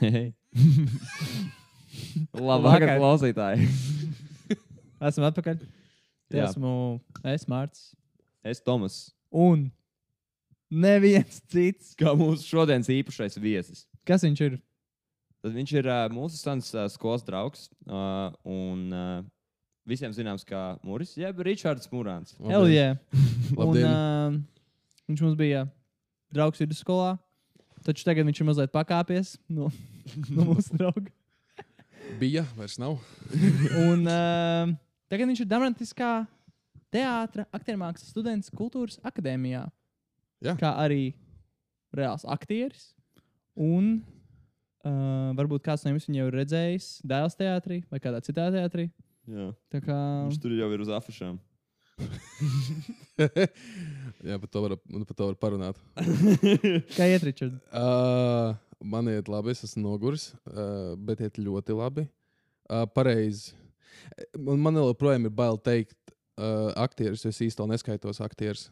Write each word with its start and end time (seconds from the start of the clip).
Labvakar, 2.34 2.40
Labvakar. 2.40 2.96
klausītāji. 2.98 3.68
Esam 5.08 5.26
atpakaļ. 5.28 5.60
Te 6.32 6.40
Jā. 6.40 6.48
esmu 6.48 7.00
es, 7.30 7.44
Mārcis. 7.50 7.92
Es 8.44 8.60
Tomas. 8.64 9.12
Un 9.30 9.68
neviens 10.72 11.40
cits. 11.52 11.92
Kā 12.00 12.14
mūsu 12.18 12.46
šodienas 12.48 12.90
īpašais 12.92 13.38
viesis. 13.42 13.84
Kas 14.08 14.24
viņš 14.26 14.42
ir? 14.48 14.56
Tad 15.44 15.52
viņš 15.54 15.74
ir 15.76 15.88
uh, 15.90 16.06
mūsu 16.12 16.40
sens 16.40 16.70
uh, 16.74 16.86
skolas 16.92 17.24
draugs. 17.26 17.68
Uh, 17.84 18.32
un 18.48 18.86
uh, 18.96 19.20
visiem 19.88 20.12
zināms, 20.16 20.46
kā 20.48 20.78
Mūris, 20.84 21.12
jeb 21.20 21.40
Ričards 21.44 21.90
Mūrāns. 21.92 22.32
Hell 22.40 22.68
yeah. 22.72 22.96
un, 23.52 23.60
Labdien. 23.60 23.84
uh, 23.90 24.38
viņš 25.10 25.24
mums 25.26 25.36
bija 25.38 25.66
draugs 26.34 26.62
vidusskolā. 26.64 27.14
Taču 27.84 28.06
tagad 28.06 28.24
viņš 28.24 28.40
ir 28.40 28.48
mazliet 28.48 28.72
pakāpies 28.72 29.34
no, 29.52 29.68
no 30.32 30.48
mūsu 30.52 30.76
drauga. 30.78 31.10
Bija, 32.20 32.44
vairs 32.56 32.78
nav. 32.80 32.96
Un 33.84 34.04
uh, 34.08 34.72
tagad 35.12 35.28
viņš 35.28 35.42
ir 35.44 35.50
Dārmatiskā 35.50 36.12
teātris, 36.94 37.48
aktiermākslas 37.52 38.12
students 38.12 38.52
Kultūras 38.54 39.00
akadēmijā. 39.04 39.66
Jā. 40.44 40.54
Kā 40.60 40.74
arī 40.80 41.14
reāls 41.96 42.26
aktieris. 42.28 42.92
Un 43.54 43.96
uh, 44.84 45.32
varbūt 45.38 45.64
kāds 45.64 45.84
no 45.84 45.92
jums 45.92 46.08
viņu 46.08 46.22
jau 46.22 46.28
ir 46.30 46.38
redzējis 46.40 46.88
Dēls 47.06 47.36
teātrī 47.38 47.82
vai 47.90 48.00
kādā 48.02 48.20
citā 48.24 48.48
teātrī. 48.54 48.88
Jā. 49.30 49.50
Tā 49.72 49.80
kā 49.84 49.98
Viņš 50.28 50.40
tur 50.42 50.56
jau 50.56 50.70
ir 50.74 50.84
uz 50.84 50.90
afišām. 50.92 51.38
Jā, 54.24 54.38
par 54.40 54.48
to 54.50 54.62
var, 54.64 54.76
par 54.78 55.16
to 55.16 55.28
var 55.28 55.36
parunāt. 55.40 55.80
kā 56.96 57.08
iet, 57.10 57.26
Ričard? 57.26 57.58
Uh, 57.70 58.54
man 58.84 59.10
iet 59.12 59.28
labi, 59.30 59.54
es 59.54 59.64
esmu 59.66 59.84
noguris, 59.84 60.30
uh, 60.50 60.94
bet 60.98 61.22
iet 61.24 61.40
ļoti 61.42 61.76
labi. 61.78 62.06
Uh, 62.70 62.84
pareizi. 62.90 63.54
Man, 64.38 64.62
man 64.64 64.80
joprojām 64.80 65.28
ir 65.28 65.34
bail 65.36 65.58
teikt, 65.60 65.98
uh, 66.40 66.70
aktieris, 66.80 67.24
jo 67.24 67.32
es 67.32 67.42
īstenībā 67.46 67.74
neskaitos 67.74 68.20
aktieris. 68.24 68.68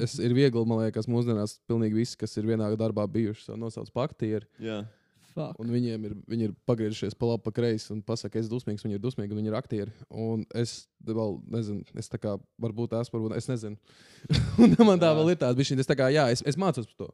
Es 0.00 0.18
ir 0.20 0.34
viegli, 0.36 0.64
man 0.68 0.84
liekas, 0.84 1.08
mūsdienās 1.10 1.58
pilnīgi 1.68 2.02
visi, 2.02 2.18
kas 2.20 2.36
ir 2.40 2.48
vienā 2.48 2.70
darbā 2.80 3.06
bijuši, 3.10 3.52
nosauc 3.60 3.90
par 3.94 4.10
aktieri. 4.10 4.48
Jā. 4.62 4.82
Fuck. 5.30 5.58
Un 5.62 5.70
viņiem 5.70 6.06
ir, 6.08 6.14
viņi 6.30 6.48
ir 6.48 6.54
pagriezušies 6.66 7.14
pa 7.18 7.28
labi, 7.30 7.44
pa 7.44 7.52
kreisi 7.54 7.92
un 7.94 8.00
pasakā, 8.06 8.40
es 8.40 8.48
esmu 8.48 8.56
dusmīgs, 8.56 8.82
viņi 8.86 8.96
ir 8.98 9.02
dusmīgi, 9.02 9.30
un 9.30 9.40
viņi 9.40 9.52
ir 9.52 9.58
aktieri. 9.58 9.92
Un 10.10 10.42
es 10.58 10.88
vēl 11.06 11.36
nezinu, 11.54 11.84
es 12.02 12.10
tā 12.10 12.18
kā 12.18 12.34
varbūt 12.62 12.96
esmu, 12.98 13.18
varbūt 13.18 13.36
es 13.38 13.46
nezinu. 13.50 13.78
un 14.62 14.74
man 14.88 14.98
tā 15.02 15.12
Jā. 15.12 15.18
vēl 15.20 15.34
ir 15.34 15.38
tāda, 15.42 15.58
bišķiņ, 15.60 15.84
es 15.84 15.90
tā 15.90 15.98
kā, 15.98 16.10
jā, 16.14 16.26
es, 16.34 16.42
es 16.42 16.58
mācos 16.58 16.88
par 16.90 17.04
to. 17.04 17.12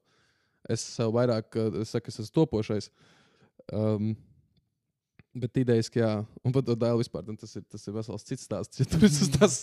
Es 0.72 0.82
sev 0.96 1.12
vairāk, 1.14 1.52
uh, 1.60 1.82
es 1.82 1.92
saku, 1.92 2.10
es 2.10 2.24
esmu 2.24 2.40
topošais. 2.40 2.88
Um, 3.74 4.14
Bet 5.36 5.58
idejas, 5.60 5.90
ka 5.92 5.98
jā, 6.00 6.10
un 6.48 6.52
par 6.54 6.62
to 6.64 6.72
dēlu 6.80 7.02
vispār, 7.02 7.26
nu, 7.28 7.34
tas 7.36 7.50
ir, 7.58 7.62
tas 7.68 7.82
ir 7.84 7.92
vesels 7.92 8.24
cits 8.24 8.46
stāsts. 8.48 8.78
Ja 8.80 8.86
tur 8.88 9.04
es 9.04 9.18
tas, 9.34 9.56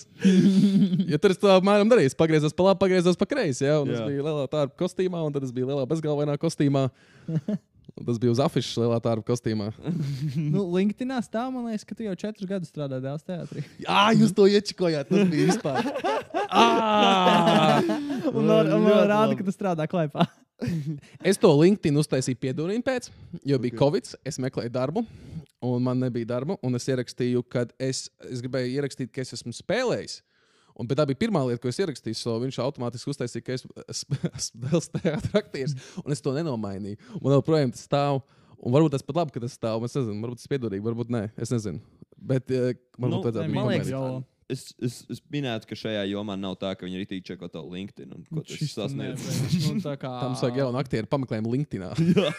ja 1.10 1.18
tur 1.18 1.34
es 1.34 1.42
to 1.42 1.50
apmēram 1.50 1.90
darīju, 1.90 2.14
pagriezos 2.20 2.54
pa 2.54 2.68
labi, 2.68 2.82
pagriezos 2.84 3.18
pa 3.18 3.26
kreisi, 3.26 3.66
jā, 3.66 3.80
un 3.82 3.90
Jā. 3.90 3.98
es 3.98 4.12
biju 4.12 4.28
lielā 4.28 4.46
tārpa 4.52 4.78
kostīmā, 4.84 5.24
un 5.26 5.34
tad 5.34 5.48
es 5.48 5.54
biju 5.56 5.72
lielā 5.72 5.88
bezgalvainā 5.90 6.38
kostīmā. 6.38 6.92
Un 7.94 8.08
tas 8.08 8.18
bija 8.18 8.34
uz 8.34 8.40
afišas 8.42 8.80
lielā 8.82 8.96
tārpa 9.06 9.22
kostīmā. 9.28 9.68
nu, 10.54 10.64
LinkedInā 10.74 11.20
stāv, 11.22 11.52
man 11.54 11.68
liekas, 11.70 11.86
ka 11.86 11.94
tu 11.98 12.08
jau 12.08 12.16
četrus 12.18 12.50
gadus 12.50 12.72
strādā 12.74 12.98
Dēls 13.04 13.26
teātrī. 13.28 13.62
Jā, 13.86 14.08
jūs 14.18 14.34
to 14.34 14.48
iečikojāt. 14.50 15.12
Tas 15.12 15.28
bija 15.30 15.46
vispār. 15.52 15.78
Un 18.34 18.48
man, 18.50 18.72
man 18.82 19.06
rāda, 19.12 19.38
ka 19.38 19.46
tu 19.46 19.54
strādā 19.54 19.86
klipā. 19.90 20.26
Es 21.26 21.38
to 21.42 21.50
LinkedIn 21.60 21.98
uztaisīju 22.00 22.40
piedurīnu 22.42 22.86
pēc, 22.86 23.10
jo 23.46 23.58
bija 23.62 23.76
Ok. 23.76 23.80
Covid. 23.82 24.06
Es 24.26 24.40
meklēju 24.42 24.72
darbu, 24.74 25.04
un 25.62 25.86
man 25.86 25.98
nebija 26.02 26.26
darba. 26.34 26.58
Un 26.66 26.72
es 26.80 26.88
ierakstīju, 26.90 27.44
ka 27.46 27.68
es, 27.78 28.08
es 28.30 28.42
gribēju 28.42 28.74
ierakstīt, 28.78 29.12
ka 29.14 29.22
es 29.26 29.34
esmu 29.38 29.54
spēlējis. 29.54 30.22
Un 30.80 30.88
bet 30.90 30.98
tā 30.98 31.06
bija 31.06 31.20
pirmā 31.22 31.44
lieta, 31.46 31.62
ko 31.62 31.70
es 31.70 31.78
ierakstīju. 31.84 32.18
So 32.18 32.38
viņš 32.42 32.58
automātiski 32.64 33.12
uztaisīja, 33.14 33.44
ka 33.46 33.54
es 33.58 33.66
esmu 33.94 34.62
vēl 34.68 34.82
teātris 34.96 35.36
aktieris, 35.38 35.76
un 36.04 36.16
es 36.16 36.22
to 36.26 36.34
nenomainīju. 36.34 36.98
Un 37.22 37.36
joprojām 37.36 37.74
tas 37.76 37.86
stāv. 37.86 38.24
Un 38.64 38.72
varbūt 38.74 38.94
tas 38.96 39.04
pat 39.04 39.18
labi, 39.20 39.34
ka 39.36 39.42
tas 39.44 39.54
stāv. 39.60 39.84
Es 39.86 39.94
nezinu, 40.00 40.22
varbūt 40.24 40.40
tas 40.42 40.48
ir 40.48 40.54
piedurīgi, 40.56 40.86
varbūt 40.86 41.10
nē. 41.14 41.24
Es 41.38 41.52
nezinu. 41.54 41.82
Bet 42.24 42.48
uh, 42.56 42.72
varbūt 42.98 43.12
Nu, 43.12 43.22
vajadzētu 43.26 43.52
man 43.54 43.66
pamainīt. 43.68 43.90
jau- 43.92 44.24
Es, 44.54 44.64
es, 44.78 45.00
es 45.10 45.22
minētu, 45.34 45.68
ka 45.70 45.78
šajā 45.78 46.04
jomā 46.12 46.36
nav 46.38 46.56
tā, 46.62 46.74
ka 46.78 46.86
viņi 46.86 47.00
ir 47.00 47.06
itī 47.06 47.20
čeko 47.26 47.48
to 47.52 47.64
LinkedIn 47.66 48.12
un 48.14 48.26
ko 48.28 48.44
tas 48.46 48.62
sasniedz. 48.70 49.26
Nu, 49.66 49.80
tā 49.82 49.96
kā... 50.00 50.12
Tam 50.22 50.36
sāk 50.38 50.60
jaunu 50.60 50.78
aktieru 50.82 51.10
pameklējumu 51.10 51.54
LinkedIn. 51.56 51.86
Jā, 52.14 52.32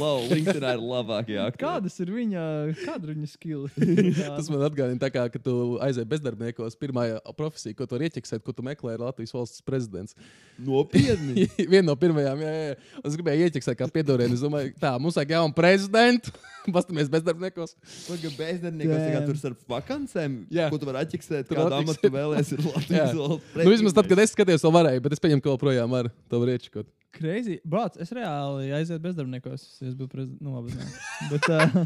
Lau, 0.00 0.22
LinkedIn 0.30 0.66
ir 0.70 0.80
labākie 0.80 1.38
aktieri. 1.44 1.60
Kādas 1.60 1.98
ir 2.00 2.12
viņa, 2.14 2.44
kāda 2.80 3.10
viņa 3.10 3.30
skills? 3.30 3.76
Tas 4.38 4.48
man 4.52 4.64
atgādina, 4.68 5.00
tā 5.02 5.10
kā, 5.12 5.26
ka 5.32 5.42
tu 5.42 5.56
aizēji 5.84 6.10
bezdarbniekos. 6.14 6.78
Pirmā 6.80 7.06
profesija, 7.36 7.76
ko 7.76 7.88
tu 7.88 7.98
vari 7.98 8.08
ieķeksēt, 8.08 8.44
ko 8.46 8.54
tu 8.56 8.64
meklē, 8.66 8.96
ir 8.96 9.04
Latvijas 9.04 9.34
valsts 9.36 9.64
prezidents. 9.66 10.16
Nopietni. 10.60 11.48
Viena 11.60 11.90
no 11.90 11.98
pirmajām, 12.00 12.40
jā, 12.46 12.54
jā. 12.56 12.78
Es 13.04 13.18
gribēju 13.18 13.50
ieķeksēt, 13.50 13.78
kā 13.78 13.90
piedodienu. 13.92 14.38
Es 14.38 14.44
domāju, 14.44 14.72
tā, 14.80 14.94
mums 15.02 15.18
vajag 15.20 15.36
jaunu 15.36 15.56
prezidentu. 15.56 16.32
Pastamies 16.76 17.10
bezdarbniekos. 17.12 17.74
Pagaidām, 18.06 18.36
bezdarbniekos 18.38 19.02
tikai 19.06 19.22
tur 19.26 19.40
starp 19.40 19.74
vakancēm. 19.74 20.36
Jā. 20.52 20.68
Ko 20.72 20.80
tu 20.80 20.88
vari 20.88 21.02
atķiksēt? 21.04 21.48
Tur 21.48 21.62
amatu 21.64 21.94
atķiksēt. 21.94 22.04
tu 22.04 22.14
vēlēsies? 22.16 22.54
Ir. 22.58 22.68
Latvijas 22.76 23.14
valsts 23.16 23.60
Nu, 23.60 23.68
vismaz 23.72 23.96
tad, 23.96 24.10
kad 24.10 24.22
es 24.24 24.34
skatījos, 24.36 24.64
to 24.64 24.72
varēju, 24.74 25.04
bet 25.06 25.16
es 25.16 25.22
pieņemu, 25.24 25.44
ka 25.44 25.54
joprojām 25.54 25.96
var 25.96 26.10
to 26.30 26.42
iečekot. 26.44 26.90
Crazy. 27.16 27.58
Brāc, 27.66 27.96
es 28.00 28.12
reāli 28.14 28.70
aizietu 28.76 29.02
bezdarbniekos. 29.08 29.66
ja 29.80 29.88
Es 29.90 29.96
būtu 29.98 30.12
prezidents. 30.12 30.44
Nu, 30.44 30.54
labi. 30.54 30.76
Bet 31.32 31.48
uh, 31.50 31.82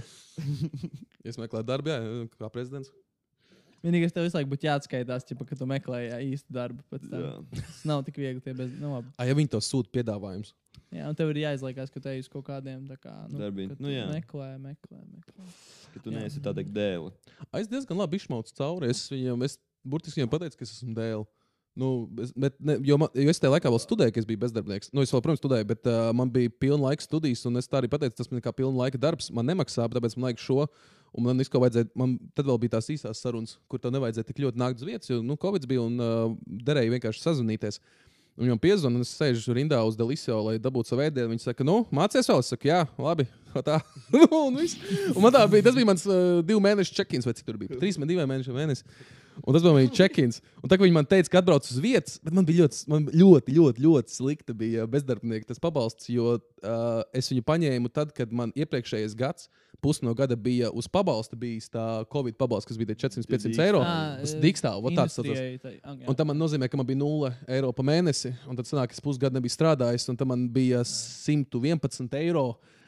Es 1.24 1.38
meklēju 1.40 1.64
darbu, 1.64 1.88
jā, 1.88 2.26
kā 2.36 2.50
prezidents. 2.52 2.90
Vienīgais 3.84 4.14
tev 4.16 4.24
visu 4.26 4.38
laiku 4.38 4.50
būtu 4.54 4.66
jāatskaitās, 4.66 5.26
ķipa, 5.28 5.46
ka 5.50 5.58
tu 5.60 5.68
meklē 5.68 6.00
jā, 6.08 6.18
īstu 6.32 6.54
darbu. 6.56 6.82
Tas 6.90 7.82
nav 7.88 8.02
tik 8.06 8.16
viegli. 8.22 8.40
Tie 8.44 8.54
bez... 8.56 8.72
nu. 8.80 8.96
Ah, 9.18 9.28
ja 9.28 9.36
viņi 9.36 9.52
to 9.54 9.60
sūta 9.64 9.92
piedāvājums. 9.94 10.54
jā, 10.94 11.04
un 11.10 11.14
tev 11.18 11.30
ir 11.34 11.42
jāizliekās, 11.44 11.92
ka 11.94 12.00
te 12.02 12.16
uz 12.18 12.28
kaut 12.32 12.46
kādiem 12.48 12.82
tā 12.88 12.96
kā, 12.98 13.12
nu, 13.30 13.38
Darbiem. 13.44 13.70
ka 13.70 13.78
tu 13.78 13.86
Nu, 13.86 13.92
jā. 13.92 14.08
meklē, 14.10 14.50
meklē, 14.62 14.98
meklē. 15.04 15.46
Ka 15.94 16.02
tu 16.02 16.10
Jā. 16.10 16.18
neesi 16.18 16.42
tā 16.42 16.54
teikt 16.56 16.72
dēli. 16.74 17.12
Ah, 17.52 17.60
Es 17.62 17.68
diezgan 17.70 18.00
labi 18.00 18.18
izšmaucu 18.18 18.54
cauri. 18.58 18.90
Es 18.90 19.04
viņam, 19.12 19.44
es 19.46 19.58
burtiski 19.86 20.20
viņam 20.22 20.32
pateicu, 20.32 20.58
ka 20.58 20.66
es 20.66 20.74
esmu 20.80 20.94
dēls. 20.96 21.28
Nu, 21.74 21.88
es, 22.22 22.30
bet, 22.38 22.54
ne, 22.62 22.76
jo, 22.86 22.94
man, 23.02 23.10
jo 23.18 23.30
es 23.32 23.40
tajā 23.42 23.50
laikā 23.56 23.66
vēl 23.66 23.80
studēju, 23.82 24.12
ka 24.14 24.20
es 24.22 24.26
biju 24.28 24.38
bezdarbnieks. 24.44 24.92
Nu, 24.94 25.02
es 25.02 25.10
vēl, 25.10 25.22
protams, 25.24 25.40
studēju, 25.42 25.66
bet 25.72 25.88
uh, 25.90 26.12
man 26.14 26.30
bija 26.30 26.52
pilna 26.62 26.84
laika 26.86 27.02
studijas, 27.02 27.42
un 27.50 27.58
es 27.58 27.66
tā 27.66 27.80
arī 27.80 27.88
pateicu, 27.90 28.14
tas 28.20 28.30
man 28.30 28.38
ir 28.38 28.44
kā 28.44 28.52
pilna 28.54 28.78
laika 28.84 29.00
darbs. 29.02 29.26
Man 29.34 29.48
nemaksā, 29.50 29.88
tāpēc 29.90 30.14
man 30.14 30.28
vajag 30.28 30.38
šo. 30.44 30.68
Un 31.14 31.28
man 31.28 31.38
vispār 31.38 31.62
vajadzēja, 31.62 31.92
man 31.98 32.16
tad 32.34 32.48
vēl 32.48 32.58
bija 32.64 32.74
tās 32.74 32.90
īsās 32.90 33.20
sarunas, 33.22 33.58
kur 33.70 33.78
tev 33.78 33.92
nevajadzēja 33.94 34.26
tik 34.26 34.40
ļoti 34.42 34.58
nākt 34.58 34.80
uz 34.82 34.88
vietas, 34.88 35.10
jo 35.12 35.20
nu, 35.22 35.36
Covid 35.40 35.66
bija 35.70 35.84
un 35.84 36.00
uh, 36.02 36.32
derēja 36.66 36.90
vienkārši 36.96 37.22
sazvanīties. 37.22 37.78
Viņam 38.34 38.58
piezvanīja, 38.58 38.98
un 38.98 39.06
es 39.06 39.12
sēžu 39.14 39.54
rindā 39.54 39.78
uz 39.86 39.94
Delisio, 39.94 40.40
lai 40.42 40.56
dabūtu 40.58 40.90
savu 40.90 41.04
ēdienu. 41.04 41.30
Viņš 41.30 41.44
saka, 41.46 41.66
nu, 41.66 41.84
mācies 41.94 42.26
vēl. 42.26 42.42
Es 42.42 42.50
saku, 42.50 42.66
jā, 42.66 42.80
labi. 42.98 43.28
Tā. 43.68 43.78
un, 44.18 44.58
un 44.58 45.20
man 45.22 45.36
tā 45.36 45.44
bija, 45.52 45.68
tas 45.68 45.78
bija 45.78 45.86
mans 45.86 46.02
uh, 46.08 46.40
divu 46.42 46.58
mēnešu 46.64 46.96
check-ins, 46.96 47.28
vai 47.28 47.36
cik 47.38 47.46
tur 47.46 47.60
bija? 47.60 47.78
Trīs, 47.78 48.00
divi 48.02 48.26
mēneši 48.26 48.56
mēnesis. 48.56 49.04
Un 49.42 49.56
tas 49.56 49.64
bija 49.64 49.90
check-ins. 49.90 50.40
Un 50.62 50.70
tā 50.70 50.78
kā 50.78 50.86
viņi 50.86 50.94
man 50.94 51.08
teica, 51.08 51.30
ka 51.32 51.40
atbrauc 51.42 51.66
uz 51.66 51.80
vietas, 51.82 52.20
bet 52.22 52.36
man 52.36 52.46
bija 52.46 52.64
ļoti, 52.64 52.80
man 52.92 53.08
ļoti, 53.10 53.56
ļoti, 53.56 53.84
ļoti 53.84 54.14
slikta 54.14 54.54
bija 54.56 54.86
bezdarbnieka 54.90 55.50
tas 55.50 55.62
pabalsts, 55.62 56.08
jo 56.12 56.36
uh, 56.36 57.02
es 57.16 57.30
viņu 57.32 57.44
paņēmu 57.48 57.90
tad, 57.94 58.14
kad 58.16 58.32
man 58.34 58.54
iepriekšējais 58.54 59.16
gads, 59.18 59.48
pusi 59.84 60.06
no 60.06 60.14
gada 60.16 60.36
bija 60.38 60.70
uz 60.72 60.86
pabalsta 60.88 61.36
bijis 61.36 61.66
tā 61.72 61.82
Covid 62.12 62.38
pabalsts, 62.40 62.70
kas 62.70 62.78
bija 62.80 62.94
tie 62.94 63.08
400-500 63.08 63.66
eiro. 63.66 63.82
Tas 64.22 64.36
dīkstāv, 64.40 64.78
vot 64.84 64.96
tāds 64.96 65.18
tas. 65.18 65.28
jā. 65.28 65.82
Un 66.08 66.16
tam 66.16 66.30
man 66.30 66.40
nozīmē, 66.40 66.70
ka 66.72 66.80
man 66.80 66.88
bija 66.88 67.02
0 67.02 67.34
eiro 67.58 67.72
pa 67.76 67.84
mēnesi, 67.84 68.32
un 68.48 68.56
tad 68.56 68.70
sanāk, 68.70 68.94
es 68.94 69.04
pusgadu 69.04 69.36
nebiju 69.36 69.52
strādājis, 69.52 70.08
un 70.12 70.20
tam 70.20 70.32
man 70.32 70.46
bija 70.54 70.84
111 70.88 72.16
eiro. 72.22 72.54
Uh, 72.54 72.80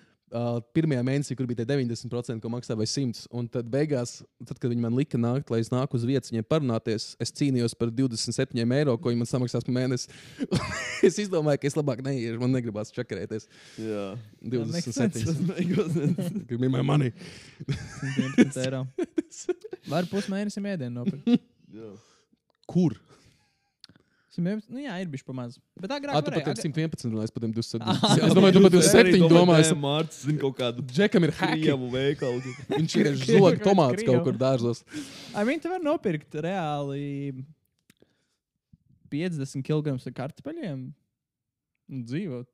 pirmajā 0.74 1.02
mēnesī, 1.06 1.36
kur 1.38 1.46
bija 1.46 1.62
tie 1.62 1.76
90%, 1.76 2.40
ko 2.42 2.50
maksāja 2.50 2.78
vai 2.78 2.86
100. 2.90 3.26
Un 3.36 3.46
tad 3.50 3.68
beigās, 3.70 4.18
tad, 4.42 4.58
kad 4.58 4.68
viņi 4.72 4.82
man 4.82 4.96
lika 4.98 5.20
nākt, 5.20 5.52
lai 5.52 5.60
es 5.62 5.70
nāku 5.70 5.98
uz 5.98 6.06
vietas, 6.08 6.32
viņiem 6.32 6.48
parunāties, 6.50 7.12
es 7.22 7.32
cīnījos 7.36 7.76
par 7.78 7.92
27 7.94 8.74
eiro, 8.78 8.96
ko 8.98 9.12
viņi 9.12 9.22
man 9.22 9.30
samaksās 9.30 9.66
par 9.66 9.76
mēnesi. 9.76 10.10
es 11.06 11.20
izdomāju, 11.22 11.62
ka 11.62 11.70
es 11.70 11.78
labāk 11.78 12.02
neiešu, 12.06 12.40
man 12.42 12.56
negribās 12.58 12.90
čakarēties. 12.96 13.46
Jā. 13.78 14.08
That 14.42 14.74
makes 14.74 14.90
sense. 14.90 15.22
27. 15.22 15.30
Tas 15.30 15.40
makes 15.46 15.94
sense. 16.00 16.44
Give 16.50 16.60
me 16.60 16.72
my 16.72 16.82
money. 16.82 17.14
111 17.70 18.62
eiro. 18.66 18.84
Var 19.92 20.10
pusmēnesim 20.10 20.66
ēdienu 20.74 21.04
nopirkt. 21.04 21.46
Jā. 21.76 21.94
Kur? 22.66 22.98
111, 24.36 24.68
Nu, 24.72 24.80
jā, 24.82 24.94
ir 25.02 25.08
bijis 25.12 25.24
pamazs. 25.26 25.58
Bet 25.80 25.92
agrāk 25.96 26.16
varēja. 26.16 26.54
tiem 26.60 26.72
111 26.76 27.08
runāji, 27.10 27.32
par 27.34 27.44
tiem 27.44 27.52
27. 27.56 27.82
Ah, 27.82 28.14
es 28.28 28.36
domāju, 28.36 28.56
tu 28.56 28.62
par 28.66 28.74
27 28.76 29.28
domāji. 29.32 29.76
Mārcis 29.82 30.22
zina 30.28 30.42
kaut 30.44 30.56
kādu 30.60 30.84
Džekam 30.92 31.26
ir 31.26 31.34
haki. 31.38 31.60
krievu 31.64 31.90
veikalu. 31.92 32.54
Viņš 32.76 32.96
ir 33.02 33.10
zog 33.24 33.60
tomāts 33.64 34.06
kaut 34.06 34.22
kur 34.28 34.38
dārzos. 34.40 34.84
Ai, 35.34 35.44
viņi 35.48 35.64
te 35.66 35.72
var 35.72 35.84
nopirkt 35.84 36.38
reāli 36.46 37.04
50 39.12 39.62
kg 39.66 39.94
ar 39.96 40.16
kartupeļiem 40.20 40.80
un 41.92 42.06
dzīvot. 42.06 42.48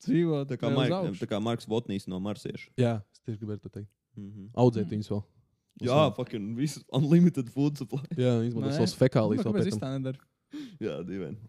Dzīvo 0.00 0.44
Tā 0.48 0.56
kā, 0.56 0.70
Mark, 0.72 1.18
tā 1.20 1.26
kā 1.28 1.38
Marks 1.44 1.68
Votnīs 1.68 2.06
no 2.08 2.16
Marsieša. 2.24 2.70
Jā, 2.80 2.94
es 3.12 3.20
tieši 3.26 3.42
gribēju 3.42 3.66
to 3.66 3.72
teikt. 3.74 3.90
Mhm. 4.16 4.48
Audzēt 4.56 4.88
viņus 4.88 5.10
vēl. 5.12 5.22
Jā, 5.84 5.98
fucking 6.16 6.56
viss 6.58 6.80
unlimited 6.96 7.48
food 7.52 7.78
supply. 7.80 8.02
Jā, 8.16 8.34
izmantot 8.44 8.72
Nē. 8.72 8.78
savus 8.80 8.96
fekālijas 8.96 9.44
es 9.44 9.76
tam. 9.76 9.80
tā 9.80 9.90
nedaru? 9.96 10.20
Jā. 10.84 10.96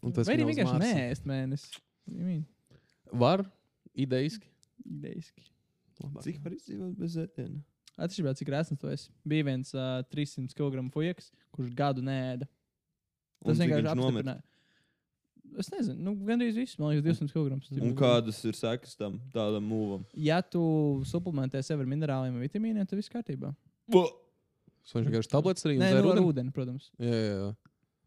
Un 0.01 0.13
tas 0.15 0.29
Vai 0.29 0.37
arī 0.37 0.47
vienkārši 0.51 0.75
Marsa. 0.75 0.91
neēst 0.91 1.27
mēnesi? 1.29 1.81
Var, 3.21 3.43
idejiski. 4.05 4.47
Idejiski. 4.85 5.45
Labāk. 6.01 6.23
Cik 6.25 6.39
var 6.43 6.55
izdzīvot 6.55 6.95
bez 6.97 7.17
ēdiena? 7.21 7.59
Atšķirībā, 8.01 8.31
cik 8.39 8.49
rēsns 8.53 8.79
tu 8.81 8.89
esi. 8.89 9.11
Bija 9.27 9.45
viens 9.51 9.73
uh, 9.75 9.99
300 10.13 10.55
kg 10.57 10.85
fujaks, 10.93 11.29
kurš 11.53 11.73
gadu 11.77 12.03
nēda. 12.05 12.47
Un 13.41 13.51
Tas 13.51 13.59
cik 13.59 13.67
vienkārši 13.67 13.91
apstiprināja. 13.91 14.43
Es 15.59 15.67
nezinu, 15.73 15.97
nu, 16.05 16.13
gandrīz 16.23 16.55
viss, 16.55 16.77
man 16.79 16.93
liekas, 16.93 17.19
200 17.19 17.33
kg. 17.35 17.57
Un 17.83 17.95
kādas 17.99 18.37
ir 18.47 18.55
sekas 18.55 18.95
tam 18.95 19.17
tādam 19.33 19.65
mūvam? 19.67 20.05
Ja 20.15 20.39
tu 20.45 20.61
suplementē 21.09 21.59
sevi 21.65 21.83
ar 21.83 21.89
minerāliem 21.91 22.37
un 22.37 22.45
vitamīniem, 22.45 22.87
tad 22.87 23.01
viss 23.01 23.11
kārtībā. 23.11 23.51
Tas 23.91 24.95
viņš 24.95 25.09
vienkārši 25.09 25.31
tabletes 25.33 25.67
arī 25.67 25.75
Nē, 25.81 25.89
nu, 25.91 25.99
ar 25.99 26.07
ūdeni? 26.13 26.29
ūdeni, 26.29 26.53
protams. 26.55 26.87
Jā, 26.95 27.11
jā, 27.11 27.33
jā. 27.35 27.49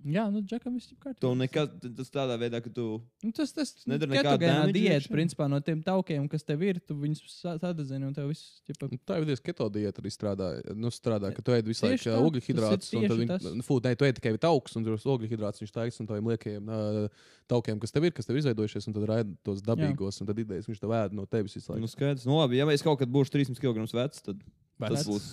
Jā, 0.05 0.27
nu, 0.29 0.43
džekam 0.45 0.75
viss 0.77 0.91
ir 0.93 0.99
kārtībā. 1.01 1.21
Tu 1.25 1.29
nekad, 1.41 1.77
tas 1.97 2.11
tādā 2.13 2.35
veidā, 2.37 2.59
ka 2.61 2.69
tu. 2.77 3.01
Nu, 3.25 3.31
tas 3.33 3.55
tas 3.57 3.71
Nedara 3.89 4.13
ir 4.13 4.19
nekādu 4.19 4.43
diēta, 4.77 4.99
iekšā? 5.01 5.13
principā, 5.15 5.47
no 5.49 5.61
tiem 5.65 5.81
taukiem, 5.87 6.27
kas 6.29 6.45
tev 6.45 6.61
ir. 6.67 6.81
Tu 6.85 6.93
viņus 6.99 7.23
sadedzini 7.39 8.05
un 8.05 8.13
tev 8.13 8.29
viss. 8.29 8.61
Ķipa, 8.69 8.91
Nu, 8.93 8.99
Tā 9.09 9.17
ir 9.23 9.25
diezgan 9.31 9.47
keto 9.49 9.69
diēta 9.73 10.03
arī 10.05 10.13
strādā. 10.13 10.49
Nu, 10.77 10.93
strādā 10.93 11.31
ka 11.35 11.41
tu 11.41 11.57
ēd 11.57 11.65
visu 11.73 11.87
laiku 11.89 12.13
ā, 12.13 12.19
ogļhidrātus, 12.21 12.91
tas 12.91 12.93
ir 12.93 13.01
un 13.01 13.09
tad 13.09 13.19
viņi, 13.23 13.31
tas. 13.33 13.49
nu, 13.57 13.65
fū, 13.65 13.79
nē, 13.81 13.95
tu 13.97 14.05
ēd 14.05 14.21
tikai 14.21 14.35
taukus, 14.45 14.77
un 14.77 14.85
tos 14.85 15.07
ogļhidrātus 15.09 15.65
viņš 15.65 15.73
taisa 15.73 16.05
un 16.05 16.11
tādiem 16.13 16.29
liekajiem 16.35 16.69
ā, 16.69 17.09
taukiem, 17.49 17.81
kas 17.81 17.97
tev 17.97 18.05
ir, 18.05 18.13
kas 18.13 18.29
tev 18.29 18.37
ir 18.37 18.45
izveidojušies, 18.45 18.91
un 18.93 18.99
tad 19.01 19.09
raida 19.09 19.33
tos 19.43 19.65
dabīgos, 19.65 20.21
un 20.21 20.29
tad 20.29 20.37
idejas 20.45 20.69
viņš 20.69 20.85
tev 20.85 20.93
ēd 21.01 21.17
no 21.17 21.25
tevis 21.25 21.57
visu 21.57 21.73
Nu, 21.73 21.81
laiku. 21.81 21.95
skaidrs. 21.97 22.29
Nu, 22.29 22.37
labi, 22.45 22.61
ja 22.61 22.69
es 22.77 22.85
kaut 22.85 23.01
kad 23.01 23.09
būšu 23.09 23.33
300 23.41 23.57
kg 23.65 23.89
vecs, 23.89 24.21
tad 24.29 24.37
tas 24.79 25.01
Vecs. 25.01 25.09
būs 25.09 25.33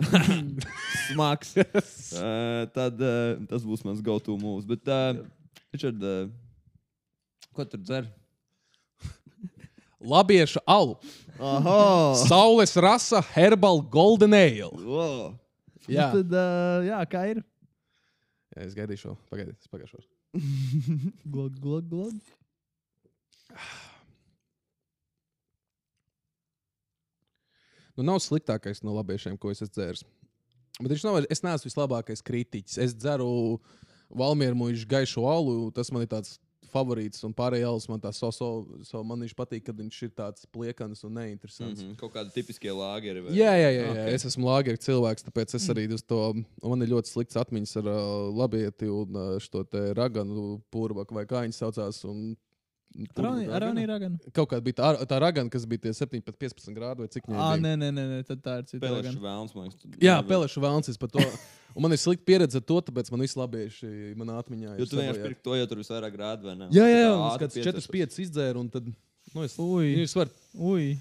smags. 1.12 1.54
uh, 1.56 2.66
tad 2.74 2.98
uh, 3.00 3.38
tas 3.50 3.62
būs 3.66 3.84
mans 3.86 4.02
go-to 4.04 4.36
moves. 4.40 4.66
Bet, 4.68 4.82
uh, 4.90 5.22
Richard, 5.74 6.02
uh, 6.02 6.28
ko 7.54 7.64
tur 7.68 7.80
dzer? 7.82 8.08
Labieša 10.04 10.60
alu, 10.68 10.98
Aha! 11.40 12.12
saules 12.28 12.74
rasa, 12.76 13.22
herbal 13.32 13.80
golden 13.80 14.34
ale. 14.36 14.68
Wow. 14.76 15.32
Jā, 15.88 16.10
Nu, 16.12 16.20
tad, 16.20 16.34
uh, 16.36 16.84
jā, 16.84 16.98
kā 17.08 17.22
ir? 17.32 17.40
jā 18.52 18.66
es 18.66 18.76
gaidīšu, 18.76 19.14
pagaidiet, 19.32 19.56
es 19.60 19.70
pagaišu. 19.72 20.02
Glog, 21.32 21.56
glog, 21.62 21.88
glog. 21.88 22.12
Nu, 27.96 28.02
nav 28.02 28.18
sliktākais 28.22 28.82
no 28.82 28.94
labiešiem, 28.96 29.38
ko 29.38 29.50
es 29.54 29.62
esmu 29.62 29.74
dzēris. 29.76 30.04
Bet 30.80 30.90
viņš 30.90 31.04
nav, 31.06 31.20
es 31.30 31.42
neesmu 31.46 31.68
vislabākais 31.70 32.22
kritiķis. 32.26 32.78
Es 32.82 32.94
dzeru 32.94 33.60
Valmieru 34.14 34.54
mūžu 34.58 34.86
gaišu 34.90 35.22
alu, 35.26 35.70
tas 35.74 35.90
man 35.94 36.02
ir 36.04 36.08
tāds 36.10 36.38
favorīts, 36.74 37.22
un 37.22 37.30
pārējie 37.36 37.66
alus 37.68 37.84
man 37.88 38.00
tā 38.02 38.10
so, 38.14 38.32
so, 38.34 38.48
so 38.82 39.02
man 39.06 39.20
viņš 39.22 39.34
patīk, 39.38 39.62
kad 39.68 39.76
viņš 39.78 39.98
ir 40.08 40.10
tāds 40.18 40.46
pliekans 40.50 41.04
un 41.06 41.14
neinteresants. 41.20 41.80
Mm 41.80 41.84
Mm 41.84 41.92
-hmm. 41.92 41.98
Kaut 42.00 42.12
kādi 42.14 42.32
tipiskie 42.34 42.70
lāgeri. 42.74 43.22
vai- 43.22 43.30
Jā, 43.32 43.52
jā, 43.54 43.70
jā, 43.70 43.82
jā. 43.84 43.90
Ok. 43.90 43.96
Okay. 43.96 44.14
es 44.14 44.24
esmu 44.24 44.44
lāgeru 44.50 44.78
cilvēks, 44.86 45.24
tāpēc 45.28 45.54
es 45.54 45.68
arī 45.68 45.92
uz 45.92 46.02
to. 46.02 46.30
un 46.30 46.44
Man 46.70 46.82
ir 46.82 46.88
ļoti 46.88 47.06
slikts 47.12 47.36
atmiņas 47.36 47.76
ar 47.76 47.86
uh, 47.86 48.34
labieti 48.34 48.88
un 48.90 49.16
uh, 49.16 49.38
šo 49.38 49.64
te 49.64 49.94
raganu 49.94 50.60
purvaku, 50.70 51.14
vai 51.14 51.24
kā 51.26 51.42
viņi 51.46 51.52
saucās. 51.54 52.04
Un, 52.04 52.36
Purvaku 53.14 53.50
Aroni 53.56 53.82
ragana? 53.90 54.18
Kaut 54.36 54.46
kāda 54.52 54.62
bija 54.62 54.76
tā, 54.78 54.88
tā 55.10 55.16
ragana, 55.18 55.50
kas 55.50 55.64
bija 55.66 55.82
tie 55.88 55.92
17, 55.98 56.30
15 56.38 56.70
grādi 56.76 56.98
vai 57.02 57.08
cik 57.10 57.24
Ah, 57.28 57.56
bija. 57.56 57.62
nē, 57.64 57.72
nē, 57.80 57.88
nē, 57.96 58.04
nē, 58.12 58.18
tad 58.28 58.38
tā 58.44 58.52
ir 58.60 58.64
cita 58.70 58.84
Pelešu 58.86 59.08
ragana. 59.08 59.24
vēlns, 59.26 59.54
man 59.56 59.64
liekas. 59.66 59.82
Jā, 59.98 60.14
nevar- 60.20 60.28
Peleša 60.30 60.60
Vēlns 60.62 60.98
par 61.02 61.08
to. 61.10 61.18
Un 61.74 61.82
man 61.82 61.90
ir 61.90 61.98
slikta 61.98 62.22
pieredze 62.24 62.54
ar 62.54 62.62
to, 62.62 62.78
tāpēc 62.86 63.10
man 63.10 63.20
viss 63.26 63.34
labieši 63.34 64.14
manā 64.14 64.38
atmiņā. 64.38 64.78
Jo 64.78 64.84
ir 64.84 64.86
tu 64.86 64.94
vienkārši 64.96 65.22
pirki 65.26 65.42
to, 65.42 65.54
jo 65.58 65.66
tur 65.66 65.78
visvairāk 65.82 66.12
grādu 66.14 66.42
vai 66.46 66.54
ne? 66.54 66.68
Jā, 66.70 66.86
jā, 66.86 67.00
jā. 67.02 67.10
Tā 67.18 67.34
es 67.34 67.40
kāds 67.42 67.54
piedzeršos. 67.58 67.90
4-5 67.90 68.22
izdzēru, 68.28 68.56
un 68.62 68.68
tad. 68.70 68.86
Nu, 69.34 69.42
es, 69.42 69.58
Ui. 69.58 69.96
jūs 69.98 70.14
varat 70.14 70.30
Ui, 70.54 70.94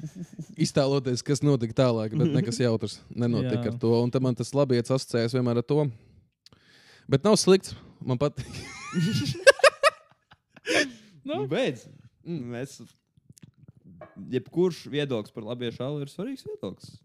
iztēloties, 0.58 1.22
kas 1.22 1.44
notika 1.46 1.74
tālāk, 1.78 2.18
bet 2.18 2.34
nekas 2.34 2.58
jautrs 2.58 2.98
nenotika 3.14 3.62
Jā. 3.68 3.74
ar 3.74 3.78
to. 3.78 3.92
Un 4.02 4.10
tad 4.10 4.24
man 4.24 4.34
tas 4.34 4.50
labi 4.58 4.82
asociējas 4.82 5.36
vienmēr 5.38 5.58
ar 5.62 5.68
to. 5.70 5.86
Bet 7.08 7.22
nav 7.24 7.36
slikts. 7.38 7.76
Man 8.02 8.18
patīk. 8.18 8.50
Nu. 11.24 11.44
Nu, 11.44 11.48
beidz. 11.52 11.88
Mm. 12.24 12.54
Mēs. 12.56 12.78
Jebkurš 14.34 14.86
viedoklis 14.92 15.34
par 15.34 15.46
labiešu 15.48 15.84
alu 15.86 16.04
ir 16.04 16.12
svarīgs 16.12 16.44
viedoklis. 16.48 16.98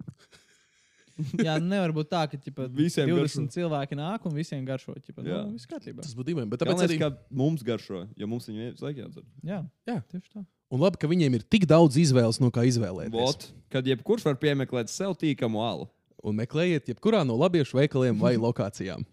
jā, 1.47 1.57
nu 1.59 1.71
nevar 1.71 1.93
būt 1.95 2.11
tā, 2.13 2.21
ka 2.31 2.39
ķipa, 2.39 2.69
Visiem 2.75 3.11
20 3.11 3.51
cilvēki 3.55 3.99
nāk 3.99 4.27
un 4.29 4.35
visiem 4.37 4.63
garšo. 4.67 4.95
Ķipa, 5.03 5.25
Jā. 5.27 5.41
nu, 5.47 5.57
viss 5.57 5.69
kārtībā. 5.71 6.05
Tas 6.05 6.15
būtu 6.17 6.31
dīvaini. 6.31 6.51
Bet 6.53 6.63
Tāpēc 6.63 6.79
tāpēc 6.79 6.87
arī 6.87 6.99
kā 7.01 7.11
mums 7.41 7.65
garšo, 7.67 8.05
jo 8.19 8.31
mums 8.31 8.47
viņu 8.51 8.69
visu 8.69 8.87
laiku 8.87 9.03
jādzer. 9.03 9.27
Jā, 9.47 9.61
Jā. 9.89 9.99
tieši 10.13 10.35
tā. 10.37 10.45
Un 10.69 10.83
labi, 10.85 11.01
ka 11.01 11.09
viņiem 11.11 11.39
ir 11.39 11.47
tik 11.49 11.65
daudz 11.69 11.97
izvēles, 11.99 12.39
no 12.43 12.51
kā 12.55 12.67
izvēlēties. 12.69 13.15
Vot, 13.17 13.47
kad 13.73 13.87
jebkurš 13.89 14.27
var 14.29 14.37
piemeklēt 14.41 14.93
sev 14.93 15.17
tīkamu 15.19 15.63
alu. 15.65 15.89
Un 16.23 16.37
meklējiet, 16.39 16.91
jebkurā 16.93 17.23
no 17.27 17.39
labiešu 17.41 17.79
veikaliem 17.79 18.19
vai 18.21 18.35
lokācijām. 18.47 19.07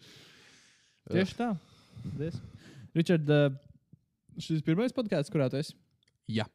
Tieši 1.13 1.37
tā. 1.39 1.53
Ričard, 2.95 3.29
uh, 3.29 3.55
šis 4.37 4.59
ir 4.59 4.65
pirmais 4.67 4.95
podkāsts, 4.95 5.33
kurā 5.33 5.49
tu 5.51 5.59
esi. 5.59 5.75
Jā. 6.31 6.47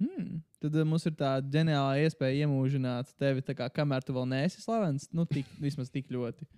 Hmm. 0.00 0.40
Tad 0.60 0.74
uh, 0.76 0.84
mums 0.88 1.06
ir 1.08 1.14
tā 1.16 1.36
ģeniāla 1.40 2.02
iespēja 2.04 2.44
iemūžināt 2.44 3.14
tevi, 3.20 3.44
tā 3.44 3.54
kā, 3.56 3.68
kamēr 3.72 4.04
tu 4.04 4.16
vēl 4.16 4.28
neesi 4.28 4.60
slavens, 4.60 5.08
nu, 5.16 5.24
tik, 5.30 5.48
vismaz 5.62 5.92
tik 5.92 6.10
ļoti. 6.12 6.48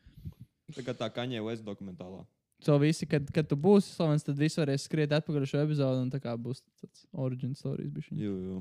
Tā 0.74 0.84
kā 0.84 0.94
tā 0.96 1.08
kaņē 1.12 1.40
West 1.46 1.64
dokumentālā. 1.66 2.24
So 2.64 2.74
visi, 2.82 3.06
kad, 3.06 3.28
kad 3.34 3.46
tu 3.46 3.54
būsi 3.54 3.92
slavens, 3.94 4.24
tad 4.26 4.38
visi 4.40 4.58
varēs 4.58 4.88
skriet 4.88 5.12
atpakaļ 5.14 5.46
uz 5.46 5.52
šo 5.52 5.62
epizodu, 5.62 6.02
un 6.02 6.10
tā 6.10 6.18
kā 6.22 6.34
būs 6.34 6.64
tāds 6.80 7.04
origin 7.14 7.54
stories. 7.54 7.92
bišķiņ. 7.94 8.18
Jū, 8.18 8.34
jū. 8.48 8.58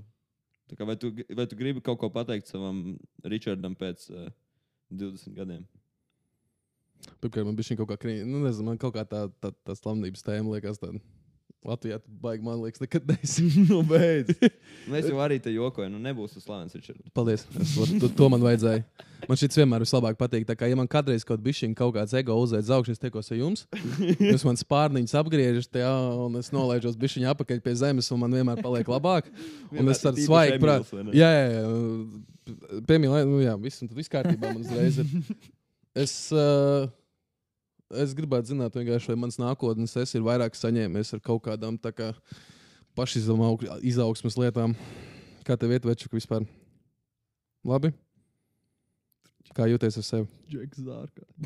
Tā 0.69 0.77
kā 0.77 0.85
vai, 0.85 0.97
tu, 0.99 1.09
vai 1.33 1.47
tu 1.49 1.57
gribi 1.57 1.81
kaut 1.81 1.97
ko 2.01 2.11
pateikt 2.13 2.51
savam 2.51 2.97
Richardam 3.25 3.73
pēc 3.79 4.05
uh, 4.11 4.29
20 4.94 5.33
gadiem? 5.33 5.65
Pirmkārt, 7.21 7.45
man 7.47 7.57
bija 7.57 7.71
šī 7.71 7.77
kaut 7.79 7.89
kā 7.91 7.97
krīna. 8.03 8.27
Nu, 8.27 8.44
nezinu, 8.44 8.69
man 8.69 8.81
kaut 8.81 8.94
kā 8.97 9.05
tā, 9.07 9.25
tā, 9.41 9.53
tā 9.65 9.75
slavnības 9.79 10.25
tēma 10.27 10.53
liekas 10.53 10.81
tāda. 10.81 11.01
Latvijā 11.65 11.98
tu 12.00 12.12
baigi, 12.21 12.45
man 12.45 12.59
liekas, 12.62 12.80
nekad 12.83 13.07
neesi. 13.09 13.44
nu, 13.69 13.81
beidz. 13.88 14.36
Mēs 14.92 15.07
jau 15.09 15.18
arī 15.24 15.39
te 15.44 15.51
jokojam, 15.51 15.95
nu 15.95 16.01
nebūs 16.04 16.38
tas 16.38 16.48
Richard. 16.75 17.00
Paldies. 17.18 17.47
Es, 17.59 17.73
to, 17.99 18.09
to 18.14 18.30
man 18.31 18.44
vajadzēja. 18.45 18.83
Man 19.28 19.40
šis 19.40 19.57
vienmēr 19.57 19.81
vislabāk 19.81 20.19
patīk. 20.19 20.45
Tā 20.47 20.54
kā, 20.56 20.69
ja 20.69 20.78
man 20.78 20.87
kādreiz 20.87 21.26
kaut 21.28 21.42
bišķiņ 21.44 21.73
kaut 21.80 21.95
kāds 21.97 22.14
ego 22.16 22.37
uzēdz 22.44 22.69
augšā, 22.78 22.94
es 22.94 23.02
tiekos 23.02 23.33
ar 23.33 23.40
jums. 23.42 23.66
Jūs 24.21 24.45
man 24.47 24.59
spārniņus 24.61 25.18
apgriežat, 25.19 25.81
jā, 25.81 25.92
un 26.28 26.37
es 26.40 26.54
nolaižos 26.54 26.95
bišķiņā 27.02 27.33
apakaļ 27.33 27.64
pie 27.66 27.76
zemes, 27.81 28.11
un 28.14 28.21
man 28.21 28.37
vienmēr 28.37 28.61
paliek 28.64 28.94
labāk. 28.94 29.31
Un 29.73 29.90
es 29.92 30.06
ar 30.06 30.16
svaigu 30.16 30.61
prātu. 30.64 31.02
Jā, 31.18 31.31
jā, 31.33 31.47
jā. 31.57 32.81
Piemīlēt, 32.87 33.28
nu 33.28 33.42
jā, 33.44 33.57
viss, 33.59 33.83
viss 33.97 34.14
kārtībā 34.14 34.54
man 34.54 34.61
uzreiz 34.64 35.02
ir. 35.02 35.11
Es, 35.97 36.14
uh, 36.30 36.85
es 37.95 38.13
gribētu 38.17 38.51
zināt, 38.51 38.75
vienkārši, 38.75 39.13
vai 39.13 39.19
mans 39.23 39.39
nākotnes 39.39 39.95
es 40.01 40.15
ir 40.17 40.25
vairāk 40.25 40.57
saņēmies 40.57 41.13
ar 41.15 41.21
kaut 41.23 41.45
kādām 41.47 41.77
kā 41.77 42.11
pašizaugsmes 42.97 44.37
lietām. 44.39 44.75
Kā 45.47 45.56
tev 45.56 45.71
iet, 45.71 45.85
večuk, 45.87 46.11
vispār? 46.17 46.44
Labi? 47.67 47.94
Kā 49.56 49.67
jūties 49.69 49.97
ar 49.97 50.06
sevi? 50.06 50.27
Džeks 50.51 50.83
Zārka. 50.83 51.23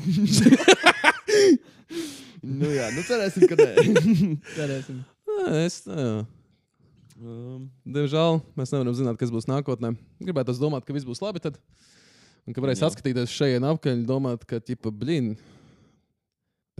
nu 2.60 2.68
jā, 2.72 2.88
nu 2.96 3.04
cerēsim, 3.06 3.46
ka 3.48 3.54
nē. 3.60 3.70
Cerēsim. 4.56 4.98
Es, 5.62 5.78
jā. 5.86 6.24
um, 7.22 7.70
Diemžēl 7.86 8.42
mēs 8.58 8.74
nevaram 8.74 8.98
zināt, 8.98 9.16
kas 9.20 9.32
būs 9.32 9.48
nākotnē. 9.48 9.94
Gribētu 10.20 10.58
domāt, 10.60 10.84
ka 10.84 10.96
viss 10.96 11.08
būs 11.08 11.22
labi. 11.22 11.38
Tad. 11.44 11.54
Un 12.42 12.56
ka 12.56 12.64
varēs 12.64 12.82
Jā. 12.82 12.90
atskatīties 12.90 13.30
šeit 13.30 13.62
apakaļ 13.62 14.00
un 14.00 14.06
domāt, 14.08 14.42
ka, 14.50 14.58
ķipa, 14.58 14.90
blīn, 14.90 15.36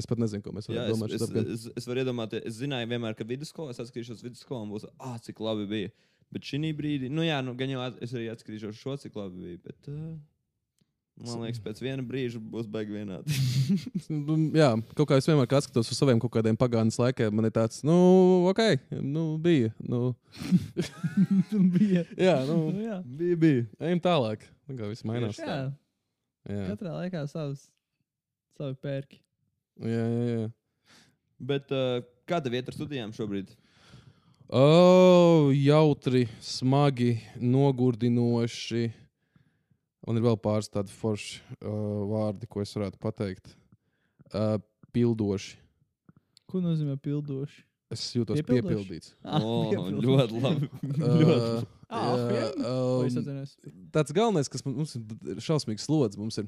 es 0.01 0.07
pat 0.09 0.19
nezinu, 0.23 0.43
ko 0.45 0.55
mēs 0.57 0.69
varam 0.71 0.87
es, 0.89 0.95
domāt. 0.97 1.13
es, 1.17 1.23
apakaļ. 1.27 1.53
es, 1.57 1.67
es 1.83 1.87
varu 1.91 2.03
iedomāties, 2.05 2.45
es 2.49 2.59
zināju, 2.63 2.89
vienmēr, 2.95 3.17
ka 3.19 3.27
vidusskolā 3.29 3.75
es 3.75 3.81
atskatīšos 3.83 4.25
vidusskolā 4.25 4.65
un 4.65 4.73
būs, 4.73 4.87
ah, 4.99 5.19
cik 5.23 5.41
labi 5.45 5.69
bija. 5.71 5.93
Bet 6.33 6.47
šī 6.49 6.71
brīdī, 6.77 7.11
nu 7.13 7.25
jā, 7.27 7.43
nu, 7.45 7.53
gan 7.59 7.69
jau 7.75 7.83
es 8.01 8.13
arī 8.17 8.31
atskatīšos 8.33 8.79
šo, 8.81 8.95
cik 9.03 9.19
labi 9.21 9.43
bija. 9.51 9.59
Bet, 9.67 9.91
uh, 9.93 10.15
man 11.29 11.43
liekas, 11.45 11.61
pēc 11.61 11.83
viena 11.85 12.01
brīža 12.09 12.41
būs 12.41 12.71
baigi 12.73 12.95
vienādi. 12.97 13.37
Nu, 14.13 14.35
Jā, 14.57 14.71
kaut 14.97 15.09
kā 15.11 15.17
es 15.21 15.29
vienmēr 15.29 15.47
kā 15.49 15.61
atskatos 15.61 15.89
uz 15.93 15.99
saviem 16.01 16.19
kaut 16.21 16.33
kādiem 16.35 16.57
pagātnes 16.59 16.97
laikiem. 17.01 17.33
Man 17.37 17.47
ir 17.49 17.53
tāds, 17.55 17.83
nu, 17.87 17.95
ok, 18.51 18.63
nu, 19.05 19.27
bija. 19.45 19.71
Nu, 19.85 20.15
bija. 21.77 22.07
jā, 22.29 22.39
nu, 22.49 22.57
Nu, 22.73 22.81
jā. 22.85 22.99
bija, 23.05 23.37
bija. 23.45 23.67
ejam 23.91 24.01
tālāk. 24.05 24.45
Nu, 24.69 24.77
kā 24.81 24.89
viss 24.91 25.05
mainās. 25.09 25.39
jā. 25.41 25.61
Jā, 26.49 26.65
Katrā 26.73 26.97
laikā 26.97 27.23
savs, 27.31 27.69
savi 28.59 28.75
pērki. 28.83 29.21
Jā, 29.81 30.05
jā. 30.05 30.27
jā. 30.43 30.49
Bet 31.43 31.73
uh, 31.75 32.03
kāda 32.29 32.51
vieta 32.53 32.71
ar 32.71 32.77
studijām 32.77 33.13
šobrīd? 33.17 33.55
Oh, 34.53 35.49
jautri, 35.57 36.27
smagi, 36.45 37.15
nogurdinoši. 37.41 38.85
Man 40.07 40.19
ir 40.19 40.25
vēl 40.27 40.37
pāris 40.43 40.69
tādi 40.73 40.93
forši 40.93 41.41
uh, 41.63 42.05
vārdi, 42.11 42.49
ko 42.51 42.61
es 42.63 42.73
varētu 42.77 42.99
pateikt. 43.01 43.53
Uh, 44.33 44.59
pildoši. 44.93 45.57
Ko 46.51 46.61
nozīmē 46.61 46.99
pildoši? 47.01 47.63
Es 47.93 48.07
jūtos 48.17 48.39
Piepildoši? 48.41 48.67
piepildīts. 48.69 49.15
Oh, 49.41 49.71
piepildoši. 49.71 50.09
ļoti 50.09 50.43
labi. 50.43 50.73
Uh, 51.03 51.63
Ah, 51.93 52.17
jā, 52.33 52.47
um, 52.65 53.89
tāds 53.93 54.15
galvenais, 54.17 54.49
kas 54.49 54.63
mums- 54.65 54.95
mums 54.97 55.27
ir 55.29 55.41
šausmīgs 55.45 55.85
slodzi, 55.85 56.17
mums 56.17 56.39
ir 56.41 56.47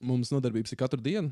mums 0.00 0.30
nodarbības 0.32 0.72
ir 0.72 0.78
katru 0.80 0.96
dienu. 1.04 1.28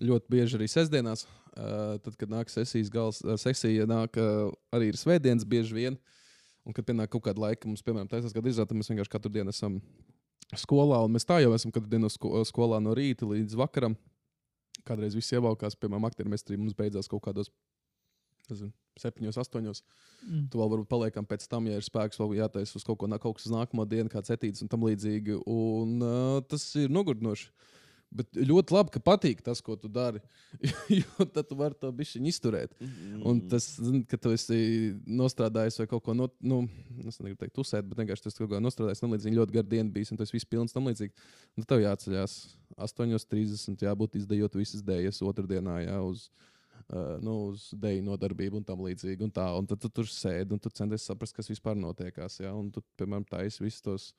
Ļoti 0.00 0.32
bieži 0.32 0.56
arī 0.56 0.68
sestdienās, 0.70 1.26
tad, 1.52 2.14
kad 2.16 2.30
nāk 2.32 2.52
sesijas 2.52 2.88
gals, 2.92 3.20
sesija, 3.42 3.84
nāk 3.88 4.16
arī 4.72 4.90
ir 4.92 4.98
svētdienas 5.00 5.44
bieži 5.48 5.76
vien. 5.76 5.98
Un, 6.64 6.74
kad 6.76 6.84
pienāk 6.88 7.10
kaut 7.12 7.24
kāda 7.24 7.40
laika, 7.40 7.68
mums, 7.68 7.82
piemēram, 7.84 8.08
taisās 8.08 8.34
gada 8.36 8.48
izrāta, 8.50 8.76
mēs 8.76 8.90
vienkārši 8.92 9.12
katru 9.12 9.32
dienu 9.32 9.52
esam 9.52 9.78
skolā, 10.60 10.98
un 11.04 11.14
mēs 11.14 11.26
tā 11.28 11.40
jau 11.40 11.52
esam 11.56 11.72
katru 11.72 11.88
dienu 11.92 12.10
sko 12.12 12.42
skolā 12.48 12.80
no 12.84 12.92
rīta 12.96 13.28
līdz 13.28 13.56
vakaram. 13.60 13.96
Kādreiz 14.88 15.16
viss 15.16 15.32
ievaukās, 15.36 15.76
piemēram, 15.80 16.08
aktieru 16.08 16.32
mestrī 16.32 16.56
mums 16.60 16.76
beidzās 16.76 17.08
kaut 17.10 17.24
kādos 17.24 17.50
nezinu, 18.50 18.72
septiņos, 19.00 19.38
astoņos. 19.40 19.82
Mm. 20.26 20.46
Tu 20.52 20.60
vēl 20.60 20.70
varbūt 20.72 20.90
paliekam 20.90 21.26
pēc 21.28 21.46
tam, 21.50 21.68
ja 21.70 21.78
ir 21.78 21.86
spēks, 21.86 22.18
vēl 22.20 22.36
jātaisa 22.40 22.76
uz 22.78 22.86
kaut 22.86 22.98
ko 23.00 23.08
kaut 23.12 23.38
kas 23.38 23.48
uz 23.48 23.54
nākamo 23.54 23.86
dienu, 23.88 24.10
kāds 24.12 24.32
etīds 24.34 24.64
un 24.64 24.70
tam 24.72 24.84
līdzīgi. 24.86 25.40
Un 25.50 25.96
uh, 26.02 26.40
tas 26.50 26.64
ir 26.80 26.92
nogurdinoši. 26.92 27.50
Bet 28.10 28.34
ļoti 28.34 28.74
labi, 28.74 28.90
ka 28.90 29.00
patīk 29.06 29.38
tas, 29.46 29.60
ko 29.62 29.76
tu 29.78 29.86
dari. 29.92 30.18
jo 30.98 31.26
tad 31.30 31.46
tu 31.46 31.54
vari 31.58 31.76
to 31.78 31.90
bišķiņu 31.94 32.26
izturēt. 32.32 32.72
Mm. 32.82 33.20
Un 33.30 33.42
tas, 33.52 33.68
ka 34.10 34.18
tu 34.18 34.32
esi 34.34 34.58
nostrādājis 35.06 35.78
vai 35.78 35.86
kaut 35.92 36.02
ko, 36.08 36.16
no, 36.18 36.26
nu, 36.42 36.64
es 37.06 37.20
negribu 37.22 37.38
teikt, 37.44 37.60
uzsēt, 37.62 37.86
bet 37.86 38.02
vienkārši 38.02 38.26
tas 38.26 38.38
kaut 38.38 38.50
ko 38.50 38.58
nostrādājis. 38.64 39.04
Tam 39.04 39.14
līdzīgi 39.14 39.38
ļoti 39.38 39.54
gara 39.54 39.70
diena 39.76 39.94
bijis, 39.94 40.10
un 40.10 40.18
tas 40.18 40.34
viss 40.34 40.48
pilns 40.50 40.74
tam 40.74 40.90
līdzīgi. 40.90 41.14
Tad 41.60 41.70
tev 41.70 41.84
jāceļās 41.84 42.36
8.30, 42.82 43.86
jābūt 43.86 44.18
izdejot 44.24 44.58
visas 44.58 44.82
dēļas 44.90 45.22
otrdienā, 45.30 45.78
jā, 45.86 46.02
uz, 46.02 46.26
uh, 46.90 47.14
nu, 47.22 47.38
uz 47.52 47.70
dēļu 47.78 48.08
nodarbību 48.10 48.58
un 48.58 48.66
tam 48.66 48.82
līdzīgi. 48.88 49.28
Un, 49.28 49.34
tā, 49.38 49.46
un 49.54 49.70
tad 49.70 49.86
tu 49.86 49.94
tur 50.00 50.10
sēdi 50.10 50.58
un 50.58 50.58
tu 50.58 50.74
centies 50.74 51.06
saprast, 51.06 51.38
kas 51.38 51.54
vispār 51.54 51.78
notiekās. 51.78 52.42
Jā, 52.42 52.50
un 52.58 52.74
tu, 52.74 52.82
piemēram, 52.98 53.30
taisi 53.30 53.62
visus 53.62 53.86
tos 53.86 54.12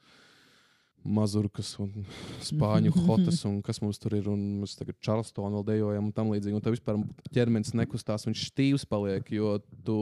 mazurkas 1.03 1.74
un 1.81 2.05
spāņu 2.50 2.93
hotas, 3.05 3.41
un 3.50 3.60
kas 3.65 3.81
mums 3.84 4.01
tur 4.01 4.15
ir. 4.17 4.29
Un 4.31 4.62
mēs 4.63 4.77
tagad 4.79 5.00
Čārlstonu 5.03 5.60
vēl 5.60 5.67
dejojam 5.74 6.10
un 6.10 6.15
tam 6.15 6.34
līdzīgi. 6.34 6.58
Un 6.58 6.65
tev 6.65 6.77
vispār 6.77 7.00
ķermenis 7.34 7.75
nekustās, 7.77 8.27
viņš 8.29 8.48
stīvs 8.51 8.88
paliek, 8.89 9.34
jo 9.34 9.58
tu. 9.86 10.00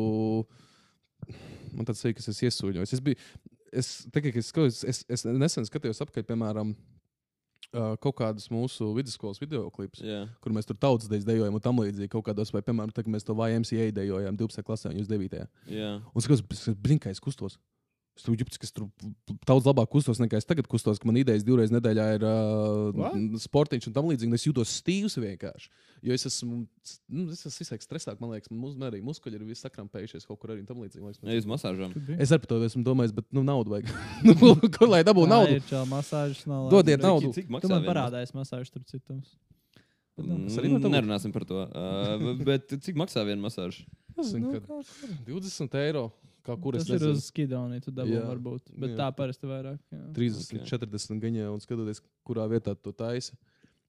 Man 1.75 1.85
tāds 1.85 2.01
ir, 2.07 2.15
kas 2.17 2.31
es 2.31 2.39
iesūņojos. 2.47 2.95
Es 2.95 3.03
biju, 3.03 3.19
es, 3.71 3.89
tagad, 4.13 4.37
es, 4.39 4.49
skatos, 4.49 4.83
es, 4.87 5.03
es 5.11 5.25
nesen 5.27 5.67
skatījos 5.67 6.01
apkārt, 6.03 6.27
piemēram, 6.29 6.73
uh, 6.73 7.93
kaut 8.01 8.17
kādus 8.19 8.49
mūsu 8.53 8.89
vidusskolas 8.95 9.41
video 9.41 9.67
klipus, 9.73 10.01
Jā. 10.05 10.23
kur 10.43 10.53
mēs 10.55 10.67
tur 10.69 10.77
tautas 10.79 11.09
dejas 11.11 11.27
dejojam 11.27 11.57
un 11.57 11.63
tam 11.63 11.81
līdzīgi. 11.83 12.11
Kaut 12.13 12.25
kādos, 12.29 12.53
vai, 12.55 12.63
piemēram, 12.65 12.93
tagad 12.95 13.13
mēs 13.13 13.27
to 13.27 13.35
YMCA 13.37 13.89
dejojam 13.95 14.39
12. 14.39 14.65
klasē, 14.65 14.93
un 14.93 15.01
jūs 15.01 15.11
9. 15.11 15.43
Jā. 15.69 15.91
Un 15.99 16.25
skatos, 16.25 16.65
blinkais 16.81 17.21
kustos. 17.23 17.59
Es 18.19 18.25
tur 18.25 18.35
jūtu, 18.35 18.57
ka 18.59 18.67
es 18.67 18.73
tur 18.75 18.89
daudz 19.47 19.67
labāk 19.69 19.87
kustos 19.93 20.19
nekā 20.19 20.41
es 20.41 20.47
tagad 20.47 20.67
kustos, 20.67 20.99
ka 20.99 21.07
man 21.07 21.15
idejas 21.21 21.45
divreiz 21.47 21.71
nedēļā 21.71 22.07
ir 22.17 22.23
uh, 22.27 23.37
sportiņš 23.39 23.87
un 23.87 23.93
tam 23.95 24.09
līdzīgi. 24.11 24.35
Es 24.35 24.43
jūtos 24.43 24.73
stīvs 24.81 25.15
vienkārši. 25.23 25.69
Jo 26.03 26.17
es 26.17 26.27
esmu, 26.27 26.57
nu, 27.15 27.23
es 27.31 27.45
esmu 27.47 27.63
izsaka 27.63 27.85
stresāk, 27.85 28.19
man 28.19 28.33
liekas, 28.35 28.51
man 28.51 28.89
arī 28.89 28.99
muskuļi 29.07 29.39
ir 29.39 29.45
visi 29.47 29.63
sakrampējušies 29.63 30.27
kaut 30.27 30.41
kur 30.41 30.51
arī 30.51 30.65
tam 30.67 30.83
līdzīgi. 30.83 30.99
man 30.99 31.15
liekas, 31.15 31.31
Ej 31.31 31.43
uz 31.45 31.47
masāžām. 31.47 31.95
Es 32.19 32.35
arī 32.35 32.43
par 32.43 32.51
to 32.51 32.59
esmu 32.67 32.83
domājis, 32.89 33.15
bet 33.15 33.29
nu, 33.31 33.45
naudu 33.47 33.77
vajag. 33.77 33.93
Nu, 34.27 34.35
Kur 34.75 34.91
lai 34.91 34.99
dabūtu 35.07 35.31
naudu? 35.31 35.55
Ir 35.55 35.63
čau 35.69 35.85
masāžas 35.87 36.43
nav. 36.49 36.67
Dodiet 36.73 36.99
naudu. 36.99 37.31
Cik 37.35 37.47
Tu 37.47 37.55
maksā? 37.55 37.71
man 37.71 37.85
viena 37.85 37.93
parādīsi 37.93 38.35
masāžas 38.35 38.73
tur 38.75 38.83
citums. 38.89 39.31
Bet, 40.19 40.27
nu, 40.27 40.39
arī. 40.59 40.73
Nerunāsim 40.91 41.31
par 41.31 41.47
to. 41.47 41.63
Uh, 41.71 42.33
bet 42.49 42.75
cik 42.83 42.99
maksā 42.99 43.23
viena 43.23 43.39
masāža? 43.47 43.87
Es 44.19 44.33
zinu, 44.33 44.49
nu, 44.49 44.59
ka 44.59 44.65
kā 44.67 44.83
kur. 44.83 45.13
20 45.29 45.79
eiro. 45.85 46.09
Kā 46.49 46.57
kur 46.61 46.75
es 46.79 46.85
Tas 46.87 46.95
ir 46.95 46.99
nezinu. 47.05 47.19
uz 47.19 47.29
skidonī, 47.29 47.77
tu 47.85 47.91
dabū 47.93 48.15
Jā. 48.17 48.25
varbūt. 48.33 48.73
Bet 48.73 48.95
Jā. 48.95 48.97
tā 49.03 49.07
parasti 49.15 49.45
vairāk. 49.49 49.79
jā. 49.93 50.01
30, 50.17 50.49
Ok. 50.49 50.65
okay. 50.65 50.77
40 50.77 51.21
gaņā 51.27 51.47
un 51.53 51.59
skatoties, 51.63 52.01
kurā 52.25 52.49
vietā 52.49 52.75
tu 52.75 52.91
taisi. 52.91 53.37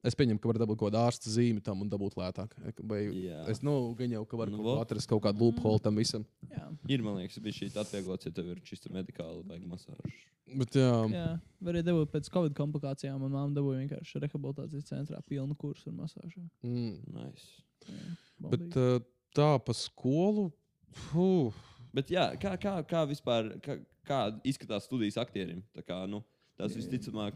Es 0.02 0.14
pieņemu, 0.16 0.40
ka 0.40 0.48
var 0.48 0.56
dabūt 0.56 0.78
kaut 0.80 0.88
kādu 0.94 0.96
ārsta 0.96 1.28
zīmi 1.28 1.60
tam 1.62 1.82
un 1.84 1.90
dabūt 1.92 2.14
lētāk. 2.16 2.54
Vai 2.88 3.02
Jā. 3.12 3.42
es 3.52 3.58
nu, 3.62 3.94
gan 3.98 4.08
jau, 4.14 4.22
ka 4.24 4.38
var 4.40 4.48
Nu, 4.48 4.56
kaut 4.64 4.80
atrast 4.86 5.06
kaut 5.10 5.20
kādu 5.26 5.42
loophole 5.44 5.78
tam 5.78 5.94
visam. 6.00 6.24
Jā. 6.48 6.70
Ir, 6.88 7.02
man 7.04 7.18
liekas, 7.20 7.36
bija 7.38 7.52
šī 7.52 7.68
atvieglots, 7.76 8.24
ja 8.24 8.32
tev 8.32 8.48
ir 8.48 8.62
čista 8.64 8.88
medikāla 8.88 9.44
vai 9.46 9.58
masāža. 9.60 10.08
Bet, 10.56 10.72
jā, 10.72 10.88
Jā, 11.12 11.26
var 11.60 11.74
arī 11.74 11.82
dabūt 11.84 12.10
pēc 12.16 12.30
covid 12.32 12.54
komplikācijām. 12.56 13.20
Manā 13.20 13.44
māte 13.44 13.54
dabūja 13.60 13.84
vienkārši 13.84 14.22
rehabilitācijas 14.24 14.88
centrā 14.88 15.20
pilnu 15.28 15.54
kursu 15.54 15.88
ar 15.92 15.98
masāžu. 16.00 16.48
mm. 16.64 16.96
Nice. 17.12 17.60
Jā, 17.86 18.16
bet 18.40 18.60
baldīgi. 18.70 18.96
uh, 18.96 19.00
tā 19.36 19.50
pa 19.62 19.72
skolu. 19.76 20.50
Fuh. 20.92 21.52
Bet 21.94 22.10
jā, 22.12 22.28
kā, 22.40 22.54
kā, 22.60 22.76
kā 22.86 23.04
vispār 23.10 23.54
kā, 23.64 23.78
kā 24.06 24.20
izskatās 24.46 24.86
studijas 24.86 25.18
aktierim? 25.20 25.64
Tā 25.74 25.82
kā, 25.86 26.04
nu, 26.10 26.22
tas 26.58 26.76
visticamāk, 26.78 27.34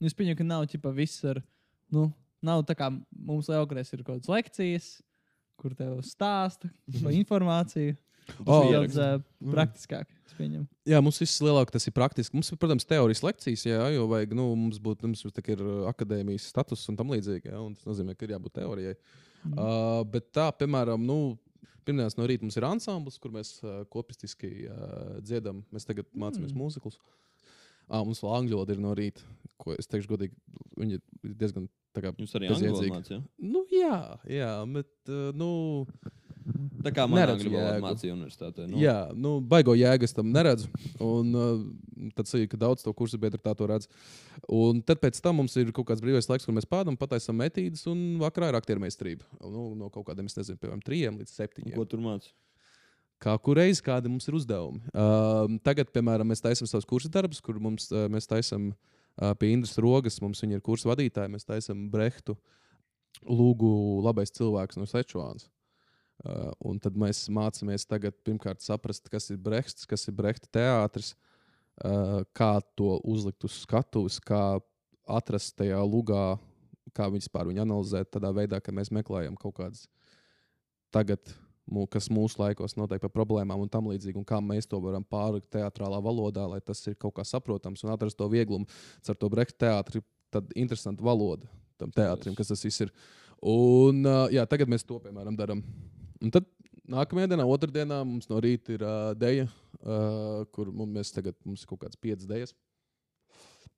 Nu, 0.00 0.10
Es 0.10 0.16
pieņemu, 0.16 0.36
ka 0.36 0.44
nav 0.44 0.64
ķipa 0.68 0.90
viss 0.92 1.24
ar. 1.24 1.38
Nu, 1.94 2.08
nav 2.44 2.64
tā 2.68 2.74
kā 2.76 2.90
mums 2.92 3.48
Lielākais 3.48 3.92
ir 3.94 4.02
kaut 4.02 4.18
kādas 4.18 4.30
lekcijas, 4.32 4.88
kur 5.60 5.74
tev 5.78 6.00
stāsta 6.04 6.68
par 6.98 7.14
informāciju. 7.14 7.94
Tas 8.24 8.40
Oh. 8.48 8.62
ir 8.64 8.72
daudz 8.72 8.94
uh, 8.96 9.18
praktiskāk. 9.52 10.08
Es 10.24 10.32
pieņemu. 10.38 10.64
Jā, 10.88 11.00
mums 11.04 11.18
viss 11.20 11.42
lielāk 11.44 11.68
tas 11.72 11.84
ir 11.84 11.92
praktiski. 11.92 12.32
Mums 12.32 12.48
ir, 12.48 12.56
protams, 12.56 12.86
teorijas 12.88 13.20
lekcijas, 13.20 13.66
jā, 13.68 13.82
jo 13.92 14.06
vajag, 14.08 14.32
nu, 14.38 14.46
mums 14.56 14.78
būtu, 14.80 15.10
mums 15.10 15.20
ir 15.28 15.64
akadēmijas 15.90 16.46
status 16.48 16.86
un 16.88 16.96
tam 16.96 17.12
līdzīgi. 17.12 17.52
Jā, 17.52 17.60
un 17.60 17.76
tas 17.76 17.84
nozīmē, 17.84 18.16
ka 18.16 18.24
ir 18.24 18.32
jābūt 18.32 18.56
teorijai. 18.60 18.94
Mhm. 19.44 19.58
Uh, 19.58 20.00
bet 20.08 20.30
tā, 20.32 20.48
piemēram, 20.56 21.04
nu, 21.04 21.18
pirmdienas 21.84 22.16
no 22.18 22.26
rīta 22.28 22.42
mums 22.46 22.56
ir 22.60 22.66
ansamblis, 22.68 23.18
kur 23.22 23.32
mēs 23.34 23.56
kopistiski 23.92 24.50
dziedam. 25.24 25.62
Mēs 25.74 25.86
tagad 25.88 26.06
mācāmies 26.14 26.52
Mm. 26.52 26.58
mm. 26.58 26.62
mūziklus. 26.64 26.98
Uh, 27.84 28.00
mums 28.00 28.22
vēl 28.24 28.32
angļu 28.38 28.56
valoda 28.56 28.72
ir 28.72 28.78
no 28.80 28.94
rīta, 28.96 29.20
ko 29.60 29.74
es 29.76 29.84
teikšu 29.92 30.08
godīgi, 30.08 30.32
viņi 30.80 30.96
ir 30.96 31.34
diezgan 31.36 31.66
tā 31.92 32.00
kā. 32.00 32.14
jums 32.16 32.32
arī 32.38 32.48
angļu 32.48 32.56
Bezjēdzīgi. 32.56 32.90
valoda 32.90 33.02
mācīja. 33.02 33.18
Nu, 33.44 33.60
jā, 33.76 33.98
jā, 34.32 34.52
bet, 34.72 35.12
nu, 35.36 35.50
Tā 36.84 36.92
kā 36.92 37.06
man 37.08 37.22
valoda 37.22 37.48
jēgu. 37.48 37.80
mācīja 37.80 38.14
universitātē. 38.14 38.66
nu. 38.68 38.76
jā, 38.82 38.96
nu, 39.16 39.38
baigo 39.40 39.72
jēgas 39.78 40.12
tam 40.16 40.28
neredzu. 40.34 40.68
Un 41.02 41.30
uh, 41.32 41.62
tad 42.18 42.28
sajūta, 42.28 42.50
ka 42.52 42.60
daudz 42.66 42.84
to 42.84 42.92
kursu 42.96 43.20
biedru 43.20 43.40
tā 43.40 43.54
to 43.56 43.68
redz. 43.70 43.88
Un 44.52 44.82
tad 44.84 45.00
pēc 45.00 45.20
tam 45.24 45.40
mums 45.40 45.56
ir 45.60 45.72
kaut 45.72 45.88
kāds 45.88 46.04
brīvais 46.04 46.28
laiks, 46.28 46.44
kur 46.44 46.56
mēs 46.56 46.68
pādām, 46.68 46.98
pataisām 47.00 47.38
metīdes, 47.40 47.86
un 47.88 48.02
vakarā 48.20 48.52
ir 48.52 48.58
aktiermeistarība. 48.60 49.24
Nu, 49.40 49.70
no 49.78 49.88
kaut 49.94 50.10
kādiem, 50.10 50.28
es 50.28 50.36
nezinu, 50.36 50.60
piemēram, 50.60 50.82
trijiem 50.84 51.16
līdz 51.22 51.32
septiņiem. 51.38 51.78
Ko 51.78 51.86
tur 51.88 52.04
mācīja? 52.04 52.36
Kā 53.24 53.38
kurreiz 53.40 53.80
kādi 53.80 54.10
mums 54.12 54.28
ir 54.28 54.36
uzdevumi. 54.36 54.82
Uh, 54.92 55.56
tagad, 55.64 55.88
piemēram, 55.94 56.28
mēs 56.28 56.44
taisām 56.44 56.68
savus 56.68 56.88
kursu 56.88 57.08
darbus, 57.08 57.40
kur 57.40 57.56
mums, 57.62 57.88
uh, 57.94 58.04
mēs 58.12 58.28
taisām 58.28 58.74
uh, 58.74 59.32
pie 59.40 59.54
Indras 59.54 59.78
Rogas, 59.80 60.20
mums 60.20 60.44
viņa 60.44 60.58
ir 60.58 60.66
kursu 60.66 60.90
vadītāja, 60.90 61.32
mēs 61.32 61.48
taisām 61.48 61.86
Brehtu 61.92 62.36
lūgu 63.24 63.70
labais 64.04 64.34
cilvēks 64.34 64.76
no 64.76 64.84
Sečuānas. 64.90 65.48
Uh, 66.22 66.52
un 66.62 66.78
tad 66.78 66.94
mēs 66.96 67.24
mācāmies 67.26 67.84
tagad 67.90 68.14
pirmkārt 68.24 68.62
saprast, 68.62 69.08
kas 69.10 69.26
ir 69.34 69.38
Brehts, 69.42 69.84
kas 69.90 70.06
ir 70.06 70.14
Brehta 70.14 70.46
teātris, 70.54 71.10
uh, 71.82 72.22
kā 72.32 72.52
to 72.78 72.94
uzlikt 73.02 73.44
uz 73.44 73.56
skatuves, 73.64 74.20
kā 74.22 74.60
atrast 75.10 75.56
tajā 75.58 75.80
lugā, 75.82 76.36
kā 76.94 77.08
viņas 77.10 77.28
pār 77.34 77.50
viņu 77.50 77.64
analizēt, 77.64 78.12
tādā 78.14 78.30
veidā, 78.36 78.60
ka 78.62 78.72
mēs 78.72 78.92
meklējam 78.94 79.34
kaut 79.40 79.56
kādas 79.58 79.88
tagad, 80.94 81.34
kas 81.90 82.06
mūsu 82.12 82.38
laikos 82.40 82.76
notiek 82.78 83.02
par 83.02 83.12
problēmām 83.12 83.64
un 83.64 83.72
tam 83.72 83.90
līdzīgi, 83.90 84.20
un 84.20 84.28
kā 84.28 84.38
mēs 84.44 84.70
to 84.70 84.78
varam 84.84 85.04
pārlikt 85.04 85.50
teātrālā 85.52 85.98
valodā, 86.04 86.46
lai 86.46 86.60
tas 86.62 86.80
ir 86.86 86.94
kaut 87.00 87.16
kā 87.18 87.26
saprotams 87.26 87.82
un 87.84 87.92
atrast 87.92 88.20
to 88.20 88.28
vieglumu. 88.30 88.68
Ar 89.08 89.18
to 89.18 89.32
Brehta 89.32 89.66
teātri 89.66 90.04
tad 90.32 90.54
interesanta 90.54 91.04
valoda 91.04 91.50
tam 91.80 91.90
teātrim, 91.90 92.36
kas 92.38 92.52
tas 92.52 92.62
viss 92.64 92.86
ir. 92.86 92.94
Un, 93.42 94.04
uh, 94.06 94.28
jā, 94.32 94.46
tagad 94.48 94.70
mēs 94.70 94.86
to, 94.86 95.00
piemēram, 95.02 95.36
darām. 95.36 95.64
Un 96.22 96.32
tad 96.34 96.46
nākamajā 96.90 97.30
dienā, 97.32 97.46
otrdienā, 97.48 98.02
mums 98.06 98.28
no 98.30 98.38
rīta 98.42 98.74
ir 98.76 98.84
uh, 98.84 99.12
dēļa, 99.18 99.46
uh, 99.48 100.44
kur 100.54 100.70
mums, 100.74 101.12
tagad, 101.14 101.36
mums 101.46 101.64
ir 101.64 101.70
kaut 101.70 101.82
kāds 101.86 102.00
piecas 102.00 102.28
dēļas. 102.30 102.54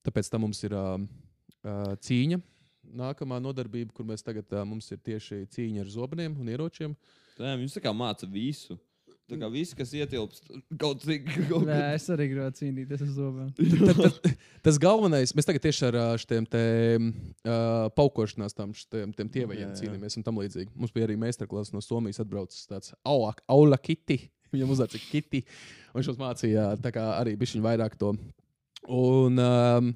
Tāpēc 0.07 0.31
tam 0.31 0.47
mums 0.47 0.63
ir 0.67 0.75
uh, 0.77 0.97
uh, 1.67 1.95
cīņa. 2.07 2.41
Nākamā 2.97 3.41
nodarbība, 3.43 3.91
kur 3.95 4.07
mēs 4.07 4.23
tagad 4.27 4.53
uh, 4.55 4.63
mums 4.69 4.91
ir 4.95 5.01
tieši 5.03 5.45
cīņa 5.55 5.83
ar 5.83 5.91
zobiem 5.91 6.37
un 6.39 6.51
ieročiem. 6.53 6.95
Tā, 7.37 7.57
jūs 7.59 7.75
tā 7.77 7.83
kā 7.85 7.93
māca 7.95 8.29
visu. 8.31 8.79
Tā 9.27 9.39
kā 9.41 9.49
viss, 9.51 9.75
kas 9.75 9.91
ietilpst 9.99 10.45
kaut 10.79 11.03
cik. 11.03 11.27
Kaut 11.51 11.67
Nē, 11.67 11.81
es 11.97 12.07
arī 12.15 12.29
gribētu 12.31 12.63
cīnīties 12.63 13.03
ar 13.03 13.11
zobiem. 13.11 13.49
Tas 14.67 14.79
galvenais, 14.83 15.35
mēs 15.35 15.49
tagad 15.49 15.65
tieši 15.65 15.89
ar 15.89 15.99
šiem 16.23 16.47
te 16.51 16.63
uh, 16.95 17.89
paukošanās, 17.99 18.55
tam 18.55 18.71
šiem 18.77 19.17
tievajiem 19.19 19.67
Jā, 19.67 19.73
jā. 19.73 19.81
cīnāmies 19.81 20.19
un 20.21 20.27
tam 20.27 20.39
līdzīgi. 20.39 20.71
Mums 20.79 20.95
bija 20.95 21.09
arī 21.09 21.19
meistarklases 21.19 21.75
no 21.75 21.83
Somijas 21.83 22.23
atbraucis 22.23 22.71
tāds 22.71 22.95
Aula, 23.03 23.35
Kitty. 23.83 24.21
Viņam 24.55 24.73
cik 24.95 25.07
kiti. 25.11 25.43
Un 25.91 26.01
viņš 26.01 26.13
mums 26.13 26.23
mācīja 26.23 26.71
tā 26.83 26.93
kā 26.95 27.05
arī 27.19 27.35
bišķiņu 27.41 27.67
vairāk 27.67 27.97
to. 27.99 28.15
Un, 28.87 29.41
um, 29.43 29.95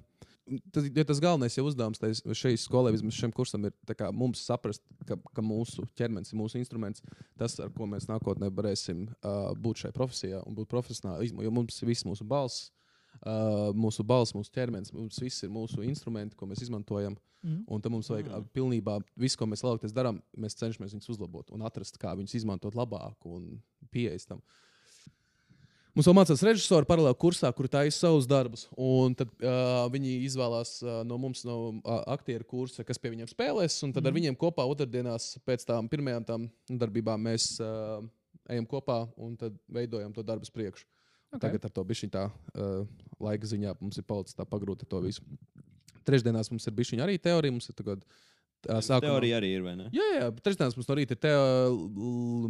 tas, 0.75 0.87
ja 0.97 1.05
tas 1.07 1.21
galvenais 1.23 1.57
jau 1.57 1.65
uzdevums 1.69 2.01
šai 2.39 2.53
skolai, 2.61 2.93
vismaz 2.95 3.17
šim 3.17 3.33
kursam, 3.35 3.69
ir 3.69 3.97
kā 3.97 4.11
mums 4.15 4.43
saprast, 4.47 4.83
ka, 5.09 5.19
ka 5.37 5.45
mūsu 5.45 5.87
ķermenis 5.99 6.33
ir 6.33 6.41
mūsu 6.41 6.61
instruments. 6.61 7.05
Tas, 7.41 7.59
ar 7.63 7.73
ko 7.77 7.89
mēs 7.91 8.09
nākotnē 8.11 8.51
varēsim 8.57 9.07
uh, 9.09 9.51
būt 9.57 9.85
šajā 9.85 9.97
profesijā 9.97 10.43
un 10.47 10.59
būt 10.59 10.71
profesionāli. 10.73 11.33
Jo 11.45 11.55
mums 11.55 11.81
ir 11.83 11.91
viss 11.91 12.07
mūsu 12.09 12.27
balss, 12.29 12.71
uh, 13.23 13.71
mūsu 13.77 14.07
balss, 14.07 14.37
mūsu 14.37 14.53
ķermenis, 14.55 14.95
mums 14.97 15.21
viss 15.23 15.47
ir 15.47 15.53
mūsu 15.55 15.85
instrumenti, 15.87 16.39
ko 16.39 16.51
mēs 16.51 16.65
izmantojam. 16.67 17.19
Mhm. 17.41 17.63
Un 17.73 17.81
tam 17.81 17.95
mums 17.97 18.11
vajag 18.13 18.27
mm. 18.29 18.49
pilnībā 18.53 18.99
visu, 19.17 19.39
ko 19.41 19.47
mēs 19.49 19.63
lielākoties 19.65 19.95
darām, 19.97 20.19
mēs 20.37 20.59
cenšamies 20.61 20.93
viņus 20.93 21.09
uzlabot 21.15 21.49
un 21.57 21.63
atrast, 21.65 21.97
kā 22.01 22.13
viņus 22.19 22.37
izmantot 22.37 22.77
labāk 22.77 23.25
un 23.25 23.55
pieejas 23.89 24.29
tam. 24.29 24.43
Mums 25.91 26.07
vēl 26.07 26.15
mācās 26.15 26.43
režisori 26.47 26.87
paralēli 26.87 27.19
kursā, 27.19 27.51
kur 27.57 27.67
taisa 27.71 28.07
savus 28.07 28.29
darbus. 28.31 28.69
Un 28.79 29.17
tad 29.19 29.33
uh, 29.43 29.83
viņi 29.91 30.21
izvēlās 30.29 30.77
uh, 30.85 31.01
no 31.07 31.19
mums, 31.19 31.43
no 31.49 31.57
uh, 31.73 31.99
aktieru 32.15 32.47
kursa, 32.47 32.85
kas 32.87 33.01
pie 33.01 33.11
viņiem 33.17 33.31
spēlēs. 33.31 33.81
Un 33.87 33.95
tad 33.97 34.05
mm. 34.05 34.11
ar 34.11 34.17
viņiem 34.19 34.39
kopā 34.39 34.67
otrdienās 34.71 35.33
pēc 35.47 35.67
tām 35.67 35.91
pirmajām 35.91 36.29
tām 36.29 36.47
darbībām 36.71 37.27
mēs 37.27 37.53
uh, 37.65 37.99
ejam 38.51 38.69
kopā 38.71 39.03
un 39.19 39.35
tad 39.41 39.59
veidojam 39.73 40.15
to 40.15 40.23
darbu 40.27 40.47
priekšu. 40.55 40.87
Ok. 40.87 41.37
Okay. 41.37 41.43
Tagad 41.47 41.67
ar 41.67 41.75
to 41.75 41.87
bišķiņu 41.87 42.15
tā 42.15 42.25
uh, 42.31 42.87
laika 43.23 43.51
ziņā 43.51 43.77
mums 43.83 43.99
ir 43.99 44.07
palicis 44.07 44.39
tā 44.39 44.47
pagrūti 44.47 44.87
to 44.91 45.03
visu. 45.03 45.27
Trešdienās 46.07 46.51
mums 46.51 46.67
ir 46.67 46.75
bijusi 46.75 46.99
arī 47.03 47.19
teorija. 47.23 47.55
Mums 47.55 47.71
ir 47.71 47.77
tagad, 47.79 48.03
sākumā- 48.67 49.07
Teorija 49.07 49.39
arī 49.39 49.53
ir? 49.59 49.67
Jā, 49.95 50.07
jā, 50.17 50.31
bet 50.35 50.43
trešdienas 50.45 50.77
mums 50.77 50.89
no 50.89 50.97
rīta 50.99 51.15
ir, 51.17 51.21
te, 51.23 51.35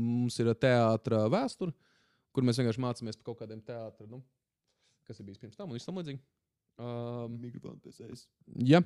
mums 0.00 0.38
ir 0.40 0.52
teātris 0.54 1.30
vēsture, 1.32 1.74
kur 2.34 2.46
mēs 2.46 2.60
vienkārši 2.60 2.82
mācāmies 2.84 3.18
par 3.20 3.30
kaut 3.30 3.40
kādiem 3.42 3.62
teātriem, 3.66 4.10
nu, 4.16 4.22
kas 5.08 5.18
ir 5.20 5.26
bijis 5.28 5.40
pirms 5.42 5.56
tam 5.58 5.70
un 5.74 5.78
tam 5.82 5.98
līdzīgi. 6.02 6.20
Um, 6.80 7.34
Mikrofons 7.42 7.82
pēc 7.84 8.22
jā, 8.70 8.78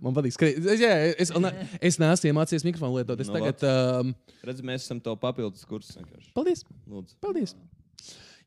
man 0.00 0.14
patīk 0.16 0.32
skriet. 0.32 0.60
Es, 0.64 0.80
jā, 0.80 0.92
es, 1.12 1.28
es, 1.28 1.66
es 1.90 1.98
neesmu 2.00 2.30
iemācījies 2.30 2.64
mikrofonu 2.64 2.96
lietot. 3.00 3.20
Es 3.20 3.28
Nu, 3.28 3.34
tagad. 3.36 3.64
Um, 3.68 4.14
Redz, 4.48 4.62
mēs 4.64 4.86
esam 4.86 5.02
tev 5.04 5.18
papildus 5.20 5.66
kurs. 5.68 5.90
vienkārši. 5.98 6.30
paldies! 6.36 6.64
Lūdzu. 6.88 7.18
Paldies! 7.20 7.52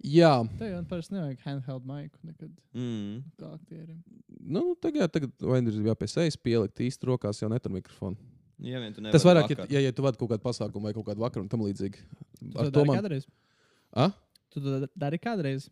Jā, 0.02 0.32
Tev 0.58 0.72
jau 0.72 0.80
parasti 0.90 1.14
nevajag 1.14 1.44
handheld 1.46 1.84
maiku 1.86 2.18
nekad 2.26 2.50
Mm. 2.74 3.20
kā 3.38 3.52
aktierim. 3.54 4.00
nu, 4.40 4.74
tagad, 4.82 5.12
tagad 5.14 5.32
vai 5.46 5.60
nu 5.62 5.70
ir 5.70 5.92
jāpiesaist, 5.92 6.42
pielikt 6.42 6.82
īsti 6.82 7.06
rokās, 7.06 7.44
jau 7.44 7.50
netur 7.54 7.70
mikrofonu. 7.76 8.18
Jā, 8.62 8.80
vien 8.82 8.94
tu 8.94 9.02
Tas 9.02 9.22
nevari 9.22 9.28
vairāk, 9.44 9.50
ja, 9.52 9.56
vakar. 9.60 9.72
ja, 9.74 9.80
ja 9.86 9.92
tu 9.94 10.02
vadi 10.02 10.18
kaut 10.18 10.30
kādu 10.32 10.42
pasākumu 10.46 10.90
vai 10.90 10.94
kaut 10.98 11.06
kādu 11.06 11.22
vakaru 11.22 11.46
un 11.46 11.50
tam 11.50 11.62
līdzīgi. 11.62 12.02
Ar 12.56 12.72
to 12.72 12.72
to 12.80 12.86
man, 12.86 12.98
kādreiz? 12.98 13.28
A? 13.92 14.12
Tu 14.52 14.60
to 14.64 14.88
dari 14.96 15.20
kādreiz? 15.22 15.70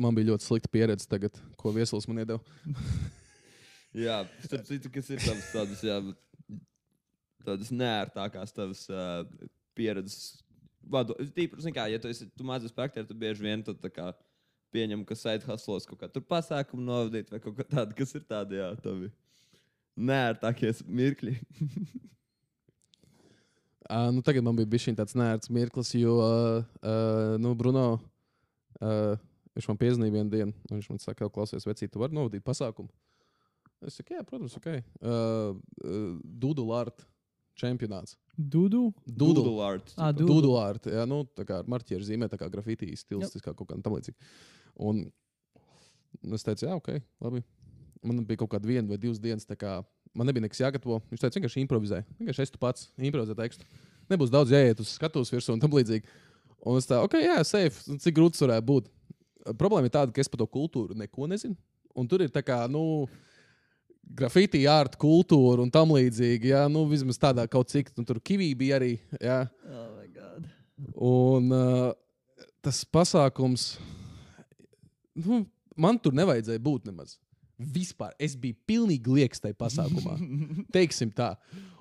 man 0.00 0.16
bija 0.16 0.32
ļoti 0.32 0.44
slikta 0.44 0.70
pieredze 0.72 1.08
tagad, 1.08 1.36
ko 1.60 1.72
viesulis 1.72 2.08
man 2.08 2.22
iedeva. 2.22 2.40
Jā, 3.96 4.20
starp 4.44 4.66
citu, 4.68 4.90
kas 4.92 5.08
ir 5.10 5.22
tavas 5.22 5.46
tādas, 5.48 5.80
jā, 5.82 5.94
tādas 7.46 7.70
nērtākās 7.72 8.52
tavas 8.54 8.82
uh, 8.92 9.22
pieredzes. 9.78 10.42
Vadu, 10.92 11.16
tīpaši, 11.34 11.64
zin 11.64 11.74
kā, 11.74 11.86
ja 11.90 12.00
tu, 12.00 12.10
esi, 12.12 12.28
tu 12.36 12.44
mācies 12.46 12.74
par 12.74 12.86
aktieru, 12.86 13.08
tad 13.08 13.18
bieži 13.18 13.46
vien 13.46 13.64
tad, 13.64 13.80
tā 13.80 13.90
kā, 13.90 14.10
pieņem, 14.76 15.06
ka 15.08 15.16
side 15.16 15.48
hustlos 15.48 15.88
kaut 15.88 16.02
kā 16.02 16.10
tur 16.12 16.22
pasākumu 16.28 16.84
novadīt 16.84 17.32
vai 17.32 17.40
kaut 17.42 17.56
kā 17.56 17.64
tāda, 17.64 17.96
kas 17.96 18.12
ir 18.14 18.28
tādi, 18.28 18.60
jā, 18.60 18.68
tavi 18.84 19.08
nērtākie 19.98 20.74
mirkļi. 21.00 21.34
Uh, 23.88 24.10
nu, 24.12 24.22
tagad 24.24 24.44
man 24.44 24.56
bija 24.56 24.68
bijis 24.68 24.90
tāds 24.98 25.16
nērts 25.16 25.48
mirklis, 25.48 25.94
jo 25.96 26.18
uh, 26.20 26.64
uh, 26.84 27.36
nu, 27.40 27.54
Bruno 27.56 27.86
uh, 27.96 29.14
viņš 29.56 29.68
man 29.70 29.78
piezīmēja 29.80 30.16
vienu 30.18 30.32
dienu. 30.32 30.56
un 30.68 30.76
Viņš 30.76 30.90
man 30.92 31.00
saka, 31.02 31.30
klausies, 31.32 31.64
vecīt, 31.66 31.92
tu 31.94 32.02
vari 32.02 32.16
novadīt 32.16 32.44
pasākumu. 32.44 32.92
Es 33.86 33.96
saku, 33.96 34.16
jā, 34.16 34.24
protams, 34.26 34.58
ok. 34.58 34.68
Uh, 35.00 35.56
uh, 35.84 36.10
Dudulārta 36.20 37.06
čempionāts. 37.58 38.16
Dudu? 38.38 38.88
Doodle 39.06 39.54
art. 39.66 39.92
Ah, 39.98 40.12
Dudu. 40.14 40.38
Dudulārta, 40.38 40.92
jā, 40.94 41.04
nu, 41.10 41.24
tā 41.34 41.46
kā 41.48 41.60
ar 41.62 41.70
marķieru 41.70 42.06
zīmē, 42.06 42.28
tā 42.30 42.38
kā 42.38 42.46
grafitī 42.52 42.92
stils, 42.98 43.34
kā 43.42 43.50
kaut 43.50 43.70
kā 43.70 43.78
tam 43.82 43.96
līdzīgi. 43.96 44.30
Un 44.88 45.06
nu, 45.08 46.38
es 46.38 46.46
teicu, 46.46 46.68
jā, 46.68 46.78
ok, 46.78 46.92
labi. 47.24 47.42
Man 48.06 48.22
bija 48.26 48.44
kaut 48.44 48.52
kāda 48.54 48.70
viena 48.70 48.86
vai 48.86 49.00
divas 49.00 49.18
dienas, 49.18 49.46
tā 49.48 49.58
kā 49.58 49.80
man 50.14 50.30
nebija 50.30 50.46
nekas 50.46 50.62
jāgatavo. 50.62 51.00
Viņš 51.10 51.24
teica, 51.24 51.40
vienkārši 51.40 51.64
improvizē. 51.64 52.02
Vienkārši 52.20 52.46
es 52.46 52.54
tu 52.54 52.62
pats 52.62 52.86
improvizē 52.94 53.34
tekstu. 53.38 53.66
Nebūs 54.12 54.32
daudz 54.32 54.52
jāiet 54.54 54.80
uz 54.82 54.94
skatuves 54.96 55.32
virsū 55.32 55.54
un 55.54 55.62
tam 55.62 55.74
līdzīgi. 55.76 56.06
Un 56.68 56.80
es 56.80 56.88
tā, 56.88 57.00
ok, 57.04 57.18
jā, 57.22 57.38
safe. 57.46 57.84
Nu, 57.88 57.98
Cik 58.02 58.16
grūti 58.16 58.36
tas 58.36 58.46
varētu 58.46 58.68
būt? 58.68 58.90
Problēma 59.60 59.88
ir 59.88 59.94
tāda, 59.94 60.12
ka 60.12 60.22
es 60.22 60.30
par 60.30 60.42
to 60.42 60.48
kultūru 60.50 60.96
neko 60.98 61.28
nezinu. 61.30 61.56
Un 61.98 62.08
tur 62.10 62.22
ir 62.24 62.32
tā 62.34 62.42
kā, 62.44 62.60
nu, 62.70 63.06
grafiti, 64.18 64.64
ārta 64.70 64.98
kultūra 65.00 65.62
un 65.64 65.72
tam 65.72 65.94
līdzīgi. 65.94 66.52
Jā, 66.52 66.64
nu, 66.72 66.84
vismaz 66.90 67.20
tādā 67.20 67.46
kaut 67.50 67.70
cik, 67.72 67.92
un 67.98 68.08
tur 68.08 68.20
kivī 68.24 68.50
bija 68.58 68.78
arī. 68.80 68.96
Jā. 69.22 69.44
Oh, 69.68 69.86
my 69.96 70.10
God. 70.14 70.50
Un 71.08 71.54
uh, 71.54 72.48
tas 72.64 72.82
pasākums, 72.84 73.70
nu, 75.18 75.44
man 75.78 75.98
tur 76.02 76.16
nevajadzēja 76.16 76.62
būt 76.62 76.88
nemaz. 76.90 77.16
Vispār 77.58 78.12
es 78.22 78.36
biju 78.38 78.54
pilnīgi 78.70 79.10
liekas 79.16 79.42
tajā 79.42 79.56
pasākumā. 79.58 80.14
Teiksim 80.76 81.10
tā. 81.14 81.32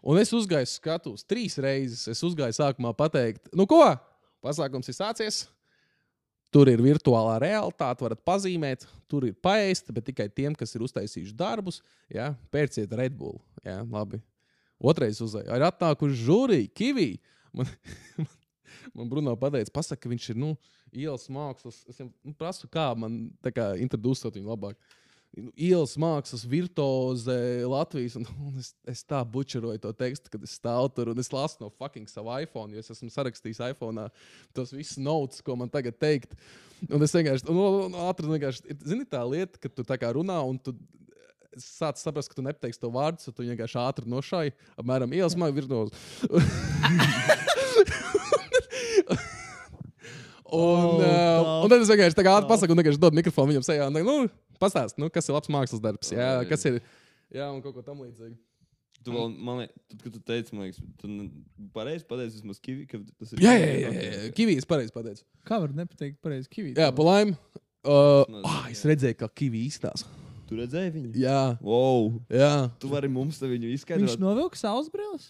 Un 0.02 0.18
es 0.18 0.32
uzgāju 0.34 0.70
skatus 0.72 1.26
trīs 1.28 1.60
reizes. 1.62 2.08
Es 2.10 2.24
uzgāju 2.26 2.56
sākumā 2.58 2.96
pateikt, 2.98 3.52
nu 3.58 3.68
ko, 3.70 3.84
pasākums 4.42 4.90
ir 4.90 4.98
sācies. 4.98 5.44
Tur 6.54 6.72
ir 6.72 6.82
virtuālā 6.82 7.36
realitāte, 7.44 8.06
varat 8.06 8.24
pazīmēt, 8.26 8.88
tur 9.12 9.28
ir 9.28 9.36
paēst, 9.44 9.92
bet 9.94 10.08
tikai 10.08 10.30
tiem, 10.32 10.56
kas 10.56 10.72
ir 10.74 10.86
uztaisījuši 10.86 11.36
darbus, 11.38 11.82
ja, 12.10 12.32
pērciet 12.56 12.94
Red 12.96 13.18
Bull. 13.20 13.42
Ja, 13.68 13.82
labi. 13.84 14.22
Otrais 14.80 15.20
uzzināja, 15.22 15.58
ir 15.60 15.66
atnākuši 15.68 16.22
žūrija, 16.24 16.72
kivī. 16.78 17.10
Man, 17.58 17.70
man 18.94 19.08
Bruno 19.10 19.32
pateica, 19.40 19.72
pasaka, 19.74 20.04
ka 20.04 20.10
viņš 20.12 20.26
ir 20.34 20.38
nu, 20.38 20.52
ielas 20.94 21.26
mākslas. 21.34 21.80
Es 21.90 21.98
viņam 21.98 22.12
nu, 22.28 22.34
prasu, 22.38 22.68
kā 22.70 22.92
man 23.00 23.16
introducēt 23.82 24.38
viņu 24.38 24.52
labāk. 24.52 24.78
Nu, 25.36 25.52
Ielas 25.54 25.94
mākslas 26.00 26.46
virtuoze 26.50 27.36
Latvijas. 27.68 28.16
Un, 28.20 28.28
un 28.48 28.56
es, 28.62 28.72
es 28.88 29.04
tā 29.06 29.20
bučeroju 29.28 29.82
to 29.84 29.92
tekstu, 29.98 30.32
kad 30.34 30.46
es 30.46 30.56
stāvu 30.58 30.90
tur 30.96 31.12
un 31.14 31.20
es 31.22 31.32
lasu 31.34 31.62
no 31.62 31.70
fucking 31.74 32.10
sava 32.10 32.40
iPhone, 32.44 32.74
jo 32.74 32.82
es 32.82 32.94
esmu 32.94 33.10
sarakstījis 33.14 33.62
iPhone 33.70 34.08
tos 34.58 34.74
visus 34.76 34.98
notes, 35.02 35.44
ko 35.46 35.58
man 35.60 35.70
tagad 35.74 36.00
teikt. 36.02 36.38
Un 36.90 37.04
es 37.04 37.14
vienkārši 37.14 37.48
nu, 37.50 37.54
nu, 37.92 37.98
atradu, 38.08 38.34
vienkārši, 38.36 38.78
zini, 38.86 39.06
tā 39.10 39.24
lieta, 39.28 39.60
ka 39.62 39.68
tu 39.74 39.86
tā 39.88 39.98
kā 40.00 40.14
runā 40.16 40.40
un 40.46 40.60
tu 40.62 40.76
sāc 41.58 41.98
saprast, 41.98 42.30
ka 42.30 42.38
tu 42.38 42.46
nepateiksi 42.46 42.82
to 42.82 42.90
vārdu, 42.94 43.22
tad 43.24 43.34
tu 43.38 43.46
vienkārši 43.48 43.82
ātri 43.82 44.06
nošāji, 44.14 44.54
apmēram 44.78 45.16
ielas 45.18 45.38
māju 45.38 45.58
virtuozi. 45.58 45.92
Un, 50.48 50.60
Oh, 50.60 50.98
uh, 50.98 51.04
tā. 51.04 51.56
un 51.66 51.70
tad 51.74 51.82
es 51.84 51.90
vienkārši 51.92 52.16
tā 52.18 52.24
kā 52.24 52.34
ātri 52.38 52.48
pasaku, 52.48 52.72
un 52.72 52.80
vienkārši 52.82 53.02
dodu 53.04 53.18
mikrofonu 53.20 53.52
viņam 53.52 53.66
sejā. 53.68 53.88
un 53.90 53.98
tā, 53.98 54.04
Nu, 54.08 54.30
pastāst, 54.62 54.98
nu, 54.98 55.10
kas 55.12 55.28
ir 55.28 55.36
labs 55.36 55.50
mākslas 55.52 55.82
darbs, 55.84 56.12
jā, 56.16 56.30
kas 56.48 56.64
ir, 56.70 56.82
jā, 57.36 57.48
un 57.52 57.62
kaut 57.62 57.76
ko 57.76 57.82
tam 57.84 58.00
līdzīgu. 58.06 58.38
Tu 59.06 59.14
vēl, 59.14 59.28
man 59.40 59.60
liekas, 59.62 59.76
tad, 59.88 60.00
kad 60.04 60.14
tu 60.16 60.20
teici, 60.20 60.56
man 60.56 60.66
liekas, 60.68 60.80
tu 61.00 61.08
pareizi 61.76 62.04
pateici, 62.10 62.40
vismaz 62.42 62.58
kivi, 62.60 62.88
ka 62.90 62.98
tas 63.20 63.32
ir. 63.36 63.44
Jā, 63.46 63.54
jā, 63.56 63.68
jā, 63.68 63.92
jā, 63.92 64.08
jā. 64.16 64.32
kivijas 64.36 64.68
pareizi 64.68 64.92
pateicu. 64.96 65.24
Kā 65.48 65.60
var 65.64 65.72
nepateikt 65.78 66.18
pareizi 66.24 66.50
kivī? 66.52 66.74
Jā, 66.76 66.90
pa 66.96 67.06
laimi. 67.08 67.36
Uh, 67.88 68.42
ah, 68.44 68.66
es 68.72 68.82
redzēju, 68.88 69.16
kā 69.22 69.30
kivija 69.32 69.70
izstāsta. 69.70 70.10
Tu 70.50 70.56
redzēji 70.60 70.92
viņu? 70.96 71.12
Jā, 71.20 71.58
Wow! 71.64 72.18
jā. 72.32 72.70
Tu 72.82 72.90
vari 72.92 73.08
mums 73.12 73.40
te 73.40 73.48
viņu 73.48 73.68
Viņš 73.70 73.82
izskaidrot. 73.84 74.20
novilka 74.20 74.60
savus 74.60 74.88
brīvus? 74.92 75.30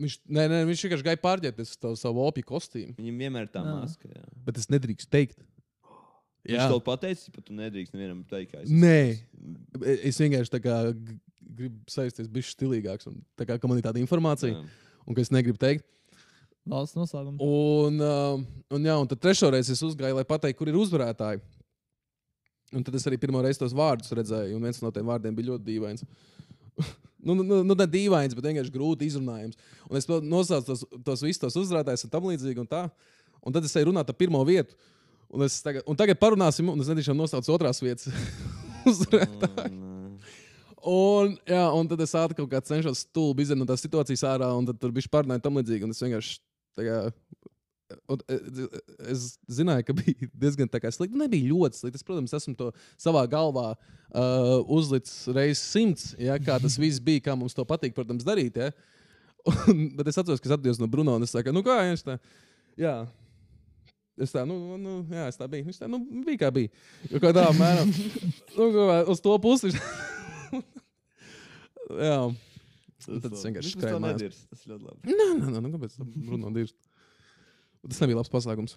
Viņš, 0.00 0.14
nē, 0.26 0.44
nē, 0.50 0.60
viņš 0.66 0.80
vienkārši 0.86 1.06
gāja 1.06 1.20
pārģērbties 1.22 1.76
uz 1.86 2.00
savu 2.02 2.24
opiju 2.26 2.48
kostīmu. 2.48 2.96
Viņam 2.98 3.20
vienmēr 3.22 3.46
ir 3.46 3.52
tā 3.54 3.62
Ā. 3.62 3.74
maska. 3.78 4.08
Jā. 4.10 4.24
Bet 4.46 4.58
es 4.58 4.66
nedrīkstu 4.72 5.10
teikt. 5.12 5.38
Viņš 6.44 6.66
tev 6.74 6.80
pateicis, 6.84 7.30
ka 7.32 7.40
tu 7.40 7.54
nedrīkst 7.56 7.94
nevienam 7.94 8.20
teikt, 8.28 8.52
kā 8.52 8.64
es. 8.64 8.72
Nē, 8.72 9.16
es 10.04 10.18
vienkārši 10.20 10.60
kā 10.60 10.80
gribu 11.54 11.78
saistīties 11.88 12.28
bišķi 12.34 12.56
stilīgāks. 12.56 13.08
Un, 13.08 13.22
tā 13.38 13.46
kā 13.48 13.56
ka 13.60 13.70
man 13.70 13.80
ir 13.80 13.86
tāda 13.86 14.02
informācija, 14.02 14.52
Jā. 14.52 14.98
un 15.06 15.16
ka 15.16 15.24
es 15.24 15.32
negribu 15.32 15.60
teikt. 15.62 15.86
Valsts 16.68 16.96
noslēgums. 16.96 17.40
Un, 17.44 18.00
uh, 18.00 18.42
un, 18.72 18.86
jā, 18.88 18.96
un 19.00 19.08
tad 19.08 19.20
trešo 19.20 19.50
reizi 19.52 19.74
es 19.76 19.82
uzgāju, 19.84 20.16
lai 20.18 20.26
pateiktu, 20.28 20.58
kur 20.60 20.72
ir 20.72 20.78
uzvarētāji. 20.80 21.42
Un 22.74 22.84
tad 22.84 22.96
es 22.98 23.04
arī 23.06 23.18
pirmo 23.20 23.40
reizi 23.44 23.60
tos 23.60 23.74
vārdus 23.76 24.12
redzēju, 24.16 24.56
un 24.56 24.64
viens 24.64 24.80
no 24.82 24.90
tiem 24.92 25.08
vārdiem 25.08 25.36
bija 25.36 25.52
ļoti 25.52 25.68
dīvains. 25.68 26.06
nu, 27.24 27.36
nu, 27.40 27.60
nu, 27.66 27.76
ne 27.78 27.86
dīvains, 27.90 28.34
bet 28.36 28.48
vienkārši 28.48 28.74
grūti 28.74 29.08
izrunājams. 29.08 29.58
Un 29.88 30.00
es 30.00 30.08
nosaucu 30.08 30.68
tos, 30.70 30.84
tos 31.06 31.24
visus 31.24 31.42
tos 31.42 31.58
uzvarētājus 31.62 32.06
un 32.06 32.12
tam 32.12 32.28
līdzīgi. 32.30 32.62
Un, 32.62 32.68
tā. 32.70 32.84
un 33.42 33.56
tad 33.56 33.66
es 33.66 33.74
eju 33.76 33.90
runāt 33.90 34.10
par 34.10 34.18
pirmo 34.20 34.42
vietu. 34.46 34.76
Un, 35.34 35.46
tagad, 35.48 35.82
un 35.90 35.98
tagad 35.98 36.20
parunāsim, 36.20 36.68
un 36.70 36.84
es 36.84 36.90
nedrīkst 36.90 37.16
nosaukt 37.16 37.50
otrās 37.50 37.82
vietas 37.82 38.12
uzvarētāju. 38.90 39.80
Un, 40.84 41.38
jā, 41.48 41.64
un 41.72 41.88
tad 41.88 42.02
es 42.04 42.12
ātri 42.20 42.36
kaut 42.36 42.50
kā 42.52 42.60
cenšos 42.60 43.06
stulbi 43.06 43.46
izdarīt 43.46 43.62
no 43.62 43.66
tās 43.68 43.80
situācijas 43.86 44.26
ārā, 44.34 44.50
un 44.52 44.68
tad 44.68 44.76
tur 44.82 44.92
bija 44.92 45.08
pārnāja 45.12 45.40
tam 45.46 45.56
līdzīgi. 45.56 45.86
Un 45.86 45.94
es 45.94 46.02
vienkārši 46.04 46.34
kā, 46.76 46.98
un, 48.10 48.22
e, 48.28 48.38
es 49.12 49.26
zināju, 49.58 49.86
ka 49.88 49.96
bija 49.98 50.30
diezgan 50.44 50.70
slikti. 50.70 51.18
Nebija 51.18 51.50
ļoti 51.50 51.80
slikti. 51.80 52.00
Es, 52.00 52.06
protams, 52.06 52.34
esmu 52.36 52.56
to 52.58 52.70
savā 53.00 53.24
galvā 53.30 53.72
uh, 53.74 54.60
uzlicis 54.66 55.26
reizes 55.34 55.64
simts, 55.64 56.12
ja, 56.20 56.38
kā 56.42 56.58
tas 56.62 56.78
viss 56.80 57.02
bija, 57.02 57.26
kā 57.28 57.36
mums 57.38 57.56
to 57.56 57.66
patīk, 57.68 57.96
protams, 57.96 58.26
darīt. 58.26 58.60
Ja. 58.60 58.72
Un, 59.44 59.90
bet 59.98 60.08
es 60.08 60.18
atceros, 60.20 60.40
ka 60.40 60.48
es 60.48 60.56
atgriezos 60.56 60.80
no 60.80 60.88
Bruno 60.88 61.18
un 61.18 61.26
es 61.26 61.34
saku, 61.34 61.52
nu 61.52 61.64
kā 61.66 61.82
viņš 61.82 62.06
tā. 62.06 62.16
Jā. 62.80 62.96
Es 64.14 64.30
tā, 64.30 64.44
nu, 64.46 64.76
nu, 64.78 65.00
jā, 65.10 65.26
es 65.26 65.38
tā 65.38 65.48
biju. 65.50 65.66
Viņš 65.66 65.82
tā, 65.82 65.90
nu, 65.90 65.98
bija 66.24 66.44
kā 66.44 66.50
bija. 66.54 66.70
Jo 67.10 67.20
kā 67.24 67.34
tā, 67.34 67.48
mēram, 67.58 67.90
nu, 68.54 68.68
uz 69.10 69.22
to 69.22 69.34
pusi. 69.42 69.74
jā. 72.08 72.18
Tad 73.04 73.34
es 73.34 73.42
vienkārši 73.44 73.98
nedirst, 74.00 74.46
Tas 74.48 74.62
ļoti 74.70 74.86
labi. 74.86 75.10
Nē, 75.10 75.26
nē, 75.42 75.58
nē, 75.58 75.72
kāpēc 75.74 75.98
Bruno 76.14 76.54
dirst? 76.54 76.78
Tas 77.88 78.00
nebija 78.02 78.18
labs 78.20 78.32
pasākums. 78.32 78.76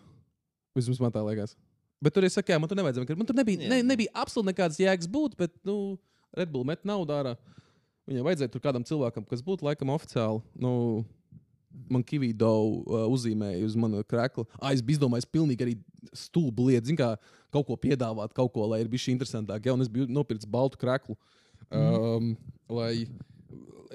Vismaz 0.78 1.02
man 1.02 1.14
tā 1.14 1.24
liekas. 1.26 1.56
Bet 2.04 2.14
tur 2.14 2.26
es 2.28 2.36
saku, 2.38 2.54
jā, 2.54 2.60
man 2.62 2.70
tur 2.70 2.78
nevajadzēja. 2.78 3.18
Man 3.18 3.28
tur 3.30 3.38
nebija, 3.38 3.64
Jā. 3.64 3.70
ne, 3.72 3.82
nebija 3.86 4.14
absolūti 4.22 4.52
nekādas 4.52 4.78
jēgas 4.82 5.10
būt, 5.10 5.38
bet, 5.40 5.54
nu, 5.66 5.98
Red 6.38 6.52
Bull 6.54 6.68
met 6.68 6.84
naudu 6.86 7.16
ārā. 7.16 7.34
Viņam 8.08 8.28
vajadzēja 8.28 8.52
tur 8.54 8.62
kādam 8.64 8.86
cilvēkam, 8.88 9.26
kas 9.28 9.42
būtu 9.44 9.66
laikam 9.66 9.90
oficiāli. 9.96 10.44
Nu, 10.62 10.74
man 11.92 12.06
Kivīdo 12.06 12.52
uh, 12.54 13.08
uzzīmēja 13.12 13.66
uz 13.66 13.76
mana 13.80 14.04
krēkla. 14.06 14.46
Ah, 14.60 14.72
es 14.76 14.84
biju 14.86 15.00
izdomājis 15.00 15.28
pilnīgi 15.34 15.66
arī 15.66 15.74
stulbu 16.16 16.70
lietu, 16.70 16.92
zin, 16.92 17.00
kā 17.00 17.16
kaut 17.54 17.68
ko 17.68 17.80
piedāvāt, 17.82 18.36
kaut 18.38 18.54
ko, 18.54 18.68
lai 18.70 18.84
ir 18.84 18.92
bijis 18.92 19.10
interesantāk. 19.12 19.66
Ja? 19.66 19.76
Un 19.76 19.84
es 19.84 19.92
biju 19.92 20.08
nopircis 20.12 20.50
baltu 20.50 20.80
krēklu. 20.82 21.18
Um, 21.74 22.36
lai 22.72 23.08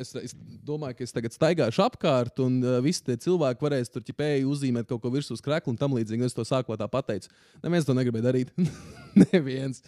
es, 0.01 0.15
es 0.21 0.33
domāju, 0.67 0.97
ka 0.99 1.05
es 1.07 1.13
tagad 1.15 1.35
staigāšu 1.35 1.83
apkārt, 1.85 2.39
un 2.45 2.61
uh, 2.65 2.79
visi 2.85 3.03
tie 3.07 3.17
cilvēki 3.21 3.65
varēs 3.67 3.93
tur 3.93 4.05
ķipēji 4.07 4.47
uzzīmēt 4.49 4.89
kaut 4.91 5.03
ko 5.05 5.11
virsū 5.15 5.37
uz 5.37 5.43
krēkla 5.45 5.73
un 5.75 5.79
tam 5.81 5.95
līdzīgi. 5.99 6.25
Es 6.29 6.37
to 6.37 6.45
sākumā 6.49 6.79
tā 6.81 6.89
pateicu. 6.93 7.31
Neviens 7.65 7.89
to 7.89 7.97
negribēja 7.99 8.29
darīt. 8.31 8.53
Neviens. 9.33 9.83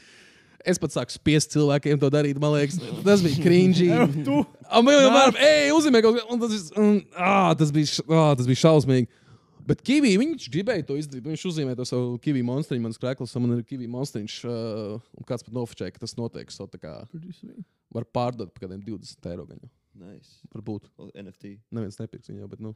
Es 0.65 0.79
pat 0.81 0.95
sāku 0.95 1.13
spiest 1.13 1.53
cilvēkiem 1.53 1.99
to 2.01 2.09
darīt. 2.13 2.39
Man 2.41 2.55
liekas, 2.57 2.79
tas 3.05 3.21
bija 3.25 3.43
cringy. 3.45 3.91
Man 4.85 4.95
jau 4.95 5.03
vienmēr, 5.03 5.37
ej, 5.45 5.73
uzzīmē 5.77 6.01
kaut 6.05 6.17
ko. 6.17 6.25
un 6.33 6.41
Tas, 6.41 6.55
ir- 6.57 6.81
un, 6.81 6.95
ā, 7.21 7.35
tas, 7.61 7.73
bija, 7.75 8.01
ā, 8.09 8.25
tas 8.39 8.49
bija 8.49 8.63
šausmīgi. 8.63 9.11
Bet 9.65 9.81
Kivī, 9.85 10.11
viņš 10.21 10.47
gribēja 10.53 10.85
to 10.89 10.97
izdarīt. 11.01 11.25
Viņš 11.25 11.45
uzzīmēja 11.49 11.79
to 11.79 11.85
savu 11.89 12.17
Kivī 12.21 12.43
monstriņu, 12.45 12.83
manas 12.85 13.01
krēklas, 13.01 13.33
un 13.37 13.45
man 13.47 13.55
ir 13.59 13.63
Kivī 13.69 13.87
monstriņš. 13.89 14.35
Uh, 14.45 14.99
un 15.17 15.25
kāds 15.29 15.45
pat 15.47 15.55
nofočēja, 15.57 15.95
ka 15.95 16.03
tas 16.03 16.13
notiek. 16.19 16.53
So, 16.53 16.67
kā 16.81 16.97
var 17.95 18.05
pārdot 18.13 18.53
par 18.53 18.67
kādiem 18.67 18.83
20 18.85 19.31
eiro. 19.33 19.47
Gan, 19.49 19.63
jau. 19.65 19.73
Nice. 19.99 20.41
Varbūt. 20.55 20.89
NFT. 21.15 21.57
Neviens 21.75 22.01
nepirks 22.01 22.31
viņu, 22.33 22.49
bet 22.51 22.63
nu, 22.65 22.75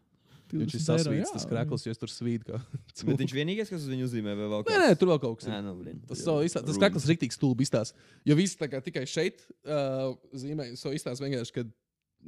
20 0.49 0.63
viņš 0.63 0.77
ir 0.79 0.83
sasvīts, 0.85 1.33
tas 1.35 1.47
krēkls, 1.49 1.85
jo 1.85 1.93
es 1.93 2.01
tur 2.01 2.13
svīdu. 2.13 2.47
Kā... 2.49 2.61
Bet 3.09 3.21
viņš 3.21 3.35
vienīgais, 3.37 3.69
kas 3.73 3.83
uz 3.83 3.91
viņu 3.91 4.07
uzzīmē, 4.09 4.33
vai 4.39 4.47
vēl 4.49 4.63
Nē, 4.63 4.69
kāds? 4.69 4.85
nē, 4.85 4.95
tur 5.01 5.11
vēl 5.13 5.21
kaut 5.25 5.41
kas. 5.41 5.49
Nē, 5.51 5.59
nu, 5.67 5.75
blin. 5.77 5.99
Tas, 6.09 6.23
so, 6.25 6.39
izstā, 6.47 6.63
tas 6.65 6.79
ir 6.81 7.13
rīktīgi 7.13 7.37
stulbi 7.37 7.67
izstāsta. 7.67 7.99
Jo 8.29 8.39
kā 8.73 8.81
tikai 8.85 9.05
šeit 9.11 9.45
uh, 9.67 10.15
zīmē, 10.33 10.71
so 10.81 10.95
izstāsta 10.97 11.27
vienkārši, 11.27 11.57
ka, 11.59 11.67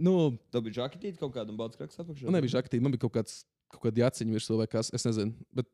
nu, 0.05 0.15
Tev 0.53 0.67
bija 0.69 0.83
žaketīte 0.83 1.21
kaut 1.23 1.33
kāda 1.39 1.55
un 1.55 1.61
balts 1.61 1.81
kraks 1.81 2.01
apakšā? 2.03 2.29
man 2.29 2.37
nebija 2.39 2.59
žaktīva, 2.59 2.85
man 2.85 2.95
bija 2.97 3.07
kaut 3.07 3.17
kāds, 3.17 3.41
kaut 3.73 3.87
kāda 3.89 4.05
jāciņa 4.05 4.37
virsū 4.37 4.61
vai 4.61 4.69
kas, 4.71 4.93
es 4.97 5.07
nezinu. 5.09 5.33
Bet, 5.57 5.71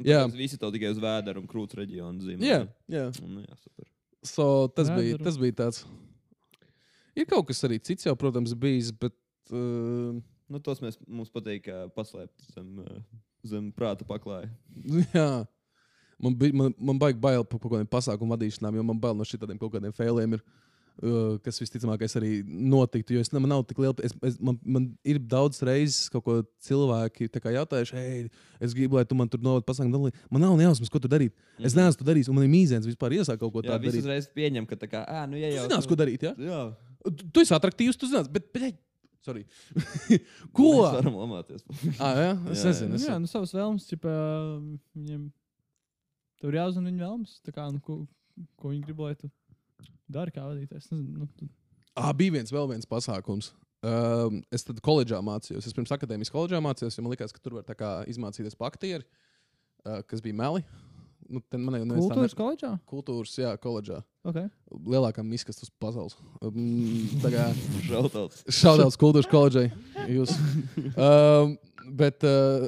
Jā. 0.00 0.22
jā. 0.22 0.26
Visi 0.32 0.56
tev 0.60 0.70
tikai 0.72 0.94
uz 0.94 1.00
vēdera 1.02 1.40
un 1.42 1.48
krūts 1.50 1.76
reģionu 1.76 2.24
zīmē. 2.24 2.46
jā, 2.46 2.60
jā. 2.88 3.08
Nu, 3.26 3.42
jā, 3.42 3.58
super. 3.60 3.90
So, 4.24 4.46
tas, 4.74 4.88
Vēderu. 4.88 5.18
bija, 5.18 5.24
tas 5.26 5.36
bija 5.40 5.56
tāds. 5.64 5.82
Ir 7.18 7.26
kaut 7.28 7.48
kas 7.50 7.64
arī 7.66 7.80
cits, 7.82 8.06
jau, 8.06 8.14
protams, 8.18 8.54
bijis, 8.58 8.92
bet. 8.94 9.16
Uh, 9.50 10.18
Nu, 10.48 10.56
tos 10.64 10.78
mēs, 10.80 10.96
mums 11.04 11.28
patīk 11.28 11.66
paslēpt 11.92 12.46
zem, 12.54 12.78
uh, 12.80 13.00
zem 13.44 13.66
prāta 13.76 14.06
paklāja. 14.08 14.48
jā. 15.12 15.28
Man, 16.18 16.34
bija, 16.34 16.56
man, 16.56 16.72
man 16.80 16.98
baigi 16.98 17.20
bail 17.20 17.44
par 17.44 17.60
kaut 17.60 17.74
kādiem 17.74 17.90
pasākumu 17.90 18.32
vadīšanām, 18.32 18.78
jo 18.80 18.86
man 18.88 19.02
bail 19.02 19.18
no 19.18 19.26
šitiem 19.28 19.60
kaut 19.60 19.74
kādiem 19.76 19.92
failiem. 19.94 20.38
Ir, 20.38 20.42
uh, 21.04 21.36
kas 21.44 21.60
visticamākais 21.60 22.16
arī 22.18 22.32
notiktu. 22.48 23.14
Jo 23.14 23.22
es, 23.22 23.30
man 23.36 23.46
nav 23.52 23.66
tik 23.68 23.78
liela. 23.84 23.94
Es, 24.02 24.16
es, 24.24 24.40
man, 24.40 24.56
man 24.64 24.88
ir 25.06 25.20
daudz 25.20 25.60
reizes 25.68 26.08
kaut 26.12 26.24
ko 26.26 26.40
cilvēki 26.64 27.28
jautājuši, 27.28 28.00
hei, 28.00 28.26
es 28.64 28.74
gribu, 28.74 28.98
lai 28.98 29.04
tu 29.04 29.20
man 29.20 29.28
tur 29.30 29.44
novadi 29.44 29.68
pasākumu. 29.68 29.94
dalī." 29.94 30.26
Man 30.32 30.48
nav 30.48 30.56
nejausmas, 30.58 30.90
ko 30.90 30.98
tu 30.98 31.12
darīt. 31.12 31.36
Es 31.60 31.76
neesmu 31.76 32.00
to 32.00 32.08
darījis, 32.08 32.32
un 32.32 32.40
man 32.40 32.48
ir 32.48 32.54
mīzēns 32.56 32.88
vispār 32.88 33.20
iesākt 33.20 33.44
kaut 33.44 33.52
ko 33.52 33.62
Jā, 33.62 33.74
tādu 33.74 33.86
visi 33.86 34.00
darīt. 34.00 34.08
uzreiz 34.08 34.32
pieņem, 34.32 34.66
ka 34.66 34.80
tā 34.80 34.90
kā, 34.90 35.04
ā, 35.04 35.26
nu, 35.28 35.36
ja 35.38 35.52
jau. 35.54 35.68
zinās, 35.68 35.86
ko 35.86 35.98
darīt, 35.98 36.24
jā? 36.24 36.34
Jā. 36.40 36.62
Tu, 37.04 37.30
tu 37.30 37.42
esi 37.42 37.54
attraktīvs, 37.56 37.98
tu 37.98 38.10
zinās, 38.10 38.30
bet. 38.32 38.50
bet 38.54 38.78
Sorry. 39.24 39.42
ko? 40.56 40.68
Mēs 40.78 40.94
varam 41.00 41.18
lamāties. 41.18 41.64
Ah, 42.02 42.14
jā, 42.16 42.30
es 42.54 42.62
Jā, 42.62 42.70
nezinu. 42.70 42.96
Es, 42.96 43.06
Jā, 43.08 43.18
nu 43.20 43.28
savas 43.28 43.52
vēlmes, 43.52 43.86
ķipa, 43.90 44.14
viņiem 44.96 45.26
tur 46.38 46.54
ir 46.54 46.60
jāuzzina 46.60 46.88
viņa 46.88 47.02
vēlmes. 47.02 47.38
Tā 47.44 47.54
kā, 47.54 47.66
nu, 47.74 47.82
ko, 47.84 48.00
ko 48.60 48.72
viņi 48.72 48.86
grib, 48.86 49.02
lai 49.04 49.14
tu 49.18 49.30
dari 50.08 50.34
kā 50.34 50.46
vadītājs. 50.46 50.86
Es 50.86 50.94
Nezinu, 50.94 51.24
nu, 51.24 51.30
tu, 51.36 51.48
ah, 51.98 52.12
bija 52.16 52.38
viens 52.38 52.54
vēl 52.54 52.70
viens 52.72 52.88
pasākums. 52.88 53.52
Um, 53.78 54.40
es 54.54 54.64
tad 54.66 54.80
koledžā 54.82 55.20
mācījos. 55.22 55.66
Es 55.68 55.76
pirms 55.76 55.92
akadēmijas 55.94 56.32
koledžā 56.34 56.58
mācījos, 56.64 56.96
jo 56.96 57.04
man 57.04 57.14
liekas, 57.14 57.34
ka 57.34 57.42
tur 57.42 57.60
var 57.60 57.78
kā 57.78 57.92
izmācīties 58.10 58.56
pa 58.58 58.72
aktieru, 58.72 59.06
uh, 59.84 60.00
kas 60.08 60.22
bija 60.24 60.38
meli. 60.38 60.64
Nu, 61.28 61.42
ten 61.52 61.60
man 61.60 61.74
jau 61.76 61.84
nu, 61.84 61.94
tā 61.94 62.00
kultūras 62.00 62.32
ne- 62.32 62.38
koledžā? 62.40 62.70
kultūras, 62.88 63.34
jā, 63.36 63.50
koledžā. 63.60 63.98
Okay. 64.24 64.46
Lielākā 64.72 65.20
miskastas 65.24 65.68
pasaules. 65.80 66.16
Um, 66.40 67.04
tā 67.20 67.28
kā 67.34 67.44
Šautauts. 68.48 68.96
kultūras 69.00 69.28
koledžai. 69.28 69.66
Jūs. 70.08 70.32
Um, 70.96 71.54
bet 72.00 72.24
uh, 72.24 72.64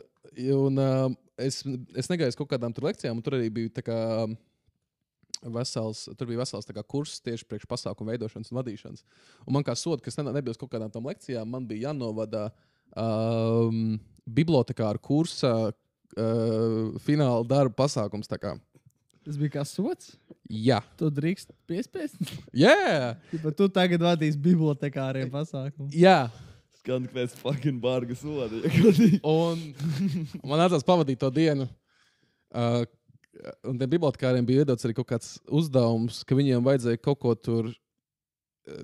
un, 0.59 0.77
um, 0.77 1.17
es, 1.41 1.63
es 1.97 2.09
negaisu 2.13 2.37
kaut 2.43 2.53
kādām 2.53 2.73
tur 2.77 2.85
lekcijām, 2.91 3.17
un 3.17 3.25
tur 3.25 3.39
arī 3.41 3.49
bija 3.51 3.73
tā 3.81 3.87
kā. 3.89 3.99
um, 4.27 4.37
Vesels, 5.41 6.03
tur 6.21 6.29
bija 6.29 6.43
vesels 6.43 6.67
kā, 6.69 6.83
kurs 6.85 7.15
tieši 7.25 7.47
priekš 7.49 7.65
pasākumu 7.71 8.13
veidošanas 8.13 8.51
un 8.53 8.59
vadīšanas. 8.59 9.05
Un 9.49 9.55
man 9.57 9.65
kā 9.65 9.73
soda, 9.73 10.03
kas 10.05 10.19
ne- 10.21 10.35
nebija 10.37 10.53
uz 10.53 10.59
kaut 10.61 10.69
kādām 10.75 10.93
tam 10.93 11.07
lekcijām, 11.09 11.49
man 11.49 11.65
bija 11.65 11.87
jānovada 11.89 12.51
um, 12.93 13.95
bibliotekāra 14.29 15.01
kursa 15.01 15.73
uh, 16.17 16.99
fināla 17.05 17.45
darba 17.47 17.75
pasākums. 17.85 18.29
Tas 18.31 19.37
bija 19.37 19.59
kā 19.59 19.65
sots. 19.69 20.15
Jā, 20.51 20.81
Tu 20.99 21.11
drīkst 21.13 21.51
piespiest. 21.69 22.17
yeah! 22.57 23.19
Ķipa, 23.31 23.53
tu 23.55 23.69
tagad 23.69 24.01
vadīsi 24.03 24.41
bibliotekāriem 24.41 25.31
pasākumu. 25.31 25.91
jā. 25.95 26.31
Skan 26.81 27.05
pēc 27.13 27.35
fucking 27.37 27.77
barga 27.77 28.15
soda. 28.17 28.57
Un 29.29 29.61
man 30.49 30.63
nācās 30.63 30.81
pavadīt 30.89 31.21
to 31.21 31.29
dienu. 31.37 31.67
Uh, 32.57 32.87
un 33.69 33.77
tiem 33.77 33.91
bibliotekāriem 33.93 34.47
bija 34.49 34.65
iedots 34.65 34.89
arī 34.89 34.97
kaut 34.97 35.11
kāds 35.13 35.35
uzdevums, 35.53 36.23
ka 36.25 36.35
viņiem 36.39 36.65
vajadzēja 36.65 37.03
kaut 37.05 37.21
ko 37.21 37.35
tur 37.37 37.69
uh, 37.69 38.81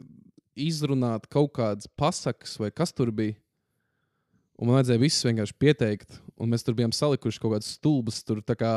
izrunāt, 0.61 1.25
kaut 1.33 1.55
kādas 1.57 1.89
pasakas 1.99 2.59
vai 2.61 2.69
kas 2.71 2.93
tur 2.93 3.09
bija. 3.17 3.35
Un 4.57 4.69
man 4.69 4.79
vajadzēja 4.79 5.03
visus 5.03 5.27
vienkārši 5.27 5.57
pieteikt. 5.61 6.19
Un 6.41 6.53
mēs 6.53 6.65
tur 6.65 6.77
bijām 6.77 6.93
salikuši 6.95 7.41
kaut 7.43 7.57
kādas 7.57 7.75
stulbas, 7.77 8.23
tur 8.25 8.41
tā 8.45 8.57
kā 8.59 8.73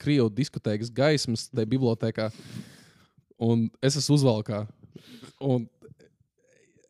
krievu 0.00 0.28
diskotēkas 0.32 0.92
gaismas 0.94 1.48
tajā 1.48 1.68
bibliotekā. 1.70 2.28
Un 3.40 3.68
es 3.84 3.96
esmu 3.98 4.18
uzvalkā. 4.18 4.64
Un 5.44 5.66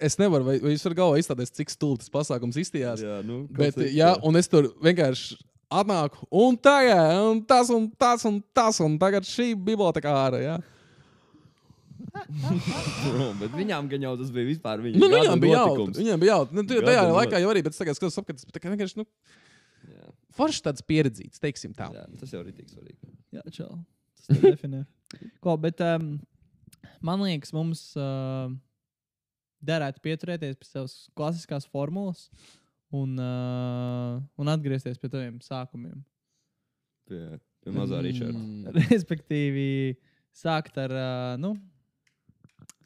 es 0.00 0.16
nevaru, 0.18 0.46
vai, 0.46 0.56
vai 0.62 0.72
jūs 0.74 0.86
varat 0.86 1.00
galvā 1.00 1.20
iztādēties, 1.20 1.54
cik 1.58 1.74
stulbs 1.74 2.06
tas 2.06 2.14
pasākums 2.14 2.58
izstījās. 2.60 3.02
Jā, 3.04 3.20
nu. 3.26 3.42
Bet, 3.50 3.74
koncepts, 3.74 3.94
jā, 3.98 4.10
un 4.26 4.40
es 4.40 4.50
tur 4.50 4.70
vienkārši 4.84 5.38
atnāku, 5.68 6.24
un 6.32 6.56
tagad, 6.56 7.18
un 7.28 7.42
tas, 7.44 7.70
un 7.74 7.88
tas, 8.00 8.24
un 8.28 8.40
tas, 8.56 8.80
un 8.84 8.96
tagad 9.00 9.26
šī 9.28 9.52
bibliotekāra. 9.54 10.42
Jā. 10.42 10.58
Bro, 11.98 13.26
bet 13.42 13.54
viņām 13.56 13.88
gan 13.90 14.04
jau 14.06 14.12
tas 14.20 14.30
bija 14.34 14.48
vispār 14.48 14.82
viņa. 14.84 14.98
Nu, 15.00 15.06
nu, 15.08 15.12
gada 15.16 15.26
viņam 15.28 15.42
bija 15.44 15.58
jautri. 15.62 15.98
Viņam 16.02 16.22
bija 16.22 16.36
jautri. 16.36 16.56
Nu, 16.58 16.64
Gada 16.68 16.86
tajā 16.90 17.02
not- 17.08 17.16
laikā 17.18 17.40
jau 17.42 17.50
arī, 17.52 17.62
bet 17.66 17.74
es 17.76 17.80
tagad 17.82 17.98
skatos, 17.98 18.18
ka 18.26 18.36
tas 18.38 18.48
tā 18.54 18.62
kā 18.62 18.72
vienkārši, 18.72 19.00
nu, 19.02 19.06
Jā, 19.88 20.08
foršs 20.36 20.62
tāds 20.66 20.82
pieredzīts, 20.84 21.40
teiksim 21.42 21.72
tā. 21.76 21.86
jā, 21.94 22.04
tas 22.20 22.32
jau 22.34 22.40
ir 22.44 22.52
tik 22.56 22.68
svarīgi. 22.70 23.12
Jā, 23.36 23.44
čau. 23.54 23.70
Tas 24.26 24.40
definē. 24.42 24.82
Ko, 25.44 25.54
bet 25.60 25.80
um, 25.86 26.16
man 27.04 27.22
liekas, 27.24 27.54
mums 27.56 27.84
uh, 27.96 28.50
derētu 29.64 30.02
pieturēties 30.04 30.58
pie 30.60 30.68
savas 30.68 30.96
klasiskās 31.18 31.66
formulas 31.70 32.26
un, 32.94 33.14
uh, 33.22 34.18
un 34.38 34.50
atgriezties 34.52 35.00
pie 35.00 35.10
taviem 35.12 35.38
sākumiem. 35.44 36.02
Pie, 37.08 37.22
pie 37.64 37.72
mazā 37.78 38.02
Ričarda. 38.04 38.36
Mm. 38.36 38.76
Respektīvi, 38.92 39.96
sākt 40.36 40.76
ar, 40.82 40.92
uh, 40.92 41.32
nu, 41.40 41.54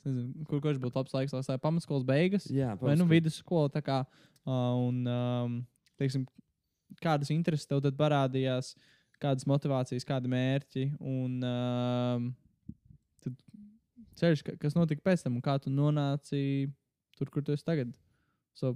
nezinu, 0.05 0.45
kur 0.49 0.61
kurš 0.65 0.79
būtu 0.83 0.99
labs 1.01 1.13
laiks, 1.17 1.33
lai 1.37 1.43
sāktu 1.47 1.63
pamatskolas 1.63 2.05
beigas. 2.09 2.47
Jā, 2.51 2.75
vai 2.81 2.95
nu 2.97 3.07
vidusskola. 3.11 3.71
tā 3.73 3.83
Kā, 3.87 4.01
uh, 4.47 4.75
un, 4.89 5.03
um, 5.07 5.57
teiksim, 5.99 6.27
kādas 7.03 7.31
intereses 7.35 7.67
tev 7.67 7.81
tad 7.85 7.97
parādījās, 7.97 8.75
kādas 9.23 9.47
motivācijas, 9.47 10.05
kādi 10.09 10.29
mērķi. 10.33 10.87
Un 11.01 11.43
um, 11.47 12.31
ceļš, 14.19 14.43
ka- 14.47 14.57
kas 14.61 14.75
notika 14.77 15.01
pēc 15.07 15.23
tam, 15.25 15.37
un 15.39 15.43
kā 15.45 15.57
tu 15.63 15.71
nonāci 15.71 16.71
tur, 17.17 17.31
kur 17.31 17.43
tu 17.43 17.53
esi 17.55 17.65
tagad. 17.65 17.93
So, 18.55 18.75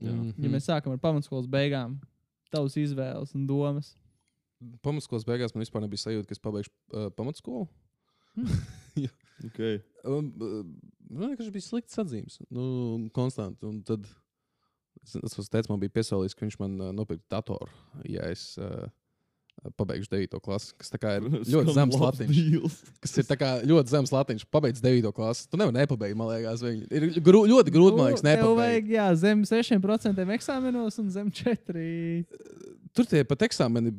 Mhm. 0.00 0.32
ja 0.44 0.48
mēs 0.52 0.66
sākam 0.68 0.92
ar 0.92 0.98
pamatskolas 0.98 1.46
beigām, 1.48 1.98
tavas 2.52 2.74
izvēles 2.76 3.34
un 3.34 3.46
domas? 3.46 3.94
Pamatskolas 4.82 5.24
beigās 5.24 5.54
man 5.54 5.64
vispār 5.64 5.80
nebija 5.84 6.00
sajūta, 6.04 6.26
ka 6.26 6.32
es 6.32 6.38
pabeigšu 6.38 6.70
uh, 6.92 7.10
pamatskolu. 7.16 7.68
Okay. 9.44 9.80
Uh, 10.04 10.22
Man 11.10 11.30
liekas, 11.30 11.50
bija 11.54 11.62
slikts 11.62 11.98
atzīmes. 12.00 12.38
Nu, 12.50 12.64
konstanti. 13.14 13.66
Un 13.68 13.82
tad 13.86 14.06
es, 15.04 15.16
es 15.38 15.50
teicu, 15.52 15.70
man 15.70 15.82
bija 15.82 15.92
piesaistījis, 15.94 16.34
ka 16.34 16.46
viņš 16.46 16.56
man 16.62 16.78
uh, 16.80 16.92
nopirka 16.96 17.22
datoru, 17.36 17.68
ja 18.08 18.26
es 18.32 18.56
uh, 18.58 18.88
pabeigšu 19.78 20.10
9. 20.12 20.40
klasi. 20.42 20.72
Kā 21.00 21.16
ir 21.20 21.28
ļoti 21.54 21.74
zems 21.76 21.98
latiņš. 22.00 22.80
Kas 23.04 23.14
ir 23.22 23.44
ļoti 23.70 23.92
zems 23.94 24.12
latiņš. 24.14 24.46
Pabeidz 24.52 24.82
9. 24.84 25.12
klasi. 25.16 25.46
Tu 25.52 25.60
nevari 25.60 25.78
nepabeigt, 25.78 26.18
man 26.18 26.32
liekas. 26.32 26.64
Viņi 26.66 26.88
ir 26.90 27.08
grū, 27.24 27.44
ļoti 27.52 27.74
grūti, 27.74 27.98
man 28.00 28.10
liekas, 28.10 28.24
Nu, 28.26 28.32
nepabeigt. 28.32 28.60
vajag, 28.62 28.90
jā, 28.96 29.06
zem 29.22 29.44
6% 29.48 30.34
eksāmenos 30.38 30.98
un 31.02 31.12
zem 31.14 31.30
4%. 31.30 32.42
Tur 32.96 33.08
tie 33.08 33.22
pat 33.28 33.46
eksāmeni. 33.46 33.92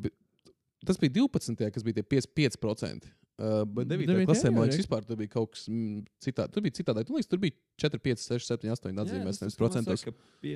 Tas 0.88 1.00
bija 1.02 1.21
12. 1.23 1.71
kas 1.73 1.86
bija 1.86 2.02
tie 2.02 2.06
5, 2.17 2.30
5%. 2.58 3.10
Uh, 3.38 3.62
bet 3.69 3.86
9. 3.86 3.91
Devītajā 3.93 4.26
klasē, 4.32 4.50
man 4.50 4.65
liekas, 4.65 4.80
vispār 4.82 5.06
tur 5.06 5.19
bija 5.19 5.30
kaut 5.36 5.52
kas 5.54 5.67
mm, 5.69 6.00
citāds. 6.26 6.54
Tur 6.56 6.63
bija 6.65 6.73
citādi. 6.80 7.04
Tur, 7.06 7.17
liekas, 7.19 7.30
tur 7.30 7.41
bija 7.43 7.54
4, 7.86 8.00
5, 8.08 8.23
6, 8.34 8.47
7, 8.50 8.71
8 8.73 9.04
atzīmēs, 9.04 9.41
nevis 9.43 9.60
procentos. 9.60 10.06
Pie... 10.41 10.56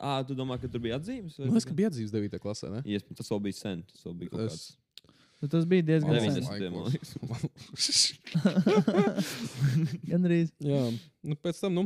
À, 0.00 0.18
tu 0.24 0.36
domā, 0.36 0.56
ka 0.60 0.68
tur 0.68 0.80
bija 0.84 0.98
atzīmes? 1.00 1.38
Man 1.40 1.54
liekas, 1.54 1.68
ka 1.70 1.76
bija 1.76 1.88
atzīves 1.92 2.12
9. 2.12 2.36
klasē. 2.42 2.68
Ne? 2.72 2.82
Iespējams, 2.84 3.16
tas 3.22 3.32
vēl 3.32 3.42
bija 3.48 3.58
sen. 3.58 3.82
Tas 3.88 4.04
vēl 4.08 4.14
bija 4.24 4.30
Es- 4.32 4.52
kāds 4.52 4.68
Nu, 5.40 5.48
tas 5.48 5.64
bija 5.64 5.82
diezgan 5.88 6.12
Oh, 6.12 6.20
sen. 6.20 6.44
90. 6.44 6.70
man 6.76 6.84
liekas. 6.92 7.14
Gan 10.10 10.28
arī. 10.28 10.40
Jā, 10.60 10.82
nu, 11.24 11.36
pēc 11.40 11.62
tam 11.62 11.78
nu, 11.78 11.84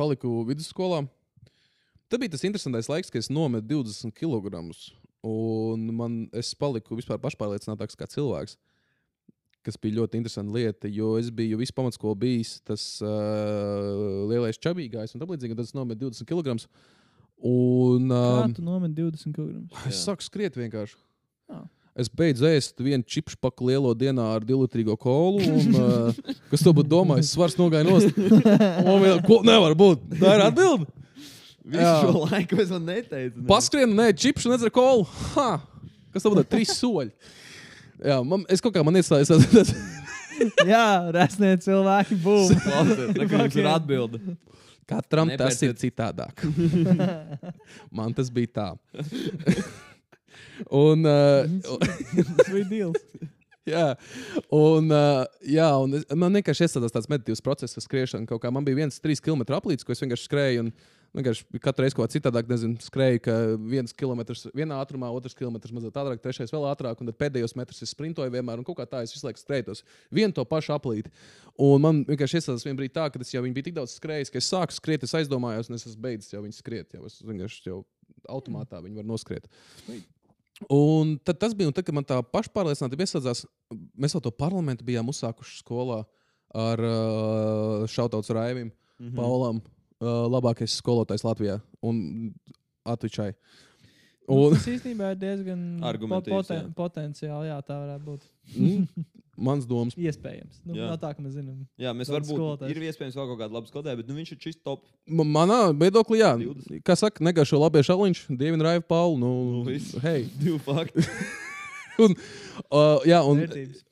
paliku 0.00 0.32
vidusskolā. 0.48 1.02
Tad 2.10 2.22
bija 2.22 2.32
tas 2.32 2.46
interesantais 2.48 2.88
laiks, 2.90 3.12
kad 3.12 3.20
es 3.20 3.28
nometu 3.30 3.82
20 3.84 4.16
kg. 4.16 4.62
Un 5.20 5.84
man, 5.92 6.16
es 6.32 6.54
paliku 6.56 6.96
vispār 6.96 7.20
pašpārliecinātāks 7.20 7.98
kā 8.00 8.08
cilvēks. 8.08 8.56
Kas 9.66 9.76
bija 9.76 9.98
ļoti 9.98 10.16
interesanta 10.16 10.54
lieta, 10.56 10.88
jo 10.88 11.18
es 11.20 11.26
biju 11.36 11.58
visu 11.60 11.74
pamatskolu 11.76 12.16
bijis 12.22 12.54
tas 12.64 12.84
uh, 13.04 13.10
lielais 14.30 14.56
čabīgais 14.56 15.12
un 15.12 15.20
tā 15.20 15.26
līdzīgi. 15.28 15.52
un 15.52 15.58
Tad 15.58 15.66
es 15.68 15.74
nometu 15.76 16.06
20 16.08 16.24
kg. 16.30 16.54
Un 17.44 18.08
Kā 18.12 18.22
um, 18.46 18.54
tu 18.56 18.64
nomet 18.64 18.94
20 18.96 19.34
kg? 19.36 19.60
es 19.88 19.98
Jā. 19.98 20.10
sāku 20.10 20.24
skriet 20.24 20.56
vienkārši. 20.56 20.96
Jā. 21.52 21.60
Es 22.00 22.08
beidzu 22.08 22.46
ēst 22.48 22.78
vienu 22.80 23.04
čipšu 23.04 23.36
paku 23.42 23.66
lielo 23.68 23.90
dienā 23.98 24.24
ar 24.36 24.44
divlitrīgo 24.46 24.94
kolu. 25.00 25.42
Un, 25.44 25.76
uh, 25.76 26.20
kas 26.52 26.64
to 26.64 26.72
būtu 26.76 26.88
domājis? 26.92 27.32
Svars 27.34 27.56
nogāja. 27.60 27.84
Un 27.90 29.02
vēl, 29.04 29.20
ko 29.26 29.40
nevar 29.44 29.76
būt? 29.76 30.04
Tā 30.20 30.36
ir 30.38 30.44
atbilde. 30.46 30.88
Visu 31.70 31.84
Jā. 31.84 31.96
šo 32.06 32.22
laiku 32.30 32.56
es 32.62 32.70
vēl 32.72 32.80
neteicu. 32.86 33.42
ne. 33.42 33.46
Paskrien, 33.50 33.92
nē, 33.98 34.08
čipšu 34.16 34.52
nedzer 34.54 34.72
kolu. 34.72 35.04
Ha! 35.34 35.50
Kas 36.14 36.24
tam 36.24 36.32
būtu? 36.38 36.48
Trīs 36.50 36.72
soļi. 36.80 37.12
Jā, 38.04 38.20
man, 38.24 38.44
es 38.48 38.62
kaut 38.64 38.74
kā 38.76 38.84
man 38.86 38.96
iestājos. 39.00 39.30
tas- 39.52 39.74
Jā, 40.70 41.10
resnie 41.12 41.52
cilvēki 41.60 42.16
būs. 42.22 42.54
Kā 42.64 43.42
jums 43.44 43.58
ir 43.60 43.66
atbilde. 43.68 44.20
Katram 44.88 45.28
tas 45.38 45.58
ir 45.62 45.70
Nepērciet. 45.74 45.82
citādāk. 45.84 46.40
Man 47.94 48.14
tas 48.16 48.30
bija 48.34 48.48
tā. 48.56 48.64
un, 50.70 51.04
uh, 51.06 51.44
Tas 52.38 52.48
bija 52.50 52.64
deals. 52.70 53.04
Jā, 53.68 53.84
un, 54.50 54.88
uh, 54.90 55.22
jā, 55.46 55.68
un 55.84 55.94
es, 56.00 56.06
man 56.18 56.34
vienkārši 56.40 56.64
iestādās 56.66 56.94
tāds 56.96 57.06
meditīvs 57.12 57.42
process, 57.44 57.76
ar 57.78 57.84
skriešanu. 57.84 58.26
Kaut 58.26 58.40
kā 58.42 58.50
man 58.50 58.64
bija 58.66 58.80
viens 58.80 58.96
trīs 59.04 59.20
km 59.22 59.44
aplīts, 59.60 59.84
ko 59.86 59.92
es 59.94 60.00
vienkārši 60.02 60.26
skrēju. 60.26 60.64
Un, 60.64 60.72
Vienkārši 61.16 61.58
katru 61.58 61.82
reizi 61.82 61.96
kaut 61.98 62.06
kā 62.06 62.14
citādāk, 62.14 62.46
nezinu, 62.50 62.78
skrēju, 62.84 63.20
ka 63.24 63.32
viens 63.58 63.94
kilometrs 63.98 64.44
vienā 64.54 64.76
ātrumā, 64.78 65.08
otrs 65.10 65.34
kilometrs 65.34 65.74
mazliet 65.74 65.96
ātrāk, 65.98 66.20
trešais 66.22 66.52
vēl 66.54 66.68
ātrāk, 66.70 67.00
un 67.02 67.10
tad 67.10 67.18
pēdējos 67.18 67.56
metrus 67.58 67.82
es 67.82 67.90
sprintoju 67.96 68.30
vienmēr, 68.30 68.62
un 68.62 68.66
kaut 68.68 68.78
kā 68.78 68.86
tā 68.86 69.00
es 69.02 69.14
visu 69.16 69.26
laiku 69.26 69.42
skrēju 69.42 69.74
vienu 70.14 70.36
to 70.36 70.44
pašu 70.46 70.76
aplīti. 70.76 71.10
Un 71.58 71.82
man 71.82 72.04
vienkārši 72.06 72.38
iestādās 72.38 72.66
vienā 72.66 72.78
brīdī 72.78 72.94
tā, 72.94 73.08
ka 73.10 73.18
es 73.24 73.34
jau 73.34 73.42
biju 73.42 73.66
tik 73.66 73.74
daudz 73.80 73.96
skrējis, 73.98 74.30
ka 74.30 74.38
es 74.38 74.52
sāku 74.52 74.76
skriet, 74.76 75.02
es 75.02 75.16
aizdomājos, 75.18 75.70
un 75.70 75.80
es 75.80 75.88
esmu 75.90 76.04
beidzis 76.06 76.36
jau 76.36 76.44
viņu 76.44 76.56
skriet. 76.56 76.94
Jau 76.94 77.02
es 77.10 77.18
vienkārši 77.26 77.66
jau 77.66 77.82
automātā 78.30 78.78
viņu 78.84 79.02
var 79.02 79.10
noskriet. 79.10 79.50
Un 80.70 81.16
tad 81.24 81.40
tas 81.40 81.56
bija, 81.56 81.70
un 81.70 81.74
tad, 81.74 81.86
kad 81.88 81.96
man 81.96 82.06
tā 82.06 82.20
pašpārliecinātība 82.22 83.06
iesādzās, 83.06 83.46
mēs 83.98 84.14
jau 84.14 84.22
to 84.22 84.32
parlamentu 84.34 84.86
bijām 84.86 85.08
uzsākuši 85.10 85.62
skolā 85.62 86.02
ar 86.54 86.82
uh, 86.84 87.86
Šautauts 87.88 88.32
Raivim, 88.34 88.68
mm. 88.68 89.06
-hmm. 89.06 89.16
Paulam, 89.16 89.62
uh, 90.00 90.26
labākais 90.32 90.74
skolotājs 90.80 91.24
Latvijā 91.26 91.60
un 91.82 92.32
Atvičai. 92.88 93.32
Un, 94.30 94.52
Tas 94.54 94.66
īstenībā 94.70 95.08
ir 95.10 95.16
diezgan 95.18 95.62
poten, 96.06 96.60
jā. 96.60 96.66
potenciāli. 96.76 97.48
Jā, 97.50 97.56
tā 97.66 97.74
varētu 97.80 98.04
būt. 98.06 98.26
mm, 98.54 98.84
mans 99.42 99.66
domas. 99.66 99.96
Iespējams. 100.06 100.60
Nu, 100.68 100.76
Jā. 100.78 100.86
no 100.92 100.98
tā, 101.02 101.10
ka 101.16 101.24
mēs 101.24 101.34
zinām. 101.34 101.64
Jā, 101.80 101.90
mēs 101.96 102.12
varbūt 102.14 102.38
skolotājs. 102.38 102.70
ir 102.76 102.84
iespējams 102.92 103.16
vēl 103.18 103.26
kaut 103.32 103.40
kāda 103.40 103.56
laba 103.58 103.66
skolotāja, 103.72 103.98
bet 103.98 104.06
nu, 104.06 104.14
viņš 104.20 104.30
ir 104.36 104.38
čist 104.44 104.62
top. 104.62 104.84
Ma- 105.10 105.26
Manā 105.26 105.58
viedoklī, 105.74 106.20
jā, 106.22 106.30
20. 106.38 106.78
kā 106.86 106.94
saka, 107.00 107.24
negaišo 107.26 107.58
labie 107.58 107.82
šaliņš, 107.90 108.22
dievinu 108.38 108.68
Raivu 108.68 108.86
Paulu. 108.86 109.18
Nu, 109.18 109.32
Nu, 109.58 109.64
viss. 109.66 109.96
hei. 110.04 110.28
Divi 110.44 110.58
fakti. 110.62 111.02
Uh, 112.06 113.00
jā, 113.08 113.20
un, 113.26 113.42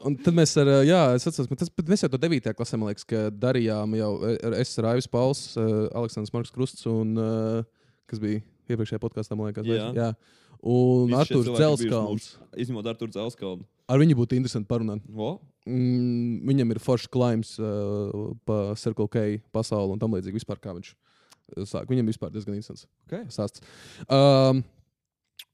un 0.06 0.16
tad 0.24 0.36
mēs 0.36 0.54
ar, 0.60 0.70
uh, 0.70 0.82
jā, 0.86 1.00
es 1.16 1.26
atceros, 1.28 1.48
bet 1.50 1.62
tas, 1.62 1.72
mēs 1.88 2.04
jau 2.04 2.10
to 2.12 2.20
9. 2.22 2.52
klasē, 2.58 2.80
man 2.80 2.92
liekas, 2.92 3.06
ka 3.08 3.26
darījām 3.34 3.96
jau 3.98 4.12
ar 4.36 4.58
es, 4.60 4.74
Raivis 4.84 5.10
Pauls, 5.10 5.42
uh, 5.58 5.86
Aleksandrs 5.98 6.34
Marks 6.34 6.54
Krusts 6.54 6.88
un, 6.90 7.14
uh, 7.18 7.94
kas 8.10 8.22
bija 8.22 8.42
iepriekšējā 8.68 9.02
podkāstā, 9.02 9.38
man 9.38 9.50
liekas, 9.50 9.68
Jā. 9.68 9.90
jā. 9.96 10.12
Un 10.58 11.12
Visi 11.12 11.36
bijuši 11.36 11.54
Dzelskalns. 11.54 12.32
Izņemot 12.58 12.88
ar 12.90 12.96
Turcu 12.98 13.20
Elskalnu. 13.22 13.66
Ar 13.88 14.00
viņu 14.02 14.16
būtu 14.18 14.34
interesanti 14.34 14.66
parunāt. 14.68 15.04
O, 15.14 15.36
Mm, 15.68 16.40
viņam 16.48 16.72
ir 16.72 16.80
foršs 16.80 17.10
klimbs 17.12 17.52
uh, 17.60 18.32
pa 18.48 18.72
Circle 18.80 19.08
K 19.12 19.24
pasauli 19.52 19.94
un 19.94 20.00
tam 20.00 20.14
līdzīgi 20.16 20.40
vispār, 20.40 20.60
kā 20.62 20.72
viņš 20.76 20.90
uh, 20.94 21.66
sāk. 21.68 21.90
Viņam 21.90 22.08
vispār 22.08 22.32
diezgan 22.32 22.56
interesants 22.56 22.86
okay. 23.04 23.26
stāsts. 23.32 23.64
Um, 24.06 24.62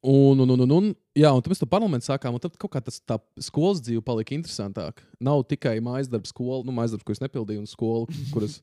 Un, 0.05 0.41
un, 0.45 0.51
un, 0.53 0.61
un, 0.67 0.73
un, 0.77 0.89
jā, 1.17 1.31
un 1.33 1.41
tad 1.41 1.49
mēs 1.49 1.63
to 1.63 1.69
parlamentu 1.71 2.11
sākām, 2.11 2.35
un 2.37 2.43
tad 2.43 2.59
kaut 2.61 2.75
kā 2.75 2.83
tas 2.85 2.99
tā 3.09 3.17
skolas 3.41 3.81
dzīve 3.81 4.03
palika 4.05 4.35
interesantāka. 4.37 5.07
Nav 5.17 5.47
tikai 5.49 5.79
mājas 5.85 6.11
darbs, 6.13 6.33
skola, 6.35 6.61
nu, 6.67 6.75
mājas 6.77 6.93
darbs, 6.93 7.07
ko 7.09 7.15
es 7.17 7.23
nepildīju, 7.23 7.63
un 7.63 7.71
skola, 7.71 8.19
kuras 8.35 8.59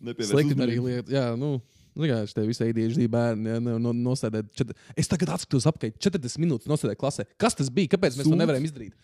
slikti 0.30 0.56
arī 0.64 0.78
lieta. 0.80 1.12
Jā, 1.12 1.26
nu, 1.36 1.58
Zināmā 1.98 2.22
mērā, 2.22 2.46
visai 2.46 2.70
ADHD 2.70 3.08
bērni 3.10 3.50
ja, 3.50 3.60
no, 3.60 3.76
no, 3.82 3.92
nosēdēt. 3.92 4.52
Čet... 4.54 4.72
Es 4.96 5.10
tagad 5.10 5.32
atskatos 5.34 5.66
apkārt, 5.66 5.96
40 5.98 6.40
minūtes 6.40 6.70
nosēdēt 6.70 6.98
klasē. 7.00 7.26
Kas 7.36 7.58
tas 7.58 7.70
bija? 7.74 7.96
Kāpēc 7.96 8.14
mēs 8.14 8.24
to 8.28 8.30
Sūds. 8.30 8.38
nevarējām 8.38 8.68
izdarīt? 8.68 8.94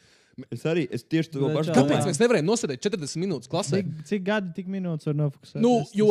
Es 0.50 0.64
arī, 0.66 0.86
es 0.90 1.04
tieši 1.06 1.30
to 1.36 1.44
Bet 1.46 1.56
pašu 1.60 1.70
čau. 1.70 1.76
Kāpēc 1.82 2.00
domāju. 2.00 2.08
mēs 2.10 2.18
nevarējām 2.22 2.48
nosēdēt 2.48 2.80
40 2.82 3.20
minūtes 3.22 3.50
klasē? 3.52 3.82
Cik, 3.82 3.92
cik 4.08 4.24
gadi, 4.26 4.50
tik 4.56 4.66
minūtes 4.72 5.06
var 5.06 5.14
nofokusēt? 5.20 5.60
Nu, 5.62 5.74
jo 5.94 6.08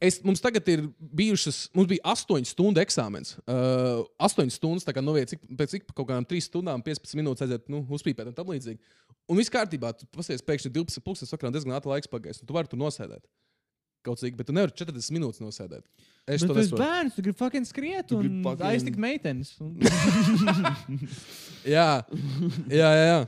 es, 0.00 0.20
mums 0.24 0.40
tagad 0.44 0.68
ir 0.72 0.86
bijušas, 0.98 1.58
mums 1.76 1.88
bija 1.90 2.00
8 2.14 2.48
stundu 2.48 2.80
eksāmens. 2.80 3.34
Uh, 3.44 4.04
8 4.24 4.48
stundas, 4.54 4.84
tā 4.88 4.94
kā 4.96 5.04
no 5.04 5.12
vietas, 5.16 5.36
cik, 5.36 5.44
pēc 5.60 5.74
cik 5.76 5.88
kaut 5.92 6.08
kādām 6.08 6.24
3 6.28 6.40
stundām, 6.48 6.80
15 6.84 7.16
minūtes 7.20 7.44
aiziet, 7.44 7.68
nu, 7.72 7.82
uzpīpēt 7.92 8.32
un 8.32 8.36
tam 8.36 8.48
līdzīgi. 8.54 8.80
Un 9.28 9.40
viss 9.40 9.50
kārtībā, 9.52 9.92
tu 9.98 10.06
pasies 10.14 10.40
pēkšņi 10.46 10.72
12 10.72 11.04
puses 11.04 11.28
sakrā 11.32 11.50
diezgan 11.52 11.74
ātri 11.76 11.90
laiks 11.92 12.08
pagājis, 12.12 12.40
un 12.40 12.48
tu 12.48 12.54
vari 12.56 12.70
tur 12.70 12.78
nosēdēt. 12.80 13.24
Kaut 14.06 14.20
cik, 14.22 14.36
bet 14.38 14.46
tu 14.46 14.54
nevari 14.54 14.70
40 14.70 15.10
minūtes 15.16 15.40
nosēdēt. 15.42 15.82
Es 16.30 16.38
Bet 16.44 16.46
to 16.46 16.54
tu 16.54 16.60
esi 16.60 16.68
nesaprotu. 16.70 16.84
bērns, 16.84 17.14
tu 17.16 17.22
gribi 17.26 17.38
fucking 17.40 17.66
skriet 17.66 18.12
un 18.14 18.28
fucking- 18.44 18.68
aiztikt 18.68 19.00
meitenes. 19.02 19.50
Un... 19.58 19.74
Jā, 21.66 21.88
jā, 22.70 22.90
jā. 22.94 23.06
jā. 23.10 23.18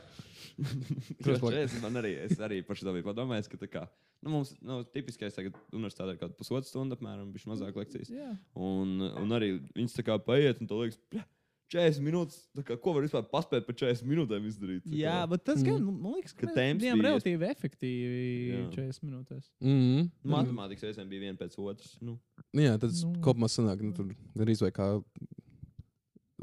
Jā, 1.27 1.63
es, 1.63 1.79
man 1.83 1.97
arī, 2.01 2.13
es 2.27 2.39
arī 2.43 2.61
par 2.67 2.77
šo 2.77 2.93
biju 2.95 3.07
padomājis, 3.07 3.49
ka 3.51 3.59
tā 3.61 3.69
kā, 3.71 3.85
nu, 4.25 4.33
mums 4.35 4.55
nu, 4.61 4.81
tipiskais 4.95 5.35
tagad 5.37 5.57
universitātē 5.73 6.15
ir 6.15 6.19
kaut 6.21 6.33
kāda 6.33 6.39
pusotra 6.41 6.67
stunda, 6.69 6.99
apmēram, 6.99 7.33
bija 7.35 7.51
mazāk 7.53 7.77
lekcijas. 7.79 8.11
Jā. 8.11 8.33
Un, 8.59 8.99
un 9.23 9.35
arī 9.39 9.55
viņas 9.77 9.99
tā 10.01 10.07
kā 10.09 10.19
paiet, 10.19 10.61
un 10.63 10.67
tu 10.71 10.81
liekas, 10.83 10.99
"Bļa, 11.13 11.25
40 11.69 12.01
minūtes, 12.01 12.37
tā 12.57 12.63
kā, 12.65 12.79
ko 12.81 12.95
var 12.97 13.05
vispār 13.05 13.27
paspēt 13.29 13.67
par 13.67 13.75
40 13.77 14.09
minūtēm 14.09 14.47
izdarīt? 14.49 14.87
Jā, 14.89 15.19
bet 15.29 15.45
tas 15.45 15.61
gan, 15.63 15.83
Mm. 15.83 15.99
man 16.01 16.15
liekas, 16.17 16.33
ka 16.35 16.47
bijām 16.49 16.79
bija 16.81 16.95
relatīvi 16.97 17.45
efektīvi 17.51 18.23
Jā. 18.49 18.63
40 18.73 19.05
minūtēs. 19.05 19.51
Mm 19.61 19.77
-hmm. 19.83 20.09
Matemātikas 20.25 20.87
reizēm 20.89 21.09
bija 21.09 21.21
viena 21.27 21.37
pēc 21.39 21.59
otras. 21.59 21.99
Nu, 22.01 22.19
Jā, 22.57 22.79
tad 22.81 22.91
nu. 22.91 23.13
Nu. 23.13 23.21
kopumā 23.21 23.49
sanāk, 23.53 23.83
nu, 23.83 23.93
tur 23.93 24.07
gan 24.35 24.49
izvēlēt 24.49 24.73
kā 24.81 25.05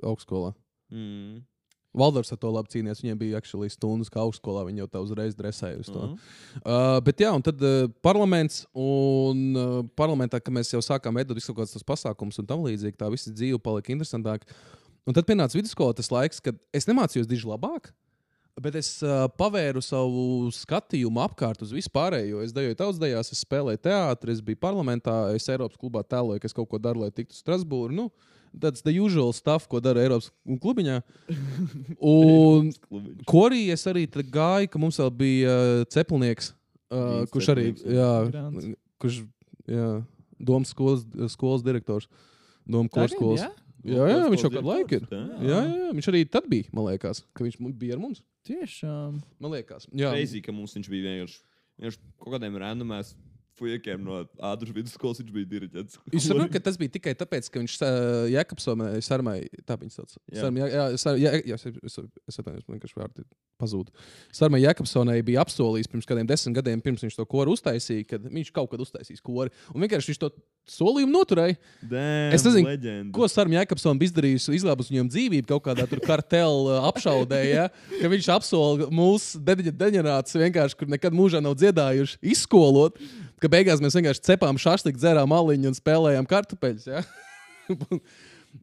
augstskolā. 0.03 0.53
mm. 0.91 1.43
Valdors 1.95 2.31
ar 2.33 2.39
to 2.41 2.51
labi 2.51 2.73
cīnījās. 2.73 3.01
Viņiem 3.03 3.19
bija 3.19 3.39
actually 3.39 3.71
stundas, 3.71 4.11
kā 4.11 4.21
augstskolā. 4.23 4.65
Viņi 4.67 4.83
jau 4.83 4.87
tā 4.91 5.01
uzreiz 5.05 5.35
dresēja 5.37 5.81
uz 5.81 5.89
to. 5.91 6.07
Mhm. 6.09 6.31
Uh, 6.61 6.99
bet 7.05 7.23
jā, 7.23 7.33
un 7.35 7.43
tad 7.45 7.61
uh, 7.63 7.89
parlaments 8.05 8.63
un 8.71 9.43
uh, 9.55 9.75
parlamentā, 9.97 10.41
kad 10.43 10.55
mēs 10.55 10.73
jau 10.73 10.83
sākām 10.83 11.15
veidot 11.15 11.37
visu 11.37 11.53
kaut 11.53 11.63
kādus 11.63 11.87
pasākumus 11.87 12.41
un 12.41 12.49
tam 12.49 12.65
līdzīgi, 12.67 12.99
tā 12.99 13.11
visa 13.13 13.33
dzīve 13.33 13.61
palika 13.63 13.95
interesantāka. 13.95 14.49
Un 15.05 15.13
tad 15.13 15.27
pienāca 15.27 15.57
vidusskolā 15.57 15.93
tas 15.95 16.09
laiks, 16.11 16.41
kad 16.41 16.57
es 16.73 16.87
nemācījos 16.89 17.29
diži 17.29 17.47
labāk. 17.49 17.91
Bet 18.55 18.77
es 18.79 18.87
uh, 19.03 19.25
pavēru 19.35 19.81
savu 19.83 20.47
skatījumu 20.55 21.19
apkārt 21.25 21.59
uz 21.65 21.73
vispārējo. 21.75 22.39
Es 22.45 22.53
dejoju 22.55 22.77
tautsdejās, 22.79 23.33
es 23.35 23.41
spēlēju 23.43 23.81
teātrī, 23.83 24.31
es 24.31 24.39
biju 24.45 24.61
parlamentā, 24.63 25.15
es 25.35 25.49
Eiropas 25.51 25.79
klubā 25.81 26.05
tēloju, 26.07 26.39
ka 26.39 26.47
es 26.47 26.55
kaut 26.55 26.69
ko 26.71 26.79
daru, 26.79 27.03
lai 27.03 27.11
tiktu 27.11 27.35
uz 27.35 27.41
Strasbūru. 27.43 27.91
Nu, 27.97 28.07
tāds 28.61 28.83
the 28.85 28.93
usual 28.95 29.33
stuff, 29.35 29.67
ko 29.71 29.79
dara 29.83 30.03
Eiropas 30.05 30.31
klubiņā. 30.61 30.99
Un 31.99 32.71
es 33.73 33.85
arī 33.89 34.05
tad 34.11 34.29
gāju, 34.33 34.69
ka 34.71 34.81
mums 34.81 34.99
vēl 35.01 35.11
bija 35.15 35.55
uh, 35.55 35.83
ceplnieks, 35.91 36.53
uh, 36.91 37.25
Gīns 37.25 37.33
kurš 37.33 37.51
arī, 37.55 37.67
Cepelnieks, 37.73 37.99
jā, 37.99 38.09
Grants. 38.31 38.69
kurš, 39.03 39.19
jā, 39.71 39.89
domas 40.39 40.73
skolas, 40.75 41.05
skolas 41.33 41.65
direktors. 41.65 42.09
Doma 42.65 42.89
koras 42.89 43.13
Tagad, 43.13 43.21
skolas. 43.21 43.45
jā? 43.45 43.51
Jā, 43.85 44.05
jā, 44.09 44.21
viņš 44.33 44.41
jau 44.47 44.49
kādu 44.49 44.65
laiku 44.71 44.97
ir. 44.97 45.03
Jā. 45.11 45.19
Jā, 45.45 45.57
jā, 45.69 45.89
viņš 45.93 46.07
arī 46.09 46.23
tad 46.33 46.47
bija, 46.49 46.71
man 46.73 46.87
liekas, 46.87 47.19
ka 47.37 47.45
viņš 47.45 47.59
mu- 47.61 47.73
bija 47.77 47.93
ar 47.93 48.01
mums. 48.01 48.23
Tiešām. 48.49 49.19
Man 49.41 49.53
liekas, 49.53 49.85
jā. 49.93 50.09
Crazy, 50.09 50.41
ka 50.41 50.53
mums 50.55 50.73
viņš 50.73 50.89
bija 50.89 51.05
vienkārši, 51.11 51.37
vienkārši 51.77 52.01
kaut 52.17 52.33
kādiem 52.33 52.57
randomēs 52.61 53.13
fujekiem 53.59 54.01
no 54.03 54.21
ātras 54.51 54.73
vidusskolas 54.75 55.21
viņš 55.21 55.31
bija 55.35 55.49
diriģents. 55.53 55.99
Jūs 56.11 56.27
saprotat, 56.29 56.51
ka 56.57 56.61
tas 56.67 56.77
bija 56.81 56.93
tikai 56.97 57.13
tāpēc, 57.19 57.49
ka 57.53 57.61
viņš 57.63 57.75
uh, 57.81 58.25
Jēkabsonē, 58.33 58.89
Sarmai, 59.05 59.37
tā 59.67 59.77
viņa 59.79 59.95
sauc. 59.95 60.15
Jā. 60.33 60.41
Sarmai, 60.43 60.65
jā, 60.73 60.85
Sar- 61.01 61.19
jā, 61.21 61.33
jā, 61.45 61.55
es- 61.59 61.65
es 61.87 61.99
es 62.27 62.39
atvainojos, 62.41 62.67
man 62.67 62.79
vienkārši 62.79 62.99
vārdi 62.99 63.23
pazūd. 63.61 63.93
Sarmai 64.35 64.59
Jēkabsonai 64.65 65.21
bija 65.23 65.43
apsolījis 65.45 65.87
pirms 65.91 66.05
kādiem 66.09 66.27
desmit 66.27 66.57
gadiem, 66.57 66.81
pirms 66.83 67.05
viņš 67.05 67.15
to 67.15 67.25
koru 67.31 67.55
uztaisīja, 67.55 68.07
kad 68.09 68.27
viņš 68.27 68.51
kaut 68.51 68.69
kad 68.73 68.83
uztaisīs 68.83 69.23
kori. 69.23 69.53
Un 69.73 69.81
vienkārši 69.85 70.11
viņš 70.11 70.19
to 70.25 70.31
solījumu 70.75 71.13
noturēja. 71.13 71.55
Damn, 71.85 72.33
Es 72.35 72.43
nezinu, 72.43 72.67
leģenda. 72.67 73.13
Ko 73.15 73.27
Sarmai 73.31 73.59
Jēkabsona 73.61 73.99
bija 74.01 74.11
izdarījis, 74.11 74.49
izglābus 74.59 74.89
viņam 74.91 75.07
dzīvību 75.13 75.47
kaut 75.53 75.63
kādā 75.69 75.85
tur 75.87 76.01
kartela 76.03 76.81
apšaudē, 76.89 77.39
ja? 77.47 77.67
ka 78.01 78.09
viņš 78.11 78.29
apsola 78.35 78.89
mūsu 78.91 79.39
deģenerāts 79.45 80.35
vienkārši, 80.35 80.75
kur 80.79 80.91
nekad 80.91 81.15
mūžā 81.15 81.39
nav 81.45 81.55
dziedājuši, 81.61 82.17
izskolot, 82.33 82.97
ka 83.41 83.51
beigās 83.51 83.83
mēs 83.83 83.97
vienkārši 83.97 84.25
cepām 84.29 84.59
šašliku, 84.61 84.99
dzērām 85.01 85.33
aliņu 85.35 85.71
un 85.71 85.77
spēlējām 85.77 86.29
kartupeļus. 86.29 86.87
Ja? 86.91 87.03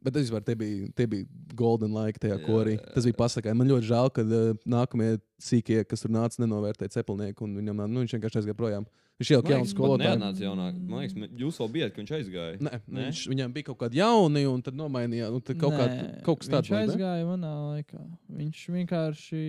Bet 0.01 0.17
es 0.17 0.31
varu, 0.33 0.45
tie 0.47 0.55
bija, 0.57 0.89
tie 0.97 1.07
bija 1.09 1.27
golden 1.59 1.93
laiki 1.93 2.23
tajā 2.23 2.39
Jā, 2.39 2.41
korī. 2.45 2.77
Tas 2.95 3.05
bija 3.07 3.19
pasakā. 3.19 3.53
Man 3.57 3.69
ļoti 3.69 3.89
žēl, 3.91 4.11
ka 4.15 4.25
uh, 4.25 4.57
nākamie 4.65 5.15
sīkie, 5.43 5.83
kas 5.85 6.05
tur 6.05 6.13
nāca, 6.15 6.41
nenovērtēja 6.41 6.97
cepelnieku, 6.97 7.45
un 7.45 7.57
viņam, 7.59 7.85
nu, 7.85 8.03
viņš 8.03 8.17
vienkārši 8.17 8.41
aizgāja 8.41 8.57
projām. 8.57 8.87
Viņš 9.21 9.29
jau 9.29 9.41
kā 9.45 9.51
jauns 9.53 9.71
skolotājs. 9.75 10.09
neatnāca 10.09 10.41
jaunāk. 10.41 10.77
Man 10.89 11.03
liekas, 11.03 11.33
jūs 11.37 11.59
vēl 11.61 11.69
bijat, 11.75 11.91
ka 11.93 12.01
viņš 12.01 12.11
aizgāja. 12.17 12.55
Nē, 12.65 12.71
Nē? 12.81 13.03
viņš, 13.05 13.19
viņam 13.29 13.53
bija 13.53 13.67
kaut 13.67 13.77
kādi 13.83 13.99
jauni, 13.99 14.41
un 14.49 14.63
tad 14.65 14.77
nomainīja. 14.79 15.29
Nu, 15.31 15.41
tad 15.45 15.59
kaut, 15.61 15.75
kā, 15.77 15.85
Nē, 15.91 16.07
kaut 16.25 16.41
kas 16.41 16.49
tāds 16.49 16.71
Viņš 16.71 16.73
ne? 16.73 16.81
aizgāja 16.89 17.27
manā 17.29 17.51
laikā. 17.61 18.01
Viņš 18.41 18.63
vienkārši, 18.73 19.43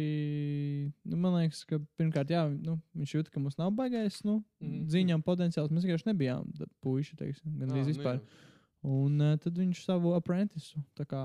nu, 1.09 1.19
man 1.25 1.39
liekas, 1.41 1.65
ka 1.71 1.81
pirmkārt, 1.97 2.35
jā, 2.37 2.45
nu, 2.53 2.77
viņš 3.01 3.17
jūt, 3.17 3.33
ka 3.33 3.41
mums 3.41 3.57
nav 3.59 3.73
baigais, 3.79 4.21
nu, 4.29 4.43
mm. 4.61 4.69
-hmm. 4.69 4.89
ziņām 4.93 5.25
potenciāls. 5.25 5.73
Mēs 5.73 5.89
vienkārši 5.89 6.13
nebijām 6.13 6.53
tad 6.59 6.69
puiši, 6.85 7.17
teiksim, 7.17 7.57
gan 7.57 7.71
Ā, 7.71 7.79
arī 7.79 7.87
nu 7.87 7.95
vispār. 7.95 8.21
jā. 8.21 8.53
Un 8.85 9.21
uh, 9.25 9.37
tad 9.41 9.57
viņš 9.57 9.81
savu 9.87 10.13
apprentisu, 10.17 10.83
tā 10.99 11.07
kā, 11.09 11.21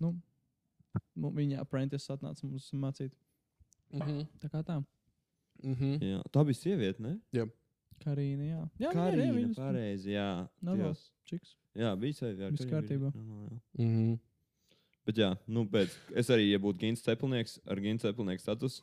nu, 0.00 0.14
nu 1.20 1.32
viņa 1.36 1.60
apprentice 1.60 2.14
atnāca 2.14 2.46
mums 2.48 2.70
mācīt. 2.72 3.12
Mhm. 3.92 4.22
Tā 4.40 4.48
kā 4.52 4.62
tā. 4.64 4.78
Mhm. 5.60 5.98
Jā, 6.00 6.22
tā 6.32 6.44
bija 6.48 6.56
sieviete, 6.62 7.04
ne? 7.04 7.18
Karīna, 8.00 8.46
jā. 8.48 8.62
Jā, 8.80 8.90
Karīna, 8.96 9.50
pareizi, 9.58 10.14
jā. 10.14 10.28
Nav 10.64 10.78
Jā. 10.78 10.88
vēl 10.88 10.94
čiks. 11.28 11.54
Jā, 11.76 11.92
bija 12.00 12.16
sieviete. 12.16 12.54
Viss 12.56 12.70
kārtībā. 12.70 13.10
Mhm. 13.76 14.14
Bet 15.04 15.20
jā, 15.20 15.30
nu, 15.48 15.66
pēc, 15.68 15.92
es 16.16 16.30
arī, 16.32 16.50
ja 16.52 16.60
būtu 16.62 16.80
Gins 16.80 17.04
Cepelnieks 17.04 17.58
ar 17.68 17.80
Gins 17.82 18.04
Cepelnieku 18.04 18.42
status, 18.42 18.80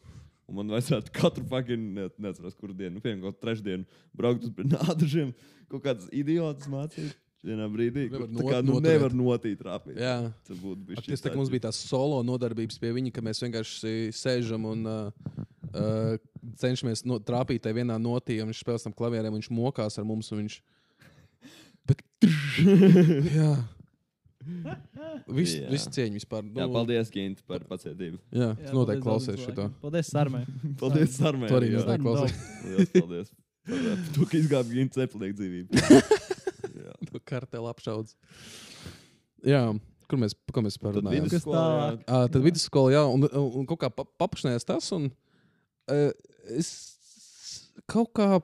un 0.48 0.60
man 0.60 0.74
vajadzētu 0.76 1.14
katru 1.16 1.46
fucking, 1.52 1.94
ne, 1.98 2.10
neatceros, 2.24 2.56
kuru 2.58 2.76
dienu, 2.78 2.98
nu, 2.98 3.04
piemēram, 3.04 3.28
kaut 3.28 3.40
trešdienu, 3.44 3.88
braukt 4.18 4.48
uz 4.48 4.54
nādažiem, 4.74 5.34
kaut 5.72 5.84
kāds 5.86 6.12
idiots 6.16 6.70
mācīt. 6.72 7.16
Vienā 7.48 7.68
brīdī, 7.70 8.08
Nevar 8.10 8.32
tā 8.34 8.44
kā 8.44 8.56
not- 8.58 8.66
nu, 8.66 8.80
nevar 8.82 9.14
notīt 9.14 9.60
trāpīt. 9.62 10.00
Jā. 10.02 10.34
Tas 10.48 10.58
būtu 10.58 10.88
bijis. 10.88 11.06
Tas 11.06 11.22
tā, 11.22 11.36
mums 11.38 11.52
bija 11.54 11.68
tās 11.68 11.78
solo 11.86 12.18
nodarbības 12.26 12.80
pie 12.82 12.90
viņa, 12.96 13.12
ka 13.14 13.22
mēs 13.24 13.44
vienkārši 13.46 14.10
sēžam 14.18 14.66
un 14.66 14.82
uh, 14.90 15.12
uh, 15.70 16.18
cenšamies 16.58 17.06
no, 17.06 17.20
trāpīt 17.24 17.62
tajā 17.64 17.78
vienā 17.78 18.00
notī, 18.02 18.40
un 18.42 18.50
viņš 18.50 18.64
spēlē 18.66 18.82
tam 18.84 18.96
klavierēm, 18.98 19.38
viņš 19.38 19.52
mokās 19.54 20.00
ar 20.02 20.08
mums. 20.10 20.32
Viņš... 20.34 20.58
Bet, 21.88 22.04
jā, 23.38 23.52
Viss 25.38 25.58
vis 25.72 25.88
cieņa 25.96 26.18
vispār. 26.20 26.46
Nu, 26.46 26.62
Jā, 26.62 26.68
paldies, 26.72 27.12
Gint, 27.14 27.42
par 27.50 27.66
pacietību. 27.68 28.20
Jā, 28.32 28.52
Jā, 28.54 28.70
es 28.70 28.76
noteikti 28.76 29.04
klausies 29.06 29.44
šo. 29.44 29.68
Paldies, 29.82 30.12
Sarmai. 30.14 30.44
Paldies. 30.82 31.18
Tu 31.20 31.60
arī 31.60 31.74
jā. 31.74 31.82
noteikti 31.82 32.06
klausies. 32.06 32.96
Paldies. 32.96 33.34
Par 33.68 34.02
to, 34.16 34.26
ka 34.32 34.40
izgāja 34.40 34.70
Gint 34.72 34.96
Cepelnieku 34.96 35.38
dzīvību. 35.42 35.86
Jā. 36.78 36.94
No 37.10 37.22
kartela 37.26 37.72
apšaudas. 37.74 38.14
Jā, 39.46 39.62
kur 40.08 40.20
mēs, 40.22 40.36
ko 40.54 40.64
mēs 40.66 40.78
Tad 40.78 40.86
parunājām? 40.88 41.26
vidusskolā, 41.28 41.64
jā. 41.66 41.96
Uh, 42.06 42.28
tad 42.32 42.44
vidusskola, 42.46 42.92
jā, 42.94 43.02
un, 43.10 43.26
un, 43.28 43.48
un 43.62 43.66
kaut 43.70 43.80
kā 43.82 43.90
pa, 43.94 44.06
paplašinājās 44.22 44.68
tas. 44.68 44.90
Un, 44.96 45.10
uh, 45.92 46.12
es 46.54 46.70
kaut 47.90 48.14
kā 48.18 48.38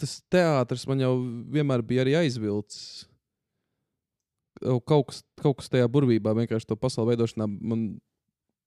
tas 0.00 0.16
teātris 0.32 0.86
man 0.90 1.02
jau 1.02 1.12
vienmēr 1.54 1.84
bija 1.86 2.04
arī 2.04 2.16
aizvilcis. 2.24 3.04
Kaut 4.62 5.08
kas, 5.10 5.22
kaut 5.42 5.56
kas 5.58 5.70
tajā 5.72 5.88
burvībā, 5.90 6.34
vienkārši 6.38 6.68
to 6.70 6.76
pasauli 6.78 7.12
veidošanā, 7.14 7.48
man, 7.50 7.86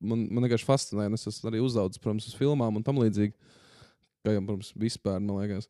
man, 0.03 0.25
man 0.29 0.43
vienkārši 0.47 0.67
fascinēja. 0.67 1.13
Es 1.15 1.27
esmu 1.31 1.51
arī 1.51 1.61
uzaugusi, 1.63 2.01
protams, 2.03 2.27
uz 2.27 2.35
filmām 2.37 2.75
un 2.79 2.83
tam 2.85 2.99
līdzīgi. 2.99 3.33
Kā 4.27 4.33
jau, 4.35 4.41
protams, 4.49 4.73
vispār, 4.75 5.21
man 5.23 5.39
liekas. 5.39 5.69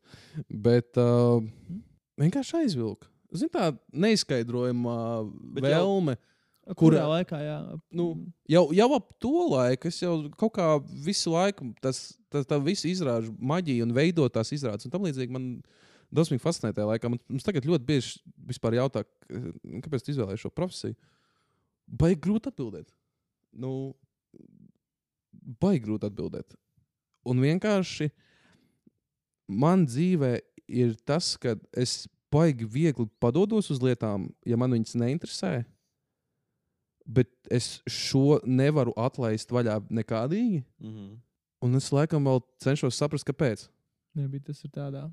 Bet 0.50 0.98
uh, 0.98 1.38
vienkārši 2.18 2.58
aizvilka. 2.64 3.06
Zini, 3.36 3.52
tā 3.52 3.70
neizskaidrojama 3.92 4.96
Bet 5.54 5.68
jau- 5.68 5.76
vēlme. 5.84 6.16
Kurā 6.68 6.98
Kurā- 6.98 7.04
laikā, 7.08 7.38
jā. 7.40 7.58
Nu, 7.96 8.10
jau, 8.52 8.66
jau 8.76 8.88
ap 8.98 9.06
to 9.24 9.30
laiku 9.54 9.88
es 9.88 10.02
jau 10.02 10.18
kaut 10.36 10.52
kā 10.58 10.66
visu 11.06 11.30
laiku 11.32 11.70
tas, 11.80 12.00
tas 12.28 12.44
tā 12.44 12.58
visu 12.60 12.90
izrāžu 12.90 13.32
maģiju 13.40 13.86
un 13.86 13.94
veidot 13.96 14.34
tās 14.34 14.50
izrādes. 14.52 14.84
Un 14.84 14.92
tam 14.92 15.06
līdzīgi 15.06 15.32
man 15.32 15.46
dosmīgi 16.14 16.42
fascinē 16.42 16.72
tajā 16.74 16.86
laikā. 16.88 17.10
Man, 17.12 17.20
mums 17.28 17.44
tagad 17.46 17.66
ļoti 17.68 17.84
bieži 17.88 18.18
vispār 18.48 18.76
jautā, 18.78 19.04
k- 19.04 19.52
kāpēc 19.84 20.04
tu 20.06 20.12
izvēlējies 20.14 20.44
šo 20.46 20.50
profesiju. 20.54 20.96
Baigi 21.88 22.20
grūti 22.26 22.50
atbildēt. 22.52 22.92
Nu, 23.52 23.72
baigi 25.60 25.84
grūti 25.86 26.08
atbildēt. 26.10 26.54
Un 27.28 27.40
vienkārši 27.44 28.10
man 29.48 29.86
dzīvē 29.88 30.32
ir 30.68 30.94
tas, 31.08 31.34
ka 31.40 31.56
es 31.72 32.06
baigi 32.32 32.66
viegli 32.68 33.08
padodos 33.20 33.70
uz 33.72 33.80
lietām, 33.80 34.28
ja 34.46 34.56
man 34.60 34.72
viņas 34.76 34.96
neinteresē 35.00 35.52
bet 37.08 37.30
es 37.48 37.78
šo 37.88 38.36
nevaru 38.44 38.92
atlaist 39.00 39.48
vaļā 39.48 39.78
nekādīgi. 39.88 40.58
Mhm. 40.84 41.06
Un 41.64 41.74
es 41.74 41.88
laikam 41.90 42.22
vēl 42.28 42.42
cenšos 42.60 42.98
saprast, 43.00 43.24
kāpēc. 43.26 43.64
Nebija 44.14 44.44
tas 44.50 44.60
ir 44.64 44.70
tādā 44.70 45.06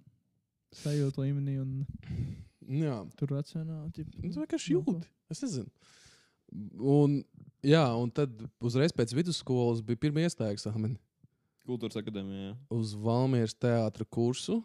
sajūta 0.81 1.23
līmenī 1.25 1.57
un 1.61 1.75
Jā, 2.65 2.95
tur 3.19 3.29
racionāli. 3.35 3.91
ķip, 3.93 4.13
Nu, 4.23 4.31
vienkārši 4.41 4.73
nu, 4.73 4.81
ko. 4.85 4.95
jūti. 4.95 5.09
Es 5.29 5.41
nezinu. 5.45 5.69
Un, 6.81 7.19
jā, 7.65 7.83
un 7.99 8.09
tad 8.13 8.31
uzreiz 8.63 8.93
pēc 8.95 9.13
vidusskolas 9.17 9.81
bija 9.85 9.97
pirmie 10.05 10.23
iestājas 10.25 10.55
eksāmeni 10.59 10.97
Kultūras 11.65 11.97
akadēmijā. 11.97 12.51
jā. 12.51 12.55
uz 12.73 12.93
Valmieras 13.01 13.55
teātra 13.57 14.05
kursu, 14.05 14.59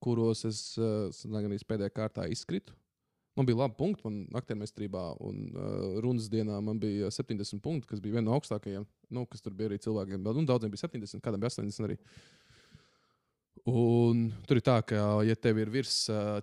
kuros 0.00 0.44
es 0.48 0.60
uh, 0.80 1.08
arī 1.12 1.64
pēdējā 1.68 1.92
kārtā 1.92 2.24
izkritu. 2.32 2.72
Man 3.36 3.46
bija 3.46 3.60
labi 3.60 3.76
punkti, 3.78 4.02
man 4.08 4.24
aktiermestrībā 4.40 5.02
un 5.22 5.52
uh, 5.52 5.98
runas 6.02 6.26
dienā 6.32 6.56
man 6.64 6.80
bija 6.82 7.06
70 7.14 7.60
punkti, 7.62 7.86
kas 7.86 8.00
bija 8.02 8.16
viena 8.16 8.30
no 8.30 8.36
augstākajiem. 8.38 8.86
Nu, 9.14 9.26
kas 9.30 9.44
tur 9.44 9.52
bija 9.54 9.68
arī 9.70 9.78
cilvēkiem, 9.84 10.24
bet 10.24 10.40
nu, 10.40 10.44
daudziem 10.48 10.72
bija 10.72 10.84
70, 10.88 11.20
kādam 11.22 11.40
bija 11.44 11.52
80 11.54 11.86
arī. 11.86 11.98
Un 13.68 14.28
tur 14.48 14.60
ir 14.60 14.64
tā, 14.64 14.78
ka, 14.86 15.00
ja 15.26 15.36
tev 15.36 15.58
ir 15.60 15.70
virs, 15.72 16.06
uh, 16.12 16.38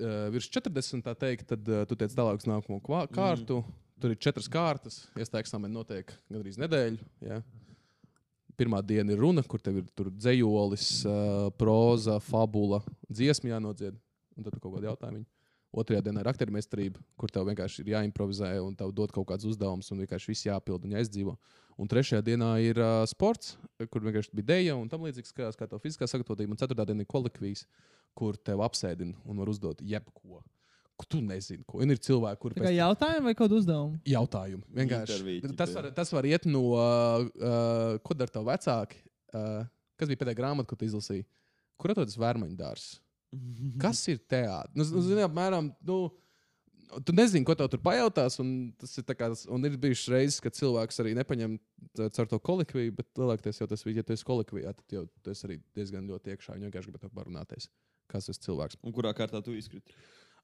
uh, 0.00 0.26
virs 0.34 0.48
40, 0.50 1.04
tā 1.04 1.14
teikt, 1.18 1.46
tad 1.52 1.68
uh, 1.70 1.84
tu 1.88 1.98
tiec 1.98 2.14
tālāk 2.16 2.40
uz 2.40 2.48
nākamo 2.48 2.80
kvā- 2.84 3.06
kārtu. 3.12 3.60
Mm. 3.62 3.82
Tur 4.02 4.12
ir 4.12 4.18
četras 4.20 4.48
kārtas. 4.52 4.98
Iestājas 5.16 5.46
eksāmeni 5.46 5.72
notiek 5.72 6.10
gandrīz 6.28 6.58
nedēļu. 6.60 6.98
Ja. 7.24 7.38
Pirmā 8.56 8.82
diena 8.84 9.12
ir 9.14 9.20
runa, 9.20 9.44
kur 9.44 9.60
tev 9.60 9.78
ir 9.80 9.86
tur 9.96 10.10
dzējolis, 10.12 10.90
uh, 11.08 11.46
proza, 11.60 12.18
fabula, 12.24 12.82
dziesma 13.08 13.54
jānodzied. 13.54 13.96
Un 14.36 14.44
tad 14.44 14.58
kaut 14.60 14.74
kādu 14.74 14.90
jautājumu. 14.90 15.24
Otrajā 15.76 16.02
dienā 16.06 16.22
ir 16.22 16.30
aktiermestrība, 16.30 17.00
kur 17.20 17.32
tev 17.32 17.48
vienkārši 17.50 17.82
ir 17.82 17.92
jāimprovizē 17.92 18.52
un 18.64 18.76
tev 18.78 18.92
dod 18.96 19.12
kaut 19.12 19.26
kāds 19.28 19.44
uzdevums, 19.48 19.90
un 19.92 20.00
vienkārši 20.00 20.30
viss 20.32 20.46
jāpild 20.46 20.86
un 20.86 20.94
jāizdzīvo. 20.96 21.34
Un 21.76 21.88
trešajā 21.92 22.22
dienā 22.24 22.54
ir 22.64 22.78
uh, 22.80 23.02
sports, 23.10 23.54
kur 23.92 24.00
vienkārši 24.06 24.32
bija 24.32 24.48
dēļa 24.54 24.76
un 24.80 24.88
tam 24.88 25.02
līdzīgs, 25.04 25.34
kā, 25.36 25.50
kā 25.52 25.66
tev 25.68 25.82
fiziskā 25.84 26.08
sagatavotība. 26.08 26.54
Un 26.54 26.60
ceturtā 26.60 26.86
diena 26.88 27.04
ir 27.04 27.10
kolikvijas, 27.10 27.66
kur 28.16 28.38
tev 28.40 28.62
apsēdina 28.64 29.18
un 29.28 29.42
var 29.42 29.50
uzdot 29.52 29.82
jebko. 29.84 30.40
Ko 30.96 31.04
tu 31.12 31.20
nezini, 31.20 31.60
ko 31.68 31.82
un 31.84 31.92
ir 31.92 31.98
cilvēki, 32.00 32.40
kuriem 32.40 32.62
Tā 32.62 32.70
kā 32.70 32.72
jautājumu 32.72 33.28
vai 33.28 33.34
kādu 33.36 33.58
uzdevumu? 33.60 33.98
jautājumu. 34.08 34.64
Vienkārši. 34.78 35.34
Tas 35.58 35.74
var, 35.76 35.90
tas 35.98 36.12
var 36.16 36.24
iet 36.30 36.46
no, 36.48 36.62
uh, 36.72 37.26
uh, 37.36 37.98
ko 38.00 38.16
dara 38.16 38.32
tavi 38.32 38.48
vecāki. 38.48 39.02
Uh, 39.36 39.66
kas 40.00 40.08
bija 40.08 40.22
pēdējā 40.22 40.38
grāmata, 40.38 40.70
ko 40.70 40.78
tu 40.80 40.88
izlasīji? 40.88 41.26
Kur 41.76 41.92
atrodas 41.92 42.16
vērmaņu 42.16 42.56
dārzs? 42.56 42.94
Kas 43.84 44.00
ir 44.08 44.22
teātris? 44.24 44.72
Nu, 44.80 44.86
nu, 44.96 45.04
zini, 45.04 45.20
apmēram, 45.26 45.68
nu, 45.84 45.98
Tu 47.06 47.14
nezini, 47.16 47.44
ko 47.46 47.54
tev 47.58 47.68
tur 47.72 47.80
pajautās. 47.82 48.38
Un 48.42 48.52
tas 48.78 48.92
ir, 49.00 49.06
kā, 49.18 49.28
un 49.52 49.66
ir 49.66 49.78
bijušas 49.82 50.12
reizes, 50.12 50.38
kad 50.44 50.54
cilvēks 50.56 51.02
arī 51.02 51.16
nepaņem 51.18 51.56
caur 51.98 52.30
to 52.30 52.38
kolikviju, 52.46 52.94
bet 53.00 53.20
lielākoties 53.20 53.62
jau 53.62 53.68
tas, 53.70 53.82
ja 53.90 54.04
tu 54.06 54.14
esi 54.14 54.26
kolikvijā, 54.26 54.74
tad 54.76 54.94
jau 54.94 55.04
tu 55.22 55.34
esi 55.34 55.48
arī 55.48 55.58
diezgan 55.76 56.06
ļoti 56.10 56.34
iekšā. 56.34 56.56
Viņi 56.56 56.68
vienkārši 56.68 56.94
grib 56.94 57.18
parunāties. 57.18 57.68
Kas 58.10 58.30
tas 58.30 58.40
cilvēks? 58.42 58.78
Un 58.86 58.94
kurā 58.94 59.10
kārtā 59.18 59.42
tu 59.42 59.56
izkriti? 59.56 59.96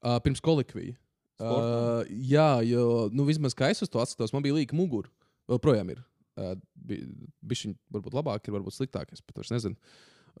Uh, 0.03 0.17
pirms 0.23 0.43
kolikvija. 0.43 0.97
Uh, 1.43 2.03
jā, 2.11 2.61
jo 2.67 3.07
nu, 3.15 3.25
vismaz 3.27 3.55
kā 3.57 3.71
es 3.73 3.81
uz 3.83 3.91
to 3.91 4.01
atskatos, 4.03 4.35
man 4.35 4.43
bija 4.45 4.59
līka 4.59 4.75
mugura. 4.77 5.09
Vēl 5.49 5.61
projām 5.63 5.95
ir. 5.95 6.03
Uh, 6.39 6.55
Bija 6.83 7.05
viņa 7.47 7.77
varbūt 7.93 8.15
labāk, 8.17 8.47
ir 8.47 8.55
varbūt 8.57 8.75
sliktāk. 8.75 9.11
Es 9.15 9.23
pat 9.23 9.39
nezinu. 9.53 9.77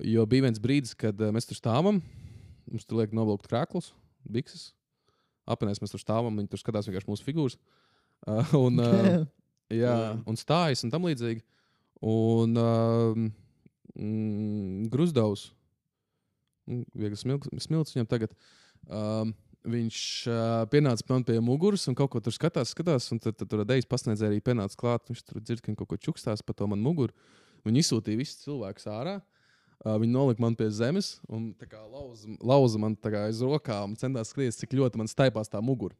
Jo 0.03 0.25
bija 0.27 0.47
viens 0.47 0.59
brīdis, 0.59 0.95
kad 0.97 1.19
uh, 1.21 1.31
mēs 1.31 1.47
tur 1.47 1.59
stāvam. 1.59 2.01
Mums 2.67 2.87
tur 2.87 2.99
liek 2.99 3.13
novilkt 3.15 3.47
krāklus, 3.47 3.91
bikses. 4.27 4.71
Apvienojās 5.49 5.81
mēs 5.83 5.93
tur 5.93 6.01
stāvam, 6.01 6.35
viņi 6.39 6.51
tur 6.51 6.61
skatās 6.61 6.87
vienkārši 6.87 7.09
mūsu 7.09 7.25
figūras. 7.25 7.57
Uh, 8.23 8.53
un, 8.59 8.79
uh, 8.83 9.25
jā, 9.73 9.95
un 10.29 10.39
stājas 10.39 10.85
un 10.85 10.93
tam 10.93 11.07
līdzīgi. 11.09 11.43
Un 12.03 12.59
uh, 12.59 13.17
mm, 13.95 14.87
Grusdovs, 14.93 15.49
mm, 16.67 16.85
viegli 16.99 17.19
smilts, 17.19 17.51
smilts 17.67 17.95
viņam 17.95 18.09
tagad. 18.11 18.35
Um, 18.87 19.35
viņš 19.63 19.99
uh, 20.27 20.63
pienāca 20.71 21.07
man 21.11 21.23
pie 21.27 21.37
muguras 21.43 21.87
un 21.87 21.95
kaut 21.95 22.11
ko 22.11 22.23
tur 22.23 22.35
skatās, 22.35 22.73
skatās. 22.75 23.07
Un 23.15 23.21
tad, 23.23 23.37
tad 23.39 23.51
tur 23.51 23.63
dēļas 23.67 23.87
pasniedzēja 23.91 24.31
arī 24.31 24.43
pienāca 24.43 24.79
klāt. 24.79 25.07
Viņš 25.11 25.27
tur 25.27 25.43
dzird, 25.43 25.63
ka 25.63 25.75
kaut 25.79 25.93
ko 25.93 26.01
čukstās 26.09 26.43
pa 26.43 26.55
to 26.55 26.67
man 26.71 26.83
muguru. 26.83 27.15
Viņi 27.63 27.83
izsūtīja 27.83 28.19
visus 28.19 28.43
cilvēkus 28.43 28.91
ārā. 28.91 29.19
Uh, 29.19 29.32
viņi 29.83 30.13
nolika 30.13 30.43
man 30.43 30.55
pie 30.55 30.69
zemes 30.71 31.17
un 31.27 31.51
tā 31.59 31.67
kā 31.69 31.81
lauza, 31.83 32.29
lauza 32.39 32.79
man 32.81 32.95
kā 32.95 33.25
aiz 33.27 33.41
rokām 33.43 33.97
centās 33.99 34.31
skriet, 34.31 34.55
cik 34.55 34.75
ļoti 34.79 35.01
man 35.01 35.11
staipās 35.11 35.51
tā 35.51 35.61
mugura. 35.61 35.95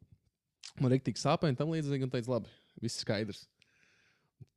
Man 0.81 0.95
ir 0.95 1.03
tik 1.03 1.19
sāpēji, 1.19 1.57
tam 1.59 1.73
līdzīgi, 1.73 2.07
un 2.07 2.13
teica, 2.13 2.31
labi, 2.37 2.53
viss 2.81 3.03
skaidrs. 3.03 3.43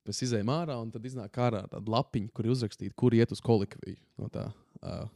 Mēs 0.07 0.22
izējām 0.22 0.51
ārā, 0.55 0.77
un 0.79 0.93
tad 0.95 1.05
iznāk 1.09 1.35
ārā 1.43 1.64
tāda 1.66 1.93
lapiņa, 1.97 2.31
kur 2.35 2.47
ir 2.47 2.55
uzrakstīta, 2.55 2.95
kur 2.95 3.14
iet 3.16 3.33
uz 3.35 3.43
kolikviju 3.43 3.99
no 4.22 4.31
tā 4.33 4.47
uh, 4.87 5.09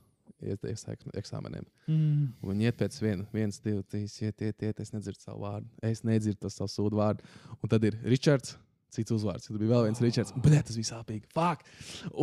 eksāmeniem. 0.43 1.67
Mm. 1.87 2.33
Un 2.43 2.51
Viņi 2.51 2.67
iet 2.67 2.79
pēc 2.81 2.99
viena, 3.03 3.27
viens, 3.33 3.61
divi, 3.63 3.85
trīs, 3.87 4.17
iet, 4.23 4.41
iet, 4.43 4.63
iet. 4.67 4.81
Es 4.81 4.93
nedzirdu 4.95 5.23
savu 5.23 5.45
vārdu. 5.45 5.71
Es 5.83 6.03
nedzirdu 6.03 6.41
to 6.43 6.51
savu 6.51 6.73
sūdu 6.73 6.99
vārdu. 6.99 7.23
Un 7.61 7.71
tad 7.71 7.85
ir 7.87 7.99
Ričards. 8.03 8.57
Cits 8.95 9.15
uzvārds. 9.15 9.47
Tad 9.47 9.59
bija 9.61 9.73
vēl 9.73 9.89
viens 9.89 10.03
Ričards. 10.03 10.35
Bet 10.43 10.67
tas 10.69 10.79
bija 10.79 10.91
sāpīgi. 10.91 11.25
Fuck! 11.35 11.65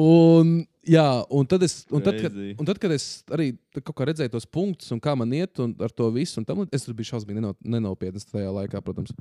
Un, 0.03 0.53
jā, 0.87 1.07
un 1.33 1.49
tad, 1.49 1.65
es, 1.67 1.79
un, 1.91 2.03
tad, 2.05 2.19
kad, 2.23 2.35
un 2.35 2.69
tad, 2.69 2.81
kad 2.83 2.93
es 2.95 3.07
arī 3.33 3.51
kaut 3.79 3.95
kā 3.97 4.07
redzēju 4.09 4.33
tos 4.35 4.47
punktus 4.49 4.91
un 4.95 5.01
kā 5.03 5.15
man 5.19 5.33
iet 5.35 5.61
un 5.63 5.75
ar 5.83 5.93
to 5.95 6.09
visu, 6.15 6.41
un 6.41 6.47
tam, 6.47 6.65
es 6.75 6.87
tur 6.87 6.97
biju 6.97 7.13
šausmīgi 7.13 7.39
neno, 7.39 7.53
nenopietns 7.63 8.27
tajā 8.29 8.51
laikā, 8.59 8.83
protams. 8.85 9.15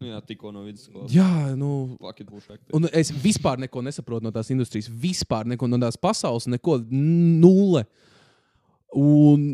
Nu, 0.00 0.08
jā, 0.10 0.20
tikko 0.26 0.50
no 0.52 0.64
vidusskolas. 0.66 1.12
Jā, 1.14 1.54
nu. 1.58 1.96
Un 2.74 2.88
es 2.92 3.12
vispār 3.24 3.60
neko 3.62 3.82
nesaprotu 3.84 4.26
no 4.26 4.32
tās 4.34 4.50
industrijas, 4.52 4.90
vispār 4.90 5.48
neko 5.54 5.68
no 5.70 5.78
tās 5.80 5.98
pasaules, 6.00 6.48
neko 6.50 6.80
nulle. 6.90 7.84
Un, 8.94 9.46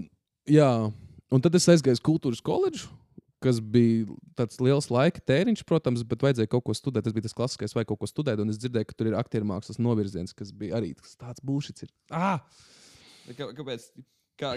jā, 0.50 0.70
un 1.30 1.44
tad 1.44 1.56
es 1.56 1.68
aizgāju 1.72 1.98
uz 1.98 2.02
kultūras 2.04 2.42
koledžu, 2.44 2.90
kas 3.44 3.60
bija 3.60 4.06
tāds 4.38 4.60
liels 4.62 4.90
laika 4.92 5.22
tēriņš, 5.30 5.64
protams, 5.68 6.04
bet 6.06 6.22
vajadzēja 6.24 6.50
kaut 6.52 6.66
ko 6.66 6.76
studēt. 6.76 7.06
Tas 7.06 7.16
bija 7.16 7.26
tas 7.28 7.36
klasiskais, 7.36 7.74
vai 7.76 7.86
kaut 7.88 8.02
ko 8.02 8.08
studēt, 8.10 8.42
un 8.42 8.52
es 8.52 8.60
dzirdēju, 8.60 8.88
ka 8.90 8.96
tur 8.96 9.10
ir 9.10 9.18
aktieru 9.18 9.48
mākslas 9.48 9.80
novirziens, 9.82 10.36
kas 10.36 10.52
bija 10.56 10.78
arī 10.80 10.92
tas 10.98 11.16
tāds 11.20 11.44
būšits. 11.44 11.86
Ir. 11.86 11.94
Ah! 12.12 12.40
Kā, 13.36 13.50
kāpēc? 13.56 13.90
Kā, 14.40 14.54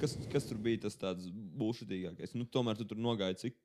kas, 0.00 0.16
kas 0.32 0.48
tur 0.48 0.58
bija 0.62 0.84
tas 0.86 0.98
tāds 0.98 1.28
būšutīgākais? 1.30 2.34
Nu, 2.38 2.46
tomēr 2.50 2.78
tu 2.78 2.86
tur 2.88 2.98
nogāji 3.00 3.38
cik 3.44 3.58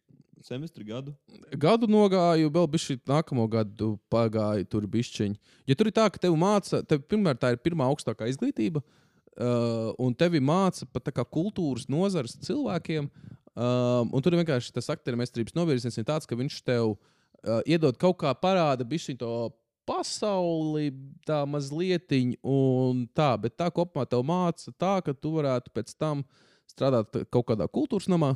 semestri 0.46 0.86
gadu? 0.88 1.14
Gadu 1.62 1.90
nogāju, 1.90 2.52
vēl 2.54 2.70
bija 2.72 2.86
šī 2.86 2.98
nākamo 3.10 3.46
gadu 3.52 3.94
pagāju, 4.12 4.68
tur 4.70 4.88
bišķiņi. 4.90 5.38
Ja 5.70 5.78
tur 5.78 5.90
ir 5.90 5.96
tā, 5.98 6.08
ka 6.14 6.22
tev 6.22 6.38
māca, 6.40 6.82
tev 6.88 7.04
pirmkārt 7.10 7.42
tā 7.42 7.54
ir 7.54 7.62
pirmā 7.62 7.88
augstākā 7.92 8.30
izglītība, 8.32 8.82
uh, 8.82 9.92
un 10.02 10.16
tevi 10.18 10.42
māca 10.44 10.88
pat 10.94 11.12
kā 11.16 11.26
kultūras 11.26 11.88
nozares 11.92 12.38
cilvēkiem, 12.46 13.10
um, 13.56 14.12
un 14.12 14.24
tur 14.24 14.36
ir 14.36 14.42
vienkārši 14.44 14.74
tas 14.76 14.92
aktieru 14.94 15.20
meistarības 15.22 15.58
novirziens 15.58 15.98
ir 15.98 16.08
tāds, 16.08 16.30
ka 16.30 16.38
viņš 16.40 16.62
tev 16.68 16.94
uh, 16.94 17.62
iedod 17.66 17.98
kaut 18.02 18.20
kā 18.24 18.34
parāda 18.38 18.88
bišķiņu 18.88 19.22
to 19.22 19.34
pasauli, 19.88 20.92
tā 21.28 21.42
mazliet, 21.50 22.14
un 22.46 23.06
tā, 23.18 23.34
bet 23.42 23.58
tā 23.60 23.72
kopumā 23.74 24.06
tev 24.10 24.24
māca 24.28 24.72
tā, 24.80 24.98
ka 25.04 25.14
tu 25.18 25.36
varētu 25.40 25.74
pēc 25.74 25.96
tam 26.00 26.24
strādāt 26.70 27.24
kaut 27.34 27.50
kādā 27.50 27.68
kultūras 27.68 28.08
namā, 28.12 28.36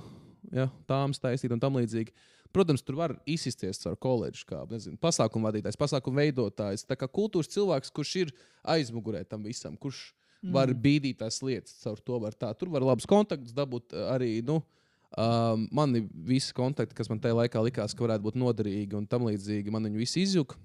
ja, 0.51 0.67
tām 0.89 1.13
taisīt 1.13 1.53
un 1.53 1.61
tam 1.61 1.77
līdzīgi. 1.79 2.13
Protams, 2.55 2.83
tur 2.87 2.95
var 2.95 3.11
izsisties 3.27 3.81
ar 3.89 3.97
koledžu, 3.99 4.45
kā 4.47 4.61
nezinu, 4.69 4.95
pasākumu 5.01 5.49
vadītājs, 5.49 5.79
pasākumu 5.79 6.21
veidotājs. 6.21 6.85
Tā 6.87 6.95
kā 6.95 7.09
kultūras 7.11 7.51
cilvēks, 7.51 7.91
kurš 7.91 8.13
ir 8.21 8.31
aizmugurē 8.75 9.25
tam 9.27 9.43
visam, 9.43 9.75
kurš 9.75 10.13
mm. 10.39 10.53
var 10.55 10.71
bīdīt 10.71 11.19
tās 11.19 11.41
lietas, 11.43 11.75
caur 11.81 11.99
to 11.99 12.21
var 12.23 12.37
tā. 12.39 12.53
Tur 12.55 12.71
var 12.71 12.85
labus 12.85 13.09
kontaktus 13.11 13.55
dabūt 13.55 13.91
eh, 13.91 14.05
arī. 14.13 14.31
Nu, 14.47 14.61
um, 15.17 15.65
man 15.75 15.95
ir 15.99 16.05
visi 16.27 16.53
kontakti, 16.55 16.95
kas 16.97 17.09
man 17.11 17.21
tajā 17.23 17.37
laikā 17.41 17.63
likās, 17.65 17.95
ka 17.95 18.05
varētu 18.05 18.27
būt 18.27 18.39
noderīgi 18.39 18.97
un 18.99 19.07
tam 19.09 19.27
līdzīgi. 19.29 19.73
Man 19.73 19.89
viņi 19.89 20.03
visi 20.03 20.23
izjuka 20.25 20.59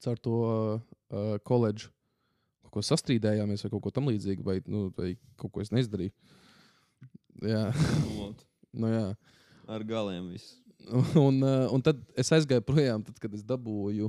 caur 0.00 0.20
to 0.20 0.36
uh, 0.42 1.34
koledžu. 1.46 1.90
Kaut 2.64 2.78
ko 2.78 2.84
sastrīdējāmies 2.86 3.64
vai 3.64 3.72
kaut 3.72 3.82
ko 3.84 3.92
tamlīdzīgu, 3.94 4.44
vai, 4.46 4.60
nu, 4.70 4.88
vai 4.96 5.14
kaut 5.40 5.52
ko 5.54 5.64
es 5.64 5.72
neizdarīju. 5.74 6.14
Jā, 7.40 7.64
Nu, 8.70 8.90
jā. 8.90 9.06
Ar 9.70 9.84
galiem 9.86 10.30
viss. 10.30 10.58
Un, 11.18 11.42
uh, 11.44 11.66
un 11.74 11.82
tad 11.84 11.98
es 12.18 12.30
aizgāju 12.32 12.64
projām, 12.64 13.02
tad, 13.04 13.18
kad 13.20 13.34
es 13.36 13.42
dabūju 13.46 14.08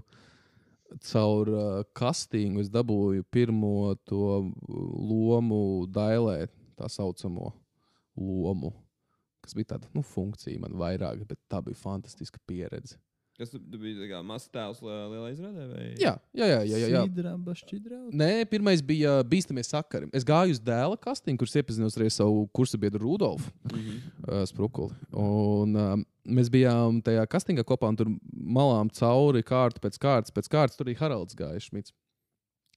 caur 1.09 1.49
uh, 1.51 1.81
kastīnu, 1.97 2.61
es 2.63 2.69
dabūju 2.71 3.25
pirmo 3.33 3.93
to 4.07 4.53
lomu 4.67 5.87
dailē, 5.91 6.45
tā 6.79 6.87
saucamo 6.91 7.51
lomu, 8.15 8.71
kas 9.41 9.55
bija 9.57 9.73
tāda 9.75 9.87
nu, 9.95 10.01
funkcija 10.05 10.59
man 10.61 10.73
vairāk, 10.79 11.23
bet 11.27 11.39
tā 11.51 11.61
bija 11.65 11.75
fantastiska 11.79 12.39
pieredze. 12.47 12.97
Kas 13.39 13.49
tu, 13.49 13.57
tu 13.57 13.77
biji 13.81 13.95
tā 13.97 14.07
kā 14.11 14.19
mazs 14.21 14.49
tēls 14.53 14.81
li- 14.85 14.91
lielā 15.15 15.29
izrādē? 15.33 15.63
Vai? 15.71 15.85
Jā, 15.97 16.11
jā, 16.37 16.45
jā. 16.45 16.57
jā, 16.67 16.77
jā, 16.83 16.89
jā. 16.91 17.01
Sidraba. 17.63 18.11
Nē, 18.13 18.27
pirmais 18.51 18.83
bija 18.85 19.15
uh, 19.21 19.23
bīstamie 19.25 19.63
sakari. 19.65 20.09
Es 20.13 20.25
gāju 20.27 20.53
uz 20.53 20.59
dēla 20.61 20.99
kastīnu, 21.01 21.39
kurš 21.41 21.55
iepazinos 21.61 21.97
arī 21.97 22.09
ar 22.11 22.13
savu 22.13 22.43
kursu 22.53 22.77
biedru 22.77 23.01
Rudolfu 23.07 23.49
Mhm. 23.71 23.95
uh, 24.27 24.43
Sprukuli. 24.45 24.93
Un, 25.17 25.73
um, 25.75 26.05
mēs 26.27 26.51
bijām 26.53 27.01
tajā 27.01 27.23
kastīnā 27.31 27.65
kopā, 27.65 27.89
un 27.89 27.97
tur 27.97 28.11
malām 28.35 28.91
cauri 28.93 29.41
kārtu 29.47 29.81
pēc 29.81 29.97
kārtas, 29.97 30.35
pēc 30.35 30.51
kārtas. 30.51 30.77
Tur 30.77 30.85
arī 30.91 30.97
Haralds 31.01 31.33
gāja 31.33 31.57
Šmits. 31.65 31.95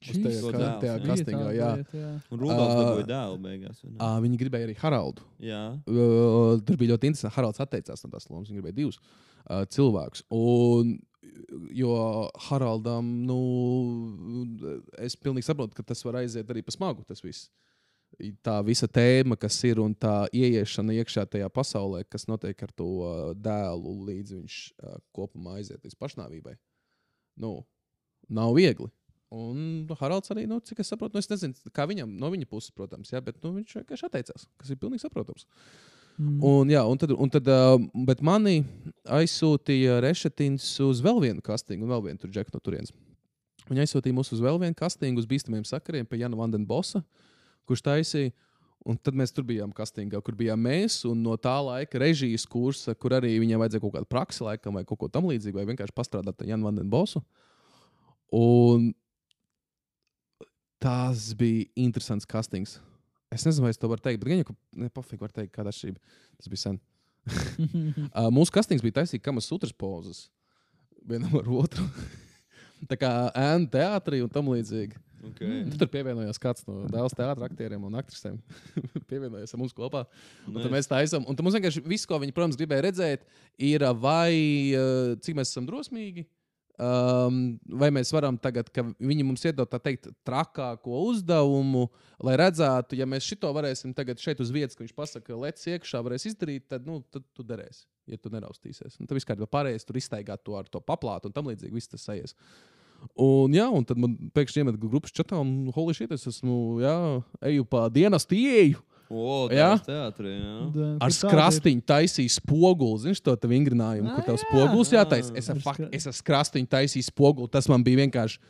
Uz 0.05 0.19
tajā, 0.21 0.41
to 0.43 0.51
ka, 0.53 0.59
dēls, 0.83 1.23
tajā 1.25 1.51
jā. 1.57 1.71
Un 2.29 2.41
Rudolfs 2.41 2.75
Ā, 2.75 2.81
dabūja 2.81 3.07
dēlu 3.09 3.39
beigās. 3.41 3.81
Uh, 3.89 4.17
viņi 4.25 4.39
gribēja 4.41 4.69
arī 4.69 4.77
Haraldu. 4.77 5.25
Jā. 5.41 5.63
Uh, 5.89 6.61
tur 6.67 6.79
bija 6.81 6.93
ļoti 6.93 7.09
interesanti. 7.11 7.35
Haralds 7.39 7.63
atteicās 7.65 8.05
no 8.05 8.11
tās 8.13 8.29
lomas. 8.29 8.51
Viņš 8.51 8.59
gribēja 8.59 8.77
divus 8.77 8.99
uh, 9.01 9.63
cilvēkus. 9.73 10.27
Un, 10.37 10.95
jo 11.73 11.95
Haraldam, 12.49 13.09
nu, 13.25 13.39
es 15.01 15.17
pilnīgi 15.17 15.49
saprotu, 15.49 15.77
ka 15.79 15.87
tas 15.87 16.05
var 16.05 16.21
aiziet 16.21 16.53
arī 16.53 16.65
pa 16.67 16.75
smagu. 16.75 17.07
Tas 17.09 17.25
viss. 17.25 17.49
Tā 18.47 18.59
visa 18.63 18.87
tēma, 18.87 19.39
kas 19.41 19.57
ir 19.67 19.81
un 19.83 19.95
tā 19.99 20.27
ieiešana 20.37 20.95
iekšā 21.01 21.25
tajā 21.33 21.49
pasaulē, 21.51 22.05
kas 22.07 22.29
notiek 22.31 22.61
ar 22.63 22.75
to 22.77 22.91
dēlu, 23.41 23.95
līdz 24.11 24.37
viņš 24.37 24.59
uh, 24.77 25.01
kopumā 25.17 25.57
aiziet 25.63 25.81
līdz 25.81 25.97
pašnāvībai. 25.99 26.55
Nu, 27.41 27.57
nav 28.29 28.53
viegli. 28.55 28.93
Un 29.35 29.89
Haralds 29.99 30.31
arī, 30.31 30.45
nu, 30.47 30.61
cik 30.63 30.85
es 30.85 30.93
saprotu, 30.93 31.17
nu, 31.17 31.23
es 31.25 31.31
nezinu, 31.31 31.57
kā 31.75 31.89
viņam, 31.91 32.13
no 32.21 32.31
viņa 32.31 32.47
puses, 32.51 32.71
protams, 32.75 33.11
jā, 33.11 33.19
bet 33.25 33.41
nu, 33.43 33.51
viņš 33.57 33.81
vienkārši 33.81 34.07
atteicās, 34.07 34.47
kas 34.61 34.71
ir 34.71 34.79
pilnīgi 34.79 35.03
saprotams. 35.03 35.49
Mm. 36.15 36.39
Un, 36.47 36.71
jā, 36.71 36.85
un 36.87 37.01
tad, 37.01 37.11
un 37.19 37.33
tad 37.33 37.49
bet 38.07 38.23
mani 38.23 38.61
aizsūtīja 39.11 39.99
Rešetins 40.05 40.69
uz 40.85 41.03
vēl 41.03 41.19
vienu 41.25 41.43
kastīnu, 41.43 41.83
un 41.83 41.91
vēl 41.91 42.07
vienu 42.07 42.23
tur 42.23 42.31
džeku 42.31 42.55
no 42.55 42.63
turienes. 42.63 42.95
Viņa 43.67 43.87
aizsūtīja 43.87 44.15
mūs 44.15 44.31
uz 44.37 44.43
vēl 44.45 44.61
vienu 44.63 44.77
kastīnu, 44.79 45.19
uz 45.19 45.27
bīstamiem 45.27 45.65
sakariem 45.67 46.07
pie 46.07 46.21
Jana 46.21 46.39
Vandenbosa, 46.39 47.03
kurš 47.67 47.83
taisīja. 47.89 48.35
Un 48.85 48.99
tad 49.01 49.17
mēs 49.17 49.33
tur 49.33 49.47
bijām 49.49 49.71
kastīgā, 49.73 50.19
kur 50.21 50.35
bijām 50.37 50.61
mēs, 50.61 50.99
un 51.09 51.23
no 51.25 51.39
tā 51.41 51.55
laika 51.65 51.97
režijas 52.03 52.45
kursa, 52.45 52.93
kur 52.93 53.15
arī 53.17 53.31
viņam 53.41 53.63
vajadzēja 53.63 53.81
kaut 53.81 53.95
kādu 53.95 54.09
praksi, 54.13 54.43
laikam, 54.45 54.77
vai 54.77 54.83
kaut 54.85 55.01
ko 55.01 55.09
tamlīdzīgu, 55.09 55.57
vai 55.57 55.65
vienkārši 55.71 55.97
pastrādāt 55.97 56.45
ar 56.45 56.51
Janu 56.51 56.69
Vandenbosu. 56.69 57.23
Un 58.37 58.91
tas 60.85 61.31
bija 61.39 61.65
interesants 61.81 62.29
kastings. 62.29 62.79
Es 63.33 63.47
nezinu, 63.47 63.65
vai 63.65 63.73
es 63.73 63.81
to 63.81 63.89
varu 63.91 64.05
teikt, 64.05 64.21
bet 64.21 64.31
gan 64.31 64.43
jau, 64.43 64.51
ka 64.51 64.85
nepafīgi 64.85 65.25
var 65.25 65.33
teikt, 65.35 65.55
kāda 65.57 65.73
atšķirība. 65.73 66.19
Tas 66.41 66.53
bija 66.53 66.67
sen. 66.69 66.83
Uh, 68.15 68.29
mūsu 68.29 68.53
kastings 68.53 68.83
bija 68.85 69.01
taisīts 69.01 69.25
kamas 69.25 69.47
sutras 69.49 69.73
pozas 69.73 70.27
vienam 71.09 71.33
ar 71.39 71.49
otru. 71.63 71.87
Tā 72.91 72.99
kā 73.01 73.11
ēna 73.33 73.71
teātrī 73.73 74.21
un 74.25 74.31
tam 74.33 74.51
līdzīgi. 74.53 75.01
Okay. 75.31 75.63
Tur 75.81 75.89
pievienojās 75.89 76.37
kāds 76.41 76.67
no 76.69 76.83
dēls 76.93 77.17
teātra 77.17 77.49
aktieriem 77.49 77.87
un 77.89 77.97
aktrisēm. 77.97 78.37
pievienojās 79.11 79.57
mums 79.57 79.73
kopā. 79.77 80.05
Un 80.51 80.59
tad 80.61 80.69
mēs 80.75 80.91
taisām. 80.91 81.25
Un 81.25 81.37
tad 81.37 81.47
mums 81.47 81.57
vienkārši 81.57 81.85
viss, 81.89 82.09
ko 82.09 82.21
viņi, 82.21 82.35
protams, 82.37 82.59
gribēja 82.61 82.85
redzēt, 82.91 83.25
ir 83.57 83.87
vai 84.03 84.35
uh, 84.77 85.15
cik 85.25 85.39
mēs 85.39 85.55
esam 85.55 85.69
drosmīgi. 85.71 86.27
Um, 86.75 87.55
vai 87.79 87.87
mēs 87.95 88.11
varam 88.11 88.35
tagad, 88.35 88.67
ka 88.75 88.83
viņi 88.99 89.23
mums 89.23 89.45
iedod 89.47 89.69
tā 89.71 89.79
teikt, 89.79 90.09
trakāko 90.27 91.05
uzdevumu, 91.07 91.85
lai 92.27 92.35
redzētu, 92.41 92.97
ja 92.99 93.07
mēs 93.07 93.29
šito 93.31 93.53
varēsim 93.55 93.93
tagad 93.95 94.19
šeit 94.19 94.43
uz 94.43 94.51
vietas, 94.51 94.75
ka 94.75 94.83
viņš 94.83 94.97
pasakā, 94.97 95.29
ka 95.29 95.39
lec 95.39 95.63
iekšā 95.71 96.01
varēs 96.03 96.27
izdarīt, 96.33 96.67
tad, 96.73 96.89
nu, 96.89 96.99
tad 97.15 97.23
tu 97.31 97.47
derēsi, 97.47 97.85
ja 98.11 98.19
tu 98.19 98.33
neraustīsies. 98.35 98.99
Un 98.99 99.07
tad 99.07 99.15
viss 99.15 99.29
kārtībā 99.29 99.47
pārējais 99.55 99.87
tur 99.87 100.01
iztaigāt 100.03 100.43
to 100.43 100.59
ar 100.59 100.67
to 100.67 100.83
paplātu 100.83 101.31
un 101.31 101.37
tam 101.37 101.53
līdzīgi 101.53 101.79
viss 101.79 101.95
tas 101.95 102.09
aizies. 102.11 102.35
Un, 103.15 103.55
jā, 103.55 103.69
un 103.71 103.87
tad 103.87 104.01
man 104.01 104.17
pēkšņi 104.35 104.65
iemet 104.65 104.81
grupas 104.83 105.15
čatā, 105.15 105.39
un 105.39 105.71
holy 105.77 105.95
shit, 105.95 106.11
es 106.17 106.27
esmu, 106.27 106.81
jā, 106.83 106.97
eju 107.53 107.69
pa 107.71 107.87
dienas 107.93 108.27
ieeju. 108.27 108.83
O, 109.13 109.47
Jā? 109.53 109.75
teātrī. 109.85 110.33
Jā. 110.39 110.55
Da, 110.75 110.89
Ar 111.05 111.15
skrastiņu 111.15 111.85
taisīju 111.87 112.33
spoguli. 112.37 113.01
Zini, 113.05 113.21
to 113.25 113.35
tā 113.39 113.51
vingrinājumu, 113.51 114.15
kur 114.17 114.27
tev 114.27 114.39
jā. 114.39 114.45
spogulis 114.47 114.93
jātaisa. 114.95 115.35
Es 115.39 115.51
ar, 115.53 115.59
Ar 115.61 115.65
fak, 115.67 115.81
es 115.95 116.09
ar 116.11 116.17
skrastiņu 116.17 116.71
taisīju 116.73 117.09
spoguli. 117.11 117.51
Tas 117.53 117.69
man 117.71 117.85
bija 117.87 118.01
vienkārši. 118.05 118.41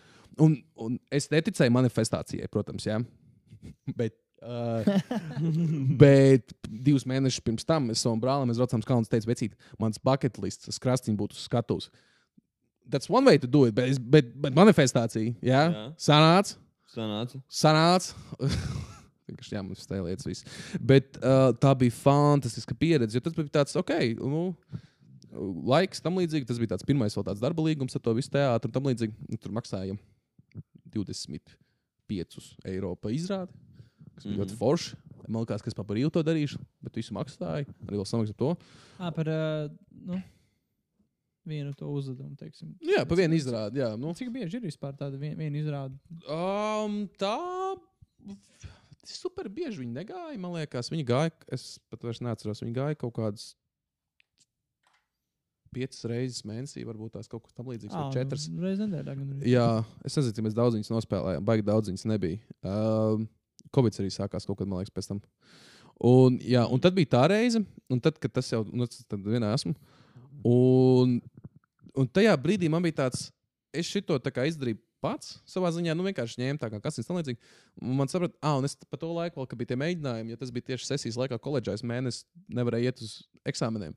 Un, 0.42 0.56
un 0.80 0.96
es 1.14 1.28
neticēju 1.30 1.74
manifestācijai, 1.74 2.50
protams, 2.52 2.86
jā. 2.88 3.00
Bet, 3.98 4.16
uh, 4.44 4.84
bet 6.04 6.52
divus 6.68 7.06
mēnešus 7.08 7.40
pirms 7.44 7.64
tam 7.64 7.86
es 7.94 8.02
savam 8.04 8.20
brālim, 8.20 8.50
mēs 8.50 8.58
braucām 8.60 8.82
uz 8.82 8.88
kalnu, 8.88 9.08
teicu, 9.08 9.30
vecīt, 9.30 9.54
mans 9.80 10.00
bucket 10.04 10.36
lists, 10.42 10.68
skrastiņš 10.76 11.16
būtu 11.16 11.38
uz 11.38 11.46
skatuves. 11.48 11.88
That's 12.84 13.08
one 13.08 13.24
way 13.24 13.40
to 13.40 13.48
do 13.48 13.64
it, 13.64 13.72
bet, 13.78 13.96
bet, 14.04 14.34
bet 14.36 14.56
manifestācija, 14.58 15.32
jā, 15.40 15.62
Jā. 15.72 15.86
sanāca 15.96 16.58
Sanāca. 16.94 17.40
sanāca. 17.48 18.12
Vienkārši 19.28 19.56
jā, 19.56 19.62
mums 19.64 19.86
tā 19.88 20.00
lietas 20.04 20.26
viss. 20.28 20.46
Bet 20.80 21.18
uh, 21.20 21.50
tā 21.60 21.72
bija 21.80 21.94
fantastiska 21.96 22.76
pieredze. 22.76 23.16
Jo 23.16 23.24
tas 23.24 23.36
bija 23.36 23.52
tāds, 23.60 23.76
ok, 23.80 23.94
nu, 24.20 24.42
laiks 25.70 26.04
tam 26.04 26.20
līdzīgi. 26.20 26.48
Tas 26.48 26.60
bija 26.60 26.74
tāds 26.74 26.86
pirmais 26.86 27.16
vēl 27.16 27.26
tāds 27.30 27.42
darba 27.42 27.64
līgums 27.64 27.96
ar 27.96 28.04
to 28.04 28.14
visu 28.16 28.32
teātru 28.34 28.70
un 28.70 28.76
tam 28.76 28.90
līdzīgi. 28.90 29.16
Nu, 29.30 29.40
tur 29.40 29.54
maksājam 29.56 30.00
25 30.94 32.52
eiro 32.68 32.92
par 33.00 33.14
izrādi. 33.16 33.56
Tas 34.14 34.24
bija 34.24 34.34
mm 34.34 34.36
-hmm. 34.36 34.44
ļoti 34.44 34.58
forši. 34.60 34.96
Man 35.28 35.40
liekas, 35.40 35.62
ka 35.62 35.68
es 35.68 35.74
pa 35.74 35.82
brīvu 35.82 36.10
to 36.12 36.22
darīšu, 36.22 36.58
bet 36.84 36.96
visu 36.96 37.14
maksāju. 37.14 37.66
Arī 37.86 37.96
vēl 37.96 38.06
samaksāju 38.06 38.36
to. 38.36 38.56
Ā, 39.00 39.10
par 39.14 39.28
uh, 39.28 39.70
nu, 39.90 40.20
vienu 41.44 41.72
to 41.74 41.88
uzdevumu. 41.88 42.36
Teiksim. 42.36 42.74
Jā, 42.80 43.04
pa 43.08 43.14
vienu 43.14 43.34
izrādi. 43.34 43.80
Jā, 43.80 43.96
nu. 43.96 44.12
Cik 44.14 44.32
bieži 44.34 44.56
ir 44.56 44.62
vispār 44.62 44.96
tāda 44.96 45.16
vien, 45.20 45.36
viena 45.38 45.60
izrāde? 45.60 45.96
Um, 46.28 47.08
tā 47.20 47.38
super 49.10 49.50
bieži 49.52 49.82
viņi 49.82 49.98
negāja. 49.98 50.38
Man 50.40 50.54
liekas, 50.56 50.90
viņi 50.92 51.04
gāja. 51.08 51.34
Es 51.52 51.76
pat 51.92 52.06
vairs 52.06 52.22
neatceros, 52.24 52.62
viņi 52.64 52.76
gāja 52.76 52.98
kaut 53.00 53.14
kādas 53.18 53.52
piecas 55.74 56.04
reizes 56.06 56.44
mēnesī, 56.46 56.84
varbūt 56.86 57.16
tās 57.16 57.30
kaut 57.30 57.44
kas 57.46 57.56
tamlīdzīgs, 57.58 57.94
vai 57.94 58.14
četras. 58.14 58.46
Reizes 58.62 58.86
nedēļā. 58.86 59.16
Jā, 59.50 59.68
es 60.06 60.16
nezinu, 60.18 60.36
cik 60.36 60.46
mēs 60.46 60.56
daudz 60.56 60.78
viņus 60.78 60.92
nospēlējām. 60.92 61.46
Baigi 61.48 61.66
daudz 61.66 61.90
viņus 61.90 62.06
nebija. 62.12 62.38
Um, 62.62 63.26
Covid 63.74 63.98
arī 63.98 64.12
sākās 64.14 64.46
kaut 64.46 64.60
kad, 64.60 64.70
man 64.70 64.82
liekas, 64.82 64.94
pēc 64.94 65.10
tam. 65.10 65.22
Un, 66.04 66.38
jā, 66.42 66.64
un 66.70 66.82
tad 66.82 66.94
bija 66.96 67.12
tā 67.16 67.24
reize, 67.30 67.62
un 67.90 68.02
tad, 68.02 68.18
kad 68.22 68.34
tas 68.34 68.50
jau 68.50 68.64
nu, 68.70 68.86
tad 68.86 69.22
vienā 69.26 69.52
esmu. 69.54 69.74
Un, 70.46 71.18
un 71.94 72.10
tajā 72.10 72.34
brīdī 72.40 72.70
man 72.70 72.84
bija 72.84 73.04
tāds, 73.04 73.28
es 73.74 73.88
šito 73.90 74.18
tā 74.22 74.46
izdarīju 74.50 74.80
pats 75.04 75.36
savā 75.48 75.70
ziņā, 75.76 75.94
nu 75.96 76.06
vienkārši 76.06 76.40
ņēmu 76.40 76.62
tā 76.62 76.70
kā 76.72 76.80
kas 76.82 76.98
cits 76.98 77.10
tam 77.10 77.20
līdzīgs. 77.20 77.52
Un 77.82 78.00
Man 78.00 78.10
saprata, 78.10 78.34
ah, 78.40 78.56
un 78.60 78.68
es 78.68 78.76
pa 78.88 78.98
to 79.00 79.12
laiku, 79.12 79.40
vēl, 79.40 79.50
kad 79.50 79.60
bija 79.60 79.74
tie 79.74 79.80
mēģinājumi, 79.80 80.34
ja 80.34 80.40
tas 80.40 80.52
bija 80.54 80.72
tieši 80.72 80.88
sesijas 80.88 81.20
laikā, 81.20 81.38
koledžā, 81.44 81.76
es 81.76 81.84
mēnesi 81.86 82.24
nevarēju 82.56 82.90
iet 82.90 83.04
uz 83.04 83.14
eksāmeniem. 83.52 83.94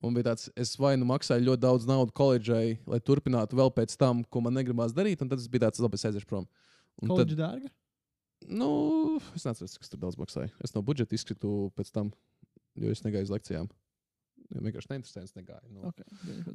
Un 0.00 0.16
bija 0.16 0.30
tāds, 0.30 0.48
es 0.56 0.72
vai 0.80 0.94
nu 0.96 1.08
maksāju 1.08 1.44
ļoti 1.50 1.64
daudz 1.64 1.88
naudas 1.88 2.16
koledžai, 2.16 2.78
lai 2.88 3.00
turpinātu 3.04 3.58
vēl 3.58 3.72
pēc 3.76 3.98
tam, 4.00 4.22
ko 4.24 4.40
man 4.44 4.56
negribās 4.56 4.94
darīt, 4.96 5.20
un 5.20 5.28
tad 5.28 5.42
es 5.42 5.48
biju 5.50 5.66
tāds, 5.66 5.82
labi, 5.84 6.00
es 6.00 6.08
aiziešu 6.08 6.28
prom. 6.30 6.46
Un 7.00 7.10
tad, 7.10 7.18
Koledža 7.18 7.36
dārga? 7.42 7.72
nu, 8.48 8.70
es 9.36 9.44
neatceros, 9.44 9.76
kas 9.80 9.92
tur 9.92 10.00
daudz 10.00 10.16
maksāja. 10.20 10.50
Es 10.64 10.72
no 10.72 10.82
budžeta 10.84 11.16
izkritu 11.16 11.70
pēc 11.76 11.92
tam, 11.92 12.12
jo 12.80 12.92
es 12.92 13.04
negāju 13.04 13.28
uz 13.28 13.34
lekcijām. 13.34 13.68
Jo 14.50 14.62
vienkārši 14.64 14.90
neinteresants 14.90 15.36
negāju. 15.36 15.68
Nu. 15.70 15.90
Okay. 15.92 16.06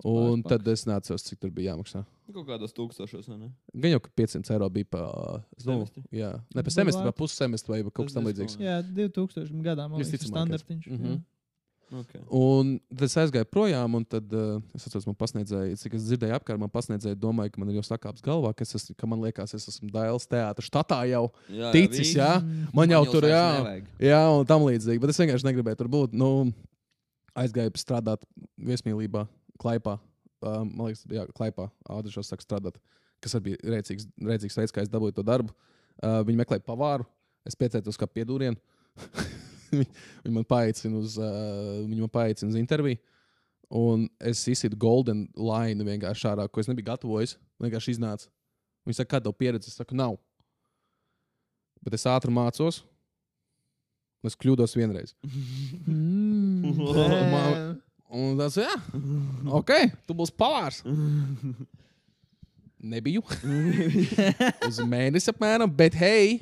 Un 0.03 0.41
pāris 0.43 0.49
tad 0.51 0.71
es 0.73 0.81
neatceros, 0.89 1.23
cik 1.29 1.39
tur 1.39 1.53
bija 1.55 1.73
jāmaksā. 1.73 2.01
Kaut 2.33 2.47
kādos 2.49 2.75
tūkstošos, 2.75 3.29
vai 3.31 3.37
ne? 3.39 3.51
Gan 3.71 3.95
jau, 3.95 4.01
ka 4.03 4.11
500 4.19 4.51
eiro 4.57 4.67
bija 4.75 4.89
par 4.97 5.05
nu, 5.05 5.61
Semestri? 5.63 6.03
jā, 6.11 6.33
ne 6.51 6.59
par 6.59 6.67
Tas 6.67 6.79
semestri, 6.81 7.05
bet 7.07 7.19
pussemestri 7.21 7.71
vai 7.71 7.85
kaut 7.87 8.09
kas 8.09 8.17
tamlīdzīgs. 8.17 8.57
Jā, 8.59 8.81
2000 8.83 9.63
gadā 9.63 9.87
man 9.87 10.01
liekas, 10.01 10.11
tas 10.11 10.27
ir 10.27 10.33
standartiņš. 10.33 10.91
Mhm. 10.91 11.15
jā. 11.15 11.21
Okay. 11.93 12.21
Un 12.33 12.79
tad 12.89 13.05
es 13.05 13.13
aizgāju 13.21 13.45
projām, 13.45 13.93
un 13.99 14.03
tad 14.09 14.31
uh, 14.33 14.57
es 14.73 14.87
atceros, 14.87 15.05
man 15.05 15.15
pasniedzēja, 15.19 15.77
cik 15.77 15.93
es 15.99 16.07
dzirdēju, 16.07 16.33
apkārt 16.33 16.59
man 16.59 16.71
pasniedzēja, 16.73 17.17
domāju, 17.21 17.53
ka 17.53 17.61
man 17.61 17.69
ir 17.69 17.77
jau 17.77 17.85
sakāps 17.85 18.25
galvā, 18.25 18.55
ka, 18.57 18.65
es 18.65 18.73
esmu, 18.79 18.95
ka 18.97 19.09
man 19.11 19.21
liekas, 19.21 19.53
es 19.53 19.69
esmu 19.69 19.91
Dailas 19.93 20.25
teātris 20.27 20.65
štatā 20.71 21.03
jau 21.11 21.27
Jā, 21.45 21.69
ticis, 21.75 22.15
jā. 22.17 22.31
Mm. 22.41 22.71
Man 22.75 22.89
jau 22.89 23.03
jūs 23.05 23.13
tur, 23.13 23.27
jā, 23.29 23.43
nevajag. 23.59 23.91
jā, 24.09 24.21
un 24.33 24.49
tam 24.49 24.65
līdzīgi. 24.65 25.03
Bet 25.03 25.13
es 25.13 25.21
vienkārši 25.21 25.47
negribēju 25.51 25.79
tur 25.83 25.91
būt. 25.93 26.17
Nu, 26.17 26.31
aizgāju 27.39 27.73
strādāt 27.79 28.25
viesmīlībā, 28.57 29.25
klaipā. 29.61 29.97
Uh, 30.45 30.61
man 30.67 30.89
liekas, 30.89 31.05
jā, 31.09 31.25
klaipā. 31.35 31.69
Ādrišos 31.89 32.29
sāk 32.29 32.43
strādāt, 32.43 32.77
kas 33.23 33.35
arī 33.37 33.51
bija 33.51 33.75
rēcīgs, 33.75 34.07
rēcīgs 34.27 34.59
veids, 34.59 34.75
kā 34.75 34.83
es 34.83 34.91
dabūju 34.91 35.17
to 35.17 35.25
darbu. 35.25 35.55
Uh, 36.03 36.21
viņi 36.27 36.41
meklēja 36.41 36.65
pavāru, 36.65 37.07
es 37.47 37.57
pieteicos 37.57 37.99
kā 37.99 38.07
piedūrienu. 38.11 38.59
Viņi 39.75 40.31
man 40.31 40.45
paaicina 40.47 40.99
uz, 41.01 41.17
uh, 41.19 41.81
man 41.89 42.11
paaicina 42.13 42.51
uz 42.53 42.59
interviju. 42.59 43.01
Un 43.75 44.05
es 44.21 44.43
izsīdu 44.47 44.77
golden 44.79 45.25
line 45.33 45.83
vienkārši 45.87 46.29
ārā, 46.29 46.45
ko 46.47 46.61
es 46.61 46.69
nebiju 46.69 46.91
gatavojis. 46.91 47.35
Vienkārši 47.63 47.95
iznāca. 47.95 48.29
Viņi 48.85 48.99
saka, 48.99 49.15
kāda 49.15 49.27
tev 49.27 49.37
pieredze? 49.39 49.71
Es 49.71 49.79
saku, 49.79 49.97
nav. 49.97 50.19
Bet 51.83 51.97
es 51.97 52.05
ātri 52.09 52.33
mācos. 52.33 52.83
un 54.21 54.29
Es 54.29 54.37
kļūdos 54.37 54.77
vienreiz. 54.77 55.15
Mm, 55.85 56.44
Man- 56.73 57.81
Un 58.15 58.37
tas, 58.39 58.55
jā, 58.55 58.71
ok, 59.57 59.71
tu 60.07 60.13
būsi 60.15 60.31
pavārs. 60.39 60.77
Nebiju. 62.85 63.23
Uz 64.69 64.77
mēnesi 64.85 65.31
apmēram, 65.33 65.71
bet 65.73 65.97
hei, 65.99 66.37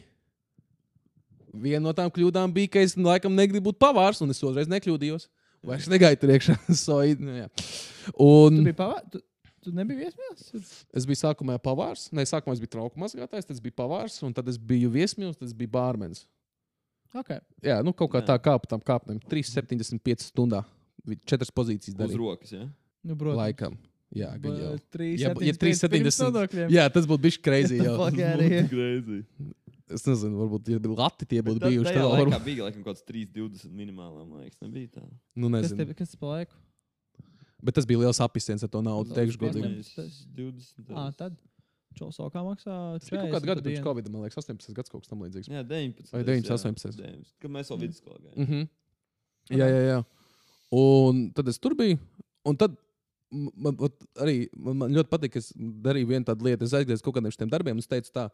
viena 1.55 1.85
no 1.87 1.93
tām 1.95 2.11
kļūdām 2.13 2.53
bija, 2.53 2.73
ka 2.75 2.83
es 2.83 2.97
laikam 2.99 3.33
negribu 3.33 3.71
būt 3.71 3.79
pavārs, 3.81 4.19
un 4.21 4.33
es 4.33 4.43
otrreiz 4.43 4.69
nekļūdījos. 4.69 5.29
Vairs 5.63 5.87
negaidu 5.87 6.19
tur 6.25 6.33
iekšā. 6.35 6.57
so, 6.83 6.99
nu, 7.23 7.37
jā. 7.45 7.47
Tu 7.55 8.27
un 8.27 8.59
biji 8.67 8.75
pavā... 8.77 8.99
Tu, 9.13 9.23
tu 9.63 9.71
nebiji 9.71 10.03
viesmīlis? 10.03 10.81
es 10.99 11.05
biju 11.07 11.21
sākumā 11.21 11.55
pavārs. 11.63 12.09
Nē, 12.11 12.25
sākumā 12.27 12.57
es 12.57 12.61
biju 12.61 12.73
trauku 12.75 12.99
mazgātājs, 12.99 13.47
tad 13.47 13.55
es 13.55 13.63
biju 13.63 13.77
pavārs, 13.79 14.19
un 14.27 14.35
tad 14.35 14.51
es 14.51 14.59
biju 14.59 14.91
viesmīlis, 14.91 15.39
tad 15.39 15.47
es 15.47 15.55
biju 15.55 15.71
bārmenis. 15.71 16.25
Okay. 17.13 17.39
Jā, 17.61 17.79
nu 17.85 17.93
kaut 17.93 18.09
kā 18.11 18.21
Jā. 18.23 18.25
tā 18.33 18.37
kā 18.41 18.55
pa 18.57 18.67
tam 18.71 18.81
kāpnēm. 18.81 19.19
3,75 19.29 20.23
stundā. 20.31 20.63
Četras 21.29 21.51
pozīcijas 21.53 21.93
Uz 21.93 21.99
darīja. 21.99 22.17
rokas, 22.17 22.53
jā. 22.55 22.63
Nu, 23.03 23.15
protams. 23.19 23.37
Laikam. 23.41 23.77
Jā, 24.13 24.31
gan 24.41 24.55
jau. 24.57 24.71
Trīs, 24.93 25.19
Ja- 25.21 25.33
ja 25.41 25.53
3,70. 25.53 26.69
Jā, 26.71 26.87
tas 26.93 27.05
būtu 27.09 27.21
bijis 27.21 27.37
crazy. 27.41 27.77
Jau. 27.81 27.97
Fuck 28.01 28.19
out 28.21 28.39
of 28.39 28.45
here. 28.47 28.67
Crazy. 28.69 29.23
Es 29.93 30.05
nezinu, 30.07 30.37
varbūt, 30.41 30.69
ja 30.73 30.79
bija 30.81 30.95
lati, 30.97 31.25
tie 31.29 31.41
būtu 31.45 31.59
bijuši. 31.61 31.85
Tad, 31.91 31.97
laikā 32.01 32.19
varbūt, 32.23 32.45
bija 32.45 32.63
laikam 32.65 32.83
kaut 32.85 32.95
kāds 32.97 33.03
3,20 33.05 33.73
minimālā, 33.77 34.23
man 34.25 34.39
liekas, 34.41 34.57
nebija 34.63 34.89
tā. 34.95 35.03
nu, 35.35 35.49
Kas 35.51 35.67
nezinu. 35.67 35.77
tev, 35.83 35.91
kas 35.99 36.13
tev 36.15 36.19
pa 36.23 36.29
laiku? 36.37 36.55
Bet 37.63 37.75
tas 37.77 37.85
bija 37.85 37.99
liels 38.01 38.19
apziņas 38.23 38.63
ar 38.65 38.71
to 38.73 38.81
naudu. 38.81 39.11
Daudz 39.13 39.19
Teikšu, 39.19 39.37
godīgi. 39.43 39.83
tas- 39.95 40.25
20. 40.33 40.89
Ā, 40.97 41.05
tad. 41.15 41.35
Čelsokā 41.97 42.43
maksā 42.45 42.77
Tas 42.99 43.09
bija 43.09 43.23
kaut 43.23 43.35
kāda 43.35 43.45
40 43.45 43.49
gada 43.51 43.65
pirms. 43.67 43.83
Covid, 43.85 44.09
man 44.13 44.25
liekas, 44.25 44.39
18 44.43 44.77
gads 44.77 44.93
kaut 44.93 45.03
kas 45.03 45.11
tam 45.11 45.23
līdzīgs. 45.25 45.51
Jā, 45.51 45.63
19. 45.67 46.13
Vai 46.13 46.23
19, 46.27 46.53
18. 46.57 46.97
19. 46.99 47.35
Kad 47.43 47.55
mēs 47.55 47.71
vēl 47.73 47.81
vidusskolā 47.85 48.19
gājām. 48.19 48.37
Mm 48.37 48.49
-hmm. 48.49 48.69
Jā, 49.59 49.67
jā, 49.67 49.81
jā. 49.89 49.99
Un 50.73 51.27
tad 51.35 51.47
es 51.51 51.59
tur 51.59 51.75
biju. 51.77 51.99
Un 52.47 52.57
tad 52.57 52.75
man, 53.33 53.75
vat 53.79 53.95
arī, 54.23 54.47
man, 54.55 54.77
man 54.83 54.95
ļoti 54.95 55.11
patīk, 55.11 55.35
ka 55.35 55.41
es 55.41 55.51
darīju 55.57 56.09
vienu 56.13 56.27
tādu 56.27 56.47
lietu. 56.47 56.67
Es 56.67 56.75
aizgāju 56.77 56.99
uz 56.99 57.05
kaut 57.05 57.17
kādiem 57.17 57.33
šiem 57.33 57.51
darbiem 57.51 57.77
un 57.77 57.83
es 57.83 57.89
teicu, 57.89 58.11
tā, 58.13 58.27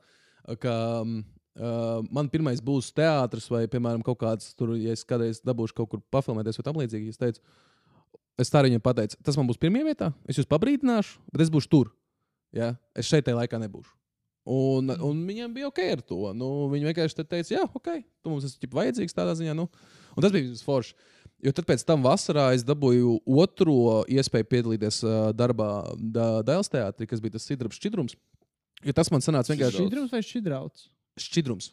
ka 0.62 0.76
um, 1.02 1.20
uh, 1.60 2.00
man 2.16 2.30
pirmais 2.32 2.62
būs 2.66 2.92
teātris 2.96 3.50
vai, 3.52 3.66
piemēram, 3.72 4.04
kaut 4.06 4.20
kāds 4.24 4.54
tur, 4.60 4.76
ja 4.80 4.96
es 4.96 5.06
kādreiz 5.08 5.44
dabūšu 5.46 5.78
kaut 5.78 5.94
kur 5.94 6.04
pafilmēties 6.14 6.60
vai 6.60 6.68
tam 6.68 6.82
līdzīgi. 6.82 7.14
Es 7.14 7.22
teicu, 7.22 7.44
es 8.40 8.52
tā 8.52 8.62
arī 8.62 8.74
viņam 8.74 8.86
pateicu, 8.86 9.20
tas 9.26 9.40
man 9.40 9.50
būs 9.50 9.62
pirmie 9.62 9.86
vietā, 9.88 10.12
es 10.30 10.40
jūs 10.40 10.50
pabrīdināšu, 10.50 11.20
bet 11.34 11.46
es 11.48 11.54
būšu 11.54 11.72
tur. 11.72 11.94
Ja? 12.56 12.74
Es 12.98 13.10
šeit 13.10 13.28
tajā 13.28 13.38
laikā 13.40 13.60
nebūšu. 13.62 13.96
Un, 14.50 14.90
un 15.06 15.22
viņiem 15.28 15.54
bija 15.54 15.70
ok 15.70 15.80
ar 15.94 16.02
to. 16.02 16.20
Nu, 16.34 16.50
viņi 16.72 16.90
vienkārši 16.90 17.20
te 17.20 17.26
teica, 17.28 17.54
jā, 17.54 17.64
ok, 17.78 17.90
tu 18.24 18.32
mums 18.32 18.48
esi 18.48 18.70
vajadzīgs 18.74 19.14
tādā 19.14 19.36
ziņā. 19.38 19.54
Nu. 19.58 19.68
Un 20.16 20.26
tas 20.26 20.34
bija 20.34 20.56
forši. 20.66 20.96
Jo 21.46 21.54
tad 21.56 21.68
pēc 21.70 21.86
tam 21.88 22.02
vasarā 22.04 22.50
es 22.56 22.66
dabūju 22.68 23.20
otro 23.40 24.02
iespēju 24.12 24.48
piedalīties 24.50 24.98
uh, 25.06 25.20
darbā 25.38 25.70
da, 25.96 26.32
Dēls 26.44 26.72
teātrī, 26.72 27.08
kas 27.08 27.22
bija 27.24 27.38
tas 27.38 27.46
Sidrabs 27.48 27.80
šķidrums. 27.80 28.18
Jo 28.84 28.96
tas 28.96 29.12
man 29.14 29.24
sanāca 29.24 29.54
vienkārši 29.54 29.86
Šķidrums 29.86 30.12
vai 30.16 30.24
šķidrauts? 30.26 30.90
šķidrums. 31.20 31.72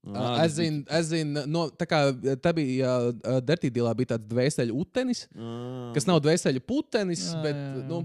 Ā, 0.00 0.10
Uh, 0.10 0.16
tas 0.16 0.46
es 0.46 0.54
zinu, 0.56 0.78
es 0.96 1.08
zinu, 1.10 1.42
no, 1.44 1.66
tā 1.76 1.84
kā 1.84 1.98
uh, 2.08 2.36
tā 2.40 2.54
bija 2.56 2.88
uh, 3.10 3.34
Dertīdīlā, 3.44 3.90
bija 3.98 4.14
tāds 4.14 4.30
dvēseli 4.30 4.72
utenis, 4.72 5.26
Ā, 5.36 5.90
kas 5.92 6.08
nav 6.08 6.22
dvēseli 6.24 6.62
putenis, 6.64 7.26
Jā, 7.34 7.42
bet 7.44 7.58
jā, 7.58 7.74
jā. 7.82 7.84
nu, 7.90 7.98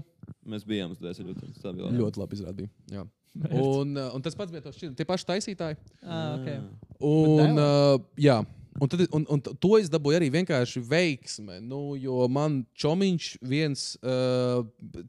Mēs 0.46 0.66
bijām 0.66 0.92
uz 0.94 1.00
dēļas. 1.02 1.62
Tā 1.62 1.72
bija 1.74 1.92
ļoti 1.94 2.20
labi 2.22 2.36
izrādīja. 2.38 2.72
Jā. 2.92 3.06
Un, 3.50 3.96
uh, 3.98 4.12
un 4.16 4.24
tas 4.24 4.36
pats 4.36 4.52
bija 4.52 4.64
tos 4.64 4.76
šķidrums. 4.76 4.96
Tie 4.98 5.06
paši 5.08 5.26
taisītāji. 5.28 5.76
Ah, 6.02 6.36
okay. 6.38 6.60
Un, 7.04 7.58
uh, 7.60 7.98
jā, 8.20 8.38
un, 8.80 8.90
tad, 8.90 9.02
un, 9.14 9.26
un 9.34 9.42
to 9.44 9.72
es 9.80 9.90
dabūju 9.92 10.20
arī 10.20 10.30
vienkārši 10.32 10.82
veiksmē. 10.88 11.58
Nu, 11.64 11.80
jo 12.00 12.24
man 12.32 12.62
čomiņš 12.78 13.28
viens, 13.44 13.86
uh, 14.00 14.64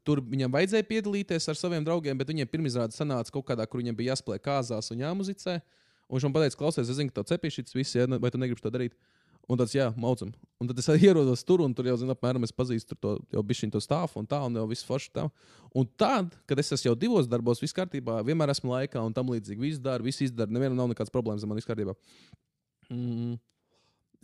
tur 0.07 0.21
viņam 0.25 0.53
vajadzēja 0.57 0.89
piedalīties 0.89 1.49
ar 1.53 1.59
saviem 1.59 1.85
draugiem, 1.87 2.17
bet 2.19 2.33
viņiem 2.33 2.51
pirmizrāde 2.51 2.97
sanāca 2.97 3.33
kaut 3.33 3.47
kādā, 3.47 3.67
kur 3.69 3.81
viņiem 3.81 3.97
bija 3.97 4.15
jāspēlē 4.15 4.41
kāzās 4.43 4.91
un 4.93 5.05
jāmuzicē. 5.05 5.59
Un 6.07 6.17
viņš 6.17 6.27
man 6.27 6.35
teica, 6.39 6.59
klausies, 6.59 6.87
es 6.87 6.97
zinu, 6.97 7.11
ka 7.11 7.21
tev 7.21 7.33
cepīšs 7.33 7.75
viss, 7.75 7.95
ja, 7.97 8.07
vai 8.07 8.31
tu 8.31 8.39
negribi 8.39 8.63
to 8.63 8.71
darīt. 8.71 8.95
Un 9.47 9.59
tāds, 9.59 9.71
jā, 9.75 9.87
maucam. 9.95 10.33
Un 10.59 10.67
tad 10.67 10.79
es 10.81 10.87
ierodos 11.07 11.43
tur, 11.47 11.63
un 11.63 11.73
tur 11.75 11.87
jau, 11.87 11.95
zinu, 12.01 12.11
apmēram 12.15 12.43
es 12.43 12.51
pazīstu 12.55 12.97
to, 12.99 13.13
jau 13.31 13.43
bišķiņu 13.47 13.75
to 13.77 13.81
stāvu 13.83 14.19
un 14.19 14.27
tā, 14.27 14.41
un 14.43 14.59
jau 14.59 14.65
viss 14.67 14.87
forši 14.87 15.13
tā. 15.15 15.27
Un 15.77 15.87
tad, 15.99 16.35
kad 16.49 16.59
es 16.59 16.73
esmu 16.75 16.91
jau 16.91 16.95
divos 16.99 17.29
darbos, 17.31 17.63
viss 17.63 17.75
kārtībā, 17.75 18.19
vienmēr 18.27 18.51
esmu 18.51 18.73
laikā 18.73 19.03
un 19.03 19.15
tam 19.15 19.31
līdzīgi. 19.31 19.63
Viss 19.63 19.83
dara, 19.83 20.03
viss 20.03 20.23
izdara, 20.25 20.51
nevienam 20.51 20.79
nav 20.81 20.91
nekādas 20.91 21.13
problēmas, 21.13 21.47
man 21.47 21.59
viss 21.59 21.69
kārtībā. 21.69 21.95
Mm. 22.91 23.37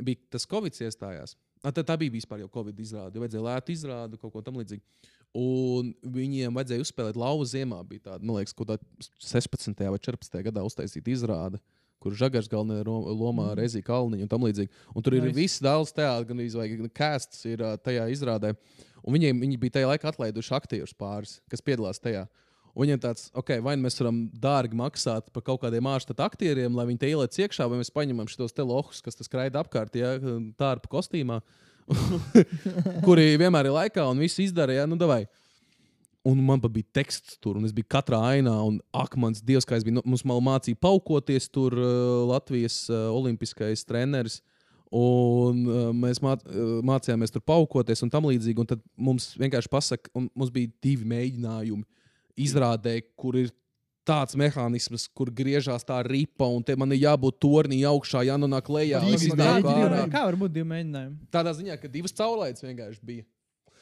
Bija 0.04 0.36
tas 0.36 0.48
Covid 0.50 0.76
iestājās. 0.84 1.38
A, 1.64 1.72
tā, 1.72 1.86
tā 1.88 1.96
bija 2.00 2.12
vispār 2.12 2.42
jau 2.44 2.50
Covid 2.52 2.80
izrāde. 2.84 3.22
Vajadzēja 3.24 3.44
lētu 3.46 3.72
izrādu, 3.72 4.20
kaut 4.20 4.34
ko 4.34 4.44
tamlīdzīgu. 4.44 4.84
Un 5.40 5.94
viņiem 6.14 6.54
vajadzēja 6.54 6.84
uzspēlēt 6.84 7.18
lauvu 7.18 7.46
ziemā. 7.48 7.80
Bija 7.88 8.10
tāda, 8.10 8.26
man 8.26 8.42
liekas, 8.42 8.54
kaut 8.58 8.74
kādā 8.74 9.08
16. 9.24 9.86
vai 9.96 10.02
14. 10.02 10.42
gadā 10.50 10.66
uztaisīta 10.68 11.14
izrāde, 11.14 11.62
kur 12.04 12.16
Žagars 12.20 12.50
galvenajā 12.52 12.84
lomā 12.90 13.50
mm. 13.50 13.58
Rezija 13.62 13.88
Kalniņa 13.88 14.28
un 14.28 14.32
tam 14.32 14.46
līdzīgi. 14.46 14.72
Un 14.94 15.06
tur 15.06 15.16
ir 15.18 15.28
Nice. 15.28 15.38
viss 15.38 15.64
dēls 15.64 15.96
teātris, 15.96 16.30
gan 16.30 16.44
arī 16.44 16.80
gan 16.82 16.94
kāsts 17.02 17.46
ir 17.48 17.64
tajā 17.84 18.08
izrādē. 18.12 18.54
Un 19.04 19.16
viņiem 19.16 19.44
viņi 19.44 19.60
bija 19.60 19.80
tajā 19.80 19.92
laikā 19.92 20.12
atlaiduši 20.12 20.56
aktierus 20.56 20.96
pāris, 20.96 21.38
kas 21.52 21.64
piedalās 21.64 22.00
tajā. 22.04 22.28
Un 22.74 22.88
viņiem 22.88 23.02
tāds, 23.04 23.28
ok, 23.38 23.60
vai 23.62 23.76
nu 23.78 23.86
mēs 23.86 24.00
varam 24.00 24.24
dārgi 24.34 24.78
maksāt 24.78 25.28
par 25.34 25.44
kaut 25.46 25.62
kādiem 25.62 25.86
ārstata 25.92 26.26
aktieriem, 26.26 26.74
lai 26.74 26.88
viņi 26.90 27.02
te 27.04 27.12
ieliec 27.12 27.38
iekšā, 27.38 27.68
vai 27.70 27.78
mēs 27.78 27.94
paņemam 27.94 28.32
šos 28.32 28.56
te 28.56 28.66
lohus, 28.66 29.04
kas 29.06 29.20
tas 29.20 29.30
skraida 29.30 29.62
apkārt, 29.62 29.94
ja 30.00 30.16
tā 30.58 30.72
ar 30.74 30.82
kostīmā, 30.90 31.38
kuri 33.06 33.36
vienmēr 33.38 33.70
ir 33.70 33.78
laikā 33.78 34.08
un 34.10 34.24
viss 34.24 34.42
izdara, 34.42 34.80
ja 34.80 34.88
nu 34.90 34.98
davai. 34.98 35.28
Un 36.24 36.40
man 36.40 36.62
bija 36.64 36.88
teksts 36.96 37.36
tur, 37.44 37.58
un 37.60 37.68
es 37.68 37.74
biju 37.76 37.90
katrā 37.92 38.22
ainā. 38.32 38.54
Un, 38.64 38.78
ak, 38.96 39.18
mans 39.20 39.42
dievs, 39.44 39.68
kā 39.68 39.76
es 39.76 39.84
biju. 39.84 39.98
nu, 39.98 40.04
Mums 40.08 40.24
mācīja 40.24 40.80
paukoties, 40.80 41.50
tur 41.52 41.76
uh, 41.76 42.24
Latvijas 42.30 42.86
uh, 42.88 43.10
olimpiskais 43.12 43.84
treneris. 43.84 44.40
Un 44.94 45.66
uh, 45.66 45.90
mēs 45.98 46.22
mā, 46.24 46.38
mācījāmies 46.86 47.34
tur 47.34 47.44
paukoties 47.44 48.06
un 48.06 48.14
tam 48.14 48.30
līdzīgi. 48.30 48.64
Un 48.64 48.70
tad 48.72 48.86
mums 48.96 49.34
vienkārši 49.42 49.72
pasaka, 49.74 50.14
un 50.16 50.30
mums 50.32 50.54
bija 50.54 50.72
divi 50.86 51.10
mēģinājumi 51.12 51.84
izrādē, 52.40 53.02
kur 53.20 53.36
ir 53.42 53.52
tāds 54.08 54.36
mehānisms, 54.40 55.08
kur 55.16 55.32
griežās 55.32 55.86
tā 55.88 56.00
ripa, 56.06 56.48
un 56.48 56.64
te 56.66 56.76
man 56.80 56.92
ir 56.96 57.04
jābūt 57.06 57.40
tornī 57.44 57.82
augšā, 57.88 58.24
jānonāk 58.28 58.72
lejā. 58.72 59.04
Kā 60.12 60.26
var 60.28 60.40
būt 60.40 60.56
divi 60.56 60.68
mēģinājumi? 60.72 61.16
Tādā 61.34 61.56
ziņā, 61.60 61.78
ka 61.80 61.92
divas 61.92 62.16
caurlaides 62.16 62.64
vienkārši 62.66 63.00
bija. 63.04 63.28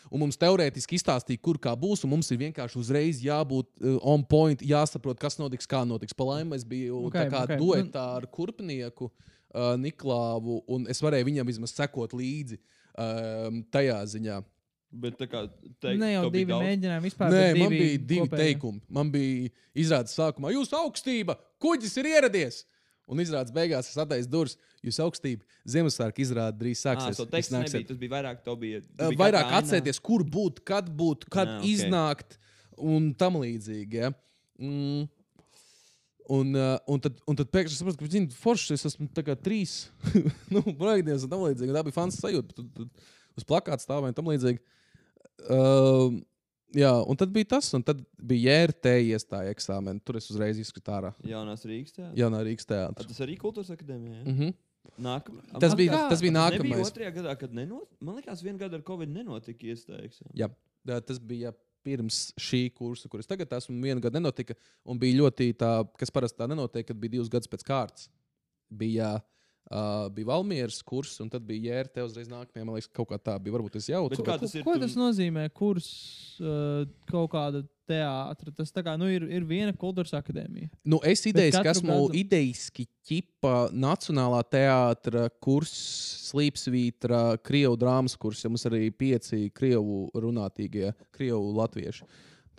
Un 0.09 0.19
mums 0.23 0.37
teorētiski 0.41 0.97
izstāstīja, 0.97 1.39
kur 1.41 1.59
kā 1.61 1.75
būs, 1.77 2.01
un 2.03 2.09
mums 2.15 2.31
ir 2.33 2.39
vienkārši 2.41 2.79
uzreiz 2.81 3.19
jābūt 3.23 3.67
uh, 3.83 3.97
on 4.01 4.23
point, 4.23 4.61
jāsaprot, 4.65 5.19
kas 5.21 5.37
notiks, 5.39 5.67
kā 5.69 5.83
notiks. 5.87 6.15
Palēm 6.17 6.55
es 6.57 6.65
biju 6.67 7.03
Ok, 7.05 7.13
okay, 7.15 7.29
kā 7.29 7.43
ok. 7.43 7.51
okay. 7.51 7.59
duetā 7.61 8.05
ar 8.17 8.25
kurpnieku 8.27 9.07
uh, 9.11 9.75
Niklāvu, 9.79 10.63
un 10.67 10.87
es 10.91 10.99
varēju 11.03 11.29
viņam 11.29 11.47
vismaz 11.53 11.75
sekot 11.77 12.15
līdzi 12.17 12.57
um, 12.97 13.61
tajā 13.71 13.99
ziņā. 14.15 14.41
Bet 14.91 15.15
tā 15.15 15.23
kā 15.31 15.45
teikt, 15.79 16.01
Ne 16.01 16.09
jau 16.17 16.25
divi 16.33 16.49
daudz- 16.51 16.65
mēģinājumi 16.67 17.05
vispār. 17.07 17.31
Nē, 17.31 17.43
man 17.61 17.69
bija 17.71 17.99
divi 18.03 18.25
kopējie. 18.25 18.41
teikumi. 18.41 18.81
Man 18.91 19.11
bija 19.13 19.49
izrādīts 19.79 20.17
sākumā, 20.19 20.51
jūs 20.51 20.73
augstība, 20.75 21.37
kuģis 21.63 21.95
ir 22.01 22.09
ieradies. 22.11 22.65
Un 23.11 23.19
izrādās 23.19 23.51
beigās, 23.55 23.89
es 23.91 23.99
attaisu 23.99 24.29
durvis, 24.31 24.57
jūs 24.85 24.99
augstība. 25.03 25.43
Ziemassvētku 25.67 26.23
izrāda 26.23 26.55
drīz 26.57 26.83
sāksies. 26.85 27.19
teksts 27.27 27.53
nāksiet. 27.53 27.73
nebija, 27.81 27.89
tas 27.89 27.99
bija 27.99 28.13
vairāk, 28.13 28.43
to 28.45 28.55
bija. 28.59 28.83
biji 29.01 29.19
vairāk 29.19 29.55
atcerieties, 29.59 29.99
kur 29.99 30.23
būt, 30.23 30.61
kad 30.67 30.87
būt, 30.87 31.27
kad 31.27 31.57
ok. 31.57 31.57
okay. 31.59 31.73
iznākt 31.73 32.37
un 32.79 33.11
tam 33.19 33.41
līdzīgi. 33.41 33.99
Ja? 34.05 34.13
Mm. 34.61 35.09
Un, 36.31 36.53
uh, 36.55 36.77
un, 36.87 37.01
tad, 37.03 37.17
un 37.27 37.35
tad 37.35 37.49
pēkšņi 37.51 37.75
saprotu, 37.75 37.99
ka 37.99 38.11
zini, 38.13 38.31
forši 38.31 38.77
es 38.77 38.87
esmu 38.87 39.09
tā 39.11 39.35
trīs 39.35 39.89
nu, 40.53 40.63
projektos 40.79 41.25
un 41.27 41.33
tam 41.33 41.43
līdzīgi. 41.43 41.75
Tā 41.75 41.83
bija 41.87 41.97
fans 41.97 42.19
sajūta. 42.23 42.55
Tad, 42.55 42.69
tad 42.77 43.41
uz 43.41 43.47
plakāta 43.47 43.83
stāvēja 43.83 44.13
un 44.13 44.17
tam 44.21 44.31
līdzīgi. 44.31 44.63
Uh, 45.41 46.21
jā, 46.75 46.91
un 47.07 47.17
tad 47.19 47.31
bija 47.35 47.45
tas, 47.55 47.69
un 47.77 47.83
tad 47.83 48.01
bija 48.17 48.55
JRT 48.61 48.93
iestāja 49.11 49.53
eksāmeni. 49.53 50.01
Tur 50.05 50.17
es 50.19 50.29
uzreiz 50.31 50.59
izskritu 50.61 50.91
ārā. 50.93 51.13
Jaunās 51.27 51.65
Rīgas 51.67 51.95
teātris. 51.95 52.19
Jaunā 52.19 52.43
Rīgas 52.47 52.67
teātris. 52.69 53.07
Tas 53.11 53.23
arī 53.25 53.37
kultūras 53.41 53.71
akadēmijā. 53.75 54.21
Mm 54.25 54.37
-hmm. 54.37 54.53
Nākam... 55.01 55.41
Tas 55.59 55.75
bija- 55.77 55.91
liekas- 55.93 56.09
tas 56.09 56.21
bija 56.21 56.33
nākamais. 56.33 56.85
otrajā 56.91 57.11
gadā, 57.15 57.35
kad 57.39 57.53
nenot... 57.53 57.87
Man 58.01 58.15
liekas, 58.15 58.41
vienā 58.43 58.57
gadā 58.57 58.79
ar 58.79 58.83
Covid 58.87 59.09
nenotika 59.09 59.67
iestaigs. 59.67 60.21
Jā, 60.33 60.49
tas 60.85 61.19
bija 61.19 61.53
pirms 61.83 62.33
šī 62.37 62.71
kursa, 62.73 63.09
kuras 63.09 63.27
tagad 63.27 63.51
esmu. 63.57 63.81
Vienu 63.81 64.01
gadu 64.01 64.19
nenotika, 64.19 64.53
un 64.85 64.99
bija 64.99 65.17
ļoti 65.21 65.53
tā, 65.57 65.87
kas 65.97 66.11
parasti 66.11 66.37
tā 66.37 66.47
nenotiek, 66.49 66.85
kad 66.87 66.97
bija 66.97 67.11
divus 67.17 67.29
gadus 67.29 67.47
pēc 67.49 67.63
kārtas. 67.65 68.09
Bija, 68.69 69.15
uh, 69.15 69.21
bija 70.11 70.27
Valmieras 70.27 70.81
kurs, 70.83 71.13
un 71.23 71.29
tad 71.31 71.45
bija 71.47 71.75
jērta 71.77 72.03
uzreiz 72.03 72.27
nākamajā. 72.27 72.65
Man 72.65 72.75
liekas, 72.75 72.89
kaut 72.91 73.07
kā 73.11 73.19
tā 73.21 73.37
bija. 73.39 73.55
Varbūt 73.55 73.77
es 73.79 73.87
jau 73.91 74.01
tur 74.11 74.25
kā 74.27 74.37
tas 74.41 74.55
ir? 74.55 74.65
Ko 74.67 74.75
tu- 74.75 74.83
tas 74.83 74.95
nozīmē? 74.99 75.45
Kurs 75.55 75.87
uh, 76.43 76.83
kaut 77.11 77.31
kāda 77.31 77.61
teātra. 77.87 78.53
Tas 78.55 78.71
tā 78.75 78.83
kā 78.83 78.97
nu, 78.99 79.07
ir, 79.11 79.23
ir 79.31 79.45
viena 79.47 79.71
kultūras 79.75 80.13
akadēmija. 80.19 80.71
Nu, 80.83 80.99
es 81.07 81.23
idejas, 81.29 81.55
katru 81.59 81.71
esmu 81.71 81.91
gadu- 81.93 82.19
idejiski 82.19 82.87
ķipa 83.07 83.55
Nacionālā 83.71 84.41
teātra 84.51 85.29
kurs, 85.43 85.71
slīpsvītra, 86.31 87.37
krievu 87.43 87.79
drāmas 87.79 88.17
kurs, 88.19 88.43
ja 88.43 88.51
mums 88.51 88.67
arī 88.69 88.89
pieci 88.91 89.49
krievu 89.55 90.09
runātīgie, 90.15 90.93
krievu 91.15 91.55
latvieši. 91.59 92.07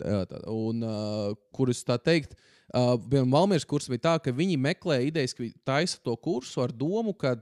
Tā, 0.01 0.23
tā, 0.29 0.41
un, 0.49 0.81
uh, 0.81 1.37
kurus 1.53 1.83
tā 1.85 1.99
teikt, 2.01 2.33
uh, 2.33 2.52
vienam 2.71 3.33
Valmieras 3.33 3.65
kursam 3.67 3.93
bija 3.93 4.05
tā, 4.07 4.13
ka 4.23 4.33
viņi 4.33 4.57
meklē 4.61 5.01
idejas, 5.09 5.35
ka 5.35 5.47
taisa 5.65 5.99
to 6.03 6.15
kursu 6.17 6.63
ar 6.63 6.71
domu, 6.71 7.13
ka 7.13 7.35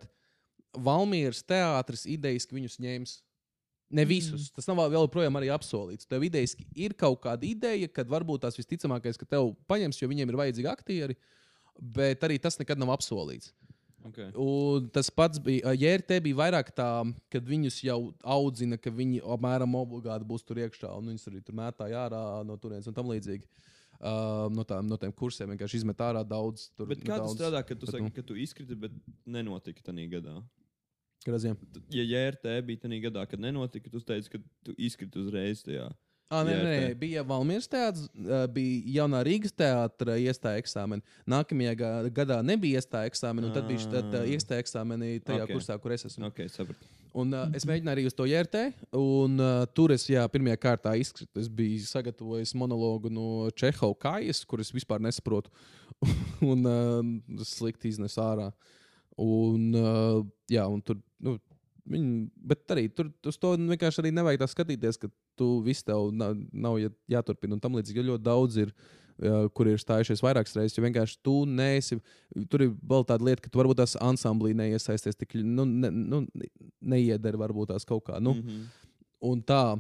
Valmieras 0.72 1.44
teātris 1.44 2.08
idejas, 2.10 2.48
viņus 2.52 2.80
ņems. 2.82 3.20
Ne 3.92 4.06
visus. 4.08 4.48
Mm. 4.48 4.56
Tas 4.56 4.70
nav 4.70 4.80
vēl 4.86 5.04
joprojām 5.04 5.36
arī 5.36 5.50
apsolīts. 5.52 6.08
Tev 6.08 6.24
idejas 6.24 6.56
ir 6.72 6.96
kaut 6.96 7.20
kāda 7.26 7.44
ideja, 7.44 7.90
kad 7.92 8.08
varbūt 8.08 8.46
tās 8.46 8.56
visticamākais, 8.56 9.20
ka 9.20 9.28
tev 9.28 9.52
paņems, 9.68 10.00
jo 10.00 10.08
viņiem 10.08 10.32
ir 10.32 10.38
vajadzīgi 10.40 10.70
aktieri, 10.72 11.18
bet 11.76 12.24
arī 12.24 12.40
tas 12.40 12.56
nekad 12.60 12.80
nav 12.80 12.94
apsolīts. 12.96 13.52
Okay. 14.08 14.32
Un 14.40 14.88
tas 14.96 15.12
pats 15.14 15.38
bija. 15.44 15.76
JRT 15.76 16.22
bija 16.24 16.40
vairāk 16.40 16.72
tā, 16.74 16.88
kad 17.30 17.46
viņus 17.46 17.82
jau 17.84 18.00
audzina, 18.24 18.80
ka 18.80 18.90
viņi 18.96 19.20
apmēram 19.36 19.76
obligāti 19.78 20.26
būs 20.26 20.48
tur 20.48 20.64
iekšā, 20.64 20.90
un 20.96 21.12
viņus 21.12 21.28
arī 21.30 21.44
tur 21.46 21.60
mētā 21.60 21.92
ārā 22.00 22.24
no 22.48 22.56
turienes 22.58 22.88
un 22.90 22.96
tam 22.96 23.12
līdzīgi. 23.12 23.44
Uh, 23.44 23.68
no, 24.02 24.64
tām, 24.68 24.88
no 24.90 24.98
tiem 24.98 25.12
kursiem 25.14 25.50
vienkārši 25.54 25.82
izmet 25.82 25.98
ārā 26.02 26.24
daudz. 26.28 26.70
Tur, 26.76 26.88
Bet 26.88 27.04
kā 27.04 27.18
tas 27.18 27.28
daudz, 27.28 27.38
strādā, 27.40 27.62
kad 27.68 27.80
tu 27.80 27.86
bet 27.86 27.94
saki, 27.96 28.04
nu. 28.04 28.12
ka 28.16 28.22
tu 28.24 28.36
izkriti, 28.36 28.76
bet 28.76 28.92
nenotika 29.26 29.82
tajā 29.92 30.08
gadā? 30.10 30.42
Graziem. 31.26 31.58
Ja 31.94 32.02
JRT 32.04 32.56
bija 32.66 32.82
tajā 32.88 33.02
gadā, 33.10 33.28
kad 33.30 33.40
nenotika, 33.40 33.90
tu 33.94 34.00
teici, 34.02 34.30
ka 34.34 34.40
tu 34.66 34.74
izkriti 34.78 35.20
uzreiz 35.22 35.62
tajā. 35.64 35.92
Ah, 36.32 36.46
nē, 36.48 36.54
JRT. 36.56 36.64
nē, 36.66 36.96
bija 36.98 37.24
Valmīras 37.28 37.68
teātris, 37.68 38.08
uh, 38.24 38.48
bija 38.48 39.04
jaunā 39.04 39.20
Rīgas 39.28 39.52
teātra 39.52 40.16
iestāja 40.18 40.62
eksāmena. 40.64 41.04
Nākamajā 41.28 41.74
ga- 41.78 42.10
gadā 42.10 42.38
nebija 42.42 42.80
iestāja 42.80 43.12
eksāmena, 43.12 43.50
un 43.50 43.54
tad 43.54 43.68
bija 43.68 43.84
šī 43.84 44.00
Ah. 44.00 44.26
iestāja 44.26 44.64
eksāmena 44.64 45.12
tajā 45.22 45.44
Ok. 45.44 45.50
okay. 45.50 45.56
kursā, 45.60 45.80
kur 45.82 45.92
es 45.92 46.06
esmu. 46.06 46.26
Ok, 46.32 46.40
sapratu. 46.48 46.88
Un, 47.18 47.34
uh, 47.36 47.50
es 47.58 47.66
mēģināju 47.68 47.92
arī 47.92 48.04
uz 48.08 48.16
to 48.16 48.26
JRT, 48.30 48.60
un 48.96 49.36
uh, 49.42 49.66
tur 49.76 49.92
es 49.92 50.06
jā, 50.08 50.24
pirmajā 50.32 50.60
kārtā 50.64 50.94
izkritu. 51.00 51.42
Es 51.42 51.50
biju 51.52 51.82
sagatavojis 51.84 52.54
monologu 52.56 53.12
no 53.12 53.50
Čehova 53.58 53.98
kājas, 54.00 54.44
kuras 54.48 54.72
vispār 54.72 55.04
nesaprotu, 55.04 55.52
un 56.54 56.64
uh, 56.70 57.44
slikti 57.48 57.92
iznesu 57.92 58.24
ārā. 58.24 58.48
Un, 59.20 59.68
uh, 59.76 60.22
jā, 60.52 60.64
un 60.72 60.80
tur, 60.88 61.02
nu, 61.20 61.36
viņi, 61.92 62.14
bet 62.54 62.64
arī 62.72 62.88
tur 62.96 63.12
uz 63.28 63.38
to 63.42 63.58
vienkārši 63.60 64.06
arī 64.06 64.14
nevajag 64.16 64.46
tā 64.46 64.48
skatīties, 64.54 65.02
ka 65.02 65.12
tu 65.40 65.58
viss 65.66 65.84
tev 65.84 66.14
nav, 66.16 66.40
nav 66.54 66.80
jā- 66.80 66.96
jāturpina 67.18 67.58
un 67.58 67.64
tam 67.64 67.76
līdzīgi. 67.76 68.00
Jo 68.00 68.14
ļoti 68.14 68.28
daudz 68.30 68.62
ir, 68.64 68.72
uh, 68.72 69.01
kur 69.56 69.70
ir 69.70 69.80
stājušies 69.82 70.24
vairākas 70.24 70.56
reizes, 70.58 70.76
jo 70.78 70.84
vienkārši 70.86 71.18
tu 71.26 71.36
neesi. 71.46 72.00
Tur 72.50 72.66
ir 72.66 72.74
vēl 72.90 73.06
tāda 73.08 73.28
lieta, 73.28 73.44
ka 73.46 73.52
tu 73.52 73.62
varbūt 73.62 73.82
tās 73.82 73.96
ansamblī 74.02 74.56
neiesaisties 74.58 75.20
tik, 75.20 75.36
nu, 75.46 75.66
ne, 75.66 75.92
nu, 75.92 76.24
neiederi 76.82 77.42
varbūt 77.42 77.74
tās 77.74 77.88
kaut 77.88 78.06
kā. 78.10 78.20
Nu, 78.20 78.34
Mm 78.34 78.42
-hmm. 78.42 78.66
un 79.22 79.42
tā. 79.44 79.80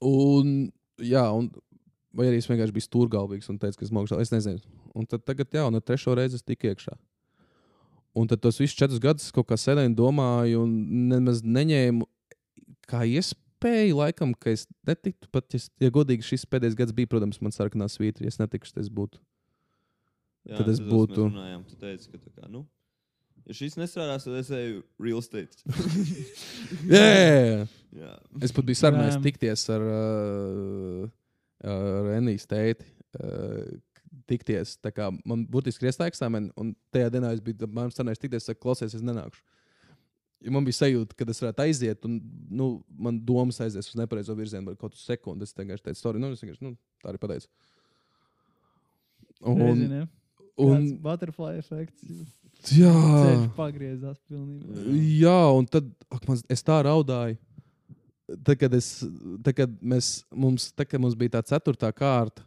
Un, 0.00 0.72
jā, 0.98 1.24
un 1.34 1.50
vai 2.12 2.26
arī 2.26 2.38
es 2.38 2.48
vienkārši 2.48 2.72
biju 2.72 2.86
stūrgalvīgs 2.86 3.50
un 3.50 3.58
teicu, 3.58 3.78
ka 3.78 3.84
es 3.84 3.90
mākšu. 3.90 4.20
Es 4.20 4.30
nezinu. 4.30 4.60
Un 4.94 5.06
tad 5.06 5.24
tagad, 5.24 5.50
jā, 5.52 5.66
un 5.66 5.80
trešo 5.80 6.14
reizi 6.14 6.34
es 6.34 6.42
tiku 6.42 6.66
iekšā. 6.66 6.96
Un 8.14 8.26
tad 8.26 8.40
tos 8.40 8.58
visus 8.58 8.76
četrus 8.76 9.00
gadus 9.00 9.32
kaut 9.32 9.46
kā 9.46 9.54
sēdēju 9.54 9.86
un 9.86 9.94
domāju, 9.94 10.62
un 10.62 11.08
nemaz 11.08 11.42
neņēmu 11.42 12.06
kā 12.88 13.04
iespēju, 13.04 13.47
laikam, 13.64 14.34
ka 14.38 14.50
es 14.50 14.66
netiktu. 14.86 15.28
Pat, 15.32 15.44
ja, 15.52 15.56
es- 15.56 15.70
ja 15.80 15.90
godīgi, 15.90 16.22
šis 16.22 16.44
pēdējais 16.46 16.76
gads 16.76 16.92
bija, 16.92 17.06
protams, 17.06 17.40
man 17.42 17.50
sarkanā 17.52 17.88
svītra. 17.90 18.22
Ja 18.22 18.28
es 18.28 18.38
netikšu, 18.38 18.74
tad 18.74 18.82
es 18.84 18.88
būtu. 18.90 19.18
Jā, 20.48 20.56
Tad 20.58 20.68
es 20.68 20.78
tas 20.78 20.86
būtu- 20.88 21.28
runājām, 21.30 21.64
tu 21.68 21.76
teici, 21.76 22.08
ka 22.10 22.18
tā 22.18 22.30
kā, 22.32 22.48
nu, 22.50 22.66
ja 23.46 23.52
šis 23.54 23.76
nestrādās, 23.76 24.24
tad 24.24 24.34
es 24.34 24.48
eju 24.50 24.82
real 24.98 25.18
estate. 25.18 25.56
Jā, 26.88 27.66
jā. 27.92 28.12
Es 28.42 28.52
pat 28.52 28.64
biju 28.64 28.76
sarunājis 28.78 29.20
tikties 29.22 29.68
ar, 29.74 29.80
uh, 29.82 31.08
ar 31.64 32.08
Enijas 32.16 32.46
tēti. 32.46 32.84
Uh, 33.18 33.76
tikties. 34.28 34.76
Tā 34.84 34.90
kā 34.92 35.08
man 35.24 35.46
būtiski 35.48 35.82
ir 35.86 35.90
iestāja 35.90 36.12
eksāmeni, 36.12 36.50
un 36.60 36.74
tajā 36.92 37.08
dienā 37.14 37.30
es 37.32 37.40
biju 37.40 37.66
man 37.72 37.88
sarunājis 37.90 38.20
tikties, 38.20 38.44
saku, 38.44 38.60
klausies, 38.60 38.94
es 38.94 39.00
nenākšu. 39.04 39.40
Ja 40.44 40.52
man 40.54 40.66
bija 40.66 40.78
sajūta, 40.78 41.16
ka 41.18 41.26
es 41.26 41.40
varētu 41.42 41.64
aiziet, 41.64 42.04
un 42.06 42.20
nu, 42.60 42.68
man 42.94 43.16
domas 43.26 43.58
aizies 43.64 43.90
uz 43.90 43.98
nepareizo 43.98 44.36
virzienu, 44.38 44.70
vai 44.70 44.76
kaut 44.76 44.92
kādu 44.92 45.02
sekundi. 45.02 45.48
Es 45.48 45.56
vienkārši 45.56 45.88
teicu, 45.88 45.98
sorry, 45.98 46.22
nu, 46.22 46.30
es 46.34 46.44
vienkārši 46.44 46.66
nu, 46.66 46.76
tā 47.02 47.10
arī 47.10 47.18
pateicu. 47.22 47.50
Un, 49.42 49.82
ja. 49.82 50.04
un, 50.62 50.86
butterfly 51.02 51.58
efekts. 51.58 52.06
jā, 52.74 52.94
pagriezās 53.58 54.18
pilnībā. 54.30 54.86
Jā, 55.18 55.40
un 55.58 55.66
tad 55.70 55.90
ak, 56.10 56.24
man, 56.30 56.40
es 56.50 56.64
tā 56.66 56.78
raudāju. 56.86 57.38
Tad, 58.44 58.54
kad, 58.60 58.74
es, 58.76 58.88
tad, 59.42 59.54
kad, 59.56 59.76
mēs, 59.80 60.18
mums, 60.30 60.68
tad, 60.76 60.90
kad 60.90 61.00
mums 61.00 61.16
bija 61.18 61.38
tā 61.38 61.46
ceturtā 61.54 61.88
kārta, 61.96 62.44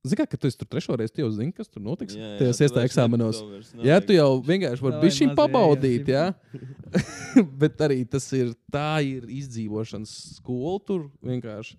Zini, 0.00 0.24
ka 0.24 0.36
tu 0.40 0.48
esi 0.48 0.56
tur 0.56 0.68
trešo 0.72 0.96
reizi, 0.96 1.12
tu 1.12 1.20
jau 1.20 1.28
zini, 1.34 1.52
kas 1.52 1.68
tur 1.68 1.82
notiks. 1.84 2.14
Jā, 2.16 2.28
jā, 2.32 2.36
tu 2.38 2.46
iestāju 2.48 2.72
vairs 2.72 2.76
ne- 2.78 2.84
eksāmenos. 2.88 3.40
Jā, 3.84 3.98
tu 4.00 4.14
jau 4.16 4.28
vienkārši 4.46 4.84
vari 4.86 5.00
būt 5.02 5.16
šim 5.18 5.32
pabaudīt, 5.36 6.08
jā. 6.08 6.22
iesību. 6.56 7.48
Bet 7.60 7.82
arī 7.84 7.98
tas 8.08 8.24
ir, 8.32 8.54
tā 8.72 9.02
ir 9.04 9.26
izdzīvošanas 9.28 10.14
skola 10.38 10.80
tur 10.88 11.04
vienkārši. 11.20 11.76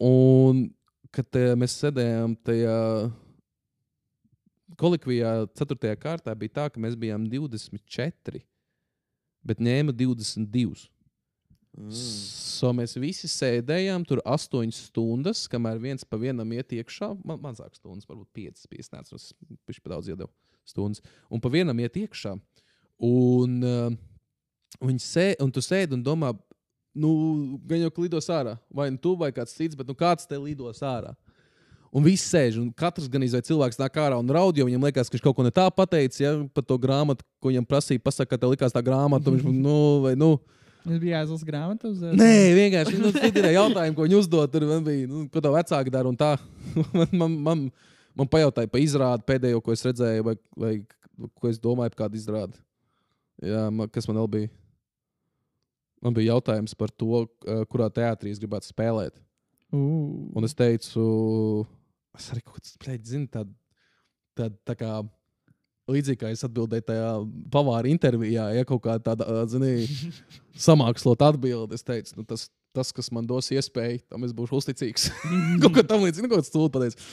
Un, 0.00 0.70
kad 1.12 1.28
te, 1.28 1.42
mēs 1.60 1.76
sēdējām 1.82 2.38
tajā 2.46 2.78
kolikvijā, 4.80 5.34
4. 5.60 5.92
kārtā, 6.00 6.32
bija 6.40 6.56
tā, 6.56 6.66
ka 6.72 6.80
mēs 6.80 6.96
bijām 6.96 7.28
24, 7.28 8.40
bet 9.44 9.60
ņēma 9.60 9.92
22. 9.92 10.88
Mm. 11.78 11.90
So 11.94 12.72
mēs 12.74 12.96
visi 12.98 13.30
sēdējām 13.30 14.02
tur 14.08 14.20
8 14.26 14.74
stundas, 14.74 15.44
kamēr 15.50 15.78
viens 15.82 16.04
pa 16.04 16.18
vienam 16.20 16.50
iet 16.56 16.74
iekšā. 16.74 17.12
Man, 17.22 17.38
mazāk 17.44 17.76
stundas, 17.78 18.08
varbūt 18.10 18.28
5, 18.36 18.66
5, 18.72 18.92
neatceros, 18.96 19.30
viņš 19.70 19.82
pa 19.84 19.94
daudz 19.94 20.10
iedeva 20.10 20.30
stundas. 20.68 21.02
Un 21.30 21.42
pa 21.42 21.52
vienam 21.52 21.78
iet 21.80 21.96
iekšā. 22.02 22.34
Un, 23.06 23.56
uh, 23.64 24.96
sē, 25.00 25.32
un 25.40 25.52
tu 25.54 25.62
sēdi 25.64 25.96
un 25.96 26.04
domā, 26.04 26.34
nu, 26.92 27.10
gan 27.66 27.86
jau 27.86 27.94
ka 27.94 28.04
lidos 28.04 28.28
ārā. 28.34 28.58
Vai 28.68 28.90
nu 28.90 29.00
tu, 29.00 29.14
vai 29.18 29.30
kāds 29.34 29.54
cits, 29.56 29.78
bet 29.78 29.88
nu, 29.88 29.96
kāds 29.96 30.28
te 30.28 30.38
lidos 30.38 30.82
ārā. 30.84 31.14
Un 31.90 32.04
viss 32.06 32.28
sēž, 32.30 32.60
un 32.60 32.68
katrs 32.70 33.08
gan 33.10 33.24
izvēlēts 33.26 33.50
cilvēks 33.50 33.80
nāk 33.80 33.96
ārā 33.98 34.18
un 34.20 34.28
raud, 34.30 34.54
jo 34.54 34.66
viņam 34.68 34.84
liekas, 34.86 35.08
ka 35.10 35.16
viņš 35.16 35.24
kaut 35.24 35.34
ko 35.38 35.46
ne 35.46 35.50
tā 35.50 35.64
pateicis, 35.74 36.20
ja 36.22 36.36
par 36.54 36.62
to 36.62 36.76
grāmatu, 36.78 37.24
ko 37.42 37.50
viņam 37.50 37.66
prasīja, 37.66 38.02
pasakā, 38.04 38.36
ka 38.36 38.38
tev 38.44 38.52
likās 38.52 38.74
tā 38.74 38.82
grāmata, 38.86 39.26
un 39.26 39.40
viņš, 39.40 39.56
nu, 39.66 39.78
vai, 40.04 40.12
nu, 40.18 40.36
Es 40.84 41.00
biju 41.02 41.16
aizlis 41.18 41.44
grāmatu 41.46 41.90
uz 41.92 42.00
Nē, 42.16 42.30
vienkārši 42.56 43.00
nu, 43.00 43.12
tie 43.14 43.30
ir 43.30 43.50
jautājumi, 43.54 43.96
ko 43.96 44.06
viņi 44.06 44.18
uzdod. 44.20 44.52
Tur 44.52 44.66
man 44.68 44.84
bija, 44.86 45.08
nu, 45.10 45.26
ko 45.32 45.42
tā 45.44 45.52
vecāka 45.54 45.92
dara. 45.92 46.08
un 46.08 46.18
tā. 46.18 46.32
man, 46.98 47.12
man, 47.12 47.36
man, 47.48 47.64
man 48.16 48.30
pajautāja 48.30 48.70
par 48.72 48.82
izrādi 48.82 49.26
pēdējo, 49.28 49.62
ko 49.64 49.76
es 49.76 49.84
redzēju, 49.86 50.26
vai, 50.26 50.36
vai 50.56 50.74
ko 51.36 51.52
es 51.52 51.60
domāju 51.60 51.92
par 51.94 52.06
kādu 52.06 52.20
izrādi. 52.20 52.60
Jā, 53.44 53.68
man, 53.72 53.88
kas 53.92 54.08
man 54.08 54.20
vēl 54.22 54.30
bija? 54.36 54.52
Man 56.00 56.16
bija 56.16 56.34
jautājums 56.34 56.72
par 56.76 56.92
to, 56.96 57.26
kurā 57.68 57.90
teātrī 57.92 58.32
es 58.32 58.40
gribētu 58.40 58.70
spēlēt. 58.70 59.18
Uh, 59.20 59.26
Un 59.70 60.46
es 60.46 60.54
teicu, 60.58 61.02
es 62.18 62.26
arī 62.34 62.42
kaut 62.42 62.70
veidā 62.82 63.06
zinu, 63.06 63.28
tādu 63.30 63.54
tā, 64.34 64.48
tā 64.66 64.74
kā. 64.78 64.96
Līdzīgi 65.90 66.20
kā 66.20 66.30
es 66.34 66.44
atbildēju 66.46 66.86
tajā 66.86 67.10
pavāra 67.52 67.90
intervijā, 67.90 68.46
ja 68.54 68.66
kaut 68.68 68.82
kā 68.84 68.96
tāda, 69.02 69.26
zinām, 69.50 69.84
samākslot 70.68 71.22
atbildi, 71.26 71.76
es 71.76 71.86
teicu, 71.86 72.18
nu, 72.20 72.26
tas, 72.28 72.48
tas, 72.76 72.92
kas 72.94 73.10
man 73.14 73.26
dos 73.28 73.50
iespēju, 73.54 74.04
tam 74.10 74.26
es 74.26 74.34
būšu 74.36 74.60
uzticīgs. 74.60 75.10
kaut 75.62 75.74
kā 75.76 75.86
tam 75.86 76.06
līdzīga, 76.06 76.30
kaut 76.30 76.42
kāds 76.42 76.52
stūlis 76.52 76.74
pateicis. 76.74 77.12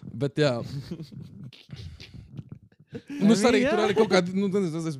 Bet, 0.00 0.38
jā. 0.40 0.54
Un 3.20 3.32
es 3.34 3.44
arī 3.46 3.64
tur 3.66 3.84
arī 3.84 3.96
kaut 3.98 4.10
kādā, 4.12 4.32
nu, 4.36 4.48
tas, 4.52 4.70
tas, 4.72 4.98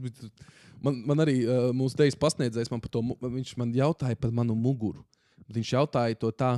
man, 0.85 1.01
man 1.09 1.25
arī 1.25 1.41
uh, 1.45 1.71
mūsu 1.77 1.99
dejas 1.99 2.19
pasniedzējs, 2.21 2.71
man 2.73 2.83
par 2.85 2.93
to, 2.93 3.03
viņš 3.23 3.55
man 3.61 3.73
jautāja 3.77 4.19
par 4.21 4.35
manu 4.35 4.57
muguru. 4.59 5.05
Viņš 5.51 5.73
jautāja 5.75 6.19
to 6.21 6.31
tā, 6.31 6.55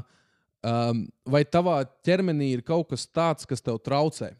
um, 0.67 1.07
vai 1.25 1.45
tavā 1.49 1.81
ķermenī 2.05 2.53
ir 2.59 2.65
kaut 2.67 2.91
kas 2.93 3.07
tāds, 3.09 3.49
kas 3.49 3.65
tev 3.65 3.81
traucē? 3.83 4.35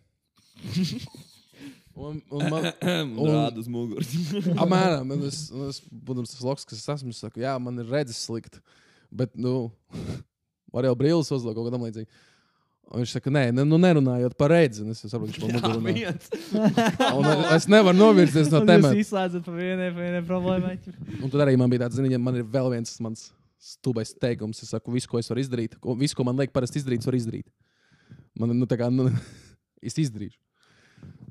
Un, 1.95 2.21
un 2.33 2.49
man, 2.49 2.69
rāda 3.29 3.61
uz 3.61 3.69
muguras. 3.69 4.13
Apmēram, 4.63 5.13
un 5.13 5.25
es, 5.29 5.45
un 5.53 5.69
es, 5.69 5.81
būdams 5.93 6.33
tas 6.33 6.45
loks, 6.47 6.67
kas 6.69 6.81
es 6.81 6.89
esmu, 6.97 7.13
es 7.13 7.21
saku, 7.21 7.43
jā, 7.45 7.53
man 7.61 7.83
ir 7.83 7.91
redzes 7.93 8.23
slikti. 8.25 8.63
Bet, 9.13 9.35
nu, 9.37 9.71
var 10.75 10.89
jau 10.89 10.95
brīlis 10.99 11.33
uzlikt 11.35 11.59
kaut 11.59 11.69
kādam 11.69 11.85
līdzīgam. 11.85 12.29
Un 12.93 13.01
viņš 13.01 13.13
saka, 13.15 13.31
nē, 13.33 13.45
ne, 13.57 13.65
nu, 13.65 13.79
nerunājot 13.81 14.35
par 14.37 14.51
redzi. 14.53 14.83
Un 14.85 14.93
es 14.93 14.99
saprotu, 15.09 15.47
viņš 15.47 15.63
man 15.65 15.87
viens. 15.87 16.27
Un 16.53 17.29
es 17.55 17.65
nevaru 17.71 17.97
novirzīties 17.97 18.51
no 18.53 18.61
Jūs 18.61 18.69
temata. 18.69 18.99
izslēdzat 19.01 19.47
pa 19.47 19.55
vienai, 19.57 19.87
pa 19.95 20.03
vienai 20.03 20.21
problēmai. 20.29 20.75
Un 21.23 21.33
tad 21.33 21.45
arī 21.47 21.55
man 21.61 21.73
bija 21.73 21.87
tāds, 21.87 21.97
zini, 21.97 22.19
man 22.21 22.37
ir 22.37 22.45
vēl 22.53 22.69
viens 22.75 22.93
mans 23.05 23.31
stulbais 23.63 24.13
teikums. 24.21 24.61
Es 24.65 24.75
saku, 24.75 24.93
visu, 24.93 25.09
ko 25.09 25.23
es 25.23 25.31
varu 25.33 25.41
izdarīt, 25.41 25.79
ko, 25.81 25.95
visu, 25.97 26.19
ko 26.19 26.27
man 26.29 26.37
liek 26.43 26.53
parasti 26.53 26.83
izdarīt, 26.83 27.01
es 27.01 27.09
varu 27.09 27.23
izdarīt. 27.23 27.49
Man, 28.37 28.53
nu, 28.59 28.69
tā 28.69 28.77
kā, 28.81 28.91
nu, 28.93 29.09
es 29.89 29.97
izdarīšu. 30.03 30.37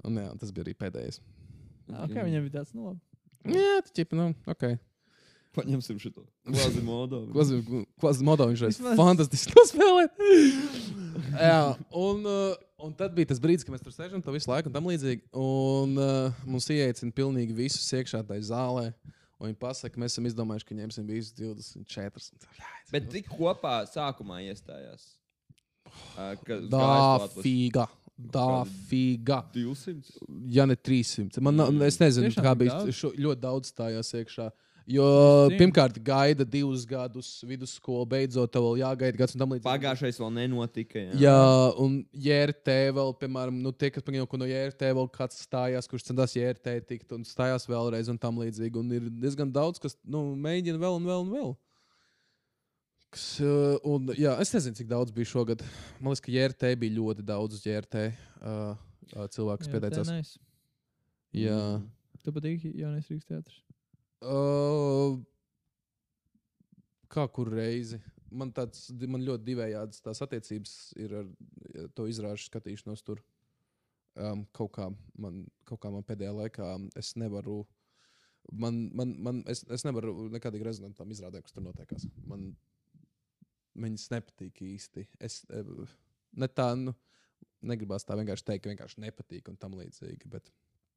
Un, 0.07 0.17
jā, 0.21 0.29
tas 0.41 0.51
bija 0.55 0.65
arī 0.67 0.73
pēdējais. 0.77 1.19
Okay, 1.91 2.23
viņam 2.23 2.47
bija 2.47 2.55
tāds, 2.59 2.73
nu, 2.77 2.87
labi. 2.91 3.01
Jā, 3.57 3.81
tas 3.83 4.01
ir, 4.01 4.07
nu, 4.15 4.29
ok. 4.49 4.65
Paņemsim 5.51 5.97
šo 5.99 6.11
kvazi 6.47 6.81
modu. 6.87 7.17
Kāds 7.99 8.21
modo 8.23 8.45
viņš 8.47 8.61
ir? 8.63 8.69
Vismaz- 8.71 8.99
Fantastiski 8.99 9.55
nospēlēt. 9.57 10.21
Jā, 11.51 11.57
un, 11.99 12.21
uh, 12.23 12.53
un 12.85 12.93
tad 12.95 13.11
bija 13.17 13.27
tas 13.33 13.41
brīdis, 13.43 13.65
kad 13.67 13.75
mēs 13.75 13.83
tur 13.83 13.91
sēžam, 13.95 14.23
tā 14.23 14.31
visu 14.31 14.47
laiku 14.51 14.71
un 14.71 14.75
tam 14.77 14.87
līdzīgi. 14.87 15.25
Un 15.35 15.97
uh, 15.99 16.43
mums 16.47 16.69
ieteicina 16.71 17.11
pilnīgi 17.17 17.55
visus 17.57 17.89
iekšā 17.99 18.23
tajā 18.29 18.45
zālē. 18.53 18.85
Un 19.41 19.49
viņi 19.49 19.59
pasaka, 19.59 19.99
mēs 19.99 20.13
esam 20.15 20.27
izdomājuši, 20.29 20.67
ka 20.69 20.77
ņemsim 20.77 21.07
visus 21.09 21.33
24. 21.35 22.23
Un 22.31 22.43
tā, 22.45 22.71
Bet 22.93 23.09
tik 23.11 23.27
kopā 23.33 23.81
sākumā 23.91 24.39
iestājās. 24.47 25.09
Uh, 26.15 26.37
Tā 26.71 26.79
gājas. 26.79 27.39
Tā 28.31 28.63
fīga. 28.89 29.41
200. 29.55 30.19
Ja 30.53 30.65
ne 30.65 30.75
300. 30.75 31.41
Man, 31.41 31.55
nav- 31.55 31.81
es 31.87 31.97
nezinu, 32.01 32.29
Tiešām 32.29 32.45
kā 32.45 32.55
bija. 32.57 32.81
Šo, 32.91 33.13
ļoti 33.17 33.41
daudz 33.41 33.71
stājās 33.73 34.13
iekšā. 34.21 34.51
Jo 34.91 35.05
pirmkārt, 35.53 35.99
gaida 36.03 36.43
divus 36.43 36.85
gadus 36.89 37.27
vidusskolu, 37.47 38.05
beidzot, 38.09 38.49
tev 38.51 38.65
vēl 38.65 38.81
jāgaida 38.81 39.19
gads. 39.19 39.35
Pagājušais 39.63 40.19
vēl 40.19 40.31
nenotika. 40.33 40.99
Jā, 40.99 41.19
Jā, 41.21 41.73
un 41.79 42.01
JRT 42.11 42.75
vēl, 42.97 43.13
piemēram, 43.21 43.61
nu, 43.61 43.71
tie, 43.71 43.91
kas 43.93 44.03
paņēma 44.03 44.41
no 44.41 44.49
JRT, 44.49 44.91
vēl 44.97 45.09
kāds 45.13 45.37
stājās, 45.45 45.87
kurš 45.87 46.09
centās 46.09 46.35
JRT 46.35 46.81
tikt 46.89 47.13
un 47.15 47.23
stājās 47.23 47.67
vēlreiz 47.69 48.09
un 48.09 48.17
tam 48.17 48.41
līdzīgi. 48.41 48.81
Un 48.81 48.91
ir 48.97 49.09
diezgan 49.21 49.53
daudz, 49.53 49.79
kas 49.79 49.95
nu, 50.03 50.31
mēģina 50.35 50.81
vēl 50.81 50.97
un 50.97 51.05
vēl 51.05 51.27
un 51.27 51.35
vēl. 51.37 51.53
Uh, 53.11 53.75
un, 53.83 54.13
jā, 54.15 54.37
es 54.39 54.53
nezinu, 54.55 54.77
cik 54.77 54.87
daudz 54.87 55.11
bija 55.11 55.27
šogad. 55.27 55.63
Man 55.99 56.13
liekas, 56.13 56.23
ka 56.23 56.31
JRT 56.31 56.69
bija 56.79 56.95
ļoti 56.95 57.25
daudz 57.27 57.59
JRT 57.65 58.05
uh, 58.07 58.13
uh, 59.17 59.25
cilvēku, 59.33 59.65
kas 59.65 59.71
pieteicās. 59.73 60.11
Nice. 60.13 60.39
Jā. 61.35 61.57
Tu 62.23 62.31
patīk 62.31 62.63
jaunais 62.69 63.09
Rīgas 63.11 63.27
teātris. 63.27 63.59
Uh, 64.21 65.19
kā 67.11 67.27
kur 67.35 67.51
reizi? 67.51 67.99
Man, 68.31 68.53
tāds, 68.55 68.87
man 69.03 69.25
ļoti 69.27 69.43
divējādas 69.49 70.03
tās 70.05 70.23
attiecības 70.23 70.75
ir 71.03 71.17
ar 71.19 71.29
to 71.97 72.07
izrāžu 72.07 72.47
skatīšanos 72.47 73.03
tur. 73.03 73.19
Um, 74.15 74.45
kaut, 74.55 74.71
kā 74.75 74.87
man, 75.19 75.45
kaut 75.67 75.83
kā 75.83 75.91
man 75.91 76.07
pēdējā 76.07 76.31
laikā 76.37 76.71
es 76.99 77.11
nevaru. 77.19 77.65
Man, 78.55 78.85
man, 78.95 79.15
man, 79.19 79.43
es, 79.51 79.65
es 79.71 79.83
nevaru 79.87 80.29
nekādīgi 80.31 80.67
rezonēt 80.67 80.95
tam 80.95 81.11
izrādēm, 81.11 81.43
kas 81.43 81.55
tur 81.55 81.67
notiekās. 81.67 82.07
Man 82.27 82.53
viņas 83.77 84.09
nepatīk 84.13 84.61
īsti. 84.67 85.05
Es 85.19 85.41
eh, 85.49 85.71
ne 86.37 86.49
tā, 86.51 86.71
nu, 86.79 86.95
negribās 87.61 88.05
tā 88.07 88.17
vienkārši 88.19 88.47
teikt, 88.47 88.65
ka 88.65 88.73
vienkārši 88.73 89.03
nepatīk 89.05 89.49
un 89.51 89.59
tam 89.61 89.77
līdzīgi. 89.79 90.29
Bet 90.31 90.51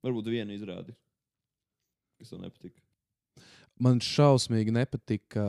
Varbūt 0.05 0.29
vienu 0.29 0.53
izrādi. 0.53 0.93
Kas 2.21 2.31
tev 2.31 2.43
nepatika. 2.43 2.83
man 3.81 4.01
šausmīgi 4.05 4.75
nepatika. 4.75 5.45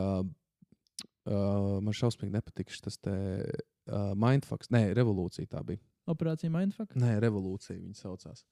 Uh, 1.25 1.81
man 1.81 1.93
šausmīgi 1.97 2.35
nepatīk 2.35 2.71
šis 2.71 2.99
te 3.01 3.15
uh, 3.15 4.13
mindfucks. 4.13 4.69
Nē, 4.73 4.87
revolūcija 4.97 5.49
tā 5.51 5.63
bija. 5.65 5.81
Operācija 6.05 6.51
Mindfuck. 6.53 6.93
Nē, 7.01 7.15
revolūcija 7.23 7.79
viņa 7.79 7.97
saucās. 7.97 8.43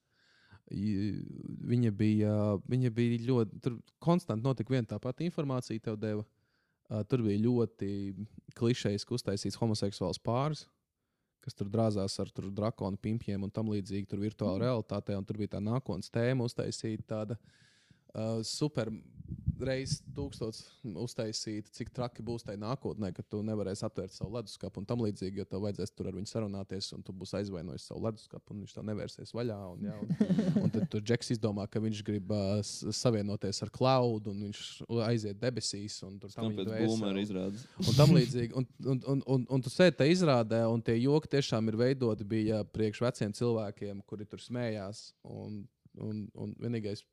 Viņa 0.74 1.92
bija, 1.94 2.32
viņa 2.66 2.90
bija 2.96 3.20
ļoti. 3.28 3.60
Tur 3.62 3.76
konstanti 4.02 4.42
notika 4.46 4.74
viena 4.74 4.88
tā 4.90 4.98
pati 5.02 5.28
informācija, 5.28 5.82
tev 5.84 6.00
deva. 6.02 6.24
Uh, 6.90 7.04
tur 7.08 7.22
bija 7.24 7.40
ļoti 7.44 7.90
klišejiski 8.58 9.16
uztaisīts 9.16 9.58
homoseksuāls 9.60 10.20
pāris, 10.22 10.64
kas 11.44 11.56
tur 11.58 11.68
drāzās 11.68 12.16
ar 12.22 12.30
tur 12.32 12.48
drakonu 12.54 12.96
pimpiem 13.00 13.42
un 13.44 13.52
tam 13.52 13.68
līdzīgi. 13.72 14.08
Tur 14.08 14.22
virtuālā 14.22 14.56
mm. 14.56 14.64
realitātē, 14.64 15.18
un 15.18 15.26
tur 15.28 15.40
bija 15.42 15.56
tā 15.56 15.60
nākotnes 15.64 16.12
tēma 16.14 16.46
uztaisīta. 16.48 17.04
Tāda 17.10 17.36
uh, 17.36 17.64
super 18.46 18.92
reizes 19.62 20.00
tūkstots 20.14 20.60
uztaisīta, 21.00 21.70
cik 21.74 21.90
traki 21.94 22.24
būs 22.26 22.44
tajā 22.46 22.58
nākotnē, 22.60 23.10
ka 23.14 23.22
tu 23.26 23.40
nevarēsi 23.46 23.84
atvērt 23.86 24.14
savu 24.14 24.34
leduskapu 24.36 24.80
un 24.80 24.88
tam 24.88 25.02
līdzīgi, 25.04 25.40
jo 25.40 25.46
tev 25.48 25.64
vajadzēs 25.64 25.94
tur 25.94 26.08
ar 26.10 26.16
viņu 26.16 26.30
sarunāties, 26.30 26.90
un 26.96 27.04
tu 27.06 27.14
būsi 27.16 27.38
aizvainojis 27.40 27.86
savu 27.90 28.04
leduskapu, 28.06 28.54
un 28.54 28.64
viņš 28.64 28.74
tev 28.76 28.86
nevērsies 28.90 29.34
vaļā. 29.36 29.58
Un, 29.74 29.86
jā, 29.88 29.96
un, 30.00 30.34
un 30.64 30.74
tad 30.74 30.88
tur 30.92 31.04
Džeks 31.04 31.34
izdomā, 31.36 31.66
ka 31.70 31.82
viņš 31.84 32.02
grib 32.06 32.34
uh, 32.34 32.60
savienoties 32.64 33.62
ar 33.66 33.72
cloud, 33.74 34.30
un 34.32 34.42
viņš 34.48 34.62
aiziet 35.06 35.40
debesīs, 35.42 36.00
un 36.06 36.18
tur 36.22 36.34
tam 36.34 36.50
izrādās. 37.22 37.66
un 37.84 37.98
tam 37.98 38.14
līdzīgi. 38.16 38.52
Un, 38.58 38.68
un, 38.84 39.02
un, 39.14 39.24
un, 39.36 39.48
un 39.56 39.64
tu 39.64 39.72
sēdi 39.72 39.98
tajā 40.00 40.18
izrādē, 40.18 40.64
un 40.70 40.82
tie 40.84 40.98
joki 41.00 41.34
tiešām 41.36 41.72
ir 41.72 41.80
veidoti 41.80 42.26
bija 42.28 42.62
priekš 42.74 43.04
veciem 43.06 43.34
cilvēkiem, 43.36 44.04
kuri 44.08 44.28
tur 44.28 44.42
smējās. 44.42 45.10
Un, 45.24 45.62
un, 46.02 46.24
un 46.34 46.56
vienīgais 46.60 47.04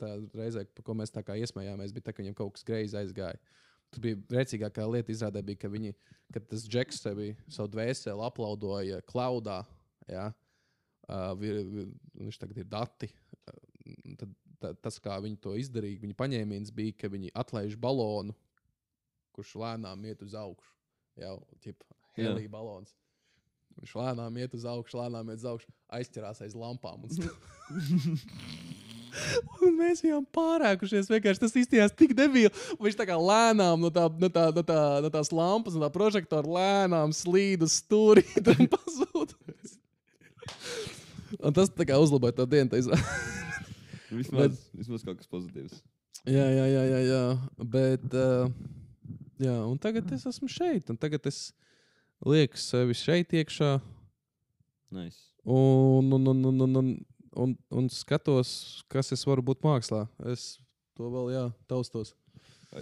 tā 0.00 0.14
reizē, 0.36 0.64
par 0.76 0.86
ko 0.86 0.96
mēs 0.98 1.12
tā 1.14 1.22
kā 1.26 1.36
iesmējāmies, 1.40 1.94
bija 1.94 2.08
tas, 2.08 2.16
ka 2.16 2.22
viņiem 2.22 2.36
kaut 2.38 2.54
kas 2.56 2.66
greizi 2.66 2.98
aizgāja. 3.00 3.40
Tur 3.94 4.02
bija 4.02 4.18
rēcīgākā 4.34 4.86
lieta, 4.90 5.12
izrādē, 5.14 5.42
bija, 5.46 5.60
ka, 5.62 5.70
viņi, 5.70 5.92
ka 6.34 6.42
tas 6.50 6.64
džeks 6.66 7.02
sevi 7.04 7.34
savu 7.52 7.70
dvēseli 7.74 8.24
aplaudoja 8.26 9.02
klaudā. 9.06 9.60
Ja? 10.10 10.30
Uh, 11.04 11.30
vi, 11.38 11.52
vi, 11.68 11.84
viņš 12.24 12.40
tagad 12.42 12.62
ir 12.62 12.68
dati. 12.70 13.10
Uh, 13.44 14.16
tad, 14.20 14.34
ta, 14.62 14.72
tas, 14.86 14.98
kā 15.02 15.18
viņi 15.22 15.38
to 15.44 15.54
izdarīja, 15.60 16.02
viņa 16.02 16.18
paņēmiens 16.18 16.74
bija, 16.74 16.96
ka 17.04 17.12
viņi 17.12 17.34
atlaiž 17.38 17.76
balonu, 17.80 18.34
kurš 19.36 19.54
lēnām 19.62 20.06
iet 20.08 20.22
uz 20.26 20.34
augšu. 20.38 20.70
Jau 21.20 21.36
tādā 21.62 21.94
helija 22.18 22.50
balons. 22.50 22.94
Viņš 23.78 23.94
lēnām 23.98 24.38
iet 24.38 24.54
uz 24.54 24.64
augšu, 24.70 24.98
lēnām 25.00 25.30
iet 25.30 25.42
uz 25.42 25.46
augšu, 25.50 25.74
aizķerās 25.98 26.42
aiz 26.46 26.54
lampām. 26.58 27.06
Un. 27.06 27.30
Un 29.62 29.76
mēs 29.78 30.00
bijām 30.04 30.24
pārākušies. 30.34 31.10
Vienkārši 31.12 31.42
tas 31.44 31.54
izstījās 31.60 31.94
tik 31.96 32.14
debīli. 32.18 32.50
Viņš 32.82 32.96
tā 32.98 33.06
kā 33.08 33.16
lēnām 33.20 33.84
no, 33.84 33.90
tā, 33.94 34.08
no, 34.10 34.30
tā, 34.32 34.48
no, 34.56 34.64
tā, 34.66 34.78
no 35.04 35.10
tās 35.14 35.30
lampas, 35.34 35.76
no 35.76 35.84
tā 35.86 35.90
prožektora 35.94 36.50
lēnām 36.58 37.14
slīd 37.14 37.62
uz 37.66 37.78
stūri 37.82 38.24
un 38.56 38.68
pazūd. 38.72 39.34
Un 41.40 41.54
tas 41.56 41.70
tā 41.74 41.86
kā 41.88 41.98
uzlaboja 42.00 42.36
to 42.40 42.46
dienu. 42.50 42.70
tā 42.72 42.80
izrā- 42.82 43.00
Vismaz, 44.14 44.58
vismaz 44.76 45.02
kaut 45.02 45.18
kas 45.18 45.30
pozitīvs. 45.30 45.80
Jā, 46.30 46.44
jā, 46.54 46.66
jā, 46.70 46.82
jā, 46.88 47.00
jā. 47.08 47.22
Bet, 47.74 48.04
uh, 48.14 48.46
jā, 49.42 49.54
un 49.66 49.80
tagad 49.82 50.12
es 50.14 50.22
esmu 50.30 50.46
šeit, 50.48 50.88
un 50.92 50.98
tagad 51.00 51.26
es 51.28 51.48
lieku 52.24 52.60
sevi 52.60 52.94
šeit 52.96 53.34
iekšā, 53.34 53.72
Nice. 54.94 55.18
un, 55.42 56.12
un, 56.14 56.30
un, 56.30 56.44
un, 56.52 56.62
un, 56.68 56.78
un, 56.80 56.92
un, 57.36 57.54
un 57.70 57.88
skatos, 57.92 58.82
kas 58.92 59.12
es 59.14 59.24
varu 59.26 59.44
būt 59.44 59.62
mākslā. 59.64 60.04
Es 60.32 60.54
to 60.98 61.10
vēl, 61.10 61.32
jā, 61.34 61.44
taustos. 61.70 62.14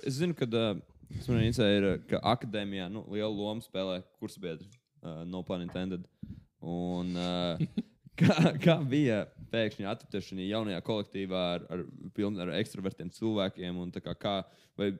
Es 0.03 0.19
zinu, 0.21 0.37
ka 0.37 0.49
tas 0.49 1.29
man 1.29 1.45
ir, 1.45 1.89
ka 2.09 2.21
akadēmijā 2.33 2.89
nu, 2.93 3.05
lielu 3.13 3.33
lomu 3.33 3.65
spēlē 3.65 4.01
kursbiedri. 4.21 4.69
Uh, 5.03 5.25
no 5.27 5.43
pun 5.43 5.65
intended. 5.65 6.05
Un, 6.63 7.17
uh, 7.19 7.59
kā, 8.21 8.53
kā 8.63 8.77
bija 8.87 9.25
pēkšņi 9.53 9.89
atrašana 9.91 10.47
jaunajā 10.47 10.83
kolektīvā 10.87 11.41
ar, 11.57 11.65
ar, 11.75 11.83
piln, 12.15 12.39
ar 12.43 12.53
ekstravertiem 12.61 13.11
cilvēkiem? 13.17 13.81
Kā, 13.99 14.15
kā, 14.15 14.37
vai, 14.79 14.93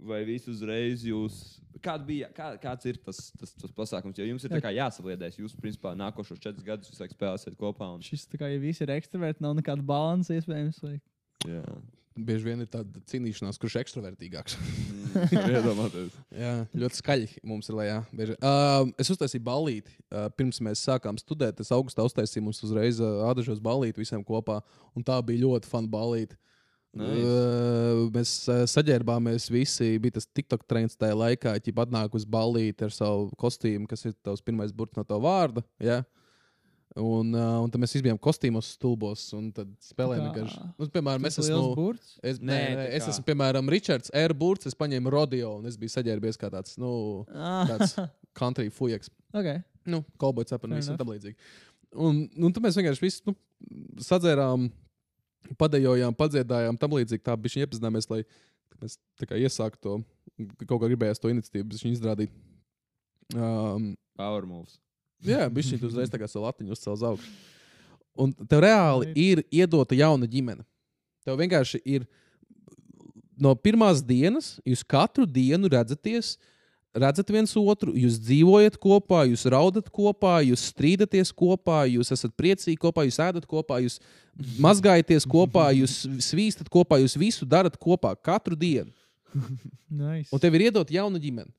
vai 0.00 0.22
visu 0.28 0.54
uzreiz 0.54 1.04
jūs. 1.06 1.42
Kāda 1.82 2.06
bija, 2.06 2.28
kā, 2.36 2.52
kāds 2.62 2.86
ir 2.86 2.98
tas, 3.02 3.24
tas, 3.38 3.54
tas 3.58 3.72
pasākums? 3.76 4.18
Jo 4.18 4.26
jums 4.28 4.44
ir 4.46 4.54
jāsaliedēs. 4.76 5.40
Jūs, 5.40 5.56
principā, 5.58 5.96
nākošos 5.98 6.42
četrus 6.42 6.66
gadus 6.66 6.92
visā 6.92 7.08
spēlēsiet 7.10 7.58
kopā. 7.58 7.88
Un, 7.96 8.04
Šis 8.06 8.28
tā 8.30 8.38
kā 8.40 8.50
ja 8.52 8.60
visi 8.62 8.84
ir 8.86 8.94
ekstraverti, 8.94 9.42
nav 9.42 9.56
nekāda 9.58 9.84
balanss 9.86 10.30
iespējams. 10.34 10.78
Vai... 10.84 10.94
jā, 11.48 11.64
Bieži 12.12 12.44
vien 12.44 12.60
ir 12.60 12.68
tāda 12.68 13.00
cīnīšanās, 13.08 13.56
kurš 13.60 13.78
ir 13.78 13.82
ekstravertīgāks. 13.86 14.56
Mm, 14.60 15.52
iedomājieties. 15.56 16.16
Jā, 16.36 16.52
ļoti 16.82 16.98
skaļi 16.98 17.28
mums 17.48 17.70
ir 17.70 17.78
lejā. 17.78 17.96
Bieži. 18.12 18.36
Uh, 18.36 18.90
es 19.00 19.08
uztaisīju 19.14 19.44
balīti. 19.46 19.94
Uh, 20.10 20.26
pirms 20.36 20.60
mēs 20.64 20.84
sākām 20.84 21.16
studēt, 21.20 21.62
es 21.64 21.72
augustā 21.72 22.04
uztaisīju 22.04 22.44
mums 22.44 22.60
uzreiz 22.66 23.00
uh, 23.00 23.24
ādažos 23.30 23.62
balīti 23.64 24.04
visiem 24.04 24.24
kopā. 24.28 24.60
Un 24.92 25.06
tā 25.08 25.16
bija 25.24 25.46
ļoti 25.46 25.72
fun 25.72 25.88
balīti. 25.92 26.36
Nice. 26.92 27.24
Uh, 27.24 28.00
mēs 28.12 28.30
uh, 28.52 28.62
saģērbāmies 28.68 29.46
visi. 29.52 29.94
Bija 30.02 30.18
tas 30.18 30.26
TikTok 30.28 30.66
trends 30.68 30.98
tajā 31.00 31.14
laikā, 31.16 31.54
ja 31.56 31.62
atnāk 31.86 32.12
uz 32.18 32.26
balīti 32.28 32.84
ar 32.84 32.92
savu 32.92 33.30
kostīmu, 33.40 33.86
kas 33.88 34.04
ir 34.10 34.12
tavs 34.20 34.44
pirmais 34.44 34.74
burts 34.76 34.98
no 35.00 35.04
tava 35.08 35.22
vārda. 35.24 35.62
Ja? 35.80 36.02
Un, 37.00 37.30
uh, 37.32 37.62
un 37.64 37.70
tad 37.72 37.80
mēs 37.80 37.94
bijām 38.04 38.18
kostīmos, 38.20 38.74
stulbos, 38.76 39.22
un 39.32 39.46
tad 39.56 39.70
spēlējām 39.80 40.26
Kā? 40.26 40.32
vienkārši. 40.34 40.64
Nu, 40.76 40.88
piemēram, 40.92 41.24
es 41.30 41.38
esmu. 41.40 41.62
burts. 41.78 42.10
Es, 42.20 42.36
Nē, 42.42 42.52
nē, 42.52 42.74
nē, 42.76 42.84
tā 42.84 42.98
es 42.98 43.06
esmu, 43.14 43.24
piemēram, 43.30 43.70
Ričards 43.72 44.12
Airburts. 44.12 44.68
Es 44.68 44.76
paņēmu 44.76 45.12
rodeo, 45.14 45.54
un 45.62 45.70
es 45.72 45.78
biju 45.80 45.94
saģērbies 45.96 46.36
kā 46.36 46.52
tāds, 46.52 46.76
nu, 46.82 46.92
Ah, 47.32 47.64
tāds 47.72 47.96
country 48.36 48.68
fujaks. 48.68 49.08
okay. 49.32 49.62
Nu, 49.88 50.02
Fair 50.76 50.82
visam 50.82 50.92
enough. 50.94 51.06
tam 51.06 51.14
līdzīgi. 51.16 51.36
Un, 51.96 52.20
un 52.36 52.52
tad 52.52 52.62
mēs 52.68 52.76
vienkārši 52.76 53.02
visi 53.08 53.24
nu, 53.26 53.32
sadzērām, 54.04 54.68
padējojām, 55.58 56.14
padziedājām, 56.16 56.78
tam 56.80 56.96
līdzīgi. 56.96 57.24
Tā 57.26 57.36
bija 57.38 57.64
iepazināmies, 57.64 58.08
lai 58.10 58.22
mēs 58.82 58.98
tā 59.20 59.28
kā 59.30 59.38
iesāktu 59.40 59.80
to, 59.82 59.96
kaut 60.64 60.78
kā 60.78 60.88
gribējās 60.88 61.22
to 61.22 61.30
iniciatīvu, 61.32 61.68
bet 61.70 61.84
viņi 61.84 61.98
izrādīja. 61.98 62.32
Um, 63.32 63.92
Power 64.18 64.46
moves. 64.46 64.76
jā, 65.24 65.46
bija 65.48 65.70
šī 65.70 65.80
uzreiz 65.86 66.10
tā 66.12 66.20
kā 66.20 66.28
savu 66.28 66.44
latiņu 66.46 66.74
uzcēla 66.74 66.96
uz 66.98 67.04
augšu. 67.12 67.30
Un 68.22 68.32
tev 68.44 68.60
reāli 68.64 69.12
ir 69.16 69.44
iedota 69.48 69.96
jauna 69.96 70.28
ģimene. 70.28 70.66
Tev 71.24 71.38
vienkārši 71.40 71.80
ir 71.88 72.04
no 73.40 73.54
pirmās 73.56 74.02
dienas, 74.04 74.56
jūs 74.68 74.82
katru 74.84 75.24
dienu 75.24 75.70
redzaties, 75.72 76.34
redzat 76.96 77.30
viens 77.32 77.54
otru, 77.56 77.94
jūs 77.96 78.18
dzīvojat 78.22 78.76
kopā, 78.80 79.24
jūs 79.30 79.44
raudat 79.52 79.88
kopā, 79.92 80.38
jūs 80.46 80.66
strīdaties 80.72 81.32
kopā, 81.36 81.84
jūs 81.90 82.12
esat 82.14 82.34
priecīgi 82.38 82.78
kopā, 82.80 83.06
jūs 83.08 83.20
ēdat 83.22 83.48
kopā, 83.48 83.80
jūs 83.84 83.98
mazgājaties 84.62 85.26
kopā, 85.28 85.70
jūs 85.76 86.02
svīstat 86.24 86.70
kopā, 86.72 87.00
jūs 87.02 87.16
visu 87.20 87.48
darat 87.48 87.78
kopā 87.80 88.14
katru 88.16 88.58
dienu. 88.58 88.92
Nice. 89.92 90.30
Un 90.32 90.40
tev 90.40 90.54
ir 90.56 90.70
iedota 90.70 90.94
jauna 90.94 91.18
ģimene. 91.20 91.50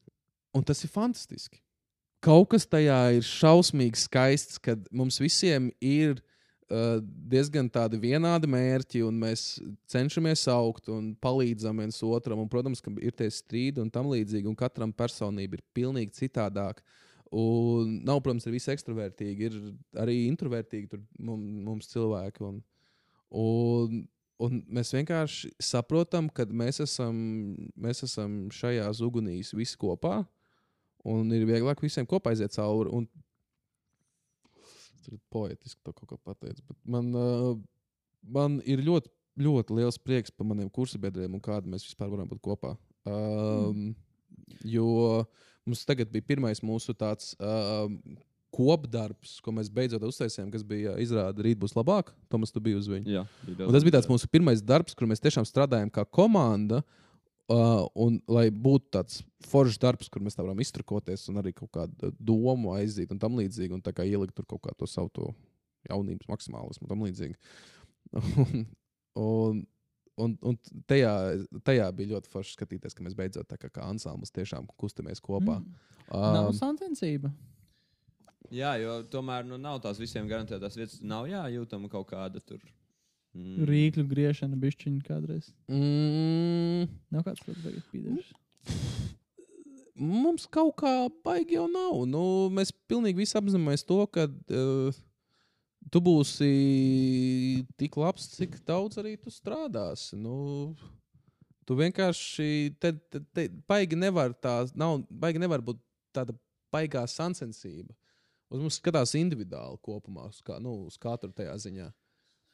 Un 0.58 0.64
tas 0.66 0.80
ir 0.82 0.90
fantastiski. 0.90 1.60
Kaut 2.24 2.48
kas 2.50 2.66
tajā 2.66 2.98
ir 3.20 3.26
šausmīgi 3.28 4.00
skaists, 4.02 4.58
kad 4.58 4.82
mums 4.90 5.20
visiem 5.22 5.68
ir 5.78 6.18
diezgan 6.70 7.68
tādi 7.72 8.00
vienādi 8.02 8.48
mērķi, 8.50 9.04
un 9.08 9.18
mēs 9.22 9.46
cenšamies 9.92 10.46
augt 10.52 10.90
un 10.92 11.14
palīdzam 11.22 11.82
viens 11.84 12.00
otram. 12.06 12.44
Un, 12.44 12.50
protams, 12.52 12.82
ka 12.84 12.94
ir 13.04 13.16
tie 13.18 13.30
strīdi 13.34 13.82
un 13.84 13.92
tam 13.94 14.10
līdzīgi, 14.12 14.48
un 14.50 14.58
katram 14.58 14.94
personība 14.96 15.60
ir 15.60 15.66
pilnīgi 15.76 16.16
citādāka. 16.24 16.86
Un 17.34 18.00
nav, 18.06 18.22
protams, 18.22 18.46
arī 18.46 18.60
visi 18.60 18.72
ekstravertīgi, 18.74 19.50
ir 19.50 19.56
arī 20.00 20.20
introvertīgi 20.28 20.92
tur 20.92 21.02
mums, 21.18 21.90
cilvēki. 21.90 22.46
Un, 22.46 22.62
un, 23.42 24.04
un 24.46 24.62
mēs 24.70 24.94
vienkārši 24.94 25.50
saprotam, 25.58 26.30
ka 26.30 26.46
mēs 26.46 26.84
esam, 26.86 27.18
mēs 27.74 28.06
esam 28.06 28.46
šajās 28.54 29.02
ugunīs 29.06 29.54
visi 29.58 29.80
kopā. 29.82 30.22
Un 31.04 31.34
ir 31.36 31.48
vieglāk 31.50 31.82
visiem 31.84 32.08
kopā 32.08 32.32
aiziet 32.32 32.56
cauri. 32.56 32.94
Un... 32.94 33.10
Tur 35.04 35.20
poetiski 35.34 35.80
to 35.84 35.94
kaut 35.94 36.10
ko 36.14 36.18
pateikt. 36.24 36.64
Bet 36.70 36.80
man, 36.96 37.12
uh, 37.18 37.54
man 38.24 38.60
ir 38.70 38.84
ļoti, 38.86 39.12
ļoti 39.44 39.80
liels 39.80 40.00
prieks 40.02 40.34
par 40.34 40.48
maniem 40.50 40.72
kursabiedriem 40.74 41.36
un 41.36 41.44
kāda 41.44 41.70
mēs 41.70 41.86
vispār 41.88 42.12
varam 42.14 42.30
būt 42.30 42.44
kopā. 42.44 42.76
Um, 43.04 43.72
mm. 43.74 43.96
Jo 44.70 45.26
mums 45.68 45.84
tagad 45.88 46.12
bija 46.12 46.26
pirmais 46.34 46.62
mūsu 46.64 46.96
tāds 46.98 47.34
um, 47.40 47.98
kopdarbs, 48.54 49.38
ko 49.44 49.54
mēs 49.56 49.72
beidzot 49.74 50.04
uztaisījām, 50.06 50.52
kas 50.54 50.66
bija 50.68 50.96
izrāda 51.02 51.46
rīt 51.46 51.60
būs 51.62 51.74
labāk. 51.78 52.12
Tomas, 52.32 52.54
tu 52.54 52.62
biji 52.64 52.82
uz 52.82 52.90
viņu. 52.92 53.10
Jā, 53.10 53.24
bija 53.48 53.70
tas 53.74 53.86
bija 53.86 53.98
tāds 53.98 54.10
mūsu 54.12 54.30
pirmais 54.32 54.62
darbs, 54.62 54.96
kur 54.98 55.10
mēs 55.10 55.24
tiešām 55.24 55.48
strādājām 55.50 55.92
kā 55.94 56.06
komanda. 56.06 56.84
Uh, 57.52 57.84
un, 58.00 58.22
lai 58.32 58.46
būtu 58.48 58.88
tāds 58.96 59.20
foršs 59.50 59.76
darbs, 59.82 60.08
kur 60.08 60.24
mēs 60.24 60.38
tā 60.38 60.46
varam 60.46 60.62
iztrakoties 60.64 61.26
un 61.28 61.42
arī 61.42 61.52
kaut 61.58 61.74
kādu 61.76 62.14
domu 62.16 62.72
aiziet 62.78 63.12
un 63.12 63.20
tam 63.20 63.36
līdzīgi, 63.36 63.76
un 63.76 63.84
tā 63.84 63.92
kā 63.96 64.06
ielikt 64.08 64.38
tur 64.38 64.48
kaut 64.48 64.64
kā 64.64 64.72
to 64.80 64.88
savu 64.88 65.12
to 65.12 65.28
jaunības 65.90 66.30
maksimālismu 66.32 66.88
un 66.88 66.94
tam 66.94 67.04
līdzīgi. 67.04 67.36
un, 68.22 68.64
un, 69.20 69.60
un, 70.24 70.38
un 70.40 70.60
tajā, 70.88 71.12
tajā 71.68 71.90
bija 71.98 72.14
ļoti 72.14 72.32
forši 72.32 72.56
skatīties, 72.56 72.96
ka 72.96 73.04
mēs 73.04 73.18
beidzot 73.20 73.50
tā 73.52 73.60
kā, 73.60 73.68
kā 73.76 73.90
ansamblis 73.92 74.32
tiešām 74.32 74.70
kustamies 74.80 75.20
kopā. 75.24 75.60
Mm. 75.60 75.82
Nav 76.14 76.52
Um, 76.52 76.56
santensība. 76.56 77.32
Jā, 78.54 78.76
jo 78.78 79.00
tomēr 79.10 79.46
nu, 79.48 79.58
nav 79.58 79.80
tās 79.84 80.00
visiem 80.02 80.28
garantētās 80.30 80.76
vietas. 80.78 81.00
Nav 81.02 81.28
jājūtama 81.32 81.90
kaut 81.92 82.10
kāda 82.12 82.42
tur. 82.44 82.62
Mm. 83.34 83.64
Rīkļu 83.66 84.04
griešana 84.12 84.58
bišķiņa 84.62 85.04
kādreiz. 85.08 85.48
mm, 85.72 86.90
Nav 87.16 87.24
kāds 87.26 87.42
tāds 87.42 87.64
tagad 87.64 87.88
pīdērs. 87.90 88.28
mums 89.98 90.46
kaut 90.54 90.76
kā 90.82 90.92
baigi 91.26 91.58
jau 91.58 91.66
nav. 91.72 92.04
Nu, 92.10 92.22
mēs 92.54 92.72
pilnīgi 92.90 93.24
visi 93.24 93.38
apzināmies 93.40 93.86
to, 93.90 94.04
ka 94.14 94.28
uh, 94.30 95.02
tu 95.94 96.02
būsi 96.02 96.52
tik 97.78 97.98
labs, 97.98 98.28
cik 98.36 98.60
daudz 98.68 99.02
arī 99.02 99.16
tu 99.18 99.34
strādāsi. 99.34 100.14
Nu, 100.20 100.76
tu 101.66 101.78
vienkārši 101.80 102.76
te, 102.78 102.94
te, 103.10 103.24
te 103.34 103.48
baigi 103.70 103.98
nevar 103.98 104.34
tā, 104.38 104.60
nav, 104.78 105.02
baigi 105.10 105.42
nevar 105.42 105.64
būt 105.66 105.82
tāda 106.14 106.38
baigā 106.74 107.06
sancensība. 107.10 107.94
Uz 108.54 108.62
mums 108.62 108.78
skatās 108.78 109.16
individuāli 109.18 109.80
kopumā, 109.82 110.28
uz, 110.30 110.38
kā, 110.46 110.60
nu, 110.62 110.84
uz 110.86 110.98
katru 111.02 111.32
tajā 111.34 111.58
ziņā. 111.66 111.90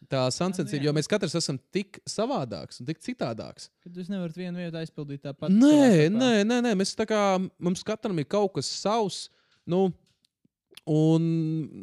Tā 0.09 0.21
sancensība, 0.31 0.87
jo 0.87 0.93
mēs 0.95 1.09
katrs 1.11 1.35
esam 1.35 1.57
tik 1.75 1.99
savādāks 2.07 2.79
un 2.79 2.87
tik 2.87 3.01
citādāks. 3.03 3.67
Kad 3.83 3.97
jūs 3.99 4.07
nevarat 4.09 4.37
vienu 4.39 4.61
vietu 4.61 4.79
aizpildīt 4.79 5.25
tāpat. 5.27 5.51
Nē, 5.51 6.07
nē, 6.13 6.31
nē, 6.47 6.61
nē, 6.65 6.71
mēs 6.79 6.95
tā 6.97 7.05
kā 7.09 7.23
mums 7.59 7.83
katram 7.85 8.21
ir 8.21 8.29
kaut 8.31 8.55
kas 8.55 8.71
savs. 8.79 9.27
Nu, 9.69 9.89
Un 10.89 11.25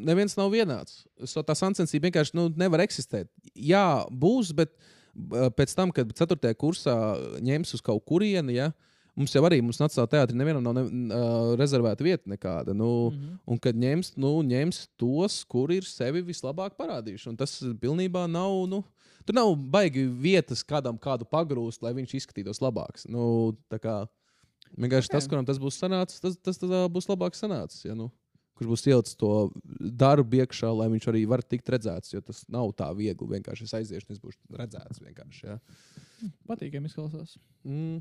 neviens 0.03 0.35
nav 0.35 0.51
vienāds. 0.51 1.05
So 1.31 1.43
tā 1.47 1.55
sacensība 1.55 2.09
vienkārši 2.09 2.35
nu, 2.35 2.49
nevar 2.59 2.83
eksistēt. 2.83 3.29
Jā, 3.55 4.03
būs, 4.11 4.51
bet 4.57 4.73
uh, 4.73 5.47
pēc 5.55 5.75
tam, 5.79 5.93
kad 5.95 6.11
4. 6.11 6.51
kursā 6.59 6.97
ņems 7.45 7.77
uz 7.77 7.85
kaut 7.87 8.03
kurieni, 8.09 8.57
ja, 8.57 8.73
mums 9.17 9.35
jau 9.35 9.43
arī 9.49 9.61
mums 9.65 9.81
Nacionālajā 9.81 10.13
teātrī 10.13 10.39
nevienam 10.39 10.65
nav 10.65 10.77
ne, 10.77 10.85
uh, 11.15 11.55
rezervēta 11.61 12.05
vieta 12.07 12.31
nekāda. 12.31 12.75
Nu, 12.77 13.11
mm. 13.11 13.17
-hmm. 13.17 13.39
Un 13.47 13.63
kad 13.63 13.77
ņems, 13.77 14.13
nu, 14.17 14.35
ņems 14.43 14.83
tos, 14.97 15.45
kuri 15.45 15.81
ir 15.81 15.89
sevi 15.89 16.23
vislabāk 16.23 16.77
parādījuši. 16.77 17.29
Un 17.33 17.37
tas 17.37 17.59
pilnībā 17.81 18.27
nav. 18.31 18.67
Nu, 18.69 18.85
Tur 19.27 19.35
nav 19.35 19.57
baigi 19.57 20.05
vietas 20.07 20.63
kādam 20.63 20.99
kādu 21.03 21.27
pagrūst, 21.27 21.83
lai 21.83 21.91
viņš 21.97 22.13
izskatītos 22.15 22.61
labāks. 22.63 23.09
Nu, 23.11 23.57
tā 23.69 23.81
kā 23.83 24.07
vienkārši 24.79 25.09
okay. 25.09 25.17
tas, 25.17 25.27
kuram 25.27 25.45
tas 25.49 25.59
būs 25.59 25.81
sanācis, 25.83 26.21
tas, 26.23 26.37
tas, 26.39 26.59
tas 26.59 26.71
būs 26.95 27.09
labāk 27.11 27.35
sanācis. 27.35 27.83
Ja, 27.89 27.97
nu, 27.99 28.07
kurš 28.55 28.71
būs 28.71 28.87
ielicis 28.87 29.19
to 29.19 29.33
darbu 29.99 30.39
iekšā, 30.41 30.71
lai 30.79 30.87
viņš 30.95 31.09
arī 31.11 31.25
var 31.27 31.43
tikt 31.43 31.69
redzēts. 31.75 32.15
Jo 32.15 32.23
tas 32.23 32.45
nav 32.53 32.71
tā 32.79 32.93
viegli. 32.95 33.33
Vienkārši 33.35 33.67
es 33.67 33.75
aiziešu, 33.81 34.13
es 34.15 34.23
būšu 34.23 34.61
redzēts. 34.63 35.03
Ja. 35.43 35.59
Patīkami 36.47 36.87
izklausās. 36.87 37.35
Mm. 37.67 37.99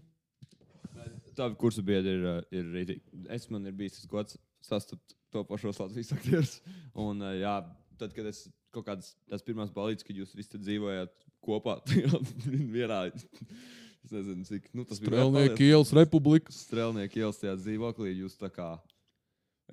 Tāda 1.35 1.55
kursa 1.59 1.83
biedra 1.85 2.13
ir, 2.15 2.27
uh, 2.29 2.41
ir 2.55 2.67
rītīgi. 2.73 3.25
Es 3.35 3.49
man 3.51 3.65
ir 3.67 3.75
bijis 3.77 3.99
tas 3.99 4.09
gods 4.11 4.37
sastapt 4.65 5.15
to 5.33 5.43
pašos 5.47 5.81
Latvijas 5.81 6.13
aktierus. 6.15 6.59
Un, 6.93 7.19
uh, 7.23 7.33
jā, 7.35 7.57
tad, 7.99 8.15
kad 8.15 8.29
es 8.29 8.45
kaut 8.75 8.87
kādas 8.87 9.13
tās 9.29 9.43
pirmās 9.45 9.73
balīdzes, 9.75 10.05
kad 10.07 10.17
jūs 10.19 10.35
visi 10.35 10.59
dzīvojāt 10.59 11.13
kopā, 11.45 11.77
vienā, 12.75 13.05
es 13.11 14.11
nezinu, 14.11 14.45
cik, 14.47 14.71
nu, 14.75 14.85
tas 14.87 14.99
bija 14.99 15.13
Strēlnieki 15.13 15.69
ielas 15.69 15.93
republikas. 15.95 16.65
Strēlnieki 16.67 17.23
ielas 17.23 17.39
tajā 17.41 17.55
dzīvoklī, 17.61 18.15
jūs 18.23 18.37
tā 18.41 18.51
kā. 18.53 18.73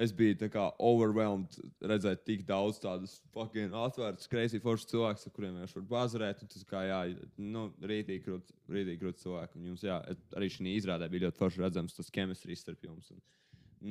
Es 0.00 0.12
biju 0.16 0.38
tā 0.40 0.46
kā 0.48 0.62
overwhelmed 0.80 1.52
redzēt 1.84 2.22
tik 2.24 2.46
daudz 2.48 2.78
tādas 2.80 3.18
fucking 3.34 3.74
atvērtas, 3.76 4.30
kreisī 4.32 4.60
foršas 4.62 4.88
cilvēkus, 4.88 5.26
ar 5.28 5.34
kuriem 5.36 5.58
vienkārši 5.58 5.76
var 5.76 5.84
bazarēt. 5.90 6.44
Tas 6.48 6.64
kā, 6.68 6.80
jā, 6.88 7.00
nu, 7.36 7.66
rītīgi 7.90 8.24
krūt, 8.24 8.54
rītīgi 8.72 9.02
krūt 9.02 9.20
cilvēku. 9.20 9.60
Un 9.60 9.68
jums, 9.68 9.84
jā, 9.84 9.98
arī 10.38 10.48
šī 10.54 10.72
izrādē 10.78 11.10
bija 11.12 11.26
ļoti 11.26 11.42
forši 11.42 11.64
redzams 11.66 11.98
tas 11.98 12.08
chemistry 12.14 12.56
starp 12.56 12.88
jums. 12.88 13.12
Un, 13.12 13.20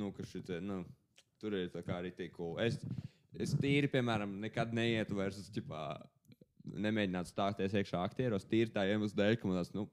nu, 0.02 0.10
ka 0.16 0.26
šitie, 0.26 0.58
nu, 0.64 0.80
tur 1.38 1.54
ir 1.60 1.70
tā 1.70 1.84
kā 1.86 2.00
arī 2.00 2.10
tik 2.18 2.34
cool. 2.34 2.56
Es, 2.62 2.80
es 3.38 3.54
tīri, 3.62 3.90
piemēram, 3.92 4.40
nekad 4.42 4.74
neietu 4.74 5.20
vairs 5.20 5.38
uz 5.38 5.52
ķipā, 5.54 5.84
nemēģināt 6.82 7.30
stāties 7.30 7.78
iekšā 7.78 8.02
aktieros, 8.02 8.48
tīri 8.50 8.74
tā 8.74 8.88
iemesla 8.90 9.22
dēļ, 9.22 9.38
ka 9.38 9.46
man 9.46 9.62
tas, 9.62 9.70
nu, 9.76 9.86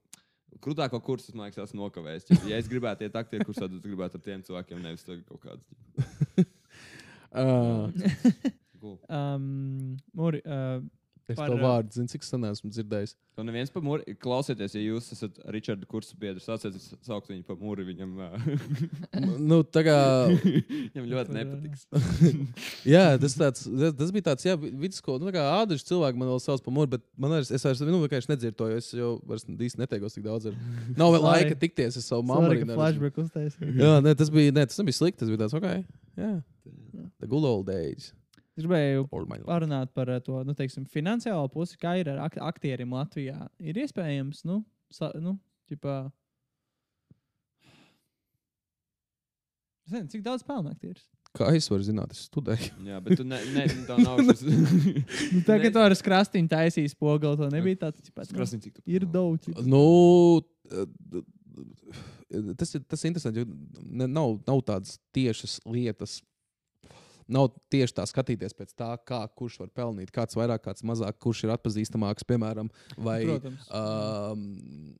Krūtāko 0.63 0.99
kursu, 1.05 1.35
man 1.37 1.47
liekas, 1.47 1.69
esmu 1.69 1.85
nokavējis. 1.85 2.31
Ja 2.49 2.57
es 2.59 2.67
gribētu 2.71 3.05
iet 3.05 3.15
aktieru 3.19 3.47
kursā, 3.47 3.67
tad 3.67 3.77
es 3.77 3.85
gribētu 3.85 4.19
ar 4.19 4.23
tiem 4.25 4.41
cilvēkiem, 4.47 4.81
nevis 4.83 5.05
kaut 5.07 5.43
kādus. 5.45 6.47
Uh, 7.29 7.91
Cool. 8.79 8.97
Um, 9.09 9.97
Muri, 10.15 10.39
uh, 10.45 10.79
es 11.29 11.37
Par, 11.37 11.49
to 11.51 11.57
ā, 11.57 11.61
vārdu 11.61 11.95
zinu, 11.95 12.09
cik 12.11 12.25
sen 12.25 12.45
esmu 12.49 12.71
dzirdējis. 12.73 13.13
To 13.37 13.43
neviens 13.45 13.71
par 13.73 13.83
mūri. 13.85 14.15
Klausieties, 14.19 14.73
ja 14.75 14.81
jūs 14.81 15.09
esat 15.15 15.37
Ričarda 15.53 15.87
kursa 15.89 16.17
biedrs, 16.19 16.47
sāciet 16.49 16.75
saukt 17.05 17.29
viņu 17.31 17.45
par 17.47 17.59
mūri. 17.61 17.85
Viņam, 17.87 18.15
ā, 18.25 18.29
nu, 19.51 19.61
tā 19.63 19.83
kā, 19.87 19.95
viņam 20.95 21.07
ļoti 21.13 21.35
nepatiks. 21.37 21.85
jā, 22.95 23.05
tas, 23.21 23.37
tāds, 23.39 23.63
tas, 23.69 23.95
tas 24.01 24.13
bija 24.15 24.27
tāds, 24.31 24.47
jā, 24.49 24.57
vidusskola. 24.59 25.21
Nu, 25.21 25.29
tā 25.29 25.37
kā 25.37 25.45
ādaži 25.61 25.87
cilvēki 25.91 26.21
man 26.21 26.33
vēl 26.33 26.43
sauc 26.43 26.65
par 26.65 26.75
mūru, 26.75 26.93
bet 26.97 27.05
man 27.15 27.37
vairs, 27.37 27.53
es 27.55 27.65
vairs 27.69 27.85
nu, 27.85 28.03
vienkārši 28.03 28.33
nedzirdu 28.33 28.59
to, 28.59 28.69
jo 28.73 28.83
es 28.83 28.91
jau 28.97 29.15
vairs 29.29 29.47
īsti 29.49 29.83
neteikos 29.85 30.17
tik 30.17 30.27
daudz. 30.27 30.51
Ar. 30.51 30.59
Nav 30.99 31.15
vēl 31.15 31.27
laika 31.29 31.59
tikties 31.63 32.01
ar 32.01 32.07
savu 32.09 32.27
mammu. 32.29 32.51
Arī. 32.51 33.49
Jā, 33.79 33.97
ne, 34.03 34.15
tas 34.17 34.33
bija, 34.33 34.55
ne, 34.55 34.67
tas 34.69 34.81
nebija 34.81 34.99
slikti. 34.99 35.21
Tas 35.23 35.31
bija 35.31 35.45
tāds, 35.45 35.55
ok, 35.57 35.69
jā. 36.19 36.37
The 37.19 37.27
good 37.27 37.45
old 37.45 37.67
days. 37.67 38.13
Es 38.59 38.65
gribēju 38.65 39.05
parunāt 39.47 39.93
par 39.95 40.09
uh, 40.11 40.19
to 40.23 40.41
nu, 40.43 40.51
teiksim, 40.57 40.83
finansiālo 40.91 41.47
pusi, 41.53 41.77
kā 41.79 41.93
ir 42.01 42.09
ar 42.11 42.25
ak 42.25 42.35
aktieriem 42.43 42.91
Latvijā. 42.91 43.45
Ir 43.63 43.79
iespējams, 43.79 44.43
nu, 44.49 44.59
sa, 44.91 45.13
nu 45.15 45.37
ģipā... 45.71 46.01
es 49.87 49.93
nezinu, 49.95 50.11
cik 50.11 50.25
daudz 50.25 50.43
pelna 50.43 50.73
aktieris. 50.75 51.07
Kā 51.37 51.51
es 51.55 51.69
varu 51.69 51.85
zināt, 51.85 52.11
es 52.11 52.25
studēju. 52.27 52.71
Jā, 52.89 52.99
bet 53.05 53.21
tu 53.21 53.25
ne, 53.27 53.39
ne, 53.53 53.63
tā 53.87 53.95
nav 54.03 54.19
šis. 54.27 54.43
Nu, 55.35 55.43
tā, 55.47 55.59
ka 55.61 55.71
tu 55.71 55.81
ar 55.83 55.95
skrastiņu 55.95 56.51
taisīji 56.51 56.91
spoguļu, 56.97 57.37
to 57.39 57.49
nebija 57.53 57.85
tāds, 57.85 58.09
nu, 58.09 58.25
Krasni, 58.33 58.59
cik 58.65 58.79
tu. 58.79 58.85
ir 58.89 59.05
daudz. 59.07 59.45
ģipā. 59.45 59.63
Nu, 59.69 59.83
eh, 60.73 61.21
tas 62.57 62.73
ir 62.75 62.83
tas 62.89 63.05
ir 63.05 63.13
interesanti, 63.13 63.45
jo 63.45 63.85
ne- 63.85 64.09
nav, 64.09 64.39
nav 64.49 64.65
tādas 64.65 64.97
tiešas 65.15 65.59
lietas. 65.69 66.19
Nav 67.29 67.51
tieši 67.69 67.95
tā 67.99 68.05
skatīties 68.09 68.55
pēc 68.57 68.73
tā, 68.77 68.93
kā 69.05 69.21
kurš 69.37 69.59
var 69.63 69.69
pelnīt, 69.75 70.13
kāds 70.15 70.37
vairāk, 70.39 70.63
kāds 70.65 70.85
mazāk, 70.87 71.19
kurš 71.21 71.45
ir 71.45 71.53
atpazīstamāks, 71.53 72.25
piemēram, 72.29 72.71
vai, 72.97 73.19
Protams. 73.27 73.67
um, 73.69 74.95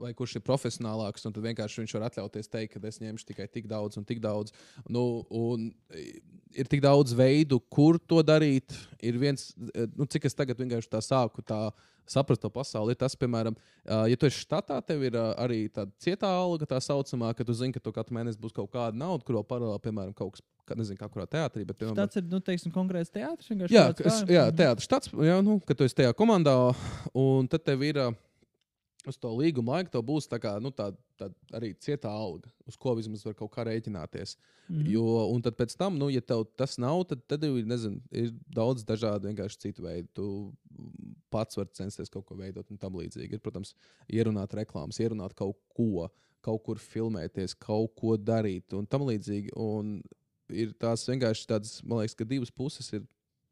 vai 0.00 0.12
kurš 0.16 0.38
ir 0.38 0.44
profesionālāks. 0.46 1.26
un 1.28 1.36
Tad 1.36 1.44
vienkārši 1.44 1.82
viņš 1.82 1.94
var 1.98 2.08
atļauties 2.08 2.50
teikt, 2.50 2.74
ka 2.74 2.88
es 2.88 3.00
ņemšu 3.02 3.28
tikai 3.30 3.46
tik 3.52 3.68
daudz 3.70 4.00
un 4.00 4.06
tik 4.08 4.22
daudz. 4.24 4.54
Nu, 4.88 5.24
un 5.30 5.70
ir 6.56 6.70
tik 6.70 6.82
daudz 6.84 7.14
veidu, 7.16 7.60
kur 7.70 8.00
to 8.00 8.22
darīt. 8.26 8.74
Ir 9.02 9.20
viens, 9.20 9.52
eh, 9.74 9.86
nu, 9.96 10.08
cik 10.10 10.26
es 10.26 10.36
tagad 10.36 10.58
vienkārši 10.58 10.90
tā 10.90 11.02
sāku 11.04 11.44
tā 11.44 11.68
saprast 12.06 12.40
to 12.42 12.50
pasauli, 12.50 12.92
ir 12.92 12.96
tas, 12.96 13.14
piemēram, 13.16 13.56
ja 13.86 14.16
tu 14.16 14.26
esi 14.26 14.44
štatā, 14.46 14.80
tev 14.86 15.02
ir 15.02 15.12
arī 15.12 15.68
tāda 15.72 15.90
cietā 16.00 16.26
alga, 16.26 16.66
tā 16.66 16.80
saucamā, 16.80 17.34
ka 17.36 17.44
tu 17.44 17.52
zini, 17.54 17.72
ka 17.72 17.80
tu 17.80 17.92
katru 17.92 18.14
mēnesi 18.16 18.38
būs 18.40 18.52
kaut 18.56 18.70
kāda 18.72 18.96
nauda, 18.96 19.24
kur 19.24 19.36
vēl 19.40 19.44
paralēli, 19.46 19.82
piemēram, 19.84 20.14
kaut 20.14 20.32
kas, 20.36 20.42
ka, 20.66 20.74
nezinu, 20.78 20.96
kā 20.98 21.08
kurā 21.10 21.26
teātrī, 21.26 21.64
bet, 21.66 21.76
piemēram, 21.78 21.96
Tas 21.96 22.16
ir, 22.16 22.22
nu, 22.30 22.40
teiksim, 22.40 22.72
konkrēts 22.72 23.10
teātris. 23.10 23.50
Jā, 23.70 23.88
tāds, 23.92 24.00
kā- 24.00 24.26
jā 24.30 24.46
Mhm. 24.48 24.56
teātris 24.56 24.88
tāds, 24.88 25.08
jā, 25.12 25.42
nu, 25.44 25.60
ka 25.60 25.74
tu 25.74 25.84
esi 25.84 25.94
tajā 25.94 26.14
komandā, 26.14 26.74
un 27.14 27.48
tad 27.48 27.64
tev 27.64 27.82
ir 27.82 27.94
uz 29.08 29.16
to 29.20 29.30
līguma 29.32 29.78
laiku, 29.78 29.92
tev 29.94 30.02
būs 30.08 30.28
tā 30.30 30.40
kā, 30.42 30.54
nu, 30.62 30.72
tā, 30.74 30.90
tā 31.20 31.30
arī 31.56 31.72
cietā 31.80 32.10
alga, 32.12 32.50
uz 32.68 32.76
ko 32.80 32.94
vismaz 32.98 33.22
var 33.26 33.36
kaut 33.38 33.52
kā 33.54 33.64
rēķināties. 33.68 34.36
Mhm. 34.68 34.86
Jo, 34.92 35.04
un 35.32 35.42
tad 35.44 35.56
pēc 35.58 35.76
tam, 35.78 35.96
nu, 36.00 36.10
ja 36.12 36.22
tev 36.22 36.44
tas 36.58 36.76
nav, 36.82 37.04
tad, 37.10 37.22
tad 37.30 37.44
ir, 37.46 37.60
nezinu, 37.66 38.02
ir 38.12 38.32
daudz 38.54 38.84
dažādu 38.86 39.30
vienkārši 39.30 39.62
citu 39.66 39.86
veidu. 39.86 40.10
Tu 40.16 40.26
pats 41.32 41.58
vari 41.58 41.74
censties 41.76 42.12
kaut 42.12 42.26
ko 42.28 42.36
veidot 42.38 42.68
un 42.70 42.80
tam 42.80 42.98
līdzīgi. 43.00 43.38
Ir, 43.38 43.42
protams, 43.44 43.74
ierunāt 44.10 44.54
reklāmas, 44.58 45.00
ierunāt 45.02 45.34
kaut 45.38 45.58
ko, 45.74 46.08
kaut 46.44 46.64
kur 46.66 46.80
filmēties, 46.80 47.56
kaut 47.60 47.94
ko 47.98 48.16
darīt 48.16 48.76
un 48.76 48.86
tam 48.90 49.06
līdzīgi. 49.08 49.54
Un 49.60 49.98
ir 50.50 50.74
tās 50.80 51.06
vienkārši 51.08 51.48
tādas, 51.50 51.78
man 51.84 52.02
liekas, 52.02 52.16
ka 52.18 52.28
divas 52.28 52.52
puses 52.54 52.90
ir 52.96 53.06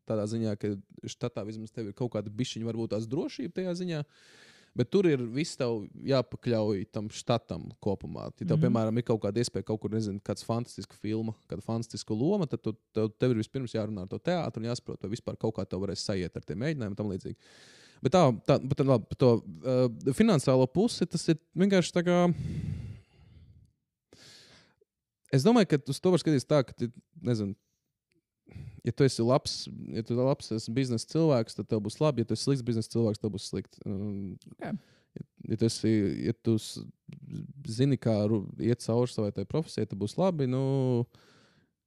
tādā 0.09 0.25
ziņā, 0.29 0.55
ka 0.61 0.73
štatā 1.09 1.45
vismaz 1.47 1.73
tev 1.75 1.91
ir 1.91 1.97
kaut 1.97 2.15
kāda 2.15 2.33
bišķiņa, 2.33 2.69
varbūt 2.69 2.95
tās 2.95 3.09
drošība 3.11 3.59
tajā 3.61 3.75
ziņā. 3.83 4.03
Bet 4.79 4.93
tur 4.95 5.09
ir 5.11 5.22
viss 5.35 5.59
tev 5.59 5.89
jāpakļauj 6.07 6.85
tam 6.95 7.09
štatam 7.11 7.64
kopumā. 7.83 8.29
Ja 8.29 8.31
tev, 8.31 8.45
mm. 8.45 8.53
-hmm. 8.53 8.62
piemēram, 8.66 9.01
ir 9.01 9.07
kaut 9.09 9.20
kāda 9.24 9.43
iespēja 9.43 9.66
kaut 9.66 9.81
kur, 9.83 9.91
nezinu, 9.91 10.20
kāda 10.22 10.45
fantastiska 10.47 10.95
filma, 10.95 11.35
kāda 11.51 11.64
fantastiska 11.66 12.14
loma, 12.14 12.47
tad 12.47 12.62
tu, 12.62 12.76
tev, 12.95 13.11
tev 13.18 13.35
ir 13.35 13.43
vispirms 13.43 13.74
jārunā 13.74 14.07
ar 14.07 14.12
to 14.12 14.20
teātru 14.22 14.62
un 14.62 14.70
jāsaprot, 14.70 15.03
vai 15.03 15.11
vispār 15.16 15.37
kaut 15.37 15.57
kā 15.57 15.66
tev 15.66 15.83
varēs 15.83 16.07
sajiet 16.07 16.37
ar 16.37 16.47
tiem 16.47 16.62
mēģinājumiem 16.62 16.95
un 16.95 17.01
tam 17.01 17.11
līdzīgi. 17.11 17.37
Bet 18.03 18.14
tā, 18.14 18.22
tā 18.47 18.59
bet, 18.62 18.85
labi, 18.87 19.09
par 19.11 19.18
to 19.18 19.31
uh, 19.43 20.12
finansiālo 20.14 20.68
pusi, 20.70 21.07
tas 21.11 21.26
ir 21.29 21.41
vienkārši 21.59 21.95
tā 21.97 22.05
kā. 22.07 22.18
Es 25.35 25.43
domāju, 25.43 25.72
ka 25.72 25.83
uz 25.91 25.99
to 25.99 26.14
var 26.14 26.22
skatīties 26.22 26.47
tā, 26.47 26.62
ka, 26.62 26.93
nezinu, 27.26 27.59
ja 28.89 28.95
tu 28.97 29.05
esi 29.07 29.24
labs, 29.24 29.57
ja 29.93 30.03
tu 30.07 30.16
labs 30.16 30.53
esi 30.57 30.72
biznesa 30.74 31.09
cilvēks, 31.12 31.59
tad 31.59 31.68
tev 31.70 31.82
būs 31.84 32.01
labi. 32.01 32.24
Ja 32.24 32.28
tu 32.30 32.36
esi 32.36 32.47
slikts 32.49 32.64
biznesa 32.66 32.93
cilvēks, 32.97 33.20
tad 33.22 33.34
būs 33.34 33.49
slikti. 33.53 33.82
Um, 33.84 34.36
Ok. 34.57 34.78
ja 35.51 35.57
tu, 35.61 35.66
esi, 35.68 35.93
ja 36.28 36.34
tu 36.47 36.57
zini, 37.68 37.99
kā 38.01 38.14
iet 38.64 38.84
cauri 38.84 39.11
savai 39.12 39.32
tai 39.36 39.45
profesijai, 39.49 39.89
tad 39.91 39.99
būs 40.01 40.16
labi. 40.20 40.47
Nu, 40.51 40.62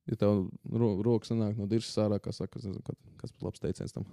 ja 0.09 0.17
tev 0.19 0.45
ro, 0.69 0.91
rokas 1.05 1.33
nāk 1.33 1.57
no 1.59 1.67
dirzas 1.71 1.97
ārā, 2.03 2.19
kā 2.21 2.33
saka, 2.35 2.59
nezinu, 2.59 2.83
kas 3.21 3.33
būtu 3.33 3.47
labs 3.49 3.63
teiciens 3.63 3.95
tam. 3.95 4.05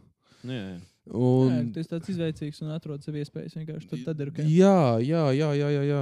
Nu, 0.47 0.55
jā, 0.55 0.65
jā. 0.71 0.79
Un, 1.19 1.51
Jā, 1.51 1.61
tu 1.75 1.81
esi 1.83 1.91
tāds 1.91 2.11
izveicīgs 2.13 2.63
un 2.63 2.71
atrod 2.75 3.03
sev 3.03 3.17
iespējas 3.19 3.57
vienkārši. 3.59 3.89
Tad, 3.91 4.05
tad 4.07 4.21
ir 4.23 4.31
ok. 4.31 4.41
Jā, 4.47 4.79
jā, 5.03 5.25
jā, 5.35 5.49
jā, 5.59 5.71
jā, 5.75 5.83
jā. 5.89 6.01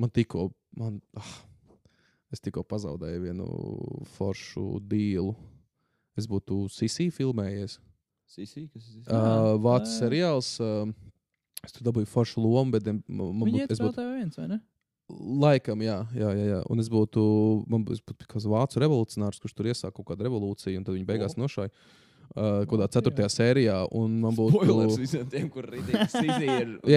Man 0.00 0.10
tikko, 0.10 0.48
man, 0.80 0.96
ah, 1.20 1.32
es 2.32 2.40
tikko 2.42 2.64
pazaudēju 2.66 3.22
vienu 3.28 3.46
foršu 4.16 4.80
dīlu. 4.90 5.36
Es 6.18 6.28
būtu 6.28 6.66
Sisi 6.72 7.08
filmējies. 7.14 7.78
Sisi, 8.32 8.66
kas 8.72 8.90
ir? 8.96 9.06
Uh, 9.06 9.54
Vācu 9.62 9.90
seriāls. 9.92 10.54
Uh, 10.62 10.92
es 11.64 11.74
tur 11.74 11.86
dabūju 11.88 12.08
foršu 12.10 12.42
lomu, 12.42 12.74
bet 12.74 12.88
man 12.88 13.42
vēl 13.44 13.66
būtu, 13.68 13.96
tev 13.96 14.14
viens, 14.16 14.38
vai 14.40 14.48
ne? 14.50 14.60
laikam, 15.42 15.82
jā, 15.84 15.98
jā, 16.16 16.30
jā, 16.36 16.46
jā. 16.54 16.60
Un 16.72 16.82
es 16.82 16.88
būtu, 16.92 17.22
man 17.70 17.84
būtu 17.86 18.14
kāds 18.28 18.46
vācu 18.48 18.80
revolucionārs, 18.82 19.40
kurš 19.42 19.56
tur 19.56 19.68
iesāka 19.70 19.94
kaut 19.98 20.12
kādu 20.12 20.26
revolūciju, 20.28 20.78
un 20.78 20.86
tad 20.86 20.96
viņi 20.96 21.08
beigās 21.08 21.36
nošāja. 21.40 21.72
Uh, 22.32 22.62
kaut 22.64 22.70
kādā 22.78 22.86
Vācijā. 22.86 22.92
ceturtajā 22.96 23.26
sērijā, 23.28 23.74
un 23.92 24.14
man 24.22 24.32
būtu. 24.32 24.56
Spoilers 24.62 24.94
visiem 24.96 25.26
tiem, 25.28 25.48
kur 25.52 25.66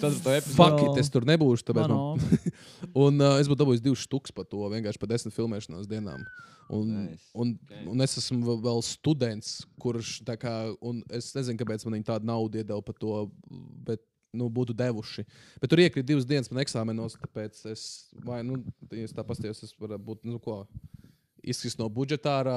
ceturto 0.00 0.32
epizodu. 0.38 0.56
Fuck 0.56 0.84
it, 0.86 1.00
es 1.02 1.10
tur 1.12 1.26
nebūšu. 1.28 1.66
Tāpēc 1.68 1.90
man, 1.92 2.22
un 3.04 3.20
uh, 3.20 3.34
es 3.42 3.50
būtu 3.50 3.60
dabūjis 3.60 3.82
divus 3.84 4.06
štukus 4.06 4.32
par 4.32 4.46
to, 4.48 4.62
vienkārši 4.72 5.02
par 5.02 5.10
desmit 5.12 5.36
filmēšanās 5.36 5.90
dienām. 5.90 6.24
Un, 6.70 6.86
Nice. 7.10 7.26
un, 7.34 7.52
Okay. 7.66 7.82
un 7.90 8.00
es 8.06 8.16
esmu 8.22 8.40
vēl- 8.46 8.60
vēl 8.62 8.80
students, 8.86 9.66
kurš 9.82 10.20
tā 10.24 10.36
kā, 10.40 10.54
un 10.80 11.02
es 11.10 11.32
nezinu, 11.34 11.58
kāpēc 11.60 11.84
man 11.84 11.98
viņi 11.98 12.06
tādu 12.12 12.30
naudu 12.30 12.62
iedeva 12.62 12.80
par 12.86 12.94
to, 12.94 13.26
bet 13.84 14.00
nu, 14.32 14.46
būtu 14.48 14.72
devuši. 14.78 15.24
Bet 15.60 15.72
tur 15.74 15.82
iekrīt 15.82 16.06
divas 16.06 16.24
dienas 16.24 16.48
man 16.54 16.62
eksāmenos, 16.64 17.18
tāpēc 17.18 17.64
es, 17.72 17.84
vai, 18.24 18.40
nu, 18.46 18.60
ja 18.94 19.02
es 19.04 19.12
tā 19.12 19.24
pastījos, 19.26 19.64
es 19.66 19.74
varētu 19.76 20.06
būt, 20.06 20.22
nu, 20.30 20.38
ko, 20.38 20.60
izkrist 21.42 21.78
no 21.80 21.88
budžetārā, 21.92 22.54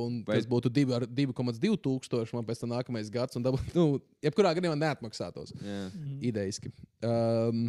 un 0.00 0.22
Vai- 0.26 0.36
tas 0.40 0.46
būtu 0.50 0.70
divi 0.72 0.94
ar 0.96 1.06
2,2 1.06 1.76
tūkstoši, 1.84 2.34
man 2.34 2.44
pēc 2.48 2.60
tam 2.62 2.72
nākamais 2.74 3.10
gads, 3.12 3.36
un 3.38 3.44
dabūt, 3.46 3.72
nu, 3.78 4.00
jebkurā 4.24 4.54
gadījumā 4.56 4.76
neatmaksātos 4.80 5.54
Jā. 5.60 5.90
idejiski. 6.24 6.72
Um, 7.04 7.68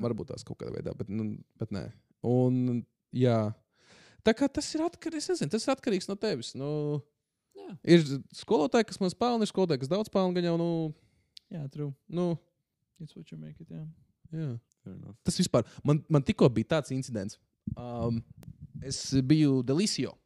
varbūt 0.00 0.30
tās 0.32 0.44
kaut 0.46 0.60
kādā 0.60 0.76
veidā, 0.78 0.94
bet, 0.96 1.08
nu, 1.12 1.32
bet 1.60 1.72
nē. 1.74 1.86
Un, 2.26 2.82
jā. 3.16 3.50
Tā 4.26 4.34
kā 4.36 4.48
tas 4.52 4.66
ir 4.76 4.84
atkarīgs, 4.84 5.30
nezinu, 5.32 5.50
tas 5.52 5.64
ir 5.66 5.72
atkarīgs 5.74 6.08
no 6.10 6.16
tevis. 6.20 6.52
Nu, 6.58 7.00
Jā. 7.56 7.74
ir 7.96 8.04
skolotāji, 8.36 8.86
kas 8.90 9.00
maz 9.00 9.14
pelna, 9.16 9.44
ir 9.46 9.50
skolotāji, 9.52 9.80
kas 9.84 9.90
daudz 9.92 10.10
pelna. 10.12 10.34
Gan 10.36 10.50
jau, 10.50 10.56
nu, 10.60 10.70
Jā, 11.50 11.64
true. 11.72 11.90
nu, 12.08 12.34
It's 13.00 13.16
what 13.16 13.30
you 13.32 13.38
make 13.40 13.56
it, 13.64 13.70
jā. 13.72 13.80
jā. 14.36 14.50
Fair 14.84 14.92
enough. 14.94 15.16
Tas 15.24 15.38
vispār, 15.40 15.64
man, 15.84 16.02
man 16.12 16.20
tikko 16.22 16.50
bija 16.52 16.68
tāds 16.76 16.92
incidents. 16.92 17.38
Um, 17.80 18.18
es 18.86 19.04
biju 19.22 19.60
Delisio. 19.66 20.16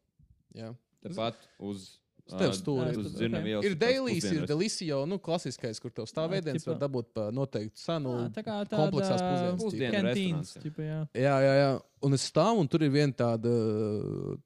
Jā. 0.55 0.73
Tepat 1.05 1.39
uz. 1.59 1.93
Tev 2.25 2.55
stūri. 2.57 2.95
Uz 2.97 3.11
Ok. 3.11 3.19
zirnavas 3.19 3.49
ielas 3.51 3.67
Ir 3.69 3.75
Dailijs, 3.77 4.25
ir. 4.33 4.47
Delisio, 4.49 5.03
nu, 5.05 5.19
klasiskais, 5.21 5.77
kur 5.77 5.93
tev 5.93 6.07
stāv 6.09 6.33
ēdiens, 6.33 6.65
var 6.65 6.79
dabūt 6.81 7.11
pa 7.13 7.27
noteiktu 7.29 7.77
cenu. 7.77 8.15
Tā 8.33 8.41
kā 8.41 8.55
tāda 8.65 8.79
kompleksās 8.79 9.25
pusdienas, 9.61 10.55
jā. 10.57 10.63
tipa, 10.63 10.87
jā. 10.87 11.03
Jā, 11.21 11.35
jā. 11.45 11.69
Un 12.01 12.17
es 12.17 12.25
stāvu, 12.31 12.63
un 12.65 12.71
tur 12.73 12.87
ir 12.87 12.95
viena 12.95 13.13
tāda, 13.13 13.53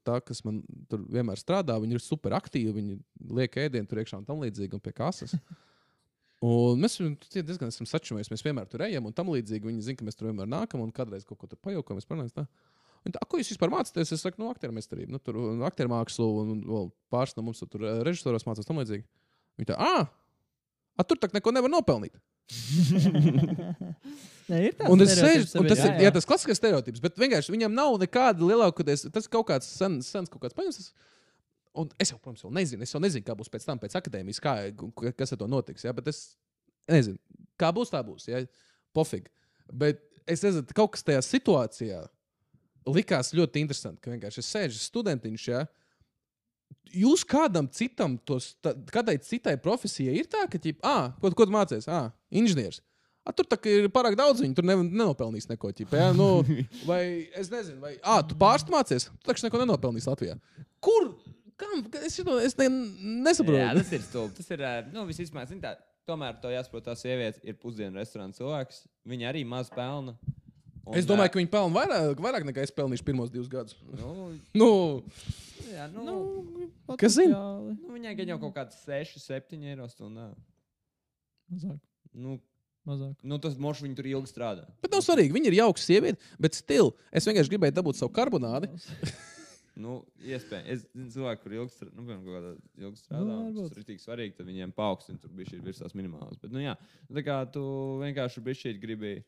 tā, 0.03 0.19
kas 0.27 0.43
man 0.43 0.59
tur 0.91 1.07
vienmēr 1.07 1.39
strādā. 1.39 1.79
Viņi 1.79 1.95
ir 1.95 2.03
super 2.03 2.35
aktīvi, 2.35 2.75
viņi 2.81 2.99
liek 3.39 3.55
ēdienu 3.63 3.87
tur 3.87 4.03
iekšā 4.03 4.19
un 4.19 4.27
tam 4.27 4.43
līdzīgi, 4.43 4.75
un 4.75 4.83
pie 4.83 4.95
kases. 4.99 5.37
Un 6.39 6.79
mēs 6.79 6.95
tie 7.27 7.41
diezgan 7.43 7.67
esam 7.67 7.87
sačumies. 7.89 8.29
Mēs 8.31 8.43
vienmēr 8.45 8.67
tur 8.71 8.85
ejam, 8.85 9.09
un 9.09 9.15
tam 9.15 9.27
līdzīgi 9.33 9.67
viņi 9.67 9.83
zina, 9.83 9.99
ka 9.99 10.05
mēs 10.07 10.15
tur 10.15 10.29
vienmēr 10.29 10.47
nākam, 10.47 10.79
un 10.79 10.93
kādreiz 10.95 11.25
kaut 11.27 11.41
ko 11.41 11.49
tur 11.51 11.59
pajaukam. 11.59 11.99
Mēs 11.99 12.07
parunājam, 12.07 12.31
tā. 12.37 12.45
Un 13.07 13.15
tā, 13.15 13.21
ko 13.29 13.39
jūs 13.39 13.53
vispār 13.53 13.71
mācāties? 13.71 14.11
Es 14.15 14.23
saku, 14.25 14.41
no 14.41 14.49
aktieru 14.51 14.75
meistarību, 14.75 15.13
nu, 15.13 15.21
tur 15.23 15.37
aktieru 15.67 15.91
mākslu, 15.93 16.27
un, 16.41 16.55
un 16.55 16.63
vēl 16.67 16.89
pāris 17.13 17.35
no 17.37 17.45
mums 17.45 17.61
tur 17.63 17.85
eh, 17.85 18.01
režisoros 18.07 18.47
mācās 18.47 18.67
tam 18.67 18.81
līdzīgi. 18.81 19.05
Viņi 19.59 19.69
tā, 19.71 19.77
ah, 19.79 20.09
a, 20.99 21.05
tur 21.07 21.19
tā 21.21 21.29
neko 21.31 21.53
nevar 21.55 21.71
nopelnīt. 21.71 22.17
Nē, 24.49 24.59
ir 24.65 24.73
tāds 24.75 24.89
Un, 24.89 25.03
es 25.05 25.13
sēžu, 25.19 25.45
un 25.61 25.69
tas 25.69 25.83
ir 25.85 26.01
jā, 26.01 26.11
tas 26.15 26.27
klasiskais 26.27 26.59
stereotips, 26.59 27.01
bet 27.03 27.19
vienkārši 27.21 27.53
viņam 27.53 27.75
nav 27.77 27.95
nekāda 28.01 28.47
lielākoties. 28.49 29.05
Tas 29.13 29.27
ir 29.27 29.33
kaut 29.35 29.47
kāds 29.51 29.69
sens, 29.69 30.09
sens 30.09 30.31
kaut 30.33 30.41
kāds 30.43 30.57
paņems. 30.57 30.89
Un 31.79 31.91
es 32.01 32.11
jau, 32.11 32.17
protams, 32.17 32.41
jau 32.43 32.51
nezinu, 32.53 32.83
es 32.83 32.95
jau 32.95 33.01
nezinu, 33.03 33.23
kā 33.27 33.35
būs 33.37 33.51
pēc 33.53 33.67
tam, 33.67 33.79
pēc 33.79 33.93
akadēmijas, 33.99 34.41
kā, 34.43 34.55
kas 35.15 35.35
ar 35.35 35.39
to 35.39 35.47
notiks. 35.51 35.85
Ja? 35.85 35.93
Bet 35.95 36.09
es 36.09 36.23
nezinu, 36.89 37.21
kā 37.61 37.69
būs, 37.75 37.93
tā 37.93 38.01
būs. 38.03 38.25
Ja? 38.31 38.41
Pofīgi. 38.97 39.29
Bet 39.69 40.01
es 40.25 40.41
nezinu, 40.43 40.65
kaut 40.73 40.95
kas 40.95 41.05
tajā 41.05 41.21
situācijā 41.27 42.01
likās 42.87 43.33
ļoti 43.35 43.63
interesanti. 43.63 44.01
Ka 44.03 44.13
vienkārši 44.13 44.43
es 44.43 44.51
sēžu 44.53 44.81
studentiņš. 44.83 45.47
Ja? 45.51 45.63
Jūs 46.93 47.25
kādam 47.27 47.69
citam, 47.73 48.17
tos, 48.25 48.53
tā, 48.63 48.73
kādai 48.93 49.17
citai 49.23 49.55
profesijai 49.61 50.19
ir 50.21 50.29
tā, 50.29 50.45
ka, 50.51 50.61
ķip, 50.61 50.79
ah, 50.85 51.11
ko, 51.21 51.31
ko 51.37 51.49
tu 51.49 51.53
mācies? 51.53 51.89
Ah, 51.89 52.11
inženieris. 52.29 52.81
A, 53.27 53.33
tur 53.35 53.45
ir 53.69 53.89
pārāk 53.93 54.15
daudz, 54.17 54.41
viņi 54.41 54.55
tur 54.57 54.65
ne, 54.65 54.77
nenopelnīs 54.87 55.49
neko. 55.51 55.73
Ķip, 55.75 55.91
ja? 55.93 56.09
nu, 56.15 56.39
vai 56.89 57.01
es 57.37 57.51
nezinu, 57.53 57.77
vai 57.83 57.97
ah, 58.01 58.23
tu 58.25 58.37
pārstu 58.39 58.73
mācies, 58.73 59.09
tu 59.11 59.29
taču 59.29 59.45
neko 59.45 59.61
nenopelnīsi 59.61 60.09
Latvijā. 60.09 60.39
Kur? 60.81 61.11
Kam? 61.59 61.83
Es, 61.99 62.15
šito, 62.15 62.37
es 62.39 62.55
ne, 62.57 62.69
nesaprotu. 63.25 63.59
Jā, 63.59 63.73
tas 63.75 63.89
ir 63.93 64.03
stulbi. 64.05 64.37
Tas 64.37 64.49
ir, 64.55 64.63
nu, 64.93 65.03
zini 65.11 65.59
tā, 65.61 65.73
tomēr 66.09 66.39
to 66.41 66.51
jāsaprot, 66.53 66.85
tā 66.87 66.95
sieviete 66.97 67.43
ir 67.43 67.57
pusdienu 67.59 67.99
restorāna 67.99 68.35
cilvēks. 68.37 68.85
Viņa 69.09 69.29
arī 69.33 69.43
maz 69.47 69.71
pelna. 69.73 70.15
Un, 70.89 70.97
Es 70.97 71.05
domāju, 71.05 71.29
ka 71.35 71.39
viņi 71.41 71.51
pelna 71.53 71.75
vairāk, 71.75 72.21
vairāk 72.25 72.45
nekā 72.49 72.63
es 72.65 72.73
pelnīšu 72.73 73.05
pirmos 73.05 73.29
divus 73.33 73.49
gadus. 73.51 73.77
Nu, 73.93 74.31
Nu, 74.59 74.69
jā, 75.69 75.85
nu, 75.93 76.05
Nu, 76.89 76.95
Kas 76.97 77.13
zina? 77.19 77.37
nu, 77.61 77.93
viņai 77.93 78.15
gan 78.17 78.31
jau 78.33 78.39
kaut 78.41 78.55
kāds 78.57 78.79
6, 78.87 79.19
7 79.21 79.65
eiro 79.69 79.85
stundā. 79.91 80.31
Mazāk. 81.53 81.77
Nu, 82.13 82.39
Mazāk. 82.89 83.13
nu, 83.21 83.37
tas 83.37 83.57
mošs 83.61 83.83
viņi 83.85 83.97
tur 83.99 84.07
ilgi 84.09 84.31
strādā. 84.31 84.65
bet 84.81 84.91
nav 84.95 85.03
svarīgi. 85.05 85.35
Viņi 85.35 85.51
ir 85.51 85.57
jauki 85.59 85.83
sievieti, 85.83 86.31
bet 86.41 86.57
stil. 86.57 86.89
Es 87.13 87.27
vienkārši 87.29 87.53
gribēju 87.53 87.77
dabūt 87.77 87.99
savu 88.01 88.13
karbonādi. 88.15 88.71
Nu, 89.79 90.01
iespējams, 90.19 90.67
es 90.73 90.81
zinu, 90.91 91.05
cilvēku, 91.13 91.45
kur 91.45 91.53
ilgi 91.55 91.71
strādā, 91.71 91.93
nu, 91.95 92.03
piemēram, 92.03 92.23
kaut 92.25 92.33
kādā 92.35 92.83
ilgi 92.83 92.99
strādā, 92.99 93.35
Nu, 93.53 93.61
tas 93.69 93.77
ir 93.79 93.85
tik 93.87 94.01
svarīgi, 94.03 94.33
tad 94.35 94.49
viņiem 94.49 94.73
paaugstina, 94.75 95.21
tur 95.21 95.31
bija 95.37 95.53
šī 95.53 95.59
virsās 95.63 95.93
minimālās. 95.95 96.35
Bet, 96.41 96.51
nu, 96.51 96.59
jā, 96.59 96.73
tā 97.15 97.23
kā 97.23 97.37
tu 97.53 97.61
vienkārši 98.01 98.43
šī 98.59 98.73
gribēji. 98.81 99.21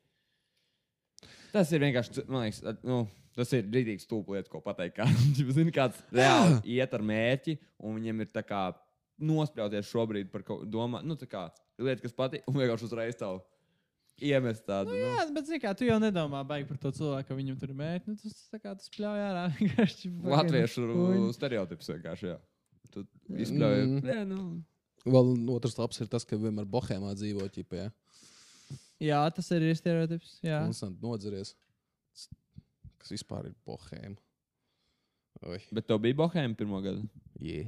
Tas 1.51 1.71
ir 1.75 1.83
vienkārši, 1.83 2.25
man 2.31 2.45
liekas, 2.45 2.61
nu, 2.87 3.01
tas 3.37 3.51
ir 3.57 3.67
rītīgs 3.67 4.07
stūpa 4.07 4.37
lieta, 4.37 4.51
ko 4.51 4.61
pateikt. 4.63 4.97
Kā, 4.99 5.07
zini, 5.57 5.73
kāds 5.75 6.01
reāli 6.17 6.77
iet 6.77 6.97
ar 6.97 7.05
mērķi, 7.05 7.57
un 7.83 7.99
viņam 7.99 8.25
ir 8.25 8.31
tā 8.33 8.45
kā 8.45 8.69
nosprauties 9.21 9.89
šobrīd 9.91 10.31
par 10.33 10.45
kaut 10.47 10.63
ko 10.63 10.69
domā, 10.69 11.03
nu, 11.05 11.17
tā 11.19 11.27
kā 11.29 11.47
lieta, 11.81 12.01
kas 12.03 12.15
patīk, 12.17 12.45
un 12.49 12.57
vienkārši 12.57 12.87
uzreiz 12.87 13.19
tev 13.19 13.41
iemest 14.21 14.65
tādu. 14.67 14.93
Nu, 14.93 15.01
Jā, 15.01 15.25
bet 15.33 15.47
zini, 15.49 15.59
kā 15.63 15.73
tu 15.77 15.87
jau 15.87 15.97
nedomā 16.01 16.41
baigi 16.47 16.67
par 16.69 16.79
to 16.81 16.91
cilvēku, 16.95 17.29
ka 17.29 17.37
viņam 17.37 17.57
tur 17.61 17.73
ir 17.73 17.77
mērķi. 17.79 18.11
Nu, 18.11 18.17
tas 18.21 18.41
tā 18.53 18.59
kā 18.61 18.73
tas 18.77 18.91
pļauj 18.93 19.23
ārā. 19.27 19.45
Latviešu 20.35 20.85
stereotips 21.37 21.91
vienkārši, 21.93 22.29
jā. 22.33 22.37
Tu 22.91 23.05
izpļauj. 23.45 23.81
Mm. 23.87 24.11
Jā, 24.11 24.23
nu. 24.27 24.41
Vēl 25.07 25.31
otrs 25.55 25.77
labs 25.79 26.01
ir 26.03 26.09
tas, 26.11 26.25
ka 26.27 26.37
vienmēr 26.37 26.67
bohēmā 26.69 27.15
dzīvo 27.17 27.47
ķipē. 27.55 27.85
Ja? 27.87 27.93
Jā, 29.01 29.21
tas 29.33 29.47
arī 29.55 29.71
ir 29.71 29.79
stereotips. 29.79 30.35
Jā. 30.45 30.61
Konstanti 30.67 31.01
nodzeries. 31.01 31.55
Kas 33.01 33.15
vispār 33.15 33.49
ir 33.49 33.55
bohēma? 33.65 34.19
Oi, 35.41 35.57
Bet 35.73 35.87
tev 35.89 35.97
bija 36.03 36.13
Bohēma 36.19 36.53
pirmā 36.53 36.83
gada. 36.85 37.01
yeah. 37.41 37.65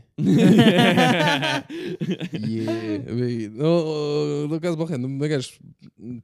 yeah. 2.38 3.00
Bija, 3.08 3.48
nu, 3.50 3.72
nu, 4.52 4.60
kas 4.62 4.78
bohēma? 4.78 5.02
Nu, 5.02 5.10
vienkārši 5.24 5.56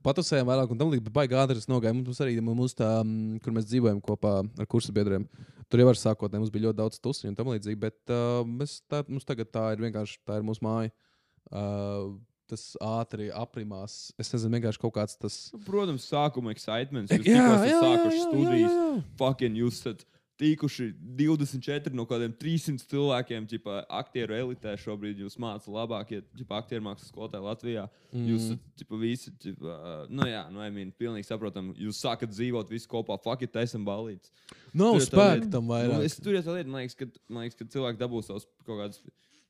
patusējām 0.06 0.45
vairāk 0.52 0.69
un 0.69 0.81
tam 0.81 0.91
līdzīgi. 0.91 1.14
Baigi 1.15 1.40
ātri 1.41 1.57
tas 1.57 1.65
nogāja. 1.72 1.95
Mums 1.98 2.22
arī 2.22 2.38
mums 2.45 2.77
tā, 2.77 2.91
kur 3.41 3.56
mēs 3.56 3.65
dzīvojam 3.72 4.03
kopā 4.06 4.36
ar 4.45 4.69
kursu 4.69 4.94
biedriem. 4.94 5.26
Tur 5.69 5.81
jau 5.81 5.90
var 5.90 5.98
sākotnēji 5.98 6.44
mums 6.44 6.53
bija 6.53 6.68
ļoti 6.68 6.81
daudz 6.84 7.02
tusiņu 7.02 7.34
un 7.34 7.40
tam 7.40 7.49
līdzīgi. 7.56 7.81
Bet 7.81 8.14
uh, 8.14 8.45
mēs 8.45 8.77
tā, 8.86 9.02
mums 9.10 9.26
tagad 9.26 9.49
tā 9.49 9.72
ir 9.73 9.81
vienkārši 9.88 10.22
tā 10.30 10.38
ir 10.38 10.45
mūsu 10.45 10.65
māja. 10.65 10.94
Uh, 11.49 12.14
tas 12.49 12.63
ātri 12.84 13.30
aprimās. 13.35 13.99
Es 14.19 14.34
nezinu, 14.34 14.57
vienkārši 14.57 14.81
kaut 14.84 14.95
kāds 14.99 15.17
tas. 15.21 15.39
Nu, 15.55 15.61
Protams, 15.67 16.05
sākuma 16.09 16.53
excitements. 16.55 17.11
Jūs 17.13 17.26
tikko 17.26 17.57
esat 17.57 17.84
sākuši 17.84 18.23
studijas. 18.27 18.71
jā. 18.80 18.88
Fucking 19.21 19.59
jūs 19.63 19.81
esat 19.84 20.05
tikuši 20.39 20.85
24 21.19 21.91
no 21.99 22.05
kādiem 22.07 22.31
300 22.39 22.85
cilvēkiem, 22.88 23.43
ģipā, 23.51 23.81
aktieru 23.99 24.38
elitē 24.38 24.71
šobrīd. 24.80 25.19
Jūs 25.26 25.35
mācāt 25.43 25.65
labākie 25.67 26.21
ģipā, 26.39 26.61
aktieru 26.63 26.85
mākslas 26.85 27.09
skolotāji 27.11 27.43
Latvijā. 27.43 27.84
Mm. 28.15 28.23
Jūs 28.31 28.45
ģipā, 28.80 28.99
visi, 29.01 29.34
ģipā, 29.43 29.76
nu 30.07 30.30
jā, 30.30 30.45
nu, 30.53 30.61
I 30.63 30.71
mean, 30.71 30.93
pilnīgi 30.95 31.27
saprotam. 31.27 31.73
Jūs 31.76 31.99
sākat 32.05 32.31
dzīvot 32.31 32.71
visi 32.71 32.88
kopā. 32.88 33.19
Fuck 33.19 33.43
it, 33.49 33.59
esam 33.59 33.84
balīts. 33.88 34.31
Nav 34.71 34.95
spēka 35.03 35.51
tam 35.51 35.67
Nu, 35.67 35.73
vairāk. 35.73 36.07
es 36.07 36.15
tur 36.23 36.38
jau 36.39 36.45
tā 36.47 36.55
lieta, 36.55 36.71
man 36.71 36.85
liekas, 36.85 36.95
ka, 37.03 37.09
man 37.27 37.43
liekas, 37.43 37.59
ka 37.59 37.67
cilvēki 37.76 37.99
dabūs 38.05 38.31
savus 38.31 38.47
kaut 38.63 38.80
kādus 38.80 39.03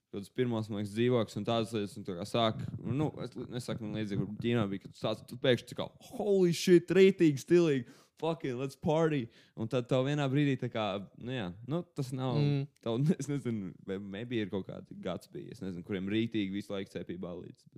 Kaut 0.09 0.23
kāds 0.23 0.31
pirmos, 0.33 0.67
liekas, 0.73 0.89
dzīvoklis 0.95 1.37
un 1.37 1.43
tādas 1.45 1.71
lietas, 1.75 1.91
un 1.99 2.03
tā 2.07 2.15
kā 2.17 2.23
sāk, 2.25 2.61
nu, 2.81 3.11
es 3.21 3.35
nesaku, 3.53 3.83
man 3.85 3.99
līdzīgi, 3.99 4.23
kur 4.25 4.39
Ķīnā 4.41 4.63
bija, 4.71 4.81
kad 4.87 4.93
tu 4.95 5.01
sāc, 5.03 5.19
tu 5.29 5.37
pēkšņi 5.43 5.75
kā, 5.77 5.85
holy 6.15 6.53
shit, 6.57 6.89
rītīgi, 6.97 7.43
stilīgi, 7.43 7.85
fucking, 8.19 8.57
let's 8.59 8.75
party. 8.75 9.27
Un 9.55 9.69
tad 9.69 9.85
tev 9.87 10.07
vienā 10.09 10.25
brīdī 10.33 10.57
tā 10.63 10.67
kā, 10.73 10.87
nu 11.21 11.31
jā, 11.35 11.45
nu, 11.69 11.83
tas 11.95 12.09
nav, 12.11 12.39
Mm. 12.41 12.65
tev, 12.81 12.97
es 13.21 13.29
nezinu, 13.29 13.69
vai 13.85 13.99
maybe 14.01 14.41
ir 14.41 14.49
kaut 14.49 14.65
kādi 14.67 14.97
gads 15.05 15.29
bija, 15.31 15.53
es 15.53 15.61
nezinu, 15.61 15.85
kuriem 15.85 16.09
rītīgi 16.09 16.51
visu 16.57 16.73
laiku 16.73 16.89
cepībā 16.97 17.35
līdz. 17.43 17.69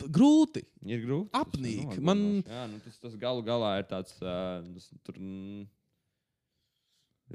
Bet 0.00 0.10
Grūti. 0.12 0.64
ir 0.90 1.04
grūti. 1.06 1.30
tas 1.32 1.46
Apnīk. 1.46 1.98
Man- 2.02 2.42
Jā, 2.42 2.66
nu, 2.68 2.80
tas, 2.84 2.98
tas 3.00 3.14
galu 3.16 3.42
galā 3.46 3.78
ir 3.78 3.86
tāds, 3.88 4.18
uh, 4.20 4.60
tas, 4.74 4.90
tur, 5.06 5.14
mm, 5.22 5.68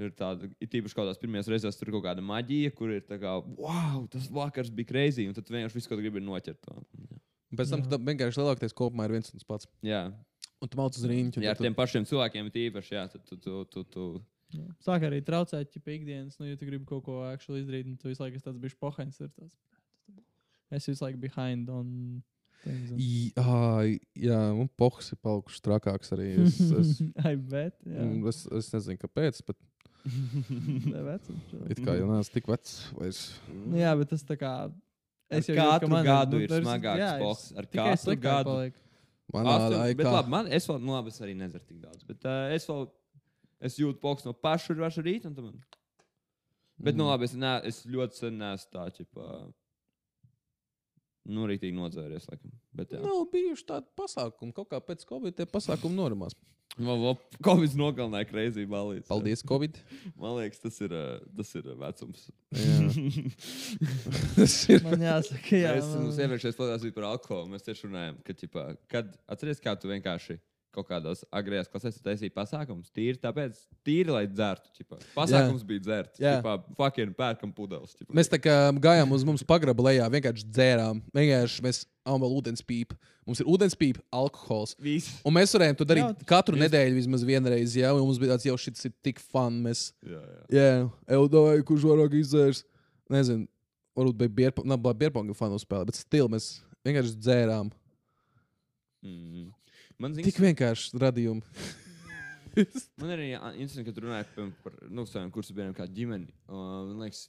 ir 0.00 0.12
tāda, 0.18 0.48
ir 0.60 0.68
tīpaši 0.72 0.94
kaut 0.96 1.04
kādās 1.06 1.20
pirmajās 1.22 1.48
reizēs, 1.52 1.78
tur 1.80 1.88
ir 1.90 1.96
kaut 1.96 2.04
kāda 2.08 2.24
maģija, 2.24 2.72
kur 2.76 2.92
ir 2.92 3.02
tā 3.08 3.18
kā, 3.22 3.36
wow, 3.60 4.04
tas 4.12 4.28
vakars 4.32 4.70
bija 4.70 4.90
crazy, 4.92 5.26
un 5.30 5.34
tad 5.36 5.46
tu 5.48 5.54
vienkārši 5.56 5.78
visu, 5.78 5.88
ko 5.90 5.96
tu 5.98 6.04
gribi, 6.04 6.22
noķert 6.24 6.60
to. 6.66 6.76
Un 6.76 7.58
Pēc 7.60 7.70
tam 7.72 7.82
Jā. 7.84 7.90
tu 7.92 7.98
vienkārši 8.10 8.40
lielākoties 8.42 8.74
kopumā 8.76 9.06
ir 9.06 9.14
viens 9.16 9.30
un 9.32 9.38
tas 9.40 9.46
pats. 9.48 9.68
Jā, 9.86 10.06
Un 10.64 10.68
tu 10.72 10.78
mauc 10.80 10.96
uz 10.96 11.04
rīņķa. 11.04 11.42
ja 11.44 11.52
ar 11.52 11.58
tiem 11.60 11.74
pašiem 11.76 12.06
cilvēkiem 12.08 12.48
tīpaši, 12.54 12.94
jā, 12.96 13.04
tad 13.12 13.24
tu, 13.28 13.36
tu, 13.36 13.64
tu, 13.70 13.84
tu, 13.92 14.06
Jā. 14.54 14.62
Sāk 14.86 15.02
arī 15.02 15.18
traucēt, 15.26 15.74
ja 15.74 15.82
ikdienas, 15.92 16.36
nu, 16.38 16.46
ja 16.46 16.56
tu 16.56 16.66
gribi 16.68 16.86
kaut 16.86 17.02
ko 17.04 17.16
actually 17.26 17.64
izdarīt, 17.64 17.88
un 17.90 17.96
tu 17.98 18.08
visu 18.08 18.22
laiku 18.22 18.38
esi 18.38 18.46
tāds 18.46 18.60
bijis 18.62 18.76
tāds, 18.78 19.56
Es 20.70 20.86
visu 20.86 21.04
laiku 21.04 21.18
behind 21.22 21.68
on 21.70 22.22
things. 22.64 22.90
un- 22.90 22.98
Jā, 22.98 23.98
jā 24.18 24.38
un 24.54 24.68
pohs 24.78 25.12
ir 25.12 25.18
palikuši 25.22 25.62
trakāks 25.62 26.10
arī. 26.16 26.28
Es, 26.46 26.60
es, 26.60 27.00
I 27.30 27.34
bet. 27.36 27.74
Jā, 27.86 28.06
es, 28.30 28.46
es 28.50 28.70
nezinu, 28.74 28.98
kāpēc, 29.02 29.42
bet 29.46 29.56
vecums, 31.10 31.54
it 31.72 31.80
kā 31.82 31.96
jau 31.98 32.08
neesmu 32.10 32.34
tik 32.34 32.50
vecs. 32.50 32.74
Vairs. 32.96 33.20
Nu, 33.50 33.78
jā, 33.80 33.92
bet 34.00 34.12
tas 34.14 34.26
tā 34.26 34.38
kā. 34.40 34.52
Es 35.36 35.48
jau 35.50 35.56
katru 35.58 35.90
man 35.90 36.06
gadu 36.06 36.38
nu, 36.38 36.44
ir 36.46 36.52
smagāks 36.54 37.02
jā, 37.02 37.12
ir 37.16 37.24
boks. 37.24 37.46
Ar 37.58 37.68
katru 37.72 38.16
gadu. 38.22 38.52
paliek. 38.52 38.82
Manā 39.34 39.56
bet 39.58 39.74
laikā. 39.74 40.12
labi, 40.14 40.32
man, 40.36 40.48
es 40.54 40.68
vēl, 40.70 40.78
nu, 40.82 40.94
labi, 40.94 41.10
es 41.10 41.18
arī 41.24 41.34
nedzeru 41.38 41.66
tik 41.66 41.80
daudz. 41.82 42.04
Bet 42.06 42.26
uh, 42.30 42.44
es 42.54 42.66
vēl, 42.70 42.84
es 43.66 43.78
jūtu 43.80 43.98
poks 44.02 44.26
no 44.26 44.34
paša 44.38 44.76
rīta. 45.02 45.32
Bet, 45.32 46.94
mm. 46.94 46.98
nu, 47.00 47.08
labi, 47.10 47.26
es, 47.26 47.34
ne, 47.34 47.56
es 47.66 47.82
ļoti 47.90 48.20
sen 48.20 48.38
neesmu 48.38 48.76
tā, 48.76 48.86
ķipa, 49.00 49.30
nu, 51.26 51.46
rītīgi 51.50 51.76
nodzēries, 51.76 52.28
laikam. 52.30 52.52
Bet, 52.76 52.92
jā. 52.94 53.00
Nav 53.04 53.24
bijuši 53.32 53.66
tādi 53.68 53.90
pasākumi. 53.98 54.54
Kaut 54.56 54.70
kā 54.72 54.80
pēc 54.84 55.06
Covid 55.08 55.36
tie 55.38 55.46
pasākumi 55.50 55.98
norimās. 55.98 56.36
Nu, 56.76 57.14
Covid 57.40 57.72
nogalināja 57.80 58.26
kreizī 58.28 58.66
balīti. 58.68 59.06
Paldies, 59.08 59.40
Covid. 59.48 59.78
Man 60.20 60.34
liekas, 60.36 60.60
tas 60.60 60.76
ir, 60.84 60.92
uh, 60.92 61.22
tas 61.38 61.54
ir 61.56 61.70
uh, 61.72 61.76
vecums. 61.80 62.26
Jā. 62.52 62.80
Tas 64.36 64.56
ir. 64.68 64.84
Man 64.84 65.00
jāsaka, 65.06 65.56
jā. 65.56 65.72
es 65.80 65.88
man- 65.88 66.04
mums 66.04 66.20
iepriekšējais 66.20 66.58
podkāstā 66.58 66.92
par 66.98 67.08
alkoholu. 67.14 67.48
Mēs 67.54 67.64
tieši 67.64 67.88
runājām, 67.88 68.20
ka, 68.26 68.36
ķipa, 68.42 68.66
kad 68.92 69.16
atceries, 69.32 69.62
kā 69.64 69.72
tu 69.80 69.88
vienkārši 69.88 70.36
kaut 70.76 70.88
kādos 70.90 71.24
agrējās 71.34 71.70
klasēs 71.72 71.98
taisīji 72.04 72.32
pasākumus. 72.36 72.92
Tīri 72.94 73.18
tāpēc, 73.22 73.58
tīri, 73.86 74.12
lai 74.12 74.24
dzertu. 74.28 74.70
Ķipa. 74.76 75.00
Pasākums 75.16 75.64
jā. 75.64 75.68
bija 75.70 75.84
dzert. 75.86 76.20
Jā. 76.20 76.36
Ķipa, 76.38 76.56
fucking 76.78 77.16
pērkam 77.16 77.52
pudeles. 77.56 77.96
Ķipa. 77.96 78.14
Mēs 78.16 78.30
tā 78.32 78.40
kā 78.42 78.56
gājām 78.84 79.14
uz 79.16 79.24
mums 79.26 79.44
pagraba 79.48 79.88
lejā, 79.88 80.06
vienkārši 80.12 80.48
dzērām. 80.52 81.02
Vienkārši 81.16 81.64
mēs 81.66 81.82
ām 82.06 82.22
vēl 82.22 82.36
ūdens 82.38 82.64
pīpi. 82.66 82.98
Mums 83.26 83.42
ir 83.42 83.48
ūdens 83.50 83.74
pīpi, 83.74 84.04
alkohols. 84.14 84.76
Visi. 84.78 85.16
Un 85.26 85.34
mēs 85.34 85.54
varējām 85.56 85.80
to 85.80 85.88
darīt 85.88 86.04
Jā, 86.04 86.28
katru 86.30 86.58
nedēļu 86.60 87.00
vismaz 87.00 87.24
vienreiz. 87.26 87.74
Jā, 87.74 87.90
un 87.96 88.04
mums 88.06 88.20
bija 88.22 88.36
tāds, 88.36 88.46
jau 88.46 88.54
šis 88.60 88.86
ir 88.86 88.94
tik 89.02 89.18
fun. 89.18 89.58
Mēs, 89.64 89.88
Jā, 90.06 90.20
jā. 90.22 90.44
jā, 90.54 90.68
Eudovai, 91.18 91.56
kurš 91.66 91.88
vairāk 91.90 92.14
izdzērs. 92.20 92.62
Nezinu, 93.10 93.48
varbūt 93.98 94.20
bija 94.22 94.34
bierpa- 94.40 94.94
bierponga 94.94 95.34
fanu 95.34 95.58
spēle, 95.58 95.88
bet 95.90 95.98
stil 95.98 96.30
mēs 96.30 96.52
vienkārši 96.86 97.18
dzērām. 97.18 97.72
Mm. 99.02 99.50
Man, 100.02 100.12
Tik 100.16 100.28
zins, 100.28 100.42
vienkārši 100.44 100.98
radījumi. 101.00 101.42
man 103.00 103.12
arī 103.14 103.30
interesanti, 103.32 103.86
ka 103.86 103.94
tu 103.96 104.04
runāji 104.04 104.28
piemēram, 104.34 104.52
par 104.64 104.76
nu, 104.92 105.04
saviem 105.08 105.32
kursu 105.32 105.56
biedriem 105.56 105.76
kā 105.76 105.86
ģimeni. 105.88 106.28
Uh, 106.44 106.58
man 106.90 107.06
liekas, 107.06 107.22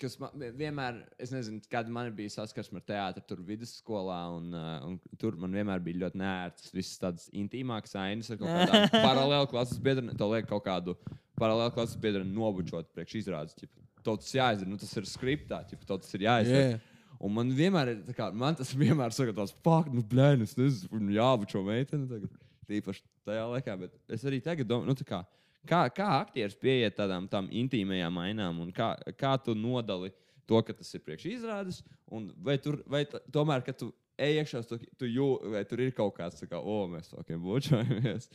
kas 0.00 0.16
man, 0.20 0.44
vienmēr, 0.58 1.02
es 1.20 1.34
nezinu, 1.34 1.60
kāda 1.72 1.92
man 1.92 2.08
bija 2.16 2.32
saskarsme 2.32 2.80
ar 2.80 2.86
teātru, 2.88 3.24
tur 3.28 3.42
vidusskolā, 3.46 4.22
un, 4.38 4.48
uh, 4.56 4.70
un 4.88 5.18
tur 5.20 5.36
man 5.40 5.52
vienmēr 5.56 5.84
bija 5.84 6.00
ļoti 6.06 6.20
nērts, 6.22 6.72
visas 6.72 7.02
tādas 7.02 7.28
intīmākas 7.28 7.96
ainas 8.00 8.32
ar 8.32 8.40
kaut 8.40 8.54
kādām 8.56 8.88
paralēlu 9.08 9.50
klases 9.52 9.82
biedriem. 9.84 10.14
To 10.16 10.30
liek 10.32 10.48
kaut 10.48 10.64
kādu 10.68 10.96
paralēlu 11.40 11.76
klases 11.76 12.00
biedru 12.00 12.24
nobučot 12.28 12.88
priekš 12.96 13.20
izrādes. 13.20 13.68
To 14.02 14.16
tas 14.16 14.32
jāizdara, 14.34 14.70
nu 14.72 14.80
tas 14.80 14.96
ir 14.96 15.06
skriptā, 15.06 15.60
to 15.84 16.00
tas 16.00 16.16
ir 16.16 16.24
jāizdara. 16.24 16.64
Yeah. 16.72 16.88
Un 17.22 17.34
man 17.36 17.52
vienmēr 17.54 17.92
ir, 17.92 18.00
kā, 18.16 18.30
man 18.34 18.56
tas 18.58 18.72
vienmēr 18.74 19.14
saka, 19.14 19.34
tāds, 19.36 19.54
fuck, 19.62 19.90
nu, 19.94 20.02
blēņ, 20.06 20.42
es 20.46 20.56
nezinu, 20.58 21.12
jābučo 21.14 21.62
meiteni 21.66 22.08
tagad. 22.10 22.40
Tīpaši 22.70 23.02
tajā 23.26 23.46
laikā, 23.50 23.76
bet 23.78 24.14
es 24.14 24.24
arī 24.26 24.38
tagad 24.42 24.68
domāju, 24.70 24.90
nu, 24.90 24.98
tā 24.98 25.06
kā, 25.06 25.22
kā, 25.68 25.80
kā 25.94 26.08
aktieris 26.20 26.54
pieiet 26.58 26.94
tādām 26.98 27.26
tām 27.30 27.48
intīmajām 27.62 28.20
ainām 28.22 28.60
un 28.62 28.70
kā, 28.74 28.94
kā 29.18 29.34
tu 29.42 29.54
nodali 29.58 30.12
to, 30.46 30.60
ka 30.66 30.74
tas 30.78 30.90
ir 30.94 31.02
priekš 31.04 31.26
izrādes, 31.36 31.82
un 32.10 32.30
vai, 32.42 32.56
tur, 32.62 32.80
vai 32.90 33.04
tomēr, 33.06 33.64
ka 33.66 33.74
tu 33.76 33.90
ej 34.22 34.40
iekšā, 34.40 34.62
tu, 34.68 34.78
tu 34.98 35.08
jū, 35.08 35.28
vai 35.52 35.62
tur 35.68 35.82
ir 35.82 35.94
kaut 35.96 36.14
kāds, 36.16 36.42
kā, 36.48 36.58
o, 36.58 36.84
mēs 36.90 37.10
tokiem 37.12 37.42
bučojamies. 37.42 38.28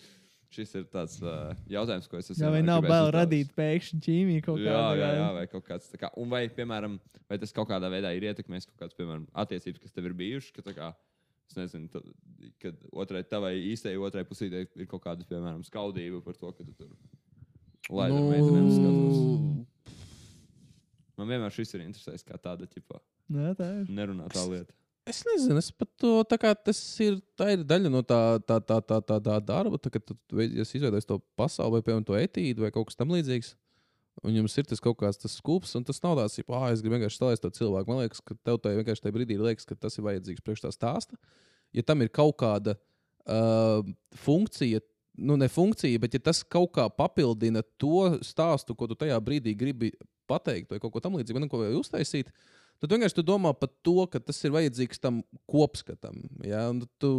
Šis 0.53 0.72
ir 0.80 0.86
tāds 0.88 1.18
uh, 1.22 1.52
jautājums, 1.68 2.06
ko 2.07 2.18
es 2.22 2.30
esmu. 2.32 2.40
Jā, 2.45 2.52
vai 2.53 2.61
nav 2.64 2.86
bail 2.88 3.10
radīt 3.11 3.49
pēkšņi 3.57 3.98
ķīmiju 4.06 4.44
kaut 4.45 4.61
Jā, 4.64 4.72
kādā 4.72 4.84
jā, 4.95 5.02
veidā? 5.02 5.18
jā, 5.19 5.28
vai 5.36 5.45
kaut 5.52 5.65
kāds 5.68 5.90
tāds. 5.90 5.99
Kā, 5.99 6.10
un 6.22 6.30
vai, 6.32 6.45
piemēram, 6.56 6.95
vai 7.28 7.38
tas 7.41 7.52
kaut 7.56 7.68
kādā 7.68 7.90
veidā 7.91 8.14
ir 8.15 8.30
ietekmējis 8.30 8.69
kaut 8.69 8.80
kādas, 8.86 8.95
piemēram, 8.95 9.26
attiecības, 9.44 9.82
kas 9.84 9.91
tev 9.98 10.07
ir 10.07 10.15
bijušas, 10.22 10.53
ka, 10.56 10.74
kā, 10.78 10.88
es 11.52 11.60
nezinu, 11.60 11.90
tad, 11.91 12.07
kad 12.64 12.80
otrai 13.03 13.26
tavai 13.28 13.53
īstajai 13.74 13.99
otrai 14.07 14.24
pusītei 14.30 14.64
ir 14.80 14.88
kaut 14.88 15.03
kāda, 15.03 15.28
piemēram, 15.28 15.65
skaudība 15.68 16.24
par 16.24 16.40
to, 16.40 16.53
ka 16.56 16.64
tu 16.64 16.74
tur 16.80 16.95
laidi 17.91 18.15
ar 18.15 18.32
meitenēm 18.32 18.72
skatos. 18.72 19.19
Man 21.18 21.32
vienmēr 21.32 21.53
šis 21.56 21.74
ir 21.76 21.84
interesants, 21.88 22.24
kā 22.28 22.38
tāda, 22.40 22.68
tipā, 22.72 22.99
Nē, 23.34 23.52
tā 23.57 23.68
ir. 23.82 23.88
nerunā 23.91 24.28
tā 24.32 24.44
lieta. 24.48 24.72
Es 25.07 25.21
nezinu, 25.23 25.61
es 25.61 25.69
pat 25.71 25.88
to 26.01 26.17
tā 26.27 26.35
kā 26.41 26.51
tas 26.55 26.79
ir, 27.03 27.21
tā 27.39 27.53
ir 27.53 27.61
daļa 27.67 27.91
no 27.93 28.01
tā, 28.03 28.19
tā, 28.43 28.57
tā, 28.59 28.81
tā, 28.84 28.97
tā, 28.99 29.19
tā 29.23 29.38
darba. 29.45 29.79
Tā, 29.79 29.91
kad 29.93 30.03
tu 30.03 30.41
izveidojies 30.43 31.07
to 31.07 31.21
pasauli, 31.39 31.77
vai 31.77 31.85
piemēram, 31.85 32.03
to 32.07 32.17
etīdu 32.19 32.65
vai 32.65 32.73
kaut 32.75 32.89
kas 32.89 32.99
tamlīdzīgs. 32.99 33.53
Un 34.25 34.34
jums 34.34 34.55
ir 34.57 34.65
tas 34.65 34.81
kaut 34.81 34.97
kāds 34.99 35.21
skūps, 35.29 35.75
un 35.77 35.85
tas 35.85 36.01
nav 36.01 36.17
tāds, 36.17 36.39
ka, 36.41 36.57
ah, 36.57 36.71
es 36.73 36.81
gribu 36.81 36.97
vienkārši 36.97 37.19
stāstīt 37.19 37.45
to 37.45 37.53
cilvēku. 37.59 37.91
Man 37.91 38.01
liekas, 38.01 38.21
ka 38.25 38.35
tev 38.49 38.57
tai 38.63 38.73
vienkārši 38.79 39.05
tajā 39.05 39.15
brīdī 39.15 39.38
liekas, 39.39 39.67
ka 39.69 39.77
tas 39.77 39.95
ir 39.99 40.07
vajadzīgs 40.07 40.43
priekš 40.43 40.65
tā 40.65 40.73
stāsta. 40.73 41.19
Ja 41.75 41.85
tam 41.85 42.01
ir 42.01 42.09
kaut 42.09 42.35
kāda 42.41 42.73
uh, 42.75 43.85
funkcija, 44.25 44.81
nu 45.29 45.38
ne 45.38 45.47
funkcija, 45.51 46.01
bet 46.01 46.17
ja 46.17 46.23
tas 46.23 46.41
kaut 46.43 46.73
kā 46.75 46.88
papildina 46.89 47.61
to 47.77 48.17
stāstu, 48.25 48.75
ko 48.77 48.89
tu 48.89 48.97
tajā 48.97 49.19
brīdī 49.21 49.53
gribi 49.57 49.93
pateikt, 50.29 50.71
vai 50.73 50.81
kaut 50.81 50.95
ko 50.95 51.03
tamlīdzīgu, 51.03 51.43
nu, 51.43 51.51
ko 51.51 51.61
vai 51.61 51.71
uztaisīt, 51.77 52.34
tad 52.82 52.94
vienkārši 52.94 53.20
tu 53.20 53.26
domā 53.26 53.54
par 53.58 53.72
to, 53.86 54.06
ka 54.12 54.22
tas 54.24 54.40
ir 54.45 54.54
vajadzīgs 54.56 55.02
tam 55.04 55.22
kopskatam. 55.49 56.24
Ja? 56.45 56.68
Un 56.72 56.86
Tu, 57.02 57.12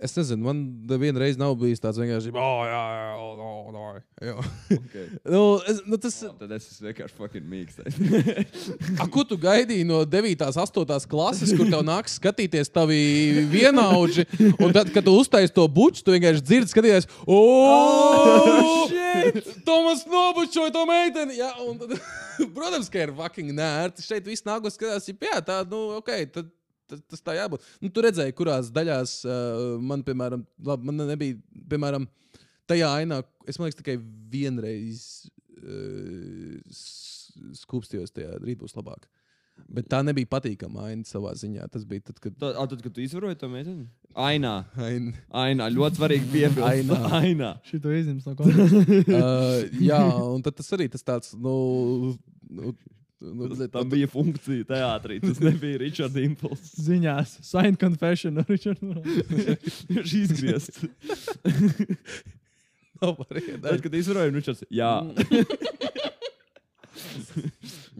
es 0.00 0.14
nezinu, 0.16 0.44
man 0.44 0.60
vienreiz 1.00 1.38
nav 1.40 1.54
bijis 1.60 1.82
tāds 1.82 1.98
vienkārši, 2.00 2.32
oh, 2.32 2.60
jā, 2.66 2.80
jā, 2.96 3.00
jā, 3.00 3.30
jā, 3.40 3.90
jā, 3.94 4.30
jā. 4.30 4.34
Okay. 4.76 5.06
nu, 5.34 5.42
es, 5.68 5.80
nu, 5.86 5.98
tas, 6.00 6.16
Oh, 6.30 6.34
tad 6.36 6.52
es 6.56 6.66
esmu 6.72 6.88
vienkārši 6.90 7.16
fucking 7.16 7.46
mīkstais. 7.48 7.96
A, 9.00 9.06
ko 9.12 9.24
tu 9.28 9.38
gaidīji 9.40 9.86
no 9.88 10.02
9. 10.08 10.44
un 10.46 10.60
8. 10.64 11.08
klases, 11.10 11.54
kur 11.56 11.70
tev 11.72 11.84
nāks 11.86 12.18
skatīties 12.20 12.72
tavi 12.72 13.00
vienaudži? 13.50 14.26
Un 14.60 14.74
tad, 14.76 14.92
kad 14.94 15.06
tu 15.06 15.14
uztaisīji 15.16 15.56
to 15.56 15.66
buču, 15.72 16.04
tu 16.04 16.14
vienkārši 16.16 16.44
dzirdi, 16.44 16.72
skatīties, 16.72 17.08
oh, 17.24 18.86
shit! 18.90 19.52
Tomas 19.66 20.04
nobučoja 20.08 20.72
to 20.74 20.86
meiteni! 20.88 21.40
Jā, 21.40 21.52
un 21.64 21.80
tad, 21.80 21.96
protams, 22.56 22.90
ka 22.92 23.04
ir 23.06 23.14
fucking 23.16 23.52
nērti. 23.56 24.04
Šeit 24.06 24.28
viss 24.28 24.46
nāk 24.48 24.64
un 24.64 24.74
skatās, 24.74 25.08
jā, 25.10 25.40
tā, 25.44 25.62
nu, 25.70 25.86
ok. 26.00 26.12
Tad, 26.36 26.50
tas, 26.90 27.02
tas 27.14 27.24
tā 27.26 27.36
jābūt. 27.38 27.66
Nu, 27.82 27.90
tu 27.94 28.04
redzēji, 28.04 28.36
kurās 28.38 28.72
daļās 28.74 29.20
uh, 29.28 29.76
man, 29.82 30.04
piemēram, 30.06 30.44
labi, 30.66 30.90
man 30.90 31.04
nebija, 31.12 31.38
piemēram, 31.70 32.08
tajā 32.70 32.90
ainā, 33.02 33.22
es 33.48 33.58
liekas, 33.60 33.78
tikai 33.80 33.96
vienreiz 34.32 35.06
uh, 35.62 36.58
skūpstījos 37.62 38.14
tajā 38.14 38.36
rīt 38.42 38.60
būs 38.62 38.76
labāk. 38.78 39.08
Bet 39.68 39.90
tā 39.92 40.00
nebija 40.04 40.28
patīkama 40.30 40.86
aina 40.88 41.04
savā 41.04 41.34
ziņā. 41.36 41.66
Tas 41.72 41.84
bija 41.88 42.06
tad, 42.08 42.20
kad. 42.22 42.36
tad, 42.40 42.54
ah, 42.54 42.68
tad, 42.70 42.80
kad 42.84 42.94
tu 42.96 43.02
izvaroji 43.04 43.38
to 43.42 43.50
meiteni? 43.52 43.84
Ainā. 44.16 44.54
Aina. 44.80 45.12
Ainā. 45.42 45.66
Ļoti 45.74 46.00
svarīgi 46.00 46.30
piebilst. 46.32 46.64
Ainā. 46.64 47.00
Ainā. 47.20 47.50
Šito 47.68 47.92
izņems 47.94 48.30
no 48.30 48.36
konteksta. 48.38 48.80
uh, 49.18 49.82
jā, 49.90 50.00
un 50.30 50.46
tad 50.46 50.56
tas 50.60 50.72
arī 50.76 50.88
tas 50.92 51.04
tāds, 51.06 51.36
nu. 51.36 52.14
nu 52.48 52.74
Nu, 53.20 53.50
bet- 53.52 53.72
Tam 53.74 53.90
bija 53.92 54.08
funkcija 54.08 54.64
teātrī. 54.70 55.18
Tas 55.20 55.40
nebija 55.44 55.76
Richards 55.82 56.16
Impulss. 56.16 56.70
Ziņās. 56.88 57.34
Signed 57.44 57.76
confession. 57.80 58.40
Richard. 58.48 58.80
Viņš 58.80 60.14
izgriezts. 60.22 60.80
nav 63.00 63.16
variantu. 63.18 63.68
Tad, 63.68 63.82
kad 63.84 63.92
viņš 63.96 64.08
teica, 64.48 64.66
jā. 64.72 64.94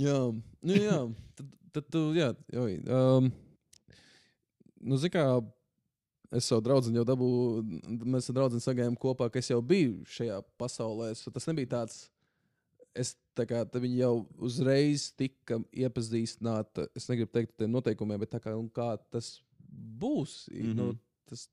Jā, 0.01 0.17
nu, 0.33 0.75
jā, 0.77 0.99
tad, 1.37 1.49
tad 1.75 1.89
tu, 1.93 2.03
jā, 2.17 2.31
joj, 2.53 2.77
um, 2.89 3.29
nu, 4.81 4.97
zini, 5.01 5.13
kā 5.15 5.25
es 6.37 6.47
savu 6.49 6.63
draugu 6.65 6.93
jau 6.95 7.05
dabūju, 7.07 7.81
mēs 8.09 8.31
ar 8.31 8.37
draugu 8.39 8.61
sagājām 8.63 8.97
kopā, 9.01 9.29
ka 9.33 9.41
es 9.43 9.51
jau 9.51 9.61
biju 9.65 10.01
šajā 10.11 10.41
pasaulē. 10.61 11.11
So 11.19 11.33
tas 11.35 11.47
nebija 11.51 11.73
tāds, 11.77 12.05
es 12.95 13.15
tā 13.37 13.47
kā 13.49 13.63
tā 13.69 13.81
viņi 13.83 14.03
jau 14.03 14.15
uzreiz 14.39 15.11
tika 15.17 15.61
iepazīstināti. 15.73 16.89
Es 16.97 17.09
negribu 17.11 17.33
teikt 17.33 17.57
tiem 17.59 17.73
noteikumiem, 17.73 18.21
bet 18.21 18.35
tā 18.35 18.43
kā, 18.43 18.57
kā 18.75 18.91
tas 19.11 19.39
būs. 19.71 20.49
Mm 20.51 20.61
-hmm. 20.61 20.75
nu, 20.75 20.99
tas, 21.29 21.49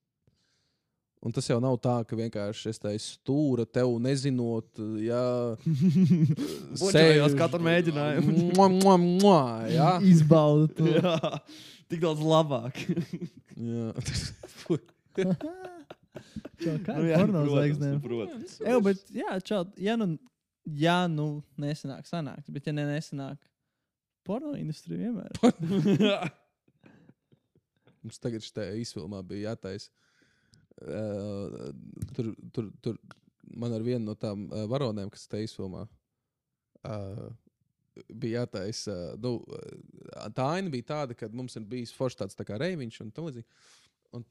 Un 1.17 1.33
tas 1.33 1.47
jau 1.49 1.57
nav 1.57 1.79
tā, 1.81 1.95
ka 2.05 2.15
vienkārši 2.15 2.69
es 2.69 2.77
tādu 2.77 2.99
stūra 3.01 3.65
tev 3.65 3.95
nezinot, 3.99 4.67
jā, 5.01 5.57
Buļķojos 6.81 7.33
katru 7.39 7.59
mēģinājumu. 7.65 8.35
Mua, 8.53 8.67
mua, 8.69 8.97
mua, 9.01 9.41
jā, 9.73 9.89
Izbaudu 10.05 10.67
to. 10.77 10.85
Jā, 10.97 11.39
tik 11.89 12.03
daudz 12.03 12.21
labāk. 12.21 12.77
jā. 13.71 13.89
Čau, 16.57 16.77
kā 16.85 16.95
Nu 16.97 17.05
jā, 17.09 17.17
protams, 17.23 17.49
zvaigznēm? 17.49 17.97
Protams. 18.01 18.55
Jā, 18.61 18.77
bet, 18.85 19.03
jā, 19.13 19.39
čau, 19.45 19.63
ja 19.81 19.97
nu, 19.97 20.11
ja 20.67 21.05
nu 21.11 21.43
nesanāk, 21.61 22.07
sanāks, 22.09 22.51
bet 22.51 22.67
ja 22.67 22.73
ne 22.75 22.87
nesanāk, 22.89 23.39
porno 24.27 24.55
industrija 24.59 25.07
vienmēr. 25.07 25.31
Mums 28.03 28.19
tagad 28.23 28.43
šajā 28.45 28.75
izfilmā 28.81 29.21
bija 29.27 29.53
jātaisa. 29.53 29.91
Uh, 30.77 31.71
tur, 32.13 32.29
tur, 32.53 32.67
tur 32.85 32.97
man 33.57 33.73
ar 33.73 33.81
vienu 33.85 34.05
no 34.05 34.13
tām 34.19 34.45
uh, 34.51 34.67
varonēm, 34.69 35.09
kas 35.09 35.25
tajā 35.31 35.47
izfilmā, 35.47 35.87
uh, 36.85 37.23
bija 38.11 38.43
jātaisa. 38.43 38.93
Uh, 38.93 39.17
nu, 39.23 39.33
tā 40.37 40.51
aina 40.59 40.71
bija 40.73 40.91
tāda, 40.93 41.17
ka 41.17 41.31
mums 41.33 41.57
ir 41.57 41.65
bijis 41.67 41.95
foršs 41.97 42.21
tāds 42.21 42.37
tā 42.37 42.45
kā 42.47 42.59
reiviņš 42.61 43.01
un 43.05 43.11
tam 43.15 43.29
līdzīgi. 43.29 43.47
Un 44.17 44.27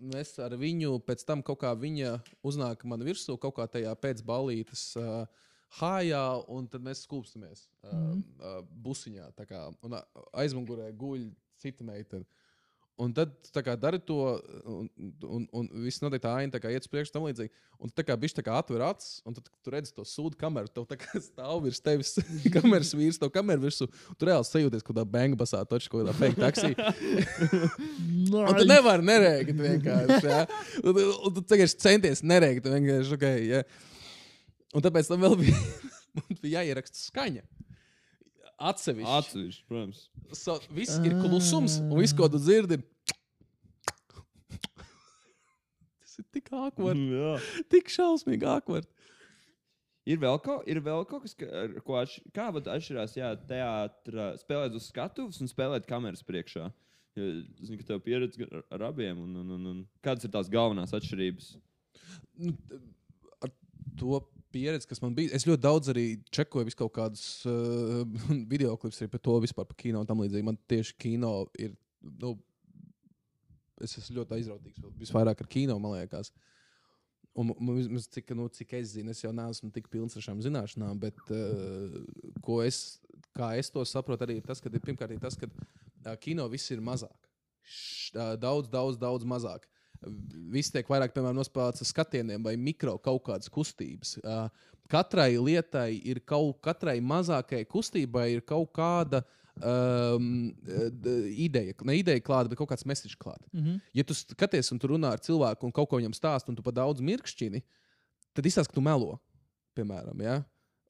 tad 0.00 0.08
mēs 0.14 0.32
ar 0.40 0.56
viņu 0.56 1.00
pēc 1.04 1.24
tam 1.28 1.42
kaut 1.42 1.60
kā 1.60 1.74
viņa 1.76 2.20
uznāk 2.42 2.84
man 2.88 3.04
virsū, 3.04 3.36
kaut 3.38 3.56
kā 3.58 3.66
tajā 3.68 3.94
pēcbalītes. 4.00 4.96
Uh, 4.96 5.26
Hājā, 5.78 6.42
un 6.50 6.66
tad 6.66 6.82
mēs 6.82 7.04
skūpstamies 7.04 7.68
mm. 7.84 7.90
-hmm. 7.90 8.22
uh, 8.40 8.64
busiņā. 8.82 9.28
Kā, 9.46 9.68
un 9.86 9.94
aizmugurē 10.32 10.90
guļ 10.98 11.28
cita 11.62 11.84
meitene. 11.84 12.26
Un 13.00 13.14
tad 13.16 13.32
dari 13.80 13.98
to, 14.04 14.16
un, 14.68 14.88
un, 15.24 15.44
un 15.56 15.68
viss 15.86 16.02
notiek 16.02 16.20
tā 16.20 16.34
aina, 16.36 16.58
iet 16.68 16.84
uz 16.84 16.90
priekšu, 16.92 17.12
tam 17.14 17.24
līdzīgi. 17.24 17.48
Un 17.80 17.92
tā 17.96 18.04
kā 18.04 18.16
bišķi 18.20 18.36
tā 18.36 18.44
kā 18.44 18.58
atver 18.60 18.82
acis, 18.84 19.22
un 19.24 19.36
tad 19.36 19.46
tu 19.48 19.72
redzi 19.72 19.94
to 19.96 20.04
sūdu 20.04 20.36
kameru, 20.40 20.68
tev 20.68 20.84
tā 20.90 20.98
kā 21.00 21.20
stāv 21.24 21.62
virs 21.64 21.80
tevis 21.80 22.18
kameras 22.56 22.92
vīrs, 22.92 23.16
tev 23.22 23.32
kameru 23.32 23.64
virsū. 23.64 23.88
Tu 24.20 24.28
reāli 24.28 24.48
sajūties 24.48 24.84
kaut 24.84 24.92
kādā 24.92 25.06
banga 25.08 25.38
basā, 25.40 25.62
toču 25.70 25.94
kaut 25.94 26.04
kādā 26.04 26.16
fake 26.18 26.36
taksī. 26.42 26.74
Un 28.42 28.52
tu 28.58 28.68
nevari 28.68 29.08
nerēkt 29.08 29.56
vienkārši. 29.56 30.20
Ja? 30.28 30.42
Un, 30.84 30.92
un, 30.92 31.16
un 31.30 31.38
tu 31.38 31.46
tagad 31.54 31.72
centies 31.80 32.20
nerēkt 32.20 32.68
vienkārši. 32.68 33.16
Okay, 33.16 33.48
ja? 33.48 33.64
Un 34.76 34.84
tāpēc 34.84 35.08
tam 35.08 35.24
vēl 35.24 35.40
bija, 35.40 35.64
bija 36.36 36.60
jāieraksta 36.60 37.00
skaņa. 37.00 37.48
Atsevišķi. 38.60 39.08
Atsevišķi, 39.08 39.62
protams. 39.72 40.04
So, 40.36 40.58
viss 40.76 41.00
ir 41.00 41.14
klusums, 41.22 41.78
un 41.80 41.96
viss, 41.96 42.12
ko 42.16 42.28
tu 42.28 42.36
dzirdi, 42.36 42.76
ir. 42.76 42.82
Tas 46.00 46.08
ir 46.20 46.26
tik 46.36 46.50
ākvard, 46.54 47.00
Jā. 47.10 47.34
tik 47.72 47.90
šausmīgi 47.92 48.48
ākvard. 48.48 48.88
Ir 50.08 50.18
vēl, 50.18 50.38
kaut, 50.42 50.64
ir 50.70 50.80
vēl 50.82 51.04
kaut 51.08 51.26
kas, 51.26 51.34
ka, 51.38 51.46
ar 51.62 51.74
ko 51.84 51.98
atš, 52.00 52.16
kā 52.34 52.48
atšķirās 52.50 53.18
jā, 53.18 53.34
teātrā, 53.50 54.30
spēlēt 54.40 54.78
uz 54.78 54.88
skatuves 54.88 55.42
un 55.44 55.50
spēlēt 55.50 55.86
kameras 55.88 56.24
priekšā. 56.26 56.70
Zinu, 57.18 57.76
ka 57.80 57.86
tev 57.88 58.00
pieredze 58.06 58.48
ar, 58.70 58.86
abiem. 58.88 59.18
Un, 59.20 59.34
un, 59.42 59.54
un, 59.56 59.68
un 59.72 59.80
kādas 60.04 60.24
ir 60.26 60.32
tās 60.32 60.48
galvenās 60.52 60.94
atšķirības? 60.96 61.52
Nu, 62.40 62.54
Ar 63.44 63.52
to 64.00 64.20
pieredzi, 64.54 64.88
kas 64.90 65.02
man 65.02 65.14
bija, 65.14 65.34
es 65.36 65.46
ļoti 65.46 65.62
daudz 65.62 65.90
arī 65.92 66.04
čekoju 66.34 66.74
kaut 66.78 66.94
kādus 66.96 67.24
uh, 67.50 68.02
video 68.52 68.76
klipus 68.80 69.02
arī 69.02 69.12
par 69.12 69.22
to 69.26 69.36
vispār, 69.44 69.68
par 69.68 69.78
kino 69.78 70.02
un 70.02 70.08
tam 70.08 70.22
līdzīgi. 70.24 70.46
Man 70.46 70.58
tieši 70.70 70.96
kino 71.02 71.34
ir. 71.60 71.76
Nu, 72.00 72.38
es 73.84 73.96
esmu 74.00 74.20
ļoti 74.20 74.38
aizrautīgs. 74.38 74.82
Visvairāk 75.00 75.42
ar 75.44 75.50
kino, 75.50 75.78
man 75.82 75.98
liekas. 75.98 76.32
Un, 77.38 77.52
vismaz 77.76 78.08
cik, 78.10 78.32
nu, 78.34 78.48
cik 78.50 78.74
es 78.80 78.94
zinu, 78.96 79.14
es 79.14 79.22
jau 79.22 79.30
neesmu 79.34 79.70
tik 79.74 79.86
pilns 79.92 80.16
ar 80.18 80.24
šīm 80.24 80.40
zināšanām, 80.42 80.98
bet 81.00 81.18
uh, 81.30 82.00
ko 82.42 82.58
es, 82.64 82.98
es 83.54 83.70
to 83.70 83.84
saprotu, 83.86 84.26
arī 84.26 84.40
tas, 84.44 84.60
ka 84.60 84.72
ir 84.72 84.82
pirmkārt 84.82 85.14
ir 85.14 85.22
tas, 85.22 85.38
ka 85.38 85.46
uh, 85.46 86.16
kino 86.20 86.48
viss 86.50 86.72
ir 86.74 86.82
mazāk. 86.82 87.30
Š, 87.62 88.16
uh, 88.16 88.34
daudz, 88.40 88.70
daudz, 88.72 88.98
daudz 88.98 89.28
mazāk. 89.28 89.68
Viss 90.50 90.72
tiek 90.72 90.88
vairāk, 90.88 91.14
nospēlēts 91.14 91.84
ar 91.84 91.88
skatieniem 91.90 92.42
vai 92.42 92.56
mikro 92.58 92.96
kaut 92.98 93.22
kādas 93.28 93.52
kustības. 93.52 94.16
Uh, 94.24 94.48
katrai 94.90 95.36
lietai 95.38 96.00
ir 96.02 96.22
kaut 96.26 96.58
katrai 96.64 96.98
mazākai 96.98 97.62
kustībai 97.68 98.30
ir 98.34 98.42
kaut 98.42 98.72
kāda 98.74 99.22
um, 99.64 100.28
ideja, 101.30 101.74
ne 101.86 101.96
ideja 101.98 102.22
klāta, 102.24 102.50
bet 102.50 102.58
kaut 102.60 102.70
kāds 102.72 102.86
mesiķis 102.88 103.18
klāts. 103.20 103.46
Mm 103.52 103.64
-hmm. 103.64 103.80
Ja 103.94 104.04
tu 104.04 104.14
skaties 104.14 104.72
un 104.72 104.78
tu 104.78 104.88
runā 104.88 105.12
ar 105.12 105.20
cilvēku 105.20 105.66
un 105.66 105.72
kaut 105.72 105.88
ko 105.88 106.00
viņam 106.00 106.16
stāst, 106.16 106.48
un 106.48 106.56
tu 106.56 106.62
pa 106.62 106.70
daudz 106.70 107.00
mirkšķini, 107.00 107.62
tad 108.34 108.46
izsaka, 108.46 108.68
ka 108.68 108.74
tu 108.74 108.80
melo. 108.80 109.18
Piemēram, 109.76 110.22
ja? 110.22 110.42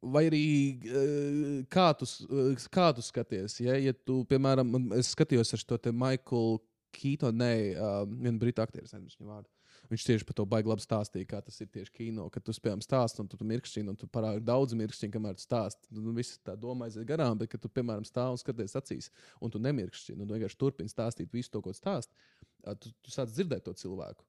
Vai 0.03 0.25
arī 0.31 0.45
eh, 0.81 1.65
kā 1.69 1.93
tu, 1.99 2.05
eh, 2.05 2.57
kā 2.73 2.95
tu 2.95 3.03
skaties? 3.03 3.61
Ja, 3.61 3.77
ja 3.77 3.93
tu, 3.93 4.25
piemēram, 4.25 4.93
es 4.97 5.15
skatījos 5.15 5.53
ar 5.53 5.59
šo 5.59 5.93
Michaelu 5.93 6.61
Keaton, 6.91 7.37
nē, 7.39 7.55
uh, 7.79 8.07
vienu 8.09 8.39
britu 8.39 8.63
aktieru, 8.63 8.83
nezinu 8.85 9.07
viņa 9.07 9.29
vārdu. 9.31 9.49
Viņš 9.91 10.05
tieši 10.07 10.27
par 10.27 10.37
to 10.39 10.45
baigi 10.47 10.71
labi 10.71 10.85
stāstīja, 10.85 11.27
kā 11.27 11.41
tas 11.43 11.57
ir 11.61 11.67
tieši 11.75 11.91
kino. 11.91 12.29
Kad 12.31 12.45
tu 12.47 12.55
spējām 12.55 12.83
stāstīt, 12.85 13.25
un 13.25 13.31
tu, 13.31 13.39
tu 13.41 13.47
mirkšķini, 13.51 13.91
un 13.91 13.99
tu 13.99 14.07
parādi 14.07 14.45
daudz 14.47 14.77
mirkšķini, 14.79 15.15
kamēr 15.17 15.35
tu 15.35 15.43
stāsti. 15.43 15.89
Tu 15.91 16.05
nu, 16.05 16.15
viss 16.15 16.39
tā 16.47 16.55
domā 16.55 16.87
aiziet 16.87 17.09
garām, 17.09 17.39
bet, 17.41 17.51
kad 17.51 17.63
tu, 17.63 17.71
piemēram, 17.75 18.07
stāv 18.07 18.37
un 18.37 18.39
skaties 18.39 18.79
acīs, 18.79 19.11
un 19.43 19.51
tu 19.51 19.59
nemirkšķini, 19.63 20.21
un 20.23 20.31
tu 20.31 20.37
vienkārši 20.37 20.61
turpini 20.61 20.93
stāstīt 20.93 21.35
visu 21.35 21.51
to, 21.51 21.65
ko 21.65 21.75
ā, 21.75 22.75
tu, 22.77 22.93
tu 23.03 23.15
sāc 23.15 23.33
dzirdēt 23.33 23.67
to 23.67 23.75
cilvēku. 23.83 24.27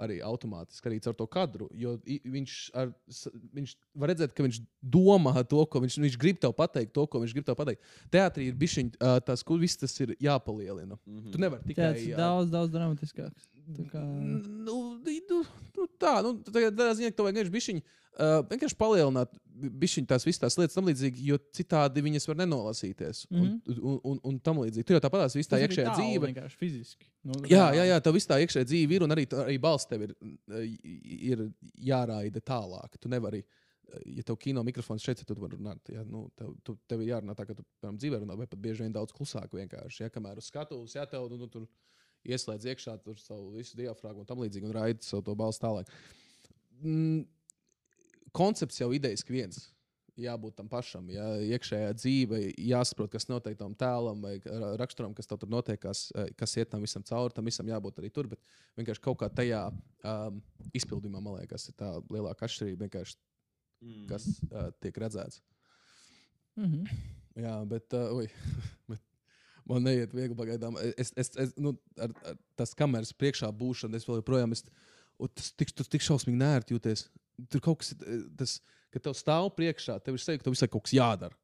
Arī 0.00 0.16
automātiski, 0.24 0.88
arī 0.88 0.96
caur 1.04 1.16
to 1.16 1.26
kadru. 1.28 1.66
Jo 1.76 1.90
viņš, 2.04 2.54
ar, 2.80 2.92
viņš 3.56 3.74
var 4.00 4.08
redzēt, 4.08 4.32
ka 4.32 4.46
viņš 4.46 4.62
domā 4.80 5.34
to, 5.44 5.60
ko 5.68 5.82
viņš, 5.84 5.98
viņš 6.00 6.16
grib 6.20 6.38
tev 6.40 6.54
pateikt, 6.56 6.94
to, 6.96 7.04
ko 7.04 7.20
viņš 7.20 7.34
grib 7.36 7.44
tev 7.44 7.58
pateikt. 7.58 7.84
Teātrī 8.12 8.46
ir 8.48 8.56
bijis 8.56 8.94
tas, 9.28 9.44
kur 9.44 9.60
viss 9.60 9.76
tas 9.80 9.92
ir 10.00 10.14
jāpalielina. 10.16 10.96
Mm 11.04 11.18
-hmm. 11.18 11.32
Tu 11.32 11.42
nevari 11.44 11.68
tikai 11.68 11.92
Tas 11.92 12.00
ir 12.00 12.16
daudz, 12.16 12.48
daudz 12.50 12.72
dramatiskāks. 12.72 13.50
Tā 13.76 13.86
kā... 13.92 14.02
Nu, 14.02 14.76
nu, 15.00 15.40
nu, 15.76 15.86
tā, 16.00 16.16
nu, 16.26 16.34
tādā 16.48 16.92
ziņā, 16.98 17.12
ka 17.12 17.20
tev 17.20 17.30
vienkārši 17.30 17.54
bišķiņ, 17.54 17.80
uh, 17.80 18.40
vienkārši 18.50 18.78
palielināt 18.80 19.38
bišķiņ 19.60 20.06
tās 20.10 20.24
visas 20.26 20.40
tās 20.42 20.56
lietas 20.58 20.76
tam 20.76 20.88
līdzīgi, 20.88 21.24
jo 21.30 21.38
citādi 21.56 22.02
viņas 22.04 22.28
var 22.30 22.38
nenolasīties. 22.40 23.24
Mm 23.30 23.40
-hmm. 23.40 23.60
un, 23.66 23.80
un, 23.92 24.00
un, 24.12 24.20
un 24.30 24.38
tam 24.40 24.60
līdzīgi. 24.62 24.86
Tur 24.86 24.96
jau 24.96 25.02
tāpat 25.04 25.24
tās 25.26 25.36
viss 25.36 25.50
tā 25.50 25.60
iekšējā 25.64 25.94
dzīve. 25.98 26.30
Vienkārši 26.30 26.60
fiziski. 26.60 27.08
Nu, 27.22 27.40
Jā, 27.50 27.70
jā, 27.76 27.84
jā, 27.90 27.98
tev 28.00 28.16
viss 28.16 28.30
tā 28.30 28.40
iekšējā 28.40 28.68
dzīve 28.68 28.96
ir, 28.96 29.04
un 29.04 29.16
arī, 29.16 29.26
tā- 29.30 29.44
arī 29.44 29.58
balss 29.60 29.88
tev 29.90 30.06
ir, 30.06 30.14
ir 31.32 31.44
jārāida 31.90 32.40
tālāk. 32.40 32.96
Tu 33.00 33.12
nevari, 33.12 33.42
ja 34.06 34.22
tev 34.22 34.38
kino 34.40 34.64
mikrofons 34.64 35.04
šeit, 35.04 35.20
tad 35.20 35.28
tu 35.28 35.40
vari 35.40 35.58
runāt. 35.58 35.92
Ja, 35.92 36.04
nu, 36.04 36.28
tev, 36.36 36.54
tu, 36.64 36.78
tev 36.88 37.02
ir 37.02 37.12
jārunā 37.14 37.36
tā, 37.36 37.46
ka 37.46 37.54
tu 37.54 37.64
piemēram, 37.64 38.00
dzīvē 38.00 38.24
runā, 38.24 38.38
vai 38.38 38.46
pat 38.46 38.60
bieži 38.60 38.86
vien 38.86 38.92
daudz 38.96 39.12
klusāk 39.12 39.52
vienkārši. 39.52 40.04
Ja, 40.04 40.10
kamēr 40.10 40.40
uz 40.40 40.48
skatuves, 40.48 40.94
ja 40.94 41.06
tev 41.06 41.28
nu, 41.30 41.36
nu, 41.36 41.48
tur 41.48 41.68
ieslēdz 42.24 42.66
iekšā 42.74 42.96
tur 43.04 43.18
savu 43.18 43.52
visu 43.56 43.76
diafragmu 43.76 44.20
un 44.20 44.26
tam 44.26 44.38
līdzīgi, 44.42 44.66
un 44.68 44.72
raida 44.76 45.02
savu 45.02 45.22
to 45.22 45.34
balstu 45.34 45.66
tālāk. 45.66 45.90
Mm, 46.82 47.24
koncepts 48.32 48.80
jau 48.80 48.90
idejiski 48.92 49.32
viens. 49.32 49.68
Jābūt 50.20 50.56
tam 50.58 50.68
pašam, 50.68 51.06
ja 51.08 51.24
iekšējā 51.40 51.92
dzīve, 51.96 52.38
jāsaprot, 52.58 53.08
kas 53.14 53.28
notiek 53.30 53.56
tam 53.56 53.72
tēlam 53.78 54.20
vai 54.20 54.34
ra- 54.44 54.74
raksturam, 54.76 55.14
kas 55.16 55.26
tur 55.30 55.48
notiek, 55.48 55.80
kas, 55.80 56.10
eh, 56.14 56.28
kas 56.36 56.56
iet 56.60 56.68
tam 56.70 56.82
visam 56.84 57.02
cauri. 57.02 57.32
Tam 57.32 57.44
visam 57.48 57.64
jābūt 57.66 58.02
arī 58.02 58.10
tur, 58.12 58.26
bet 58.28 58.40
vienkārši 58.76 59.00
kaut 59.00 59.18
kā 59.22 59.30
tajā 59.32 59.62
um, 60.04 60.42
izpildījumā, 60.76 61.22
man 61.22 61.38
liekas, 61.38 61.68
ir 61.70 61.74
tā 61.78 61.94
lielākā 62.10 62.44
atšķirība, 62.48 62.88
vienkārši, 62.88 63.16
Mm. 63.80 64.06
kas 64.10 64.26
uh, 64.52 64.66
tiek 64.78 64.92
redzēts. 65.00 65.40
Mm 66.56 66.66
-hmm. 66.66 66.98
Jā, 67.36 67.64
bet, 67.68 67.92
uh, 67.94 68.12
ui, 68.12 68.26
bet 68.90 69.00
man 69.68 69.84
neiet 69.86 70.14
viegli 70.16 70.36
pagaidām. 70.38 70.78
Es, 70.96 71.12
es, 71.18 71.32
es, 71.40 71.52
nu, 71.60 71.74
ar, 72.00 72.14
ar 72.26 72.38
tas 72.58 72.74
kameras 72.78 73.12
priekšā 73.16 73.50
būšana, 73.56 73.98
es 73.98 74.06
vēl 74.08 74.20
joprojām 74.20 74.54
es, 74.56 74.64
un 75.20 75.32
tas 75.34 75.52
tik, 75.52 75.74
tu 75.76 75.86
tik 75.86 76.04
šausmīgi 76.04 76.40
nērti 76.40 76.76
jūties. 76.76 77.06
Tur 77.52 77.64
kaut 77.64 77.82
kas, 77.82 77.94
eh, 78.00 78.24
tas, 78.40 78.58
kad 78.94 79.04
tev 79.06 79.16
stāv 79.18 79.50
priekšā, 79.56 79.98
tev 80.04 80.16
ir 80.16 80.24
sajūta, 80.24 80.42
ka 80.42 80.48
tev 80.48 80.56
visai 80.56 80.70
kaut 80.72 80.86
kas 80.86 80.96
jādara. 80.96 81.38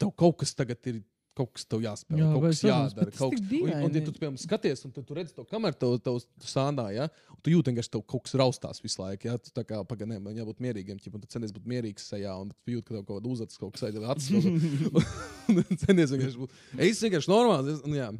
Tev 0.00 0.14
kaut 0.16 0.38
kas 0.40 0.54
tagad 0.56 0.90
ir 0.90 1.02
kaut 1.34 1.50
kas 1.56 1.66
tev 1.66 1.82
jāspēlē, 1.82 2.20
Jā, 2.20 2.26
jā, 2.26 2.32
kaut 2.34 2.44
kas 2.44 2.60
jādara. 2.64 3.12
Kaut 3.14 3.34
kas, 3.34 3.42
un, 3.58 3.70
un, 3.88 3.96
ja 3.96 4.02
tu, 4.06 4.14
piemēram, 4.14 4.38
skaties, 4.40 4.84
un 4.86 4.94
tu, 4.94 5.04
redz 5.16 5.34
to 5.34 5.44
kameru, 5.50 5.76
tev, 5.80 5.96
tev, 6.04 6.18
tu 6.40 6.50
sānā, 6.50 6.86
ja, 6.94 7.08
un 7.34 7.40
tu 7.44 7.52
jūti, 7.52 7.74
ka 7.76 7.84
tev 7.96 8.04
kaut 8.12 8.24
kas 8.26 8.36
raustās 8.38 8.82
visu 8.84 9.02
laiku. 9.02 9.28
Ja, 9.30 9.36
tu 9.42 9.52
tā 9.54 9.66
kā 9.66 9.80
pagaidām, 9.90 10.22
man 10.24 10.38
jābūt 10.38 10.62
mierīgiem, 10.64 11.00
ķip, 11.02 11.18
un 11.18 11.24
tu 11.24 11.30
centies 11.34 11.54
būt 11.54 11.66
mierīgs 11.74 12.06
sajā, 12.12 12.34
un 12.44 12.52
tu 12.54 12.76
jūti, 12.76 12.86
ka 12.88 12.98
tev 12.98 13.06
kaut 13.06 13.18
kāda 13.18 13.32
uzacis 13.34 13.60
kaut 13.60 13.74
kas 13.74 13.86
aiziet 13.88 14.06
acis. 14.14 14.50
centies 15.84 16.14
vienkārši 16.14 16.42
būt. 16.44 16.60
Es 16.88 17.02
vienkārši 17.04 17.32
normāls. 17.32 17.72
Es, 17.74 17.82
un, 17.86 17.96
jā. 17.98 18.10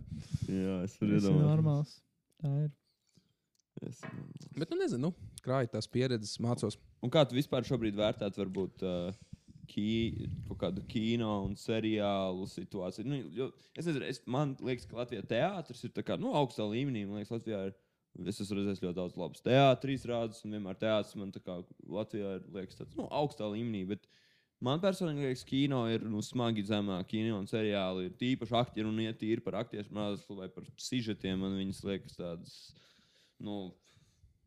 Jā, 0.49 0.81
es 0.87 0.97
varu 1.01 1.21
iedomāties. 1.21 1.45
normāls. 1.47 2.01
Tā 2.43 2.57
ir. 2.65 2.73
Es. 3.83 4.01
Bet, 4.55 4.71
nu, 4.71 4.79
nezinu, 4.79 5.11
nu, 5.11 5.31
krāju 5.45 5.73
tās 5.73 5.89
pieredzes, 5.91 6.37
mācos. 6.43 6.79
Un 7.05 7.13
kā 7.13 7.25
tu 7.29 7.37
vispār 7.37 7.67
šobrīd 7.67 7.97
vērtētu, 7.99 8.41
varbūt, 8.45 8.85
uh, 8.87 9.34
ki, 9.69 10.29
kaut 10.49 10.61
kādu 10.61 10.85
kino 10.91 11.31
un 11.47 11.55
seriālu 11.59 12.47
situāciju? 12.51 13.07
Nu, 13.09 13.21
jo, 13.37 13.49
es 13.75 13.89
nezinu, 13.89 14.07
es, 14.09 14.21
man 14.31 14.57
liekas, 14.65 14.87
ka 14.91 15.01
Latvijā 15.01 15.25
teātris 15.31 15.85
ir 15.87 15.95
kā, 16.01 16.19
nu, 16.21 16.33
augstā 16.39 16.67
līmenī. 16.69 17.05
Man 17.09 17.21
liekas, 17.21 17.35
Latvijā 17.39 17.67
ir. 17.71 17.81
Es 18.31 18.39
esmu 18.39 18.61
redzējis 18.61 18.79
ļoti 18.85 18.95
daudz 18.95 19.17
labas 19.19 19.43
teātris, 19.43 20.05
rādus, 20.07 20.45
un 20.47 20.53
vienmēr 20.55 20.77
teātris 20.79 21.17
man 21.19 21.33
kā 21.35 21.57
Latvijā 21.91 22.37
ir 22.37 22.45
liekas, 22.55 22.77
tāds, 22.79 22.95
nu, 22.95 23.09
augstā 23.11 23.49
līmenī. 23.51 23.81
Bet 23.91 24.07
man 24.63 24.79
personīgi 24.83 25.27
liekas, 25.27 25.43
kino 25.49 25.81
ir 25.91 26.05
nu, 26.07 26.23
smagi 26.23 26.63
zemāk. 26.69 27.09
Kino 27.11 27.41
un 27.41 27.49
seriāli 27.51 28.07
ir 28.07 28.15
tīpaši 28.21 28.55
aktieri 28.61 28.87
un 28.87 29.01
iet 29.03 29.19
tīri 29.19 29.43
par 29.43 29.59
mākslu 29.59 30.39
vai 30.39 30.47
par 30.47 30.69
sižetiem. 30.79 31.43
Man 31.43 31.59
viņas 31.59 31.83
liekas 31.89 32.15
tādas, 32.21 32.55
nu, 33.43 33.65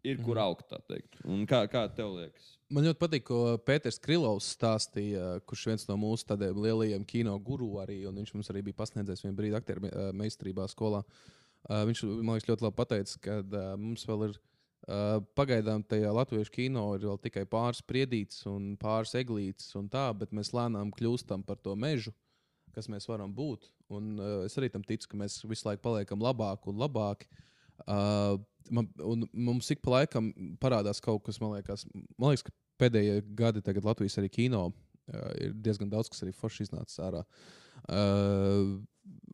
ir 0.07 0.21
kur 0.23 0.39
augt, 0.41 0.73
teikt. 0.89 1.19
Un 1.27 1.45
kā, 1.49 1.63
kā 1.71 1.85
tev 1.93 2.15
liekas? 2.17 2.53
Man 2.73 2.83
ļoti 2.83 2.99
patīk, 2.99 3.23
ko 3.29 3.39
Pēters 3.63 3.99
Krilovs 4.03 4.49
stāstīja, 4.57 5.37
kurš 5.47 5.69
viens 5.69 5.87
no 5.87 5.95
mūsu 6.01 6.27
tādiem 6.27 6.57
lielajiem 6.65 7.05
kino 7.07 7.37
guru 7.39 7.77
arī, 7.83 8.01
un 8.09 8.19
viņš 8.19 8.33
mums 8.35 8.51
arī 8.51 8.65
bija 8.67 8.81
pasniedzējis 8.81 9.23
vienu 9.23 9.37
brīdi 9.37 9.59
aktieru 9.59 9.87
eh, 9.87 10.09
meistarībā 10.17 10.67
skolā. 10.71 11.03
Uh, 11.67 11.81
viņš 11.87 12.03
man 12.21 12.37
liekas 12.37 12.47
ļoti 12.47 12.63
labi 12.63 12.77
pateicis, 12.77 13.19
ka 13.23 13.39
uh, 13.41 13.71
mums 13.79 14.05
vēl 14.07 14.29
ir 14.29 14.37
pagaidām 15.35 15.81
tajā 15.83 16.11
latviešu 16.15 16.51
kino 16.53 16.83
ir 16.95 17.03
vēl 17.03 17.17
tikai 17.19 17.43
pāris 17.49 17.81
priedītes 17.83 18.45
un 18.47 18.77
pāris 18.79 19.15
eglītes 19.19 19.73
un 19.75 19.89
tā, 19.91 20.05
bet 20.15 20.31
mēs 20.31 20.53
lēnām 20.55 20.93
kļūstam 20.95 21.43
par 21.43 21.59
to 21.59 21.73
mežu, 21.75 22.13
kas 22.71 22.87
mēs 22.87 23.09
varam 23.09 23.33
būt. 23.35 23.67
Un 23.91 24.15
uh, 24.19 24.45
es 24.45 24.55
arī 24.59 24.69
tam 24.71 24.85
ticu, 24.87 25.09
ka 25.11 25.19
mēs 25.19 25.41
visu 25.47 25.67
laiku 25.67 25.83
paliekam 25.89 26.23
labāki 26.23 26.71
un 26.71 26.79
labāki. 26.79 27.27
Uh, 27.83 28.37
man, 28.73 28.89
un 29.03 29.25
mums 29.33 29.69
ik 29.73 29.81
pa 29.83 29.97
laikam 29.97 30.31
parādās 30.61 31.01
kaut 31.03 31.23
kas, 31.25 31.39
man 31.43 31.55
liekas, 31.55 31.85
man 32.17 32.33
liekas 32.33 32.47
ka 32.47 32.53
pēdējie 32.81 33.21
gadi 33.37 33.63
tagad 33.65 33.87
Latvijas 33.87 34.17
arī 34.21 34.29
kino 34.33 34.67
uh, 34.69 35.31
ir 35.41 35.55
diezgan 35.55 35.89
daudz, 35.91 36.11
kas 36.11 36.23
arī 36.25 36.35
forši 36.35 36.67
iznācis 36.67 37.01
ārā. 37.03 37.23
Uh, 37.87 38.77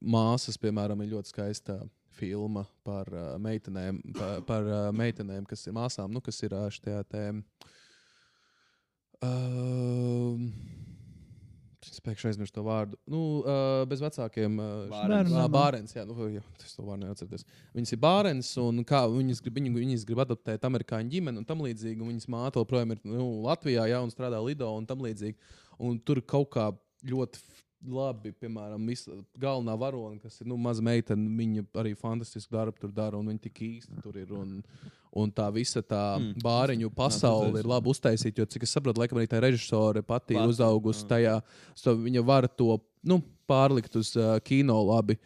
māsas, 0.04 0.60
piemēram, 0.62 1.02
ir 1.04 1.14
ļoti 1.16 1.34
skaista 1.34 1.80
filma 2.14 2.66
par 2.86 3.10
uh, 3.14 3.34
meitenēm, 3.42 4.02
par, 4.18 4.44
par 4.48 4.70
uh, 4.70 4.90
meitenēm, 4.96 5.48
kas 5.50 5.66
ir 5.68 5.76
māsām, 5.78 6.14
nu, 6.14 6.22
kas 6.24 6.42
ir 6.46 6.56
uh, 6.58 6.68
šajā 6.74 7.02
tēmā. 7.14 7.72
Uh, 9.24 10.83
pēkšņi 12.04 12.30
aizmirsu 12.30 12.56
to 12.56 12.64
vārdu. 12.66 13.00
Nu, 13.10 13.22
uh, 13.42 13.84
bez 13.90 14.04
vecākiem. 14.04 14.60
Uh, 14.60 14.92
Bārens. 15.54 15.96
Jā, 15.96 16.06
nu, 16.10 16.18
jā, 16.34 16.44
tas 16.60 16.76
to 16.78 16.86
vārdu 16.88 17.08
neatcerēties. 17.08 17.48
Viņas 17.78 17.96
ir 17.96 18.02
bārens, 18.04 18.52
un 18.62 18.84
kā 18.88 19.04
viņas 19.12 19.44
grib, 19.46 19.60
viņu, 19.60 19.74
viņas 19.80 20.06
grib 20.10 20.24
adaptēt 20.26 20.68
amerikāņu 20.70 21.16
ģimeni 21.16 21.42
un 21.42 21.48
tam 21.50 21.64
līdzīgi. 21.66 22.00
Un 22.02 22.14
viņas 22.14 22.30
māte 22.34 22.62
joprojām 22.62 22.96
ir 22.96 23.04
nu, 23.08 23.28
Latvijā, 23.48 23.88
jā, 23.92 24.02
un 24.04 24.14
strādā 24.14 24.42
Lido 24.44 24.70
un 24.78 24.88
tam 24.90 25.04
līdzīgi. 25.06 25.38
Un 25.84 26.00
tur 26.06 26.22
kaut 26.28 26.52
kā 26.54 26.70
ļoti 27.08 27.42
labi, 27.84 28.32
piemēram, 28.40 28.84
visa 28.88 29.16
galvenā 29.40 29.76
varone, 29.80 30.20
kas 30.24 30.40
ir 30.42 30.48
nu, 30.48 30.58
maza 30.62 30.84
meitene, 30.86 31.28
viņa 31.40 31.66
arī 31.82 31.94
fantastisku 32.00 32.56
darbu 32.56 32.80
tur 32.80 32.94
dara, 32.96 33.20
un 33.20 33.32
viņa 33.32 33.44
tik 33.44 33.64
īsti 33.68 34.04
tur 34.04 34.20
ir. 34.22 34.32
Un, 34.38 34.62
un 35.16 35.32
tā 35.32 35.46
visa 35.54 35.82
tā 35.82 36.18
Mm. 36.20 36.42
bāriņu 36.44 36.90
pasaule 36.94 37.60
ir 37.62 37.70
labi 37.70 37.90
uztaisīta, 37.90 38.42
jo, 38.42 38.46
cik 38.46 38.64
es 38.64 38.74
saprotu, 38.74 39.02
laikam 39.02 39.20
arī 39.20 39.30
tā 39.30 39.42
režisore 39.42 40.02
pati 40.02 40.34
ir 40.34 40.48
uzaugusi 40.50 41.04
jā. 41.06 41.10
tajā, 41.10 41.36
so 41.76 41.96
viņa 41.96 42.26
var 42.26 42.48
to 42.48 42.80
nu, 43.04 43.22
pārlikt 43.48 43.96
uz 44.00 44.16
uh, 44.16 44.40
kino 44.40 44.80
labi. 44.88 45.18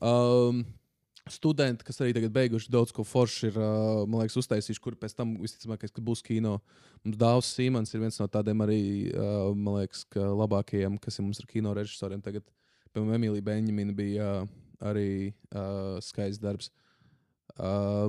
Um, 0.00 0.64
studenti, 1.30 1.84
kas 1.84 2.00
arī 2.00 2.14
tagad 2.16 2.32
beiguši 2.34 2.70
daudz 2.72 2.92
ko 2.94 3.04
foršu, 3.04 3.50
ir 3.50 3.58
uh, 3.60 4.06
liekas, 4.18 4.38
uztaisījuši, 4.40 4.82
kur 4.82 4.96
pēc 4.98 5.14
tam 5.14 5.36
visticamāk, 5.42 5.84
ka 5.84 6.02
būs 6.02 6.24
kino. 6.26 6.58
Mums 7.04 7.20
Dārzs 7.20 7.52
Simons 7.54 7.94
ir 7.94 8.02
viens 8.02 8.18
no 8.20 8.26
tādiem 8.26 8.64
arī, 8.64 8.80
uh, 9.12 9.52
man 9.54 9.80
liekas, 9.80 10.04
ka 10.10 10.20
labākajiem, 10.20 10.98
kas 11.02 11.18
ir 11.20 11.26
mums 11.28 11.40
ar 11.42 11.46
kino 11.50 11.74
režisoriem. 11.76 12.22
Tagad, 12.24 12.46
piemēram, 12.90 13.16
Emīlija 13.20 13.46
Benjamina 13.46 13.94
bija 13.96 14.32
uh, 14.40 14.50
arī 14.90 15.32
uh, 15.52 16.00
skaists 16.02 16.42
darbs. 16.42 16.72
Uh, 17.58 18.08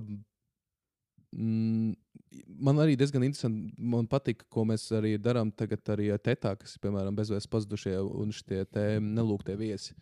Man 1.32 2.80
arī 2.80 2.96
diezgan 3.00 3.24
interesanti. 3.26 3.74
Man 3.78 4.08
patīk, 4.12 4.46
ko 4.52 4.66
mēs 4.68 4.88
arī 4.96 5.16
darām 5.22 5.52
tagad, 5.56 5.84
arī 5.94 6.10
ar 6.14 6.22
Tetā, 6.24 6.54
kas 6.60 6.76
ir 6.76 6.84
piemēram 6.84 7.16
bezvēs 7.18 7.50
pazudušie 7.52 7.98
un 8.00 8.34
šie 8.36 8.66
nelūgtie 9.04 9.56
viesi. 9.60 9.96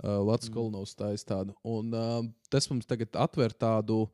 Uh, 0.00 0.16
Latvijas 0.24 0.48
mm. 0.48 0.54
kolonijas 0.56 0.94
stājas 0.94 1.26
tādu. 1.28 1.54
Un, 1.68 1.92
uh, 1.92 2.22
tas 2.48 2.68
mums 2.70 2.88
tagad 2.88 3.16
atver 3.20 3.52
tādu, 3.52 4.06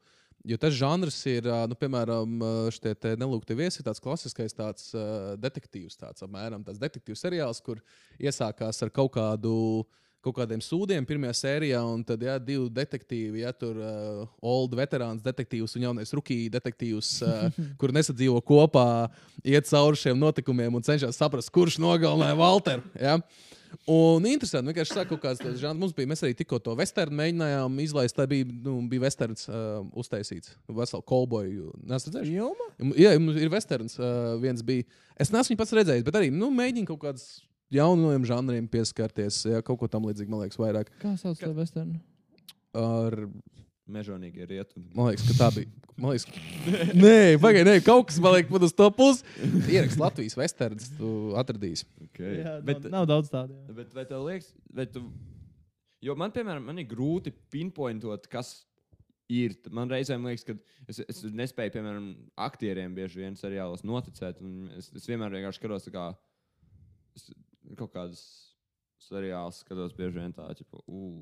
jo 0.43 0.57
tas 0.59 0.75
žanrs 0.75 1.21
ir, 1.31 1.47
uh, 1.47 1.63
nu, 1.71 1.79
piemēram, 1.79 2.33
uh, 2.43 2.71
šie 2.75 3.15
nelūgtie 3.21 3.55
viesi, 3.55 3.79
ir 3.79 3.87
tāds 3.87 4.03
klasiskais 4.03 4.57
tāds, 4.57 4.89
uh, 4.99 5.37
detektīvs, 5.39 5.95
tāds 6.01 6.27
apmēram 6.27 6.67
tāds 6.67 6.83
detektīvs 6.83 7.23
seriāls, 7.23 7.63
kur 7.63 7.79
iesākās 8.19 8.83
ar 8.83 8.91
kaut 8.91 9.15
kādu. 9.15 9.55
Kaut 10.27 10.35
kādiem 10.41 10.59
sūdiem 10.65 11.05
pirmajā 11.07 11.37
sērijā, 11.39 11.81
un 11.87 12.01
tad 12.07 12.25
jā, 12.27 12.33
divi 12.43 12.67
detektīvi, 12.75 13.45
ja 13.45 13.53
tur 13.55 13.77
uh, 13.79 14.25
old 14.43 14.73
veterāns 14.75 15.23
detektīvs 15.23 15.77
un 15.79 15.85
jaunais 15.87 16.11
rookie 16.17 16.49
detektīvs, 16.51 17.11
uh, 17.23 17.61
kur 17.81 17.95
nesadzīvo 17.95 18.41
kopā, 18.43 19.07
iet 19.47 19.71
cauri 19.71 20.01
šiem 20.01 20.19
notikumiem 20.19 20.75
un 20.75 20.87
cenšas 20.87 21.21
saprast, 21.21 21.53
kurš 21.55 21.79
nogalināja 21.83 22.41
Walteru. 22.41 22.83
Ja? 22.99 23.21
Un 23.87 24.27
interesanti, 24.27 24.73
vienkārši 24.73 24.95
saka, 24.97 25.09
kaut 25.13 25.23
kāds 25.23 25.43
tāds 25.43 25.61
žanrs. 25.61 25.79
Mums 25.79 25.95
bija, 25.95 26.09
mēs 26.11 26.25
arī 26.25 26.35
tikko 26.39 26.59
to 26.63 26.75
vesternu 26.79 27.19
mēģinājām 27.21 27.81
izlaist. 27.85 28.17
Tā 28.17 28.27
bija, 28.31 28.49
nu, 28.65 28.79
bija 28.91 29.05
westerns 29.05 29.47
uh, 29.51 29.83
uztaisīts. 29.99 30.57
Veselu 30.67 31.05
kolboju. 31.07 31.71
Nesat 31.87 32.15
redzējuši? 32.15 32.97
Jā, 32.99 33.15
mums 33.23 33.39
ir 33.39 33.53
westerns. 33.53 33.99
Uh, 34.01 34.35
viens 34.43 34.65
bija. 34.67 34.87
Es 35.21 35.31
neesmu 35.31 35.55
viņu 35.55 35.61
pats 35.63 35.77
redzējis, 35.79 36.07
bet 36.07 36.19
arī 36.19 36.33
nu, 36.35 36.51
mēģinu 36.55 36.91
kaut 36.91 37.05
kādus 37.05 37.29
jauniem 37.73 38.27
žanriem 38.29 38.69
pieskarties. 38.71 39.43
Jā, 39.51 39.63
kaut 39.65 39.81
ko 39.81 39.89
tam 39.91 40.09
līdzīgu, 40.09 40.33
man 40.33 40.45
liekas, 40.45 40.61
vairāk. 40.61 40.91
Kā 41.03 41.15
sauc 41.21 41.41
to 41.41 41.53
vesternu? 41.57 42.01
Ar, 42.77 43.17
Mežonīgie 43.87 44.47
rietumi. 44.51 44.89
man 44.97 45.13
liekas, 45.13 45.29
ka 45.29 45.37
tā 45.39 45.49
bija. 45.55 45.71
Man 45.97 46.13
liekas, 46.13 46.27
ka... 46.27 46.41
Nē, 47.05 47.39
pagaidi, 47.43 47.69
nē, 47.69 47.77
kaut 47.87 48.09
kas 48.11 48.19
man 48.23 48.35
liekas, 48.35 48.51
pat 48.51 48.67
uz 48.67 48.75
to 48.77 48.89
pusi. 48.99 49.27
Ierakst 49.71 50.01
Latvijas 50.03 50.35
westerns, 50.39 50.89
tu 50.99 51.11
atradīsi. 51.39 51.87
Okay. 52.09 52.41
Jā, 52.43 52.57
bet, 52.67 52.83
nav, 52.85 52.97
nav 52.99 53.11
daudz 53.15 53.31
tādu. 53.33 53.55
jā. 53.55 53.77
bet 53.79 53.95
vai 53.95 54.05
tev 54.09 54.27
liekas, 54.27 54.51
vai 54.75 54.89
tu... 54.91 55.05
jo 56.05 56.19
man, 56.19 56.35
piemēram, 56.35 56.67
man 56.67 56.83
ir 56.83 56.89
grūti 56.91 57.33
pinpointot, 57.55 58.27
kas 58.33 58.57
ir. 59.33 59.55
Man 59.75 59.91
reizēm 59.91 60.27
liekas, 60.27 60.45
ka 60.47 60.59
es, 60.91 61.01
es 61.07 61.23
nespēju, 61.39 61.77
piemēram, 61.79 62.11
aktieriem 62.49 62.95
bieži 62.97 63.23
vien 63.23 63.39
seriālos 63.39 63.87
noticēt. 63.87 64.43
un 64.43 64.67
Es, 64.77 64.91
es 64.99 65.07
vienmēr 65.09 65.39
vienkārši 65.39 65.63
skatos, 65.63 65.87
kā 65.95 66.11
es, 67.17 67.31
kaut 67.79 67.93
kādas 67.95 68.23
seriāls 69.03 69.61
skatos 69.63 69.95
bieži 69.97 70.19
vien 70.19 70.35
tā, 70.35 70.47
tipo, 70.59 70.81
uh, 70.87 71.21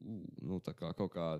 uh, 0.00 0.24
nu, 0.46 0.60
tā 0.64 0.74
kā 0.76 0.92
kaut 0.96 1.12
kā 1.14 1.30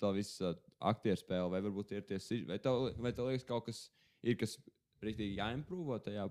tā 0.00 0.10
visa 0.16 0.54
aktieru 0.90 1.20
spēle, 1.20 1.50
vai 1.52 1.62
varbūt 1.64 1.94
ir 1.96 2.06
tieši, 2.08 2.42
vai 2.48 2.58
tev, 2.62 2.90
vai 3.00 3.12
tev 3.16 3.30
liekas 3.30 3.46
kaut 3.48 3.68
kas 3.68 3.84
ir, 4.22 4.36
kas 4.40 4.58
rīktīgi 5.04 5.38
jāimprovo 5.38 5.96
tajā 6.02 6.26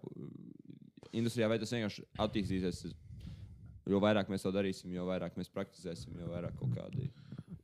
industrijā, 1.18 1.50
vai 1.50 1.58
tas 1.62 1.74
vienkārši 1.74 2.06
attīstīsies. 2.26 2.84
Jo 3.90 3.98
vairāk 4.04 4.30
mēs 4.30 4.44
to 4.46 4.52
darīsim, 4.54 4.92
jo 4.94 5.08
vairāk 5.08 5.40
mēs 5.40 5.50
praktizēsim, 5.50 6.20
jo 6.22 6.28
vairāk 6.30 6.54
kaut 6.60 6.76
kādi. 6.76 7.08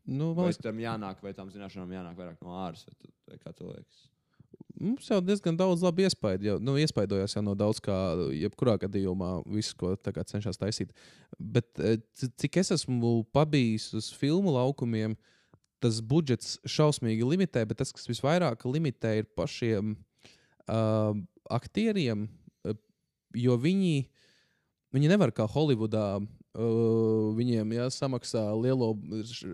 Nu, 0.06 0.32
man 0.32 0.46
Vai 0.46 0.50
liekas, 0.50 0.64
tam 0.64 0.80
jānāk, 0.82 1.22
vai 1.22 1.34
tam 1.38 1.52
zināšanām 1.54 1.94
jānāk 1.94 2.18
vairāk 2.18 2.42
no 2.46 2.56
āras, 2.64 2.86
vai, 2.90 3.12
vai 3.30 3.38
kā 3.42 3.54
tev 3.54 3.74
liekas? 3.74 4.08
Mums 4.80 5.08
jau 5.08 5.22
diezgan 5.24 5.56
daudz 5.58 5.84
labi 5.86 6.04
iespēja. 6.06 6.42
Jau, 6.50 6.56
nu, 6.64 6.76
iespaidojās 6.82 7.36
jau 7.38 7.44
no 7.46 7.54
daudz 7.58 7.80
kā, 7.84 7.96
jebkurā 8.36 8.76
gadījumā, 8.82 9.38
visu, 9.48 9.76
ko 9.80 9.94
cenšas 9.96 10.60
taisīt. 10.60 10.92
Bet 11.40 11.70
c- 11.76 12.32
cik 12.42 12.60
es 12.60 12.74
esmu 12.76 13.24
pabijis 13.36 13.92
uz 13.96 14.12
filmu 14.14 14.52
laukumiem, 14.56 15.16
tas 15.84 16.02
budžets 16.02 16.58
šausmīgi 16.68 17.24
limitē, 17.28 17.66
bet 17.68 17.80
tas, 17.82 17.94
kas 17.96 18.08
visvairāk 18.10 18.66
limitē, 18.68 19.18
ir 19.22 19.30
pašiem 19.38 19.96
uh, 19.96 21.14
aktieriem, 21.52 22.28
eh, 22.66 22.78
jo 23.38 23.58
viņi, 23.62 24.08
viņi 24.96 25.12
nevar 25.12 25.32
kā 25.36 25.48
Holivudā. 25.52 26.20
Uh, 26.56 27.34
viņiem 27.36 27.74
jāsamaksā 27.76 28.42
lielo, 28.56 28.94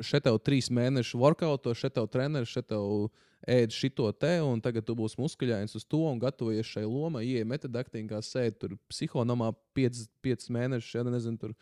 šeit 0.06 0.28
tev 0.28 0.36
trīs 0.45 0.68
mēnešu 0.69 1.18
workout, 1.18 1.65
šeit 1.73 1.95
tev 1.95 2.06
treneris, 2.14 2.52
šeit 2.53 2.68
tev 2.69 3.07
ēd 3.49 3.73
šito 3.73 4.06
te, 4.14 4.36
un 4.45 4.61
tagad 4.61 4.86
tu 4.86 4.94
būsi 4.99 5.18
muskuļains 5.18 5.73
uz 5.80 5.86
to 5.90 6.03
un 6.11 6.22
gatavojies 6.22 6.69
šai 6.69 6.84
lomai. 6.86 7.23
Ieja 7.26 7.48
metadaktīnā, 7.49 8.22
sēdi 8.22 8.60
tur 8.61 8.76
psihonamā 8.91 9.49
5 9.73 10.52
mēnešus, 10.53 10.94
ja 10.99 11.06
nezinu, 11.07 11.41
tur 11.41 11.56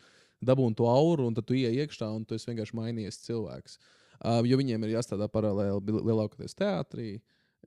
dabūni 0.44 0.76
to 0.76 0.88
auru, 0.92 1.30
un 1.30 1.38
tad 1.38 1.48
tu 1.48 1.56
ienāc 1.56 1.86
iekšā, 1.86 2.10
un 2.12 2.28
tu 2.28 2.36
esi 2.36 2.50
vienkārši 2.50 2.76
mainījies 2.76 3.22
cilvēks. 3.24 3.80
Uh, 4.20 4.42
jo 4.44 4.60
viņiem 4.60 4.84
ir 4.84 4.98
jāstrādā 4.98 5.30
paralēli 5.32 5.96
lielākoties 6.04 6.52
teātrī, 6.58 7.14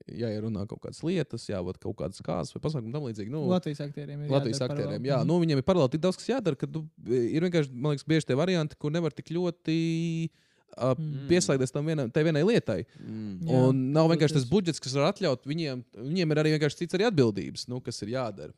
jāierunā 0.10 0.66
kaut 0.68 0.82
kādas 0.84 1.02
lietas, 1.06 1.46
jāvada 1.48 1.80
kaut 1.80 1.96
kādas 2.02 2.22
kārtas 2.26 2.54
vai 2.56 2.62
pasākumi 2.66 2.92
tam 2.96 3.06
līdzīgi. 3.08 3.32
Nu, 3.32 3.44
Latvijas 3.48 3.80
aktieriem 3.86 4.26
ir 4.26 4.32
Latvijas 4.34 4.62
aktieriem. 4.66 5.00
paralēli. 5.00 5.08
Jā, 5.12 5.20
Mhm. 5.22 5.28
nu, 5.28 5.40
viņiem 5.44 5.58
ir 5.62 5.64
paralēli 5.68 5.92
tik 5.92 6.02
daudz, 6.02 6.18
kas 6.18 6.28
jādara, 6.28 6.58
ka 6.58 6.68
tu, 6.68 6.84
ir 7.08 7.42
vienkārši, 7.42 7.72
man 7.74 7.94
liekas, 7.96 8.04
bieži 8.08 8.26
tie 8.26 8.36
varianti, 8.36 8.76
kur 8.78 8.92
nevar 8.92 9.12
tik 9.12 9.26
ļoti 9.30 10.30
uh, 10.76 10.96
Mm. 10.98 11.28
pieslēgties 11.30 11.72
tam 11.72 11.86
vienam, 11.86 12.10
vienai 12.12 12.42
lietai. 12.44 12.86
Mm. 13.00 13.40
Jā, 13.46 13.70
Un 13.70 13.94
nav 13.94 14.10
vienkārši 14.10 14.34
tas 14.34 14.46
budžets, 14.50 14.80
kas 14.82 14.94
var 14.94 15.14
atļaut 15.14 15.44
viņiem. 15.46 15.84
Viņiem 15.94 16.32
ir 16.32 16.38
arī 16.42 16.58
vienkārši 16.58 16.78
cits 16.82 16.94
arī 16.96 17.06
atbildības, 17.12 17.68
nu, 17.68 17.80
kas 17.80 18.02
ir 18.02 18.10
jādara. 18.10 18.54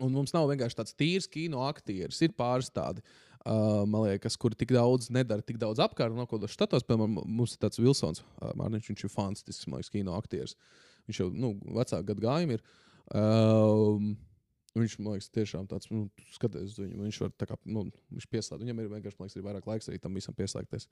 Un 0.00 0.12
mums 0.12 0.32
nav 0.32 0.48
vienkārši 0.48 0.74
tāds 0.76 0.94
tīrs 0.94 1.28
kino 1.28 1.58
aktieris. 1.66 2.22
Ir 2.22 2.28
pāris 2.38 2.70
tādi, 2.70 2.98
uh, 2.98 3.02
man 3.44 4.06
liekas, 4.06 4.38
kuri 4.40 4.56
tik 4.56 4.72
daudz 4.72 5.10
nedara, 5.12 5.44
tik 5.44 5.58
daudz 5.60 5.82
apkārt. 5.84 6.14
No 6.16 6.24
kādos 6.30 6.54
štatos, 6.54 6.86
piemēram, 6.88 7.18
mums 7.28 7.56
ir 7.56 7.64
tāds 7.64 7.80
Vilsons, 7.80 8.22
uh, 8.40 8.52
Mārniņš, 8.56 8.90
viņš 8.92 9.04
ir 9.04 9.12
fantastisks, 9.12 9.68
man 9.68 9.82
liekas, 9.82 9.92
kino 9.92 10.14
aktieris. 10.16 10.56
Viņš 11.08 11.20
jau 11.20 11.26
nu, 11.32 11.52
vecāku 11.76 12.08
gadu 12.12 12.24
gājumu 12.24 12.56
ir. 12.58 12.64
Um, 13.12 14.14
Viņš 14.74 14.96
man 14.98 15.14
liekas, 15.14 15.28
tiešām 15.30 15.68
tāds, 15.70 15.86
nu, 15.94 16.08
skaties 16.34 16.72
uz 16.72 16.80
viņu. 16.80 16.96
Viņš 17.04 17.18
var 17.22 17.34
tā 17.38 17.46
kā, 17.46 17.54
nu, 17.70 17.84
viņš 18.10 18.24
pieslēgt. 18.26 18.58
Viņam 18.64 18.80
ir 18.82 18.88
vienkārši, 18.90 19.18
man 19.20 19.28
liekas, 19.28 19.36
ir 19.38 19.44
vairāk 19.46 19.68
laiks 19.70 19.86
arī 19.86 20.00
tam 20.02 20.18
visam 20.18 20.34
pieslēgties. 20.34 20.88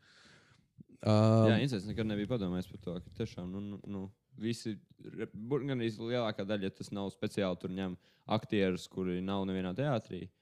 Um, 1.02 1.48
Jā, 1.50 1.56
Incis 1.64 1.88
nekad 1.88 2.06
nebija 2.06 2.30
padomājis 2.30 2.68
par 2.70 2.82
to, 2.84 2.94
ka 3.02 3.16
tiešām 3.18 3.48
nu, 3.50 3.62
nu, 3.72 3.80
nu, 3.90 4.02
visi, 4.38 4.76
gan 5.02 5.74
arī 5.74 5.90
lielākā 5.98 6.46
daļa, 6.46 6.70
ja 6.70 6.76
tas 6.78 6.92
nav 6.94 7.10
speciāli 7.10 7.58
tur 7.58 7.74
ņem 7.74 7.98
aktierus, 8.38 8.86
kuri 8.92 9.18
nav 9.24 9.42
nevienā 9.50 9.74
teātrī. 9.74 10.28
ā, 10.28 10.41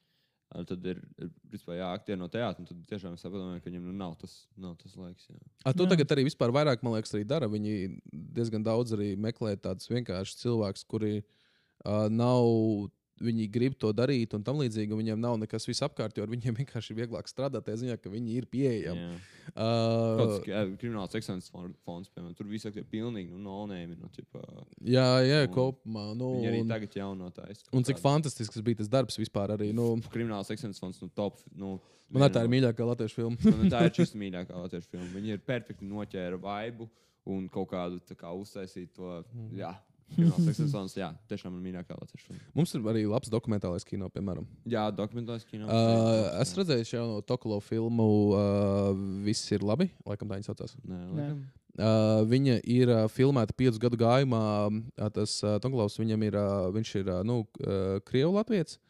Tad 0.50 0.86
ir, 0.90 0.98
ir 1.22 1.28
principā, 1.46 1.76
jā, 1.78 1.88
aktieri 1.94 2.18
no 2.18 2.26
teātra. 2.30 2.64
Tad 2.66 2.78
tiešām 2.90 3.14
es 3.14 3.22
saprotu, 3.22 3.60
ka 3.62 3.70
viņam 3.70 3.84
nu, 3.86 3.92
nav, 3.94 4.16
tas, 4.18 4.32
nav 4.58 4.72
tas 4.80 4.96
laiks. 4.98 5.28
Jā. 5.30 5.38
A, 5.62 5.70
tu 5.70 5.86
Jā. 5.86 5.92
tagad 5.92 6.14
arī 6.16 6.24
vispār 6.26 6.50
vairāk, 6.54 6.82
man 6.82 6.96
liekas, 6.96 7.14
arī 7.14 7.22
dara. 7.30 7.46
Viņi 7.50 8.00
diezgan 8.10 8.64
daudz 8.66 8.96
arī 8.96 9.12
meklē 9.14 9.54
tādus 9.62 9.86
vienkāršus 9.92 10.42
cilvēkus, 10.42 10.86
kuri 10.90 11.20
uh, 11.20 12.08
nav. 12.10 12.90
Viņi 13.20 13.50
grib 13.52 13.74
to 13.76 13.90
darīt, 13.92 14.32
un 14.32 14.40
tam 14.46 14.56
līdzīgi 14.62 14.94
un 14.94 15.00
viņiem 15.02 15.18
nav 15.20 15.34
nekas 15.42 15.66
visapkārt, 15.68 16.16
jo 16.16 16.24
ar 16.24 16.30
viņiem 16.32 16.54
vienkārši 16.62 16.94
ir 16.94 16.98
vieglāk 17.02 17.28
strādāt. 17.28 17.66
tajā 17.66 17.82
Ziņā, 17.82 17.96
ka 18.00 18.08
viņi 18.12 18.36
ir 18.38 18.46
pieejami. 18.48 19.02
Jā. 19.02 19.18
Uh, 19.50 20.16
Kaut 20.16 20.30
kas 20.30 20.46
kā 20.46 20.62
krimināls 20.80 21.16
ekscelences 21.18 21.52
fon- 21.52 21.74
fonds, 21.84 22.08
piemēram, 22.14 22.32
tur 22.38 22.48
viss 22.48 22.64
ir 22.70 22.78
pilnīgi 22.88 23.34
nu, 23.34 23.42
nonēmi. 23.44 23.98
Nu, 24.00 24.08
ķipa, 24.14 24.40
jā, 24.88 25.04
jā, 25.26 25.40
Un 25.48 25.52
kopumā. 25.54 26.06
Nu, 26.16 26.30
viņi 26.38 26.48
arī 26.52 26.62
tagad 26.70 26.96
jaunotājs. 27.00 27.64
un 27.76 27.84
cik 27.84 28.00
fantastisks 28.00 28.62
bija 28.64 28.80
tas 28.80 28.88
darbs 28.88 29.20
vispār 29.20 29.52
arī. 29.58 29.72
Nu, 29.76 29.96
Krimināls 30.14 30.48
ekscelences 30.54 30.80
fonds, 30.80 31.02
nu, 31.04 31.10
top. 31.12 31.42
Nu, 31.52 31.74
man 32.10 32.30
tā 32.32 32.46
ir 32.46 32.52
mīļākā 32.56 32.86
latviešu 32.94 33.20
filma. 33.20 33.52
Man 33.58 33.68
tā 33.70 33.84
ir 33.84 33.92
šis 34.00 34.14
mīļākā 34.16 34.56
latviešu 34.64 34.94
filma. 34.94 35.10
Viņi 35.18 35.36
ir 35.36 35.44
perfekti 35.44 35.84
noķēra 35.92 36.40
vaibu 36.40 36.88
un 37.30 37.48
kaut 37.52 37.68
kādu 37.74 38.00
tā 38.08 38.16
kā 38.16 38.32
uztaisīt 38.32 38.94
to. 38.96 39.20
Jā, 39.54 39.74
Ekscelences 40.16 40.72
fonds, 40.72 40.96
jā, 41.02 41.10
tiešām 41.30 41.54
man 41.54 41.62
mīļākā 41.64 41.96
latviešu 41.96 42.26
filma. 42.26 42.42
Mums 42.58 42.74
ir 42.74 42.88
arī 42.92 43.04
labs 43.08 43.30
dokumentālais 43.32 43.86
kino, 43.86 44.08
piemēram. 44.12 44.48
Jā, 44.70 44.88
dokumentāls 44.94 45.46
kino. 45.48 45.68
Uh, 45.70 46.26
es 46.42 46.52
redzēju 46.58 46.88
šo 46.88 47.06
no 47.06 47.22
Tokolo 47.26 47.60
filmu, 47.64 48.10
uh, 48.34 48.90
viss 49.26 49.50
ir 49.54 49.64
labi. 49.66 49.90
Laikam 50.08 50.30
tā 50.30 50.40
viņa 50.40 50.50
saucās. 50.50 50.76
Nē, 50.82 50.98
Nē. 50.98 51.14
laikam. 51.16 51.40
Uh, 51.80 52.20
viņa 52.28 52.58
ir 52.68 52.90
uh, 52.90 53.04
filmēta 53.08 53.54
piecu 53.56 53.80
gadu 53.80 53.98
gājumā. 54.00 54.42
Uh, 54.68 55.08
tas 55.14 55.38
uh, 55.46 55.56
Tonklavs 55.62 55.96
viņam 56.00 56.26
ir, 56.26 56.36
uh, 56.36 56.68
viņš 56.74 56.94
ir 57.00 57.08
uh, 57.08 57.22
nu, 57.26 57.40
uh, 57.62 57.96
krievu 58.04 58.34
latviečs, 58.34 58.80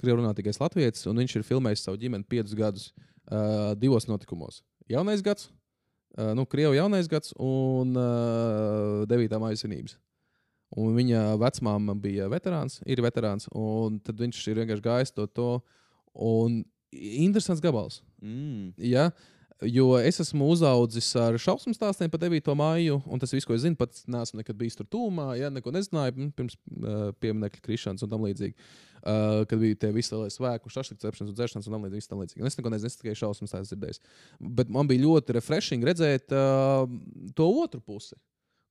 krievu 0.00 0.22
runātīgais 0.22 0.60
latviečs, 0.62 1.04
un 1.10 1.18
viņš 1.24 1.38
ir 1.40 1.46
filmējis 1.48 1.84
savu 1.88 2.00
ģimeni 2.00 2.28
piecus 2.30 2.56
gadus 2.56 2.90
uh, 2.94 3.74
divos 3.76 4.06
notikumos. 4.08 4.62
Jaunais 4.88 5.24
gads, 5.26 5.50
uh, 6.16 6.30
nu, 6.38 6.46
krievu 6.48 6.78
jaunais 6.78 7.10
gads 7.10 7.34
un 7.36 7.98
uh, 7.98 9.02
devītā 9.10 9.42
mājas 9.42 9.66
svinības. 9.66 9.98
Un 10.76 10.92
viņa 10.98 11.38
vecmāma 11.40 11.94
bija 11.96 12.26
veterāns, 12.28 12.82
ir 12.84 13.00
veterāns, 13.00 13.48
un 13.56 13.96
tad 14.04 14.18
viņš 14.20 14.40
ir 14.50 14.58
vienkārši 14.60 14.84
gājis 14.84 15.14
to. 15.16 15.24
to 15.32 15.50
un 16.12 16.64
interesants 16.92 17.62
gabals. 17.62 18.02
Mm. 18.22 18.72
Ja? 18.76 19.10
Jo 19.62 19.96
es 19.98 20.20
esmu 20.22 20.46
uzaugusi 20.52 21.16
ar 21.18 21.34
šausmu 21.42 21.72
stāstiem 21.74 22.10
par 22.12 22.20
9. 22.22 22.52
māju, 22.54 23.00
un 23.10 23.18
tas 23.18 23.32
viss, 23.34 23.46
ko 23.46 23.56
es 23.56 23.64
zinu, 23.64 23.74
pats 23.78 24.04
neesmu 24.06 24.38
nekad 24.38 24.58
bijis 24.58 24.78
tur 24.78 24.86
tūmā, 24.86 25.32
ja 25.40 25.50
neko 25.50 25.72
nezināju 25.74 26.14
mm, 26.14 26.28
pirms 26.38 26.54
uh, 26.54 27.08
pieminiekļa 27.18 27.64
krišanas 27.64 28.06
un 28.06 28.12
tam 28.12 28.26
līdzīgi. 28.28 28.54
Uh, 28.98 29.42
kad 29.50 29.58
bija 29.58 29.78
tie 29.82 29.90
visi 29.94 30.12
lielie 30.14 30.30
svēku, 30.30 30.70
šašliks 30.70 31.02
cepšanas 31.02 31.32
un 31.32 31.36
dzeršanas 31.38 31.66
un 31.66 31.74
tam 31.74 31.88
līdzīgi. 31.88 32.06
tam 32.10 32.22
līdzīgi. 32.22 32.46
Es 32.46 32.58
neko 32.58 32.72
nezinu, 32.74 32.92
es 32.92 33.00
tikai 33.00 33.16
šausmas 33.18 33.54
tās 33.54 33.72
dzirdēju. 33.72 34.02
Bet 34.60 34.70
man 34.74 34.90
bija 34.90 35.02
ļoti 35.06 35.34
refreshing 35.38 35.86
redzēt 35.86 36.34
uh, 36.34 36.86
to 37.38 37.50
otru 37.62 37.82
pusi. 37.82 38.18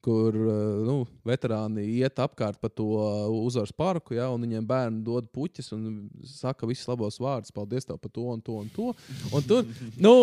Kur 0.08 0.32
uh, 0.40 0.52
nu, 0.88 0.94
veterāni 1.28 1.84
iet 2.00 2.16
apkārt 2.24 2.56
pa 2.64 2.70
to 2.72 2.86
uh, 2.96 3.26
uzvaras 3.44 3.74
parku, 3.76 4.14
ja, 4.16 4.30
un 4.32 4.40
viņiem 4.46 4.64
bērni 4.70 5.02
dod 5.04 5.26
puķis 5.36 5.74
un 5.76 6.06
saka 6.24 6.64
visus 6.70 6.88
labos 6.88 7.18
vārdus. 7.20 7.52
Paldies 7.52 7.84
tev 7.90 7.98
par 8.00 8.14
to 8.16 8.24
un 8.32 8.40
to 8.40 8.56
un 8.62 8.70
to. 8.72 8.94
Un 9.36 9.44
tur, 9.44 9.66
nu, 10.00 10.14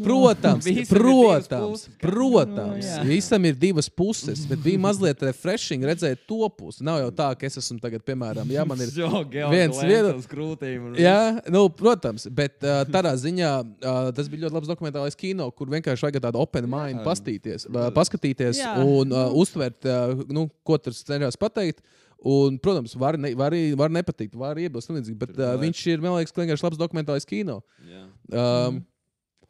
protams, 0.00 0.64
divas 0.64 0.88
protams, 0.88 1.50
puses, 1.50 1.90
kā- 1.92 2.06
protams 2.06 2.86
Nu, 2.86 2.86
jā. 2.88 3.02
visam 3.08 3.44
ir 3.44 3.58
divas 3.60 3.90
puses, 3.92 4.46
bet 4.48 4.62
bija 4.64 4.80
mazliet 4.80 5.20
refreshing 5.28 5.84
redzēt 5.84 6.24
to 6.28 6.48
pusi. 6.56 6.80
Nav 6.86 7.02
jau 7.02 7.10
tā, 7.20 7.28
ka 7.36 7.44
es 7.50 7.58
esmu 7.60 7.76
tagad, 7.84 8.00
piemēram, 8.06 8.48
ja 8.54 8.64
man 8.64 8.80
ir 8.80 8.94
viens 9.54 9.76
viedo- 9.84 10.14
krūtīm. 10.30 10.94
Jā, 11.00 11.42
nu, 11.52 11.66
protams, 11.68 12.24
bet 12.32 12.64
uh, 12.64 12.80
tādā 12.88 13.12
ziņā 13.20 13.52
uh, 13.60 14.08
tas 14.16 14.32
bija 14.32 14.46
ļoti 14.46 14.56
labs 14.56 14.72
dokumentālais 14.72 15.20
kino, 15.20 15.50
kur 15.52 15.68
vienkārši 15.72 16.08
vajag 16.08 16.22
tādu 16.30 16.40
open 16.40 16.68
mind, 16.70 17.04
pastīties, 17.04 17.68
uh, 17.68 17.72
Protams. 17.74 17.96
paskatīties 18.00 18.62
Jā. 18.62 18.74
un 18.80 19.12
uh, 19.12 19.33
uztvert, 19.34 19.84
uh, 19.90 20.24
nu, 20.32 20.46
ko 20.66 20.78
tur 20.78 20.96
cenšas 20.96 21.38
pateikt. 21.40 21.82
Un, 22.24 22.56
protams, 22.62 22.94
var, 22.96 23.18
ne, 23.20 23.34
var, 23.36 23.52
var 23.76 23.92
nepatikt, 23.92 24.32
var 24.40 24.56
iebilst, 24.56 24.88
bet 25.20 25.34
uh, 25.36 25.58
viņš 25.60 25.80
ir, 25.92 26.00
man 26.00 26.14
liekas, 26.16 26.32
vienkārši 26.32 26.64
labs 26.64 26.80
dokumentālais 26.80 27.26
kino. 27.28 27.58
Jā. 27.84 28.04
Um, 28.32 28.78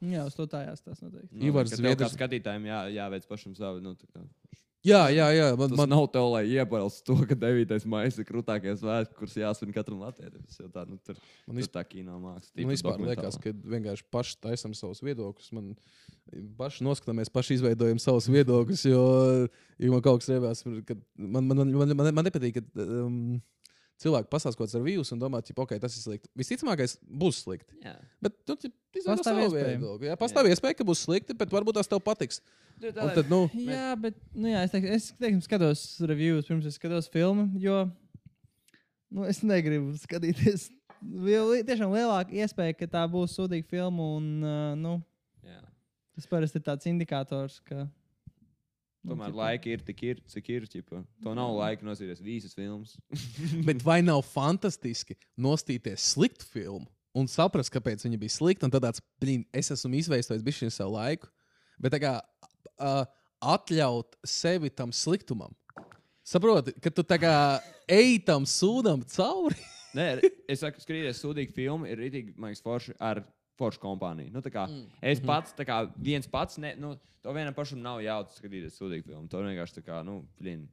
Jā, 0.05 0.25
uz 0.29 0.35
to 0.37 0.45
tas 0.85 0.99
noteikti. 1.01 1.31
Nu, 1.33 1.47
Ivars 1.49 1.71
kā 1.73 1.79
Zviedrs- 1.79 2.17
skatītājiem 2.17 2.67
jā, 2.69 2.81
jāveic 2.99 3.29
pašam 3.31 3.55
savu. 3.57 3.81
Nu, 3.81 3.95
tā 3.97 4.09
kā- 4.11 4.27
jā, 4.85 5.01
jā, 5.15 5.29
jā, 5.35 5.47
man, 5.59 5.71
Tas 5.73 5.81
man, 5.81 5.91
nav 5.93 6.07
tev, 6.13 6.27
lai 6.33 6.43
iebalstu 6.53 7.07
to, 7.09 7.17
ka 7.29 7.37
9. 7.41 7.77
maija 7.91 8.13
ir 8.13 8.29
krūtākais 8.29 8.83
svētki, 8.83 9.17
kurus 9.19 9.37
jāsvin 9.41 9.73
katram 9.75 10.03
jau 10.05 10.69
tā, 10.73 10.85
nu, 10.89 10.99
tur, 11.05 11.19
Man 11.49 11.63
tur 11.63 11.71
tā 11.75 11.85
kino 11.89 12.19
māksla. 12.23 12.53
Man 12.61 12.75
vispār 12.75 13.01
liekas, 13.09 13.39
ka 13.41 13.55
vienkārši 13.75 14.07
paši 14.15 14.37
taisām 14.45 14.77
savus 14.77 15.01
viedokļus. 15.07 15.51
Man 15.57 15.73
paši 16.59 16.85
noskatāmies, 16.87 17.33
paši 17.33 17.59
izveidojam 17.59 18.03
savus 18.03 18.29
viedokļus. 18.33 18.85
Jo, 18.91 19.05
jo 19.81 19.95
man 19.95 20.05
kaut 20.05 20.23
kas 20.23 20.33
revās, 20.35 20.65
ka 20.89 20.99
man, 21.17 21.49
man, 21.49 21.65
man, 21.65 21.97
man, 21.97 22.15
man 22.21 22.29
nepatīk, 22.29 22.61
ka 22.61 22.85
um, 22.85 23.41
cilvēki 24.05 24.31
pasakās 24.33 24.59
kaut 24.59 24.75
ar 24.77 24.85
vīrusu 24.85 25.15
un 25.17 25.23
domā, 25.23 25.41
ka 25.45 25.65
okay, 25.65 25.81
tas 25.83 25.97
ir 25.97 26.05
slikti. 26.05 26.31
Visticamākais 26.39 26.99
būs 27.05 27.41
slikti. 27.45 27.79
Jā. 27.85 27.95
Bet 28.25 28.37
tu 28.45 28.57
izveido 28.61 29.17
Pastāv 29.17 29.31
savu 29.31 29.47
iespēja. 29.47 29.95
Jā, 30.09 30.19
pastāv 30.21 30.51
iespēja, 30.51 30.79
ka 30.79 30.87
būs 30.87 31.05
slikti, 31.07 31.37
bet 31.39 31.53
varbūt 31.55 31.81
tas 31.81 31.91
tev 31.91 32.03
patiks. 32.05 32.43
Un 32.83 33.11
tad, 33.15 33.29
nu, 33.31 33.45
Jā, 33.55 33.95
bet 33.99 34.17
nu, 34.35 34.49
jā, 34.51 34.65
es, 34.67 34.73
teik, 34.73 34.87
es 34.97 35.11
teiksim, 35.15 35.43
skatos 35.45 35.83
reviews 36.11 36.49
pirms 36.49 36.67
es 36.69 36.75
skatos 36.77 37.07
filmu, 37.13 37.47
jo 37.63 37.85
nu, 39.15 39.25
es 39.31 39.41
negribu 39.47 39.95
skatīties. 40.03 40.69
Tiešām 41.05 41.93
lielāka 41.95 42.35
iespēja, 42.35 42.75
ka 42.79 42.89
tā 42.91 43.05
būs 43.11 43.37
sūdīga 43.39 43.69
filma. 43.71 44.09
Un, 44.19 44.29
uh, 44.43 44.73
nu, 44.79 44.97
Jā. 45.47 45.61
tas 46.17 46.29
parasti 46.31 46.61
ir 46.61 46.67
tāds 46.67 46.91
indikators, 46.91 47.61
ka. 47.69 47.87
Nu, 49.05 49.13
Tomēr 49.13 49.31
ķipa, 49.31 49.39
laika 49.39 49.71
ir 49.71 49.85
tik 49.85 50.03
ir, 50.09 50.21
cik 50.33 50.51
ir. 50.55 50.67
Ķipa. 50.73 51.03
To 51.25 51.35
nav 51.37 51.53
laika 51.59 51.87
nosīties 51.87 52.23
visas 52.25 52.57
filmas. 52.57 52.97
bet 53.69 53.85
vai 53.85 54.01
nav 54.05 54.25
fantastiski 54.27 55.19
nostīties 55.37 56.13
sliktu 56.15 56.49
filmu 56.49 56.89
un 57.15 57.29
saprast, 57.31 57.73
kāpēc 57.75 58.03
viņa 58.07 58.21
bija 58.21 58.35
slikta? 58.35 58.67
Un 58.67 58.75
tad 58.75 58.87
tāds, 58.87 59.03
blīn, 59.23 59.45
es 59.55 59.71
esmu 59.75 60.01
izveidojis 60.01 60.47
bišķiņu 60.47 60.75
savu 60.75 60.97
laiku. 60.97 61.31
Bet 61.83 61.95
kā 62.03 62.17
uh, 62.19 63.05
atļaut 63.45 64.19
sevi 64.27 64.73
tam 64.73 64.93
sliktumam. 64.95 65.53
Saproti, 66.25 66.73
ka 66.81 66.91
tu 66.91 67.05
tā 67.05 67.21
kā 67.21 67.37
ej 68.01 68.19
tam 68.27 68.49
sūdam 68.49 69.05
cauri. 69.15 69.61
Nē, 69.95 70.09
es 70.51 70.65
saku, 70.65 70.83
skatīties 70.83 71.21
sūdīgu 71.23 71.55
filmu 71.55 71.87
ir 71.87 72.01
rītīgi, 72.01 72.35
man 72.41 72.51
liekas, 72.51 72.65
forši 72.65 72.97
ar 72.99 73.21
foršu 73.61 73.83
kompāniju. 73.83 74.33
Nu, 74.35 74.43
kā, 74.53 74.67
mm. 74.71 75.03
Es 75.13 75.21
pats, 75.25 75.55
tā 75.57 75.67
kā 75.69 75.83
viens 75.95 76.27
pats, 76.31 76.59
ne, 76.63 76.75
nu, 76.81 76.95
to 77.25 77.35
vienam 77.37 77.55
pašam 77.57 77.83
nav 77.83 78.03
jāatcerās 78.05 78.41
skatīties 78.41 78.79
sūdīgu 78.81 79.07
filmu. 79.11 79.29
To 79.31 79.43
vienkārši 79.45 79.79
tā 79.79 79.85
kā, 79.87 80.01
nu, 80.07 80.23
plīn. 80.41 80.67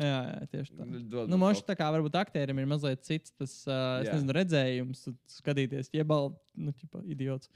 Jā, 0.00 0.16
jā, 0.26 0.46
tieši 0.50 0.72
tā. 0.74 0.86
Dod 1.12 1.30
Nu, 1.30 1.36
man 1.38 1.52
Mošs 1.52 1.62
tā 1.68 1.76
kā 1.78 1.86
varbūt 1.94 2.16
aktierim 2.18 2.58
ir 2.58 2.66
mazliet 2.66 3.04
cits 3.06 3.30
tas, 3.38 3.52
uh, 3.68 4.00
nezinu, 4.02 4.34
redzējums, 4.34 5.04
skatīties, 5.36 5.92
iebal, 5.94 6.32
nu, 6.58 6.74
ķipa, 6.74 7.04
idiots. 7.14 7.52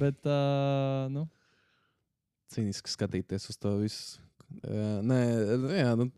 Bet, 0.00 0.22
uh, 0.24 1.10
nu, 1.12 1.26
Cīniski 2.52 2.92
skatīties 2.92 3.48
uz 3.48 3.58
to 3.60 3.74
visu. 3.80 4.20
Jā, 4.60 4.88
nē, 5.08 5.20
jā, 5.78 5.92
nu, 6.00 6.08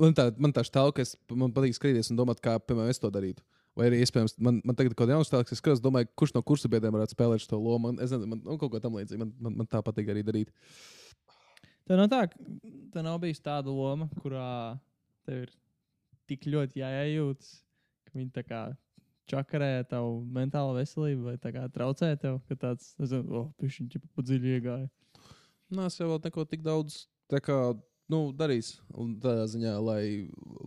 man 0.00 0.16
tā, 0.16 0.26
man 0.40 0.52
tā 0.56 0.64
štāv, 0.66 0.92
ka 0.96 1.04
es, 1.04 1.14
man 1.32 1.52
patīk 1.56 1.76
skatīties 1.76 2.12
un 2.12 2.20
domāt, 2.20 2.42
kā 2.44 2.58
piemēram, 2.60 2.92
es 2.92 3.00
to 3.00 3.12
darītu. 3.12 3.44
Vai 3.78 3.86
arī 3.86 4.00
iespējams, 4.02 4.34
man, 4.42 4.58
man 4.66 4.76
tagad 4.76 4.92
kaut 4.92 5.04
kāda 5.04 5.14
jauna 5.14 5.26
stāsta, 5.26 5.54
es 5.54 5.60
skatos, 5.62 5.82
domāju, 5.82 6.08
kurš 6.18 6.34
no 6.34 6.42
kursu 6.46 6.68
biedriem 6.70 6.94
varētu 6.96 7.14
spēlēt 7.14 7.44
šo 7.44 7.58
lomu. 7.58 7.86
Man, 7.86 8.00
es 8.02 8.10
nezinu, 8.10 8.32
man 8.32 8.42
nu, 8.42 8.56
kaut 8.60 8.72
ko 8.72 8.80
tam 8.82 8.98
līdzīgu. 8.98 9.20
Man, 9.22 9.32
man, 9.38 9.56
man 9.62 9.70
tā 9.70 9.82
patīk 9.86 10.10
arī 10.10 10.24
darīt. 10.26 10.50
Tā 11.86 11.98
nav 11.98 12.10
tā, 12.10 12.24
tā 12.94 13.02
nav 13.06 13.18
bijusi 13.22 13.42
tāda 13.46 13.72
loma, 13.74 14.10
kurā 14.22 14.50
tev 15.26 15.44
ir 15.46 15.54
tik 16.30 16.46
ļoti 16.50 16.82
jāiejūtas, 16.82 17.52
ka 18.06 18.18
viņi 18.18 18.30
tā 18.34 18.44
kā 18.46 18.60
čakarē 19.30 19.84
tavu 19.90 20.20
mentālo 20.34 20.74
veselību 20.76 21.30
vai 21.30 21.36
tā 21.42 21.52
kā 21.54 21.64
traucē 21.72 22.12
tev, 22.20 22.40
ka 22.50 22.58
tāds, 22.58 22.92
nezinu, 22.98 23.26
oh, 23.38 23.48
pišķiņ, 23.62 23.90
ķipa 23.94 24.10
pa 24.14 24.26
dziļi 24.26 24.54
iegāja. 24.56 24.88
Nē, 25.70 25.86
es 25.86 25.98
jau 26.00 26.10
vēl 26.10 26.22
neko 26.26 26.46
tik 26.50 26.66
daudz 26.66 27.04
tā 27.30 27.38
kā, 27.42 27.58
nu, 28.10 28.20
darīs. 28.36 28.74
Un 28.90 29.14
tādā 29.22 29.46
ziņā, 29.50 29.74
lai 29.84 30.02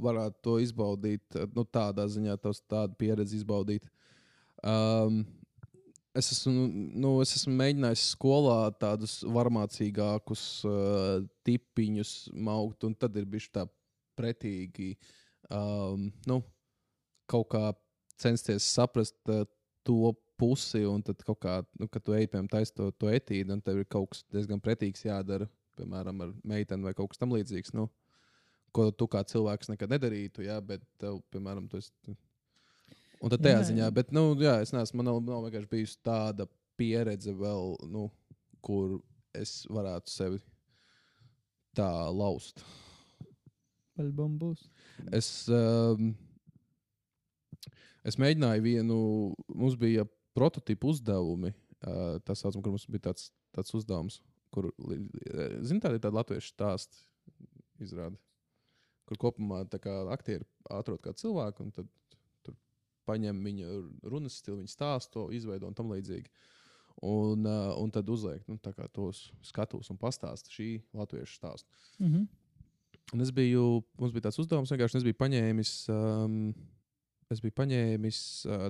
varētu 0.03 0.41
to 0.45 0.57
izbaudīt, 0.63 1.39
nu, 1.55 1.65
tādā 1.67 2.07
ziņā, 2.11 2.37
tos, 2.41 2.63
tādu 2.69 2.95
pieredzi 2.99 3.41
izbaudīt. 3.41 3.87
Um, 4.63 5.23
es 6.15 6.31
esmu, 6.35 6.65
nu, 7.03 7.15
es 7.23 7.35
esmu 7.39 7.55
mēģinājis 7.59 8.07
skolā 8.15 8.57
tādus 8.79 9.19
varmācīgākus 9.27 10.45
uh, 10.69 11.23
tipiņus 11.47 12.13
maukt, 12.33 12.87
un 12.87 12.95
tad 12.95 13.17
ir 13.19 13.27
bijis 13.29 13.49
tā 13.53 13.67
pretīgi. 14.19 14.93
Um, 15.51 16.11
nu, 16.29 16.39
kaut 17.29 17.49
kā 17.51 17.71
censties 18.21 18.67
saprast 18.71 19.17
uh, 19.33 19.43
to 19.83 20.13
pusi, 20.39 20.83
un 20.87 21.03
tad 21.05 21.21
kaut 21.25 21.41
kā, 21.43 21.59
nu, 21.79 21.89
kad 21.91 22.03
tu 22.05 22.15
ej 22.15 22.29
piemēram 22.29 22.49
taisīt 22.51 22.77
to, 22.77 22.89
to 22.97 23.11
etīdi, 23.11 23.51
un 23.53 23.61
tev 23.63 23.81
ir 23.81 23.89
kaut 23.89 24.13
kas 24.13 24.23
diezgan 24.33 24.61
pretīgs 24.63 25.05
jādara, 25.05 25.47
piemēram, 25.79 26.21
ar 26.25 26.33
meiteni 26.47 26.87
vai 26.87 26.93
kaut 26.97 27.13
kas 27.13 27.21
tamlīdzīgs. 27.21 27.73
Nu, 27.77 27.87
ko 28.73 28.89
tu 28.91 29.07
kā 29.11 29.21
cilvēks 29.29 29.71
nekad 29.71 29.93
nedarītu, 29.93 30.45
jā, 30.47 30.57
bet 30.65 30.83
tev, 31.01 31.21
piemēram, 31.33 31.69
tu 31.69 31.79
esi. 31.81 32.15
Un 33.23 33.31
tad 33.31 33.39
tajā 33.45 33.61
Jā, 33.61 33.67
ziņā, 33.69 33.89
bet, 33.95 34.09
nu, 34.11 34.33
jā, 34.43 34.57
es 34.65 34.73
neesmu, 34.75 34.99
man 34.99 35.07
nav, 35.07 35.19
nav 35.23 35.45
vienkārši 35.45 35.69
bijusi 35.71 35.99
tāda 36.03 36.47
pieredze 36.79 37.31
vēl, 37.37 37.77
nu, 37.87 38.09
kur 38.65 38.97
es 39.37 39.61
varētu 39.71 40.11
sevi 40.11 40.41
tā 41.77 41.87
laust. 42.11 42.59
Paļbam 43.95 44.35
būs. 44.41 44.65
Es, 45.13 45.29
um, 45.53 46.11
es 48.03 48.17
mēģināju 48.19 48.65
vienu, 48.65 48.97
mums 49.53 49.77
bija 49.79 50.03
prototypu 50.35 50.91
uzdevumi. 50.91 51.53
Uh, 51.83 52.17
tas 52.25 52.39
saucam, 52.41 52.63
kur 52.63 52.73
mums 52.73 52.87
bija 52.89 53.09
tāds, 53.09 53.29
tāds 53.55 53.73
uzdevums, 53.75 54.19
kur, 54.53 54.69
zinām, 54.77 55.81
tāda 55.83 55.97
ir 55.97 56.03
tāda 56.03 56.19
latviešu 56.19 56.53
stāsta 56.53 57.01
izrāde, 57.83 58.19
kur 59.09 59.19
kopumā 59.19 59.63
tā 59.71 59.79
kā 59.83 59.93
aktieri 60.13 60.45
atrod 60.71 61.01
kā 61.03 61.15
cilvēku, 61.17 61.65
un 61.65 61.73
tad 61.75 61.89
tur 62.45 62.57
paņem 63.09 63.41
viņa 63.47 63.79
runas 64.13 64.37
stilu, 64.39 64.61
viņa 64.61 64.73
stāstu, 64.73 65.27
izveido 65.35 65.69
un 65.69 65.77
tam 65.77 65.91
līdzīgi. 65.93 66.31
Un, 67.03 67.47
uh, 67.49 67.73
un 67.81 67.89
tad 67.91 68.07
uzliek 68.13 68.45
nu, 68.47 68.59
tos 68.93 69.25
skatus 69.43 69.89
un 69.91 69.97
pastāsta 69.99 70.51
šī 70.53 70.77
latviešu 70.95 71.39
stāstu. 71.39 71.81
Mhm. 71.99 72.29
Un 73.13 73.21
es 73.21 73.33
biju, 73.35 73.83
mums 73.99 74.13
bija 74.13 74.29
tāds 74.29 74.39
uzdevums, 74.41 74.71
vienkārši 74.71 75.01
es 75.01 75.03
biju 75.05 75.17
paņēmis, 75.19 75.71
um, 75.91 76.37
es 77.33 77.41
biju 77.43 77.53
paņēmis 77.57 78.19
uh, 78.47 78.69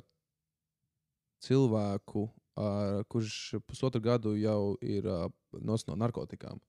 cilvēku, 1.45 2.26
uh, 2.57 3.03
kurš 3.11 3.60
pusotru 3.68 4.01
gadu 4.03 4.34
jau 4.39 4.73
ir 4.81 5.07
uh, 5.07 5.27
nos 5.62 5.86
no 5.88 5.98
narkotikām. 6.00 6.62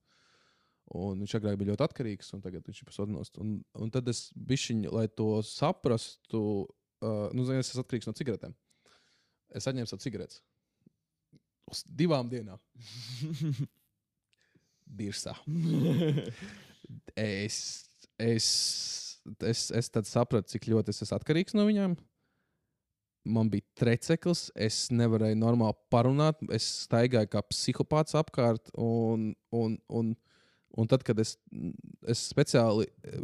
Un 0.95 1.23
viņš 1.23 1.39
agrāk 1.39 1.57
bija 1.57 1.73
ļoti 1.73 1.85
atkarīgs, 1.87 2.33
un 2.37 2.43
tagad 2.45 2.67
viņš 2.69 2.83
ir 2.83 3.13
nost. 3.13 3.39
Un, 3.41 3.57
un 3.81 3.93
tad 3.93 4.09
es 4.13 4.27
bišķiņu, 4.37 4.91
lai 4.93 5.07
to 5.09 5.29
saprastu, 5.49 6.43
uh, 7.01 7.31
nu, 7.33 7.47
zini, 7.49 7.63
es 7.63 7.73
esmu 7.73 7.87
atkarīgs 7.87 8.11
no 8.11 8.13
cigaretēm. 8.19 8.57
Es 9.55 9.69
atņēmu 9.71 9.89
savu 9.89 10.05
cigaretes. 10.05 10.43
Uz 11.73 11.81
divām 11.89 12.29
dienām. 12.29 12.61
Dirsā. 15.01 15.33
es, 17.17 17.59
es, 18.21 18.49
es, 19.41 19.71
es 19.73 19.89
tad 19.95 20.11
sapratu, 20.11 20.53
cik 20.53 20.69
ļoti 20.69 20.93
es 20.93 21.07
esmu 21.07 21.17
atkarīgs 21.17 21.57
no 21.57 21.65
viņiem. 21.71 21.97
Man 23.25 23.49
bija 23.49 23.65
treceklis, 23.81 24.51
es 24.53 24.91
nevarēju 24.93 25.39
normāli 25.41 25.77
parunāt, 25.93 26.43
es 26.53 26.67
staigāju 26.85 27.31
kā 27.33 27.41
psihopāts 27.49 28.17
apkārt. 28.21 28.69
Un, 28.77 29.31
un, 29.55 29.79
un, 29.89 30.11
un 30.77 30.91
tad, 30.91 31.07
kad 31.07 31.23
es, 31.23 31.33
es 32.05 32.27
speciāli 32.29 32.85
eh, 32.85 33.15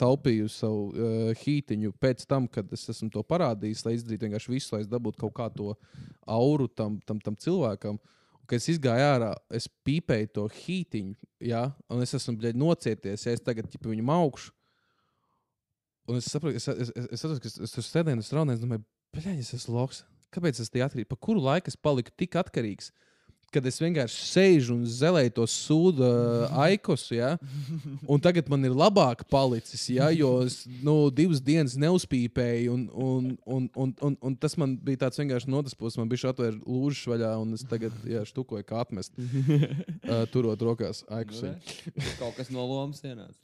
taupīju 0.00 0.50
savu 0.50 0.88
uh, 0.90 1.30
hītiņu 1.44 1.94
pēc 2.02 2.26
tam, 2.26 2.48
kad 2.50 2.72
es 2.74 2.88
esmu 2.90 3.12
to 3.14 3.22
parādījis, 3.30 3.84
lai 3.86 3.94
izdarītu 3.94 4.26
vienkārši 4.26 4.54
visu, 4.56 4.74
lai 4.74 4.82
es 4.82 4.90
dabūtu 4.90 5.22
kaut 5.22 5.36
kā 5.38 5.46
to 5.54 5.70
auru 6.26 6.66
tam, 6.66 6.98
tam, 7.06 7.22
tam 7.22 7.38
cilvēkam. 7.38 8.02
Kad 8.50 8.58
es 8.58 8.82
gāju 8.82 9.06
ārā, 9.06 9.30
es 9.54 9.70
pīpēju 9.86 10.32
to 10.34 10.48
hītiņu, 10.50 11.14
ja, 11.46 11.68
un 11.94 12.02
es 12.04 12.12
esmu 12.18 12.34
bļaļ, 12.42 12.58
nocieties, 12.60 13.28
ja 13.28 13.38
es 13.38 13.44
tagad 13.44 13.70
ķipa, 13.70 13.88
viņu 13.92 14.10
augšu. 14.18 14.50
Un 16.10 16.18
es 16.18 16.26
saprotu, 16.28 16.58
es, 16.58 16.66
es, 16.68 16.90
es, 16.90 17.06
es, 17.06 17.22
saprotu, 17.22 17.40
ka 17.40 17.48
es, 17.48 17.56
es 17.64 17.72
tur 17.72 17.86
sēdēju, 17.86 18.20
es 18.20 18.34
raunēju, 18.36 18.58
es 18.58 18.64
domāju, 18.66 18.84
bļaļ, 19.14 19.40
es 19.40 19.54
esmu 19.56 19.78
loks. 19.78 20.04
Kāpēc 20.34 20.60
es 20.62 20.70
tik 20.72 20.84
atkarīgs? 20.84 21.10
Pa 21.10 21.18
kuru 21.20 21.42
laiku 21.44 21.70
es 21.70 21.78
paliku 21.78 22.12
tik 22.18 22.36
atkarīgs? 22.40 22.90
Kad 23.54 23.68
es 23.70 23.76
vienkārši 23.78 24.24
sēžu 24.26 24.74
un 24.74 24.80
zelēju 24.90 25.30
to 25.36 25.44
sūdu 25.46 26.06
aikosu, 26.64 27.12
ja? 27.14 27.28
un 28.10 28.18
tagad 28.18 28.48
man 28.50 28.66
ir 28.66 28.74
labāk 28.74 29.22
palicis, 29.30 29.84
ja? 29.94 30.08
jo 30.10 30.32
es 30.42 30.64
nu, 30.82 30.96
divas 31.14 31.38
dienas 31.44 31.76
neuzpīpēju, 31.78 32.74
un, 32.74 32.82
un, 32.90 33.30
un, 33.46 33.68
un, 33.78 33.94
un, 34.08 34.18
un 34.26 34.36
tas 34.42 34.58
man 34.58 34.74
bija 34.74 35.04
tāds 35.04 35.22
vienkārši 35.22 35.52
notaspos, 35.54 36.00
man 36.00 36.10
bija 36.10 36.34
atvērt 36.34 36.66
lūžas 36.66 37.06
vaļā, 37.14 37.30
un 37.44 37.54
es 37.54 37.62
tagad 37.70 37.94
jā, 38.10 38.24
štukoju 38.26 38.66
kā 38.66 38.82
atmest, 38.82 39.14
uh, 39.14 40.24
turot 40.34 40.66
rokās 40.66 41.04
aikosu. 41.14 41.54
Nu, 41.54 42.10
Kaut 42.18 42.34
kas 42.40 42.50
no 42.50 42.66
lomas 42.66 43.06
ienāca. 43.06 43.38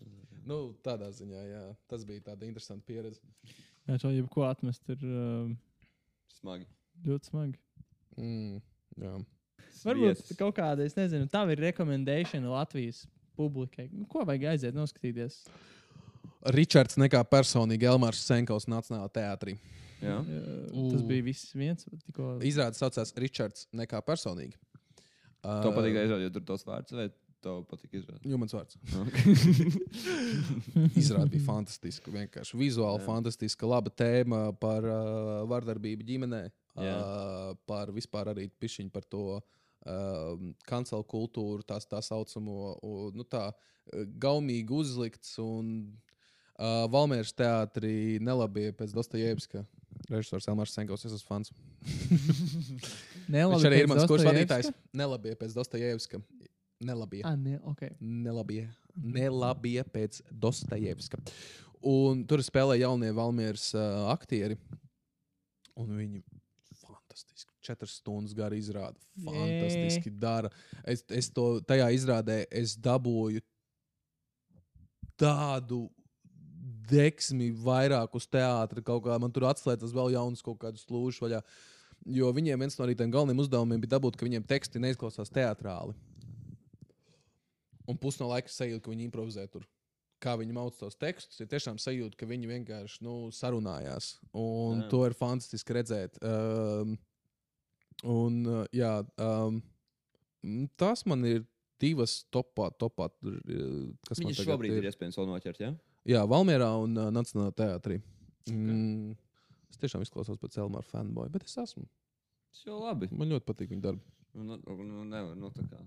Nu, 0.51 0.73
tādā 0.83 1.13
ziņā, 1.15 1.47
jā, 1.47 1.65
tas 1.87 2.03
bija 2.09 2.33
tāda 2.33 2.49
interesanta 2.49 2.83
pieredze. 2.89 3.23
Jā, 3.91 3.99
to 3.99 4.12
jebko 4.15 4.45
atmest 4.47 4.87
ir 4.93 5.01
uh, 5.03 5.51
Smagi. 6.37 6.67
ļoti 7.07 7.31
smagi. 7.33 7.59
Mm, 8.15 8.61
jā. 9.03 9.15
Varbūt 9.81 10.21
Viesis. 10.21 10.37
kaut 10.39 10.55
kāda, 10.59 10.85
es 10.87 10.95
nezinu, 10.95 11.27
tā 11.31 11.43
ir 11.51 11.62
rekomendācija 11.65 12.43
Latvijas 12.45 13.03
publikai. 13.39 13.89
Nu, 13.91 14.07
Ko 14.11 14.23
vajag 14.29 14.47
aiziet, 14.53 14.77
noskatīties? 14.77 15.41
Ričards 16.55 16.97
nekā 17.01 17.21
personīgi 17.29 17.89
Elmārs 17.91 18.23
Senkovs 18.29 18.69
Nacionālajā 18.71 19.12
teātrī. 19.19 19.57
Jā. 20.01 20.21
Uh, 20.23 20.93
tas 20.93 21.03
bija 21.05 21.27
viss 21.27 21.51
viens. 21.57 21.89
Tikko... 22.07 22.37
Izrādes 22.47 22.81
saucās 22.81 23.12
Ričards 23.19 23.67
nekā 23.77 24.01
personīgi. 24.07 24.55
Uh, 25.41 25.59
Tev 25.65 25.75
patīk 25.75 25.99
aizrādīt, 25.99 26.29
jo 26.29 26.33
tur 26.37 26.47
tos 26.53 26.65
vārds, 26.69 26.95
vai 26.95 27.09
tev 27.45 27.62
patīk 27.71 27.91
izrādīt? 28.01 28.27
Jo 28.31 28.37
mans 28.41 28.55
vārds. 28.55 28.75
Izrāde 31.01 31.31
bija 31.33 31.45
fantastiska. 31.53 32.11
Vienkārši 32.15 32.59
vizuāli 32.61 33.01
Jā. 33.01 33.07
fantastiska. 33.07 33.67
Laba 33.69 33.91
tēma 33.93 34.41
par 34.61 34.83
uh, 34.87 34.95
vardarbību 35.51 36.03
ģimenē. 36.09 36.43
Jā. 36.81 36.97
Uh, 36.97 37.01
par 37.69 37.87
vispār 37.95 38.25
arī 38.33 38.45
pišķiņu 38.62 38.91
par 38.95 39.05
to 39.11 39.23
uh, 39.37 39.43
kancelu 40.71 41.05
kultūru, 41.11 41.62
tās 41.67 41.85
tā 41.91 41.99
saucamo, 42.05 42.57
un, 42.87 43.11
nu 43.19 43.25
tā, 43.27 43.45
uh, 43.51 43.55
gaumīgi 44.23 44.71
uzlikts. 44.83 45.31
Un 45.43 45.65
uh, 45.91 46.87
Valmieras 46.93 47.33
teātrī 47.37 47.95
nelabie 48.23 48.71
pēc 48.77 48.91
Dostojevska. 48.97 49.59
Režisors 50.11 50.47
Elmārs 50.49 50.73
Senkovs, 50.75 51.05
es 51.07 51.12
esmu 51.19 51.29
fans. 51.29 51.51
Nelabi, 53.31 53.53
Viņš 53.59 53.67
arī 53.69 53.77
ir 53.83 53.89
mans 53.91 54.03
Dostojevska? 54.07 54.31
vadītājs. 54.33 54.69
Nelabie 54.97 55.33
pēc 55.39 55.51
Dostojevska. 55.59 56.17
Nelabie. 56.81 57.20
Ah, 57.28 57.36
ne, 57.36 57.59
okay. 57.69 57.93
Nelabie. 58.01 58.65
Nelabie 58.97 59.82
pēc 59.93 60.23
Dostojevska. 60.32 61.20
Un 61.86 62.24
tur 62.28 62.40
spēlē 62.44 62.78
jaunie 62.81 63.11
Valmieras 63.16 63.70
uh, 63.77 64.09
aktieri. 64.12 64.57
Un 65.81 65.93
viņi 65.97 66.23
fantastiski. 66.81 67.52
Četras 67.61 67.98
stundas 68.01 68.32
gara 68.36 68.57
izrāda. 68.57 68.97
Fantastiski 69.20 70.12
dara. 70.16 70.48
Es, 70.89 71.05
es 71.12 71.28
to 71.36 71.61
tajā 71.69 71.90
izrādē 71.97 72.43
es 72.48 72.77
dabūju 72.81 73.44
tādu 75.20 75.85
deksmi 76.90 77.51
vairāk 77.52 78.16
uz 78.16 78.27
teātra. 78.27 78.82
Kaut 78.85 79.05
kā 79.05 79.19
man 79.20 79.32
tur 79.32 79.51
atslēdzas 79.51 79.93
vēl 79.94 80.15
jaunas 80.16 80.44
kaut 80.44 80.61
kādas 80.65 80.89
lūšas 80.89 81.24
vaļā. 81.27 81.43
Jo 82.09 82.32
viņiem 82.32 82.65
viens 82.65 82.78
no 82.81 82.89
tiem 82.89 83.12
galvenajiem 83.12 83.44
uzdevumiem 83.44 83.82
bija 83.82 83.98
dabūt, 83.98 84.16
ka 84.16 84.24
viņiem 84.24 84.48
teksti 84.48 84.81
neizklausās 84.81 85.32
teātrāli. 85.32 85.93
Un 87.91 87.99
pus 88.01 88.19
no 88.21 88.31
laika 88.31 88.53
sajūta, 88.53 88.85
ka 88.87 88.93
viņi 88.93 89.09
improvizē 89.09 89.47
tur. 89.51 89.67
Kā 90.21 90.35
viņi 90.37 90.53
mauc 90.53 90.77
tos 90.77 90.99
tekstus, 91.01 91.39
ir 91.41 91.49
tiešām 91.49 91.79
sajūta, 91.81 92.19
ka 92.21 92.29
viņi 92.29 92.51
vienkārši 92.51 93.07
nu, 93.07 93.15
sarunājās. 93.33 94.19
Un 94.37 94.83
Jā. 94.83 94.89
to 94.93 95.01
ir 95.09 95.17
fantastiski 95.17 95.77
redzēt. 95.79 96.19
Um, 96.21 96.99
un, 98.05 98.37
uh, 98.45 98.67
jā, 98.77 98.99
um, 99.17 99.62
tas 100.81 101.07
man 101.09 101.25
ir 101.29 101.47
divas 101.81 102.19
topā, 102.29 102.69
topā 102.77 103.09
uh, 103.09 103.89
kas 104.11 104.21
man 104.21 104.37
šobrīd 104.37 104.77
ir 104.77 104.91
iespējams 104.93 105.17
vēl 105.17 105.33
noķert, 105.33 105.65
jā? 105.65 105.73
Jā, 106.09 106.27
Valmjerā 106.29 106.69
un 106.85 107.01
uh, 107.01 107.09
Nacionālajā 107.12 107.57
teātrī. 107.57 107.99
Mm, 108.53 109.17
Es 109.71 109.79
tiešām 109.79 110.03
izklausos 110.05 110.39
pēc 110.41 110.59
Elmāra 110.61 110.87
fanboy, 110.87 111.31
bet 111.33 111.47
es 111.47 111.57
esmu. 111.62 111.87
Tas 112.51 112.65
jau 112.67 112.81
labi. 112.83 113.09
Man 113.15 113.31
ļoti 113.31 113.47
patīk 113.47 113.71
viņa 113.71 113.85
darbi. 113.85 114.03
Nu, 114.35 114.57
nu, 114.57 114.77
nu, 114.83 115.05
nevar, 115.07 115.37
nu, 115.39 115.51
tā 115.55 115.65
kā. 115.71 115.79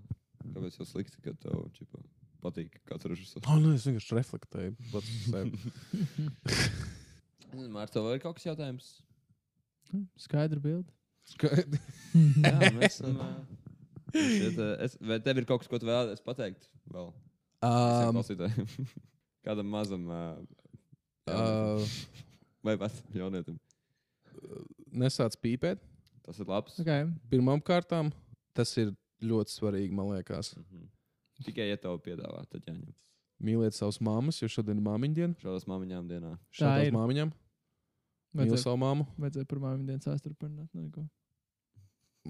Kāpēc 0.52 0.78
jau 0.80 0.86
slikti, 0.88 1.20
ka 1.24 1.34
tev 1.42 1.64
čipa, 1.76 2.02
patīk 2.44 2.76
kāds 2.88 3.08
režisors? 3.10 3.44
Oh, 3.48 3.56
nu, 3.62 3.72
es 3.76 3.86
vienkārši 3.88 4.18
reflektēju 4.18 4.76
pats 4.92 5.10
uz 5.14 5.26
sevi. 5.30 5.56
Mārta, 7.74 8.02
vai 8.04 8.16
ir 8.18 8.22
kaut 8.24 8.36
kas 8.38 8.48
jautājums? 8.50 8.88
Skaidra 10.18 10.60
bilde. 10.60 10.90
Skaidri. 11.30 11.80
Jā, 12.44 12.72
mēs 12.74 12.98
esam. 12.98 13.20
šeit, 14.14 14.58
es, 14.84 14.98
vai 15.00 15.20
tev 15.24 15.40
ir 15.40 15.46
kaut 15.48 15.62
kas, 15.62 15.70
ko 15.70 15.80
tu 15.80 15.88
vēlaties 15.88 16.24
pateikt? 16.26 16.68
Vēl 16.90 17.12
Um? 17.64 18.20
Kādam 19.46 19.70
mazam. 19.72 20.04
ā, 20.12 20.20
uh, 21.32 21.94
Vai 22.64 22.76
pat 22.80 22.98
jaunietim? 23.16 23.56
nesāc 24.92 25.36
pīpēt. 25.40 25.80
Tas 26.24 26.40
ir 26.40 26.48
labs. 26.48 26.76
Okay. 26.80 27.06
Pirmām 27.32 27.60
kārtām 27.64 28.10
tas 28.56 28.72
ir 28.80 28.92
ļoti 29.22 29.54
svarīgi, 29.54 29.94
man 29.94 30.10
liekas. 30.14 30.54
Mhm. 30.58 30.90
Tikai, 31.44 31.68
ja 31.72 31.78
tev 31.80 31.98
piedāvā, 32.02 32.44
tad 32.50 32.66
jāņem. 32.68 32.92
Mīliet 33.44 33.74
savus 33.74 33.98
māmas, 34.04 34.38
jo 34.40 34.48
šodien 34.48 34.78
ir 34.78 34.84
māmiņa 34.86 35.16
diena. 35.18 35.34
Šādās 35.42 35.66
māmiņām 35.68 36.06
dienā. 36.08 36.36
Šādās 36.54 36.94
māmiņām. 36.94 37.32
Mīlu 38.34 38.58
savu 38.58 38.78
māmu. 38.82 39.06
vajadzēja 39.20 39.46
par 39.50 39.60
māmiņu 39.62 39.86
dienas 39.90 40.08
vēsturi 40.08 40.36
parunāt. 40.38 40.70
nu, 40.72 40.86
neko. 40.86 41.04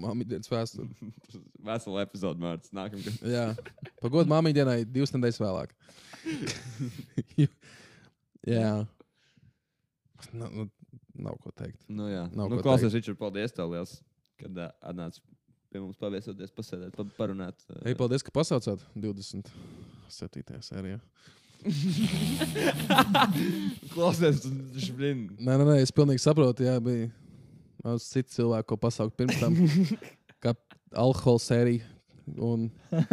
Māmiņa 0.01 0.29
dienas 0.33 0.51
vēsturi. 0.51 1.11
Vesela 1.69 2.03
epizode, 2.03 2.41
Mārcis. 2.41 2.73
Nākamgad. 2.75 3.21
Jā, 3.31 3.45
pagodu 4.01 4.29
māmiņa 4.33 4.57
dienai 4.59 4.79
divas 4.85 5.13
nedēļas 5.15 5.41
vēlāk. 5.45 5.73
Jā. 8.55 8.73
Nu, 10.33 10.49
nu, 10.49 10.67
nav 11.17 11.37
ko 11.41 11.53
teikt. 11.55 11.79
Nu, 11.87 12.09
jā, 12.11 12.25
Nav 12.35 12.49
nu, 12.49 12.59
ko 12.59 12.65
klausies, 12.65 12.93
Ričard, 12.93 13.17
paldies 13.19 13.53
tev 13.55 13.71
liels, 13.73 13.97
kad 14.41 14.57
uh, 14.57 14.69
atnāc 14.85 15.17
pie 15.75 15.81
mums 15.83 15.99
paviesoties, 15.99 16.51
pasēdēt, 16.55 16.95
pa, 16.95 17.03
parunāt. 17.17 17.57
Uh, 17.67 17.81
Ej, 17.89 17.97
paldies, 17.99 18.23
ka 18.23 18.31
pasaucāt 18.35 18.83
27. 18.95 20.61
sērijā. 20.63 21.01
klausies, 23.93 24.45
šblin. 24.85 25.25
Nē, 25.35 25.57
nē, 25.57 25.65
nē, 25.65 25.75
es 25.83 25.91
pilnīgi 25.95 26.21
saprotu. 26.23 26.63
Jā, 26.67 26.75
bija 26.83 27.09
daudz 27.83 28.03
citu 28.07 28.29
cilvēku, 28.37 28.67
ko 28.71 28.75
pasaukt 28.85 29.17
pirms 29.19 29.37
tam. 29.41 29.53
Kā 30.43 30.51
alkohola 30.95 31.41
sērija 31.41 31.83
un 32.41 32.69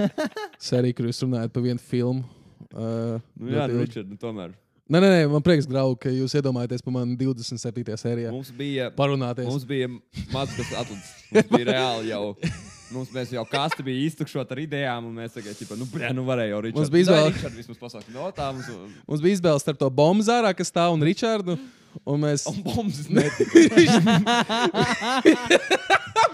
sērija, 0.68 0.96
kur 0.98 1.08
jūs 1.10 1.22
runājat 1.24 1.54
par 1.54 1.62
vienu 1.66 1.82
filmu. 1.82 2.22
Uh, 2.70 3.18
Nu, 3.40 3.50
jā, 3.56 3.66
nu. 3.72 3.82
Ričard, 3.82 4.08
nu, 4.12 4.16
tomēr. 4.20 4.50
Nē, 4.92 5.00
nē, 5.00 5.08
nē, 5.08 5.20
man 5.32 5.40
prieks, 5.40 5.64
Grau, 5.64 5.94
ka 5.96 6.10
jūs 6.12 6.34
iedomājaties 6.36 6.82
par 6.84 6.92
mani 6.92 7.14
27. 7.16 7.94
sērijā. 7.96 8.28
Mums 8.34 8.50
bija, 8.52 8.90
Parunāties. 8.92 9.46
mums 9.48 9.64
bija 9.64 9.86
maz 10.34 10.52
kas 10.52 10.68
atlicis. 10.82 11.12
Mums 11.32 11.48
bija 11.54 11.68
reāli 11.70 12.10
jau. 12.10 12.26
Mums 12.92 13.08
mēs 13.14 13.30
jau 13.32 13.44
kasti 13.48 13.86
bija 13.86 14.02
iztukšot 14.10 14.52
ar 14.52 14.60
idejām, 14.60 15.06
un 15.08 15.14
mēs 15.22 15.32
tagad, 15.32 15.56
ķipa, 15.56 15.78
nu, 15.80 15.86
brē, 15.88 16.10
nu, 16.12 16.26
varēja 16.28 16.52
jau 16.52 16.60
Ričard. 16.66 16.76
Mums 16.82 16.92
bija 16.92 17.06
izvēle. 17.06 17.76
Pasaka, 17.80 18.12
no 18.12 18.28
tā 18.36 18.50
mums. 18.52 18.68
Mums 19.08 19.24
bija 19.24 19.38
izvēle 19.38 19.62
starp 19.64 19.80
to 19.80 19.88
bombu 19.88 20.28
zārā, 20.28 20.52
kas 20.58 20.68
stāv 20.68 20.92
un 20.98 21.06
Ričardu. 21.08 21.56
Un 22.08 22.20
mēs... 22.26 22.44
Un 22.52 22.60
bombas 22.66 23.08
netika. 23.16 23.64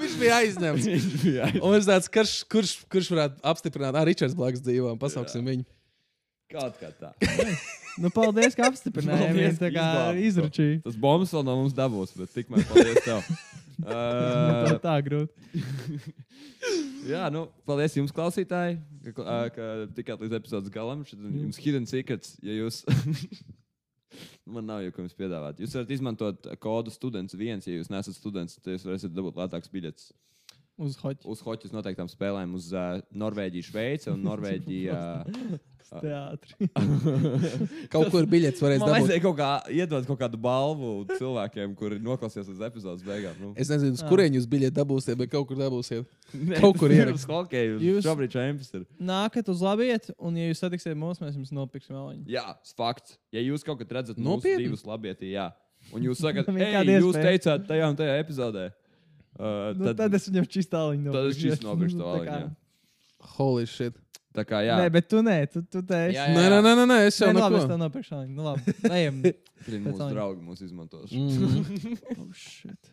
Viņš 0.03 0.19
bija 0.19 0.43
aizņemts. 0.43 0.87
Viņš 0.91 1.07
bija 1.23 1.47
aiz- 1.47 1.63
Un 1.63 1.79
es 1.79 1.87
tāds, 1.87 2.11
kurš, 2.11 2.35
kurš, 2.51 2.75
kurš 2.91 3.15
varētu 3.15 3.39
apstiprināt, 3.55 3.95
ah, 3.95 4.07
Ričards 4.11 4.35
blakus 4.39 4.67
dzīvo, 4.67 4.99
pasauksim 4.99 5.47
viņu. 5.47 5.67
Kaut 6.51 6.75
kā 6.83 6.91
tā. 6.99 7.15
Nu, 7.99 8.11
paldies, 8.15 8.55
ka 8.57 8.69
apstiprināji. 8.71 9.29
Paldies, 9.29 9.55
Viņš 9.55 9.63
tā 9.63 9.71
kā 9.75 9.87
izračīja. 10.23 10.83
Tas 10.85 10.99
bombas 10.99 11.33
vēl 11.35 11.47
no 11.47 11.57
mums 11.61 11.77
dabūs, 11.77 12.15
bet 12.19 12.35
tikmēr 12.37 12.67
paldies 12.71 13.05
tev. 13.07 13.25
Uh, 13.79 14.73
tā 14.83 14.97
grūti. 15.07 15.61
jā, 17.13 17.29
nu, 17.31 17.45
paldies 17.69 17.95
jums, 17.95 18.11
klausītāji, 18.11 18.81
ka, 19.15 19.37
ka, 19.55 19.69
tikāt 19.95 20.25
līdz 20.25 20.35
epizodes 20.41 20.73
galam. 20.75 21.05
Šeit 21.07 21.23
jums 21.23 21.61
hidden 21.63 21.87
secrets, 21.87 22.35
ja 22.43 22.57
jūs. 22.57 22.81
Man 24.51 24.67
nav 24.67 24.83
jau 24.83 24.97
ko 24.97 25.05
jums 25.05 25.15
piedāvāt. 25.15 25.63
Jūs 25.63 25.77
varat 25.79 25.95
izmantot 25.95 26.51
kodu 26.59 26.91
students 26.91 27.39
viens, 27.39 27.71
ja 27.71 27.77
jūs 27.77 27.93
nesat 27.93 28.19
students, 28.19 28.59
tad 28.59 28.75
jūs 28.75 28.89
varēsiet 28.89 29.15
dabūt 29.15 29.39
lētākus 29.39 29.71
biļetes 29.71 30.11
Uz 30.79 30.95
hoķi. 30.99 31.27
uz 31.27 31.41
hoķus 31.43 31.73
noteiktām 31.75 32.11
spēlēm 32.11 32.53
uz 32.55 32.69
uh, 32.71 33.01
Norvēģiju, 33.19 33.67
Šveici 33.67 34.11
un 34.13 34.27
Norvēģiju. 34.27 34.95
Uh, 34.95 35.59
Teātri. 35.89 36.69
Kaut 37.93 38.11
kur 38.13 38.27
biļets 38.29 38.61
varēs 38.61 38.81
dabūt. 38.83 38.93
vajadzēja 38.93 39.23
kaut 39.25 39.37
kā 39.39 39.49
iedot 39.73 40.07
kaut 40.11 40.19
kādu 40.21 40.41
balvu 40.45 40.91
cilvēkiem, 41.15 41.73
kuri 41.79 41.99
noklausījās 42.05 42.51
līdz 42.51 42.65
epizodes 42.69 43.05
beigām. 43.07 43.37
Nu. 43.41 43.53
Es 43.57 43.71
nezinu, 43.73 43.97
uz 43.97 44.03
kurien 44.09 44.37
jūs 44.37 44.49
biļeti 44.51 44.77
dabūsiet, 44.77 45.17
bet 45.21 45.31
kaut 45.33 45.49
kur 45.49 45.61
dabūsiet. 45.61 46.05
Nē, 46.35 46.59
Kaut 46.61 46.77
kur 46.81 46.93
ir 46.93 47.13
uz 47.17 47.25
hokeju. 47.29 47.79
Jūs- 47.85 48.05
šobrīd 48.05 48.35
čempions 48.35 48.75
ir. 48.77 48.85
Nākat 49.01 49.49
uz 49.49 49.63
labiet, 49.65 50.11
un, 50.19 50.37
ja 50.37 50.51
jūs 50.51 50.61
satiksiet 50.65 50.99
mūs, 50.99 51.23
mēs 51.25 51.39
jums 51.41 51.55
nopirksim 51.57 51.97
vēl 51.97 52.11
viņu. 52.13 52.27
Jā, 52.37 52.45
fakts. 52.77 53.17
Ja 53.33 53.41
jūs 53.45 53.65
kaut 53.65 53.81
kad 53.81 53.97
redzat 54.01 54.21
Nopietni? 54.21 54.67
divus 54.69 54.85
labietī, 54.89 55.33
jā. 55.37 55.49
Un 55.95 56.05
jūs 56.05 56.21
sakat, 56.27 56.51
kāda 56.53 56.99
jūs 57.01 57.15
iespēja?" 57.17 57.33
teicāt 57.33 57.67
tajā 57.71 57.89
un 57.89 57.97
tajā 58.03 58.19
epizodē. 58.25 58.69
Uh, 59.39 59.71
Nu, 59.79 59.85
tad, 59.93 60.01
tad 60.01 60.15
es 60.19 60.25
viņam 60.27 60.47
čistāliņu 60.51 61.13
tad 61.15 61.29
es 61.31 61.37
čist 61.39 61.63
nopirkšu 61.63 62.01
aliņu, 62.03 62.49
Holy 63.39 63.67
shit. 63.71 63.95
Tā 64.37 64.43
kā 64.45 64.59
jā, 64.63 64.75
Nē, 64.77 64.89
bet 64.93 65.07
tu 65.09 65.23
nē, 65.25 65.37
tu, 65.51 65.63
tu 65.65 65.81
te 65.89 65.97
esi. 66.11 66.17
Jā, 66.19 66.27
Nē, 66.35 66.43
Nē, 66.45 66.49
nē, 66.53 66.59
nē, 66.63 66.73
nē, 66.79 66.85
nē 66.91 66.97
es 67.09 67.17
jau 67.19 67.31
nu, 67.33 67.41
labi, 67.41 67.57
es 67.63 67.69
tev 67.71 67.79
nopirkšu. 67.81 68.19
Nu, 68.29 68.45
labi. 68.45 68.75
Ejam. 68.93 69.23
Zin, 69.69 69.81
mūsu 69.87 70.03
aliņa. 70.05 70.11
draugi 70.13 70.45
mūs 70.45 70.61
izmantos. 70.67 71.15
Mhm. 71.15 71.95
Oh, 72.21 72.29
shit. 72.37 72.91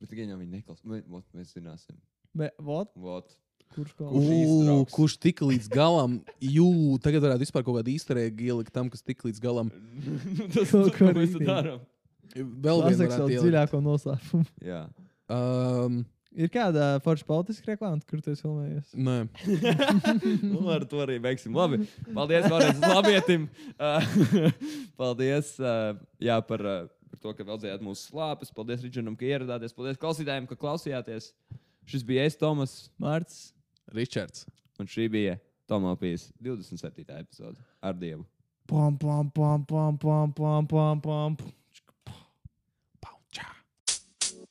Bet 0.00 0.10
tikai 0.10 0.26
jau 0.26 0.38
viņi 0.40 0.58
neklausās. 0.58 0.82
Mēs, 0.90 1.04
vot, 1.12 1.24
mēs 1.36 1.54
zināsim. 1.54 1.96
Bet, 2.36 2.54
vot, 2.58 2.90
Vot. 2.98 3.30
kurš 3.74 3.94
ko? 3.98 4.10
Kurš 4.10 4.26
Ū, 4.26 4.36
iztrauks? 4.42 4.94
Kurš 4.98 5.16
tika 5.22 5.46
līdz 5.48 5.70
galam? 5.72 6.18
Jū, 6.42 6.66
tagad 7.04 7.22
varētu 7.28 7.44
vispār 7.46 7.64
kaut 7.66 7.78
kādu 7.80 7.94
īsterēgu 7.94 8.48
ielikt 8.50 8.74
tam, 8.74 8.90
kas 8.90 9.02
tika 9.06 9.28
līdz 9.28 9.40
galam. 9.44 9.70
Tas 10.54 10.72
Kaut 10.74 10.90
ko 10.96 11.10
ko 11.10 11.12
mēs 11.14 11.34
rītīgi. 11.36 11.46
darām. 11.48 11.82
Vēl 12.34 12.82
varētu 12.84 13.06
ielikt. 13.28 13.44
dziļāko 13.46 13.80
noslēpumu. 13.86 14.46
Jā. 14.66 14.82
Um, 15.30 16.02
Ir 16.30 16.50
kāda 16.52 17.00
forša 17.02 17.26
politiska 17.26 17.72
reklāma, 17.72 17.98
kur 18.06 18.20
tu 18.22 18.30
esi 18.30 18.44
filmējies? 18.44 18.92
nē. 18.94 19.16
nu, 20.52 20.60
ar 20.70 20.84
to 20.86 21.00
arī 21.02 21.18
beigsim. 21.22 21.56
Labi. 21.58 21.82
Paldies 22.14 22.46
vēlreiz 22.46 22.78
labietim. 22.84 23.48
Paldies 25.00 25.56
jā, 26.22 26.38
par, 26.46 26.62
par 27.10 27.22
to, 27.24 27.34
ka 27.34 27.48
veldzējāt 27.50 27.82
mūsu 27.82 28.12
slāpes. 28.12 28.54
Paldies 28.54 28.86
Ričardam, 28.86 29.18
ka 29.18 29.26
ieradāties. 29.26 29.74
Paldies 29.74 29.98
klausītājiem, 29.98 30.46
ka 30.46 30.58
klausījāties. 30.60 31.32
Šis 31.90 32.06
bija 32.06 32.28
es, 32.30 32.38
Tomas, 32.38 32.76
Mārts. 33.02 33.48
Ričards. 33.90 34.46
un 34.78 34.86
šī 34.86 35.10
bija 35.10 35.38
Tomāpijas 35.70 36.30
27. 36.38 37.10
epizode 37.18 37.58
ar 37.82 37.98
Dievu. 37.98 38.22
Pam, 38.70 38.94
pam, 38.98 39.30
pam, 39.34 39.64
pam, 39.66 39.98
pam, 39.98 40.32
pam, 40.32 40.66
pam, 40.70 41.00
pam. 41.02 41.36